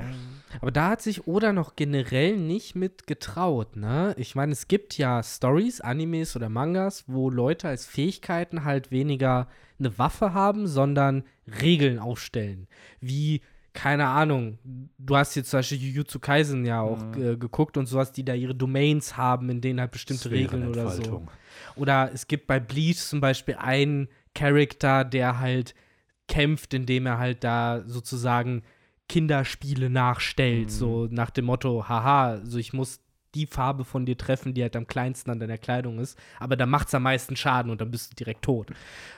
Aber 0.62 0.72
da 0.72 0.90
hat 0.90 1.02
sich 1.02 1.28
Oda 1.28 1.53
noch 1.53 1.76
generell 1.76 2.38
nicht 2.38 2.76
mit 2.76 3.07
getraut, 3.07 3.76
ne? 3.78 4.14
Ich 4.18 4.36
meine, 4.36 4.52
es 4.52 4.68
gibt 4.68 4.98
ja 4.98 5.24
Stories, 5.24 5.82
Animes 5.82 6.36
oder 6.36 6.49
Mangas, 6.49 7.03
wo 7.07 7.30
Leute 7.30 7.68
als 7.70 7.86
Fähigkeiten 7.86 8.66
halt 8.66 8.91
weniger 8.91 9.48
eine 9.80 9.98
Waffe 9.98 10.34
haben, 10.34 10.68
sondern 10.68 11.24
Regeln 11.62 11.99
aufstellen. 11.99 12.68
Wie, 13.02 13.41
keine 13.74 14.07
Ahnung, 14.07 14.57
du 14.98 15.16
hast 15.18 15.36
jetzt 15.36 15.49
zum 15.52 15.60
Beispiel 15.60 15.78
Jujutsu 15.80 16.20
Kaisen 16.20 16.66
ja 16.66 16.82
auch 16.82 17.02
Mhm. 17.16 17.22
äh, 17.34 17.36
geguckt 17.38 17.78
und 17.78 17.86
sowas, 17.88 18.12
die 18.14 18.24
da 18.24 18.34
ihre 18.34 18.56
Domains 18.56 19.18
haben, 19.18 19.49
in 19.49 19.60
denen 19.62 19.80
halt 19.82 19.91
bestimmte 19.91 20.32
Regeln 20.32 20.68
oder 20.70 20.90
so. 20.90 21.24
Oder 21.77 22.11
es 22.14 22.27
gibt 22.27 22.47
bei 22.47 22.60
Bleach 22.60 22.97
zum 22.97 23.22
Beispiel 23.22 23.56
einen 23.56 24.07
Charakter, 24.34 25.03
der 25.03 25.39
halt 25.39 25.73
kämpft, 26.27 26.73
indem 26.73 27.06
er 27.06 27.18
halt 27.18 27.43
da 27.43 27.84
sozusagen 27.85 28.64
Kinderspiele 29.07 29.89
nachstellt, 29.89 30.65
Mhm. 30.65 30.69
so 30.69 31.07
nach 31.11 31.30
dem 31.30 31.45
Motto, 31.45 31.88
haha, 31.88 32.41
so 32.43 32.57
ich 32.57 32.73
muss 32.73 32.99
die 33.35 33.45
Farbe 33.45 33.84
von 33.84 34.06
dir 34.06 34.18
treffen, 34.18 34.53
die 34.53 34.61
halt 34.64 34.76
am 34.76 34.88
kleinsten 34.88 35.30
an 35.30 35.39
deiner 35.39 35.57
Kleidung 35.57 35.99
ist, 35.99 36.18
aber 36.39 36.56
dann 36.56 36.69
macht's 36.69 36.93
am 36.95 37.03
meisten 37.03 37.35
Schaden 37.35 37.69
und 37.69 37.81
dann 37.81 37.91
bist 37.91 38.11
du 38.11 38.15
direkt 38.15 38.43
tot. 38.43 38.72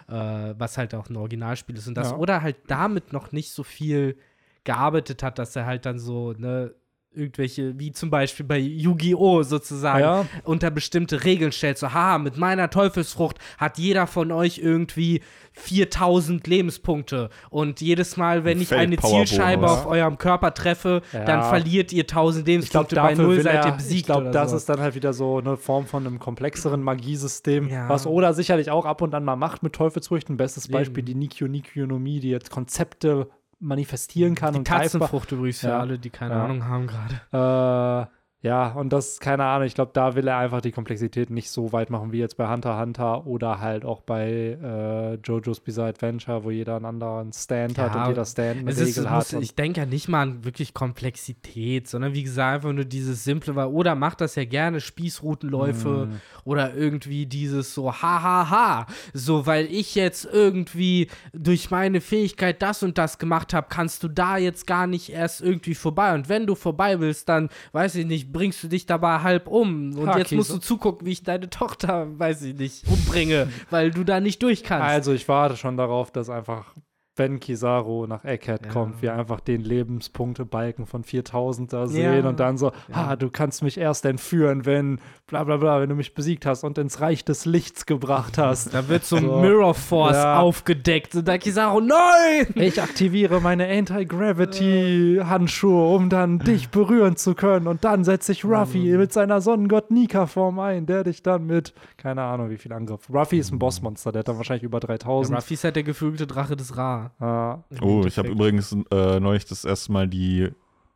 Äh, 0.10 0.12
was 0.58 0.78
halt 0.78 0.94
auch 0.96 1.10
ein 1.10 1.16
Originalspiel 1.16 1.78
ist. 1.78 1.88
Und 1.88 1.96
das, 1.96 2.12
Ja. 2.12 2.18
oder 2.18 2.42
halt 2.42 2.58
damit 2.68 3.14
noch 3.14 3.32
nicht 3.32 3.52
so 3.52 3.64
viel 3.64 4.18
gearbeitet 4.64 5.24
hat, 5.24 5.40
dass 5.40 5.56
er 5.56 5.66
halt 5.66 5.86
dann 5.86 6.00
so, 6.00 6.34
ne, 6.34 6.74
irgendwelche, 7.18 7.78
wie 7.80 7.92
zum 7.92 8.10
Beispiel 8.10 8.46
bei 8.46 8.60
Yu-Gi-Oh! 8.60 9.44
sozusagen, 9.44 10.00
Ja. 10.00 10.26
unter 10.44 10.72
bestimmte 10.72 11.24
Regeln 11.24 11.52
stellt. 11.52 11.78
So, 11.78 11.94
haha, 11.94 12.18
mit 12.20 12.38
meiner 12.38 12.70
Teufelsfrucht 12.70 13.38
hat 13.58 13.78
jeder 13.78 14.08
von 14.08 14.32
euch 14.32 14.60
irgendwie 14.60 15.22
4000 15.54 16.46
Lebenspunkte. 16.48 17.30
Und 17.50 17.82
jedes 17.82 18.16
Mal, 18.16 18.44
wenn 18.46 18.58
Ein 18.58 18.62
ich 18.64 18.74
eine. 18.74 18.98
Zielscheibe 18.98 19.70
auf 19.70 19.86
eurem 19.88 20.18
Körper 20.18 20.54
treffe, 20.54 21.02
Ja. 21.12 21.26
dann 21.26 21.44
verliert 21.44 21.92
ihr 21.92 22.06
1000 22.08 22.48
Ich 22.48 22.70
glaube, 22.70 22.88
Lebenspunkte 22.88 22.96
bei 22.96 23.10
dafür 23.10 23.24
null 23.26 23.42
seid 23.42 23.66
ihr 23.66 23.72
besiegt. 23.72 24.00
ich 24.02 24.06
glaube, 24.06 24.32
das 24.32 24.52
so. 24.52 24.58
ist 24.58 24.70
dann 24.70 24.80
halt 24.80 24.96
wieder 24.96 25.14
so 25.14 25.38
eine 25.40 25.58
Form 25.58 25.86
von 25.88 26.06
einem 26.06 26.20
komplexeren 26.20 26.82
Magiesystem, 26.84 27.68
Ja. 27.70 27.90
was 27.90 28.06
Oda 28.06 28.34
sicherlich 28.34 28.70
auch 28.70 28.86
ab 28.86 29.02
und 29.02 29.14
an 29.16 29.24
mal 29.26 29.36
macht 29.36 29.64
mit 29.64 29.74
Teufelsfrüchten. 29.74 30.38
Bestes 30.38 30.68
Beispiel 30.68 31.00
Eben. 31.00 31.06
die 31.08 31.16
Nikyo 31.16 31.48
Nikyonomie, 31.48 32.20
die 32.20 32.30
jetzt 32.30 32.52
Konzepte 32.52 33.30
manifestieren 33.60 34.36
kann 34.36 34.54
die 34.54 34.60
und 34.60 34.68
greifbar. 34.68 34.84
Tatzenfrucht 34.84 35.32
übrigens 35.32 35.60
für 35.60 35.68
Ja. 35.70 35.80
alle, 35.80 35.98
die 36.00 36.10
keine 36.10 36.36
Ja. 36.36 36.44
Ahnung 36.46 36.66
haben 36.66 36.88
gerade. 36.88 38.08
Äh, 38.08 38.17
ja, 38.48 38.72
und 38.72 38.94
das, 38.94 39.20
keine 39.20 39.44
Ahnung, 39.46 39.68
ich 39.68 39.76
glaube, 39.76 39.92
da 39.94 40.16
will 40.16 40.28
er 40.28 40.38
einfach 40.38 40.62
die 40.62 40.72
Komplexität 40.72 41.30
nicht 41.30 41.50
so 41.52 41.72
weit 41.74 41.90
machen 41.90 42.12
wie 42.12 42.20
jetzt 42.20 42.38
bei 42.38 42.50
Hunter 42.50 42.80
Hunter 42.80 43.28
oder 43.28 43.60
halt 43.60 43.86
auch 43.86 44.02
bei 44.02 44.58
äh, 44.62 45.14
JoJo's 45.16 45.60
Bizarre 45.60 45.90
Adventure, 45.90 46.44
wo 46.44 46.52
jeder 46.52 46.78
einen 46.78 46.86
anderen 46.86 47.34
Stand 47.34 47.78
hat 47.78 47.94
Ja, 47.94 48.04
und 48.04 48.10
jeder 48.10 48.26
Stand 48.26 48.60
eine 48.60 48.72
Es 48.72 48.80
ist, 48.80 48.88
Regel 48.90 49.04
es 49.04 49.10
hat. 49.10 49.34
muss, 49.34 49.44
ich 49.44 49.56
denke 49.56 49.82
ja 49.82 49.86
nicht 49.86 50.08
mal 50.08 50.22
an 50.22 50.44
wirklich 50.46 50.74
Komplexität, 50.74 51.88
sondern 51.88 52.14
wie 52.14 52.24
gesagt, 52.24 52.56
einfach 52.56 52.74
nur 52.74 52.86
dieses 52.86 53.24
Simple, 53.24 53.56
weil 53.56 53.68
Oda 53.68 53.96
macht 53.96 54.22
das 54.22 54.36
ja 54.36 54.46
gerne, 54.46 54.80
Spießrutenläufe 54.82 56.08
Mhm. 56.08 56.22
oder 56.44 56.74
irgendwie 56.76 57.26
dieses 57.26 57.74
so, 57.74 57.92
ha, 57.92 58.22
ha, 58.24 58.50
ha, 58.50 58.86
so, 59.14 59.46
weil 59.46 59.66
ich 59.66 59.96
jetzt 59.96 60.26
irgendwie 60.32 61.08
durch 61.34 61.72
meine 61.72 62.02
Fähigkeit 62.02 62.62
das 62.62 62.84
und 62.84 62.98
das 62.98 63.18
gemacht 63.18 63.54
habe, 63.54 63.68
kannst 63.70 64.04
du 64.04 64.08
da 64.08 64.38
jetzt 64.38 64.68
gar 64.68 64.88
nicht 64.88 65.10
erst 65.12 65.42
irgendwie 65.42 65.76
vorbei. 65.76 66.14
Und 66.14 66.30
wenn 66.30 66.46
du 66.46 66.56
vorbei 66.56 67.00
willst, 67.00 67.30
dann, 67.30 67.50
weiß 67.72 67.96
ich 67.96 68.06
nicht, 68.06 68.32
bringst 68.38 68.62
du 68.64 68.68
dich 68.68 68.86
dabei 68.86 69.24
halb 69.24 69.48
um. 69.48 69.98
Und 69.98 70.10
Ha, 70.10 70.20
jetzt 70.20 70.32
musst 70.32 70.52
du 70.52 70.60
zugucken, 70.60 71.08
wie 71.08 71.12
ich 71.12 71.24
deine 71.24 71.50
Tochter, 71.50 72.08
weiß 72.20 72.44
ich 72.44 72.56
nicht, 72.56 72.88
umbringe, 72.88 73.50
weil 73.72 73.90
du 73.90 74.04
da 74.04 74.20
nicht 74.20 74.44
durch 74.44 74.64
kannst. 74.64 74.86
Also 74.86 75.12
ich 75.14 75.28
warte 75.28 75.58
schon 75.58 75.76
darauf, 75.76 76.12
dass 76.12 76.30
einfach 76.30 76.76
Ben 77.18 77.42
Kizaru 77.42 78.08
nach 78.08 78.24
Egghead 78.24 78.66
Ja. 78.68 78.72
kommt, 78.72 79.02
wir 79.02 79.14
einfach 79.14 79.42
den 79.42 79.60
Lebenspunktebalken 79.62 80.86
von 80.86 81.04
4000 81.04 81.74
da 81.74 81.82
Ja. 81.82 81.88
sehen 81.88 82.26
und 82.26 82.40
dann 82.40 82.58
so, 82.58 82.72
Ja. 82.88 82.96
ha, 83.08 83.16
du 83.18 83.30
kannst 83.30 83.64
mich 83.64 83.78
erst 83.78 84.06
entführen, 84.06 84.66
wenn 84.66 85.02
bla 85.28 85.44
bla 85.44 85.58
bla, 85.58 85.82
wenn 85.82 85.90
du 85.90 85.96
mich 85.96 86.14
besiegt 86.14 86.46
hast 86.46 86.64
und 86.64 86.78
ins 86.78 87.02
Reich 87.02 87.26
des 87.26 87.44
Lichts 87.46 87.86
gebracht 87.86 88.38
hast. 88.38 88.74
Da 88.74 88.88
wird 88.88 89.04
so, 89.04 89.18
So. 89.18 89.42
Mirror 89.42 89.74
Force 89.74 90.16
Ja. 90.16 90.40
aufgedeckt 90.40 91.16
und 91.16 91.28
da 91.28 91.38
Kizaru, 91.38 91.82
nein! 91.82 92.48
Ich 92.56 92.82
aktiviere 92.82 93.42
meine 93.42 93.68
Anti-Gravity-Handschuhe, 93.68 95.96
um 95.96 96.10
dann 96.10 96.40
dich 96.40 96.70
berühren 96.70 97.16
zu 97.18 97.36
können. 97.36 97.68
Und 97.68 97.84
dann 97.84 98.04
setze 98.04 98.32
ich 98.32 98.46
Ruffy 98.46 98.96
mit 98.98 99.14
seiner 99.14 99.42
Sonnengott 99.42 99.92
Nika-Form 99.92 100.60
ein, 100.60 100.86
der 100.86 101.04
dich 101.04 101.24
dann 101.24 101.46
mit, 101.46 101.74
keine 101.98 102.22
Ahnung, 102.24 102.50
wie 102.50 102.58
viel 102.58 102.74
Angriff. 102.74 103.10
Ruffy 103.12 103.40
ist 103.40 103.52
ein 103.52 103.60
Bossmonster, 103.60 104.12
der 104.12 104.20
hat 104.20 104.28
dann 104.28 104.38
wahrscheinlich 104.38 104.64
über 104.64 104.80
3000. 104.80 105.38
Ruffy 105.38 105.54
ist 105.56 105.64
halt 105.64 105.76
der 105.76 105.84
geflügelte 105.84 106.28
Drache 106.28 106.56
des 106.56 106.78
Ra. 106.78 107.07
Im 107.20 107.84
Oh, 107.84 108.06
ich 108.06 108.18
habe 108.18 108.30
übrigens 108.30 108.76
äh, 108.92 109.20
neulich 109.20 109.46
das 109.46 109.66
erste 109.66 109.92
Mal 109.92 110.08
die 110.08 110.50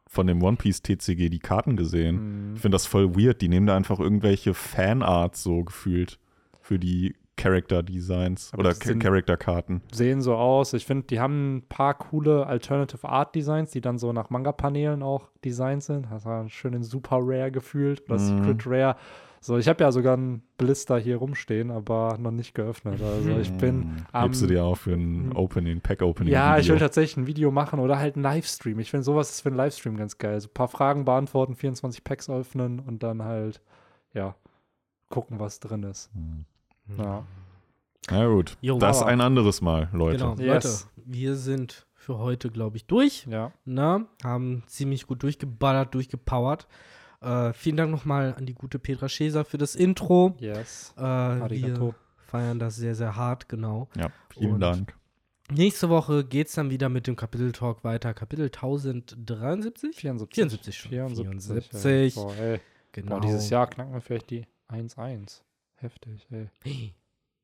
von 0.08 0.28
dem 0.28 0.44
One 0.44 0.58
Piece 0.58 0.82
TCG 0.82 1.30
die 1.30 1.40
Karten 1.40 1.78
gesehen. 1.78 2.50
mh. 2.50 2.56
Ich 2.56 2.62
finde 2.62 2.76
das 2.76 2.86
voll 2.86 3.16
weird. 3.16 3.42
Die 3.42 3.48
nehmen 3.48 3.68
da 3.68 3.76
einfach 3.76 4.00
irgendwelche 4.00 4.54
Fanarts 4.54 5.44
so 5.44 5.64
gefühlt 5.64 6.20
für 6.62 6.78
die 6.80 7.16
Character 7.42 7.84
Designs 7.84 8.50
Aber 8.54 8.62
oder 8.62 8.74
Character 8.74 9.38
Karten. 9.38 9.82
sehen 9.92 10.22
so 10.22 10.36
aus. 10.36 10.74
Ich 10.74 10.86
finde, 10.86 11.08
die 11.08 11.20
haben 11.20 11.58
ein 11.58 11.62
paar 11.68 11.94
coole 11.96 12.46
Alternative 12.46 13.08
Art 13.10 13.34
Designs, 13.36 13.72
die 13.72 13.82
dann 13.82 13.98
so 13.98 14.14
nach 14.14 14.30
Manga-Paneelen 14.30 15.02
auch 15.04 15.30
designt 15.44 15.84
sind. 15.84 16.08
Das 16.12 16.26
war 16.26 16.48
schön 16.50 16.74
in 16.74 16.84
Super 16.84 17.18
Rare 17.22 17.52
gefühlt 17.52 18.04
oder 18.10 18.16
Mhm. 18.20 18.20
Secret 18.20 18.68
Rare. 18.68 18.96
So, 19.44 19.58
ich 19.58 19.68
habe 19.68 19.84
ja 19.84 19.92
sogar 19.92 20.14
einen 20.14 20.44
Blister 20.60 21.00
hier 21.00 21.18
rumstehen, 21.18 21.72
aber 21.72 22.16
noch 22.20 22.30
nicht 22.30 22.54
geöffnet. 22.54 23.02
Also 23.02 23.40
ich 23.40 23.52
bin 23.54 23.82
Hm, 23.82 23.96
am 24.12 24.24
Hebst 24.26 24.44
du 24.44 24.46
dir 24.46 24.64
auch 24.64 24.76
für 24.76 24.92
ein 24.94 25.30
Mhm. 25.30 25.36
Opening, 25.36 25.82
Pack-Opening. 25.82 26.32
Ja, 26.32 26.60
ich 26.60 26.68
will 26.68 26.76
Video. 26.76 26.86
tatsächlich 26.86 27.18
ein 27.18 27.26
Video 27.26 27.50
machen 27.50 27.80
oder 27.80 27.98
halt 27.98 28.18
einen 28.18 28.24
Livestream. 28.24 28.78
Ich 28.80 28.92
finde 28.92 29.04
sowas 29.04 29.32
ist 29.32 29.42
für 29.42 29.50
einen 29.50 29.58
Livestream 29.58 29.98
ganz 29.98 30.20
geil. 30.20 30.40
So 30.40 30.48
ein 30.48 30.54
paar 30.54 30.68
Fragen 30.68 31.06
beantworten, 31.06 31.56
24 31.56 32.04
Packs 32.04 32.30
öffnen 32.30 32.80
und 32.80 33.02
dann 33.02 33.24
halt, 33.24 33.62
ja, 34.14 34.36
gucken, 35.10 35.40
was 35.40 35.60
drin 35.60 35.82
ist. 35.84 36.12
Hm. 36.14 36.46
Ja. 36.98 37.26
Na 38.10 38.28
gut, 38.28 38.58
Jo, 38.62 38.78
das 38.80 39.04
ein 39.04 39.22
anderes 39.22 39.62
Mal, 39.62 39.90
Leute. 39.94 40.18
Genau, 40.18 40.36
Yes. 40.36 40.88
Leute, 40.98 41.06
wir 41.06 41.36
sind 41.36 41.86
für 41.94 42.18
heute, 42.18 42.50
glaube 42.50 42.78
ich, 42.78 42.86
durch. 42.86 43.26
Ja. 43.28 43.52
Ne? 43.64 44.08
Haben 44.24 44.64
ziemlich 44.68 45.06
gut 45.08 45.22
durchgeballert, 45.24 45.94
durchgepowert. 45.94 46.68
Äh, 47.22 47.54
vielen 47.54 47.78
Dank 47.78 47.92
nochmal 47.92 48.34
an 48.36 48.48
die 48.48 48.56
gute 48.56 48.80
Petra 48.80 49.08
Scheser 49.08 49.46
für 49.46 49.60
das 49.60 49.76
Intro. 49.76 50.36
Yes. 50.40 50.94
Äh, 50.98 51.02
wir 51.02 51.94
feiern 52.18 52.58
das 52.58 52.76
sehr, 52.78 52.96
sehr 52.96 53.16
hart, 53.16 53.48
genau. 53.48 53.88
Ja, 53.96 54.10
vielen 54.34 54.54
Und- 54.54 54.60
Dank. 54.62 54.96
Nächste 55.54 55.90
Woche 55.90 56.24
geht 56.24 56.48
es 56.48 56.54
dann 56.54 56.70
wieder 56.70 56.88
mit 56.88 57.08
dem 57.08 57.18
Kapitel-Talk 57.18 57.84
weiter. 57.84 58.14
Kapitel 58.14 58.50
1073? 58.50 59.96
74. 59.96 60.36
74 60.36 60.78
schon. 60.78 60.90
74. 60.92 61.70
74. 61.70 61.86
Ey. 61.86 62.24
Boah, 62.24 62.36
ey. 62.38 62.60
Genau. 62.94 63.10
Boah, 63.16 63.22
dieses 63.22 63.50
Jahr 63.50 63.68
knacken 63.68 63.94
wir 63.94 64.00
vielleicht 64.02 64.30
die 64.30 64.46
1-1. 64.70 65.42
Heftig, 65.82 66.28
ey. 66.32 66.50
Hey, 66.64 66.94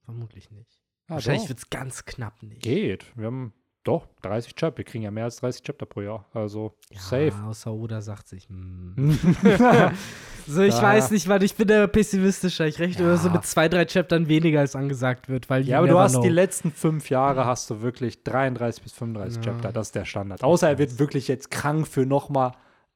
vermutlich 0.06 0.52
nicht. 0.52 0.80
Ah, 1.08 1.14
Wahrscheinlich 1.16 1.48
wird 1.50 1.60
es 1.60 1.70
ganz 1.70 2.06
knapp 2.06 2.42
nicht. 2.44 2.62
Geht. 2.62 3.06
Wir 3.16 3.28
haben 3.28 3.54
doch 3.84 4.08
30 4.22 4.54
Chapter. 4.56 4.78
Wir 4.80 4.86
kriegen 4.86 5.04
ja 5.06 5.12
mehr 5.12 5.24
als 5.24 5.38
30 5.38 5.64
Chapter 5.64 5.86
pro 5.86 6.02
Jahr. 6.02 6.26
Also 6.34 6.76
Ja, 6.92 7.00
safe. 7.00 7.34
Außer 7.46 7.74
Oda 7.74 8.02
sagt 8.02 8.28
sich. 8.28 8.48
hm. 8.50 9.18
ja, 9.44 9.92
So, 10.48 10.62
ich 10.62 10.76
Da- 10.76 10.82
weiß 10.82 11.12
nicht, 11.12 11.28
weil 11.28 11.44
ich 11.44 11.56
bin 11.56 11.68
da 11.68 11.88
pessimistischer. 11.88 12.68
Ich 12.68 12.80
rechne 12.80 13.06
Ja. 13.06 13.18
so 13.18 13.30
mit 13.30 13.46
zwei, 13.46 13.68
drei 13.70 13.86
Chaptern 13.86 14.28
weniger 14.28 14.60
als 14.62 14.76
angesagt 14.76 15.28
wird, 15.30 15.50
weil 15.50 15.68
you 15.68 15.76
aber 15.76 15.88
du 15.88 15.98
hast 16.00 16.16
die 16.18 16.22
know. 16.22 16.30
letzten 16.30 16.72
fünf 16.72 17.10
Jahre 17.10 17.46
hast 17.46 17.70
du 17.70 17.82
wirklich 17.82 18.24
33 18.24 18.84
bis 18.84 18.94
35 18.94 19.38
Ja. 19.38 19.52
Chapter. 19.54 19.72
Das 19.74 19.88
ist 19.88 19.96
der 19.96 20.06
Standard. 20.06 20.44
Außer 20.44 20.70
er 20.70 20.78
wird 20.78 21.00
wirklich 21.00 21.28
jetzt 21.28 21.50
krank 21.52 21.88
für 21.88 22.06
nochmal 22.06 22.52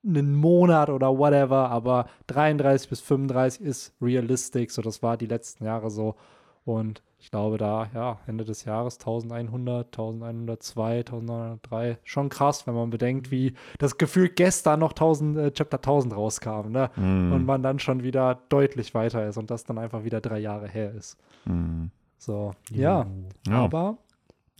einen 0.06 0.36
Monat 0.36 0.90
oder 0.90 1.18
whatever. 1.18 1.69
Aber 1.69 2.07
33 2.28 2.90
bis 2.90 3.02
35 3.02 3.61
ist 3.61 3.94
realistisch. 4.02 4.73
So, 4.73 4.82
das 4.82 5.02
war 5.03 5.18
die 5.18 5.28
letzten 5.28 5.65
Jahre 5.65 5.90
so. 5.90 6.15
Und 6.64 7.02
ich 7.19 7.30
glaube, 7.32 7.57
da, 7.57 7.88
ja, 7.94 8.19
Ende 8.28 8.44
des 8.45 8.65
Jahres 8.65 8.98
1100, 8.99 9.88
1102, 9.88 10.98
1903. 10.99 11.98
Schon 12.03 12.30
krass, 12.30 12.65
wenn 12.65 12.73
man 12.73 12.90
bedenkt, 12.90 13.30
wie 13.32 13.53
das 13.78 13.98
Gefühl 13.98 14.30
gestern 14.30 14.80
noch 14.80 14.91
1000, 14.94 15.38
äh, 15.38 15.52
Chapter 15.52 15.78
1000 15.78 16.15
rauskam, 16.15 16.69
ne? 16.69 16.90
Hm, 16.95 17.32
Und 17.32 17.45
man 17.45 17.61
dann 17.61 17.80
schon 17.80 18.03
wieder 18.03 18.40
deutlich 18.49 18.94
weiter 18.95 19.28
ist 19.28 19.38
und 19.38 19.52
das 19.52 19.64
dann 19.65 19.78
einfach 19.78 20.03
wieder 20.03 20.22
drei 20.22 20.40
Jahre 20.40 20.68
her 20.68 20.91
ist. 20.94 21.18
hm. 21.44 21.91
So, 22.18 22.52
ja. 22.69 23.07
Ja, 23.48 23.53
Aber 23.64 23.98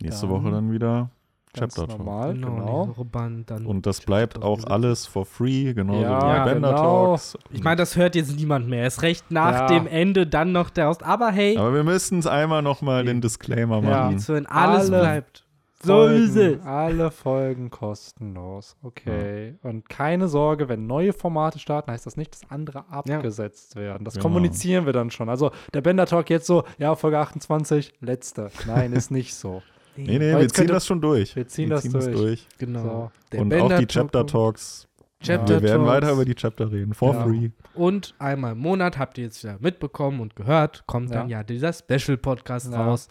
nächste 0.00 0.26
dann 0.26 0.30
Woche 0.30 0.50
dann 0.50 0.72
wieder 0.72 1.10
Chapter 1.54 1.86
Talk. 1.86 1.98
normal, 1.98 2.34
Genau, 2.34 2.86
genau. 2.94 3.42
dann 3.46 3.66
Und 3.66 3.84
das 3.84 4.00
bleibt 4.00 4.38
auch 4.38 4.58
1073. 4.64 4.70
alles 4.72 5.06
for 5.06 5.26
free, 5.26 5.74
genauso 5.74 6.00
Ja, 6.00 6.16
wie 6.16 6.48
die 6.48 6.54
Bender 6.54 6.70
genau. 6.70 7.06
Talks. 7.08 7.36
Ich 7.50 7.62
meine, 7.62 7.76
das 7.76 7.96
hört 7.96 8.14
jetzt 8.14 8.34
niemand 8.36 8.68
mehr. 8.68 8.86
Es 8.86 9.02
recht 9.02 9.30
nach 9.30 9.52
Ja. 9.52 9.66
dem 9.66 9.86
Ende 9.86 10.26
dann 10.26 10.52
noch 10.52 10.70
der 10.70 10.88
Host. 10.88 11.02
Aber 11.02 11.30
hey, 11.30 11.58
Aber 11.58 11.74
wir 11.74 11.84
müssen 11.84 12.18
es 12.20 12.26
einmal 12.26 12.62
nochmal 12.62 13.04
den 13.04 13.20
Disclaimer 13.20 13.82
Ja. 13.82 14.04
machen. 14.10 14.24
hören, 14.26 14.46
alles 14.46 14.90
Alle 14.90 14.98
bleibt. 15.00 15.44
So 15.84 16.06
ist 16.06 16.36
es. 16.36 16.64
Alle 16.64 17.10
Folgen 17.10 17.68
kostenlos. 17.68 18.76
Okay. 18.84 19.56
Und 19.64 19.88
keine 19.88 20.28
Sorge, 20.28 20.68
wenn 20.68 20.86
neue 20.86 21.12
Formate 21.12 21.58
starten, 21.58 21.90
heißt 21.90 22.06
das 22.06 22.16
nicht, 22.16 22.32
dass 22.32 22.48
andere 22.50 22.84
abgesetzt 22.88 23.74
werden. 23.76 24.04
Das 24.04 24.14
Genau. 24.14 24.22
kommunizieren 24.22 24.86
wir 24.86 24.92
dann 24.92 25.10
schon. 25.10 25.28
Also 25.28 25.50
der 25.74 25.80
Bender 25.80 26.06
Talk 26.06 26.30
jetzt 26.30 26.46
so, 26.46 26.62
ja, 26.78 26.94
Folge 26.94 27.18
28, 27.18 27.94
letzte. 28.00 28.50
Nein, 28.66 28.92
ist 28.92 29.10
nicht 29.10 29.34
so. 29.34 29.60
Nee, 29.96 30.18
nee, 30.18 30.20
wir 30.20 30.40
jetzt 30.42 30.56
ziehen 30.56 30.66
das 30.68 30.86
schon 30.86 31.00
durch. 31.00 31.36
wir 31.36 31.46
ziehen 31.46 31.68
das 31.70 31.82
durch. 31.88 32.46
Genau. 32.58 33.10
So. 33.32 33.38
Und 33.38 33.48
Bender 33.50 33.64
auch 33.76 33.78
die 33.80 33.86
Talk- 33.86 33.88
Chapter 34.12 34.26
Talks. 34.26 34.88
Chapter 35.22 35.54
wir 35.60 35.62
werden 35.62 35.84
Talks. 35.84 36.02
weiter 36.02 36.12
über 36.12 36.24
die 36.24 36.34
Chapter 36.34 36.72
reden. 36.72 36.94
For 36.94 37.14
Ja. 37.14 37.22
free. 37.24 37.50
Und 37.74 38.14
einmal 38.18 38.52
im 38.52 38.58
Monat 38.58 38.98
habt 38.98 39.18
ihr 39.18 39.24
jetzt 39.24 39.42
wieder 39.44 39.56
mitbekommen 39.60 40.20
und 40.20 40.34
gehört, 40.34 40.84
kommt 40.86 41.14
dann 41.14 41.28
ja 41.28 41.42
dieser 41.44 41.72
Special-Podcast 41.72 42.72
Ja. 42.72 42.84
raus. 42.86 43.08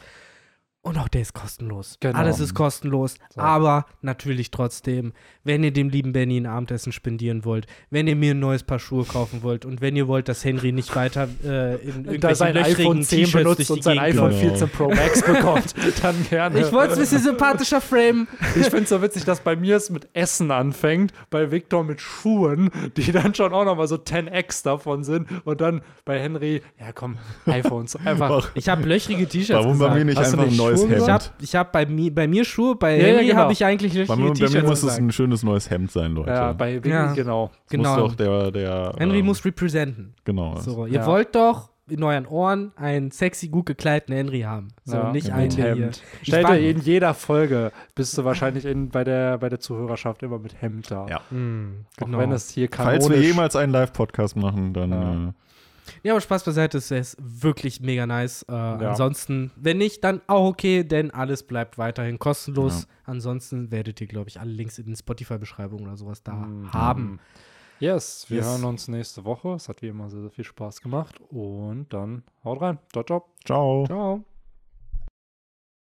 Und 0.83 0.97
auch 0.97 1.07
der 1.09 1.21
ist 1.21 1.33
kostenlos. 1.33 1.97
Genau. 1.99 2.17
Alles 2.17 2.39
ist 2.39 2.55
kostenlos. 2.55 3.15
So. 3.35 3.39
Aber 3.39 3.85
natürlich 4.01 4.49
trotzdem, 4.49 5.13
wenn 5.43 5.63
ihr 5.63 5.71
dem 5.71 5.89
lieben 5.89 6.11
Benny 6.11 6.37
ein 6.37 6.47
Abendessen 6.47 6.91
spendieren 6.91 7.45
wollt, 7.45 7.67
wenn 7.91 8.07
ihr 8.07 8.15
mir 8.15 8.33
ein 8.33 8.39
neues 8.39 8.63
Paar 8.63 8.79
Schuhe 8.79 9.05
kaufen 9.05 9.43
wollt 9.43 9.63
und 9.63 9.79
wenn 9.79 9.95
ihr 9.95 10.07
wollt, 10.07 10.27
dass 10.27 10.43
Henry 10.43 10.71
nicht 10.71 10.95
weiter 10.95 11.27
äh, 11.43 11.75
in 11.75 12.05
irgendwelchen 12.05 12.35
sein 12.35 12.53
löchrigen 12.55 12.81
iPhone 12.81 13.03
10 13.03 13.19
T-Shirts 13.25 13.43
benutzt 13.43 13.71
und 13.71 13.83
sein 13.83 13.99
iPhone 13.99 14.29
Genau. 14.31 14.41
14 14.41 14.69
Pro 14.69 14.89
Max 14.89 15.21
bekommt, 15.25 15.75
dann 16.01 16.15
gerne. 16.29 16.59
Ich 16.59 16.71
wollte 16.71 16.93
es 16.93 16.97
ein 16.97 17.01
bisschen 17.01 17.21
sympathischer 17.21 17.79
framen. 17.79 18.27
Ich 18.55 18.63
finde 18.65 18.83
es 18.83 18.89
so 18.89 19.01
witzig, 19.03 19.23
dass 19.23 19.39
bei 19.41 19.55
mir 19.55 19.75
es 19.75 19.91
mit 19.91 20.07
Essen 20.13 20.49
anfängt, 20.49 21.13
bei 21.29 21.51
Victor 21.51 21.83
mit 21.83 22.01
Schuhen, 22.01 22.71
die 22.97 23.11
dann 23.11 23.35
schon 23.35 23.53
auch 23.53 23.65
nochmal 23.65 23.87
so 23.87 23.97
10x 23.97 24.63
davon 24.63 25.03
sind. 25.03 25.27
Und 25.45 25.61
dann 25.61 25.81
bei 26.05 26.19
Henry, 26.19 26.63
ja 26.79 26.91
komm, 26.91 27.19
iPhones. 27.45 27.95
Einfach. 27.97 28.49
Ich 28.55 28.67
habe 28.67 28.81
löchrige 28.87 29.27
T-Shirts 29.27 29.63
Warum 29.63 29.77
bei 29.77 29.85
gesagt. 29.85 29.99
mir 29.99 30.05
nicht 30.05 30.17
Hast 30.17 30.31
einfach 30.33 30.45
ein 30.45 30.49
nicht 30.49 30.57
neues 30.75 30.91
Hemd? 30.91 31.01
Ich 31.01 31.09
habe 31.09 31.23
ich 31.41 31.55
hab 31.55 31.71
bei, 31.71 31.85
mi 31.85 32.09
bei 32.09 32.27
mir 32.27 32.45
Schuhe, 32.45 32.75
bei 32.75 32.97
Ja, 32.97 33.01
ja, 33.01 33.07
Henry 33.13 33.27
genau. 33.27 33.39
habe 33.39 33.53
ich 33.53 33.65
eigentlich 33.65 33.93
bei 33.93 33.99
löchrige 33.99 34.21
mir, 34.21 34.27
bei 34.27 34.39
mir 34.39 34.47
T-Shirts 34.47 34.67
muss 34.69 34.83
es 34.83 34.97
ein 34.97 35.11
schönes 35.11 35.43
neues 35.43 35.69
Hemd 35.69 35.91
sein, 35.91 36.13
Leute. 36.13 36.29
Ja, 36.31 36.53
bei 36.53 36.75
Vicky, 36.75 36.89
Ja. 36.89 37.13
genau. 37.13 37.47
Muss 37.47 37.51
Genau. 37.69 37.95
doch 37.97 38.15
der, 38.15 38.51
der 38.51 38.93
Henry 38.97 39.19
ähm, 39.19 39.25
muss 39.25 39.43
representen. 39.45 40.13
Genau. 40.23 40.55
So, 40.57 40.85
ihr 40.85 40.93
Ja. 40.99 41.05
wollt 41.05 41.35
doch 41.35 41.69
in 41.89 42.03
euren 42.03 42.25
Ohren 42.25 42.71
einen 42.77 43.11
sexy, 43.11 43.49
gut 43.49 43.65
gekleideten 43.65 44.15
Henry 44.15 44.41
haben. 44.41 44.69
So, 44.85 44.95
Ja, 44.95 45.11
nicht 45.11 45.29
einen, 45.31 45.51
hier. 45.51 45.65
Hemd. 45.75 46.01
Ich 46.21 46.29
Stell 46.29 46.43
war- 46.45 46.55
dir 46.55 46.69
in 46.69 46.79
jeder 46.79 47.13
Folge 47.13 47.73
bist 47.95 48.17
du 48.17 48.23
wahrscheinlich 48.23 48.63
in, 48.65 48.87
bei, 48.89 49.03
der, 49.03 49.37
bei 49.39 49.49
der 49.49 49.59
Zuhörerschaft 49.59 50.23
immer 50.23 50.39
mit 50.39 50.61
Hemd 50.61 50.89
da. 50.89 51.05
Ja. 51.09 51.19
Hm, 51.31 51.83
Auch 51.99 52.05
genau. 52.05 52.17
wenn 52.19 52.31
es 52.31 52.49
hier 52.49 52.69
kanonisch... 52.69 53.03
Falls 53.03 53.09
wir 53.13 53.21
jemals 53.21 53.55
einen 53.57 53.73
Live-Podcast 53.73 54.37
machen, 54.37 54.73
dann 54.73 54.91
Ja. 54.91 55.33
Ja, 56.03 56.13
aber 56.13 56.21
Spaß 56.21 56.43
beiseite, 56.43 56.79
es 56.79 56.89
ist 56.89 57.17
wirklich 57.19 57.79
mega 57.81 58.07
nice. 58.07 58.43
Äh, 58.49 58.53
Ansonsten, 58.53 59.51
wenn 59.55 59.77
nicht, 59.77 60.03
dann 60.03 60.21
auch 60.27 60.47
okay, 60.49 60.83
denn 60.83 61.11
alles 61.11 61.43
bleibt 61.43 61.77
weiterhin 61.77 62.17
kostenlos. 62.17 62.87
Ansonsten 63.03 63.71
werdet 63.71 64.01
ihr, 64.01 64.07
glaube 64.07 64.29
ich, 64.29 64.39
alle 64.39 64.51
Links 64.51 64.79
in 64.79 64.85
den 64.87 64.95
Spotify-Beschreibungen 64.95 65.85
oder 65.85 65.97
sowas 65.97 66.23
da 66.23 66.33
Mhm. 66.33 66.73
haben. 66.73 67.19
Yes, 67.79 68.25
wir 68.29 68.37
Yes. 68.37 68.45
hören 68.47 68.63
uns 68.65 68.87
nächste 68.87 69.25
Woche. 69.25 69.49
Es 69.53 69.67
hat 69.69 69.81
wie 69.81 69.87
immer 69.87 70.09
sehr, 70.09 70.21
sehr 70.21 70.29
viel 70.31 70.43
Spaß 70.45 70.81
gemacht. 70.81 71.19
Und 71.29 71.87
dann 71.93 72.23
haut 72.43 72.61
rein. 72.61 72.79
Ciao, 72.91 73.03
ciao. 73.03 73.25
ciao. 73.45 73.85
Ciao. 73.85 74.23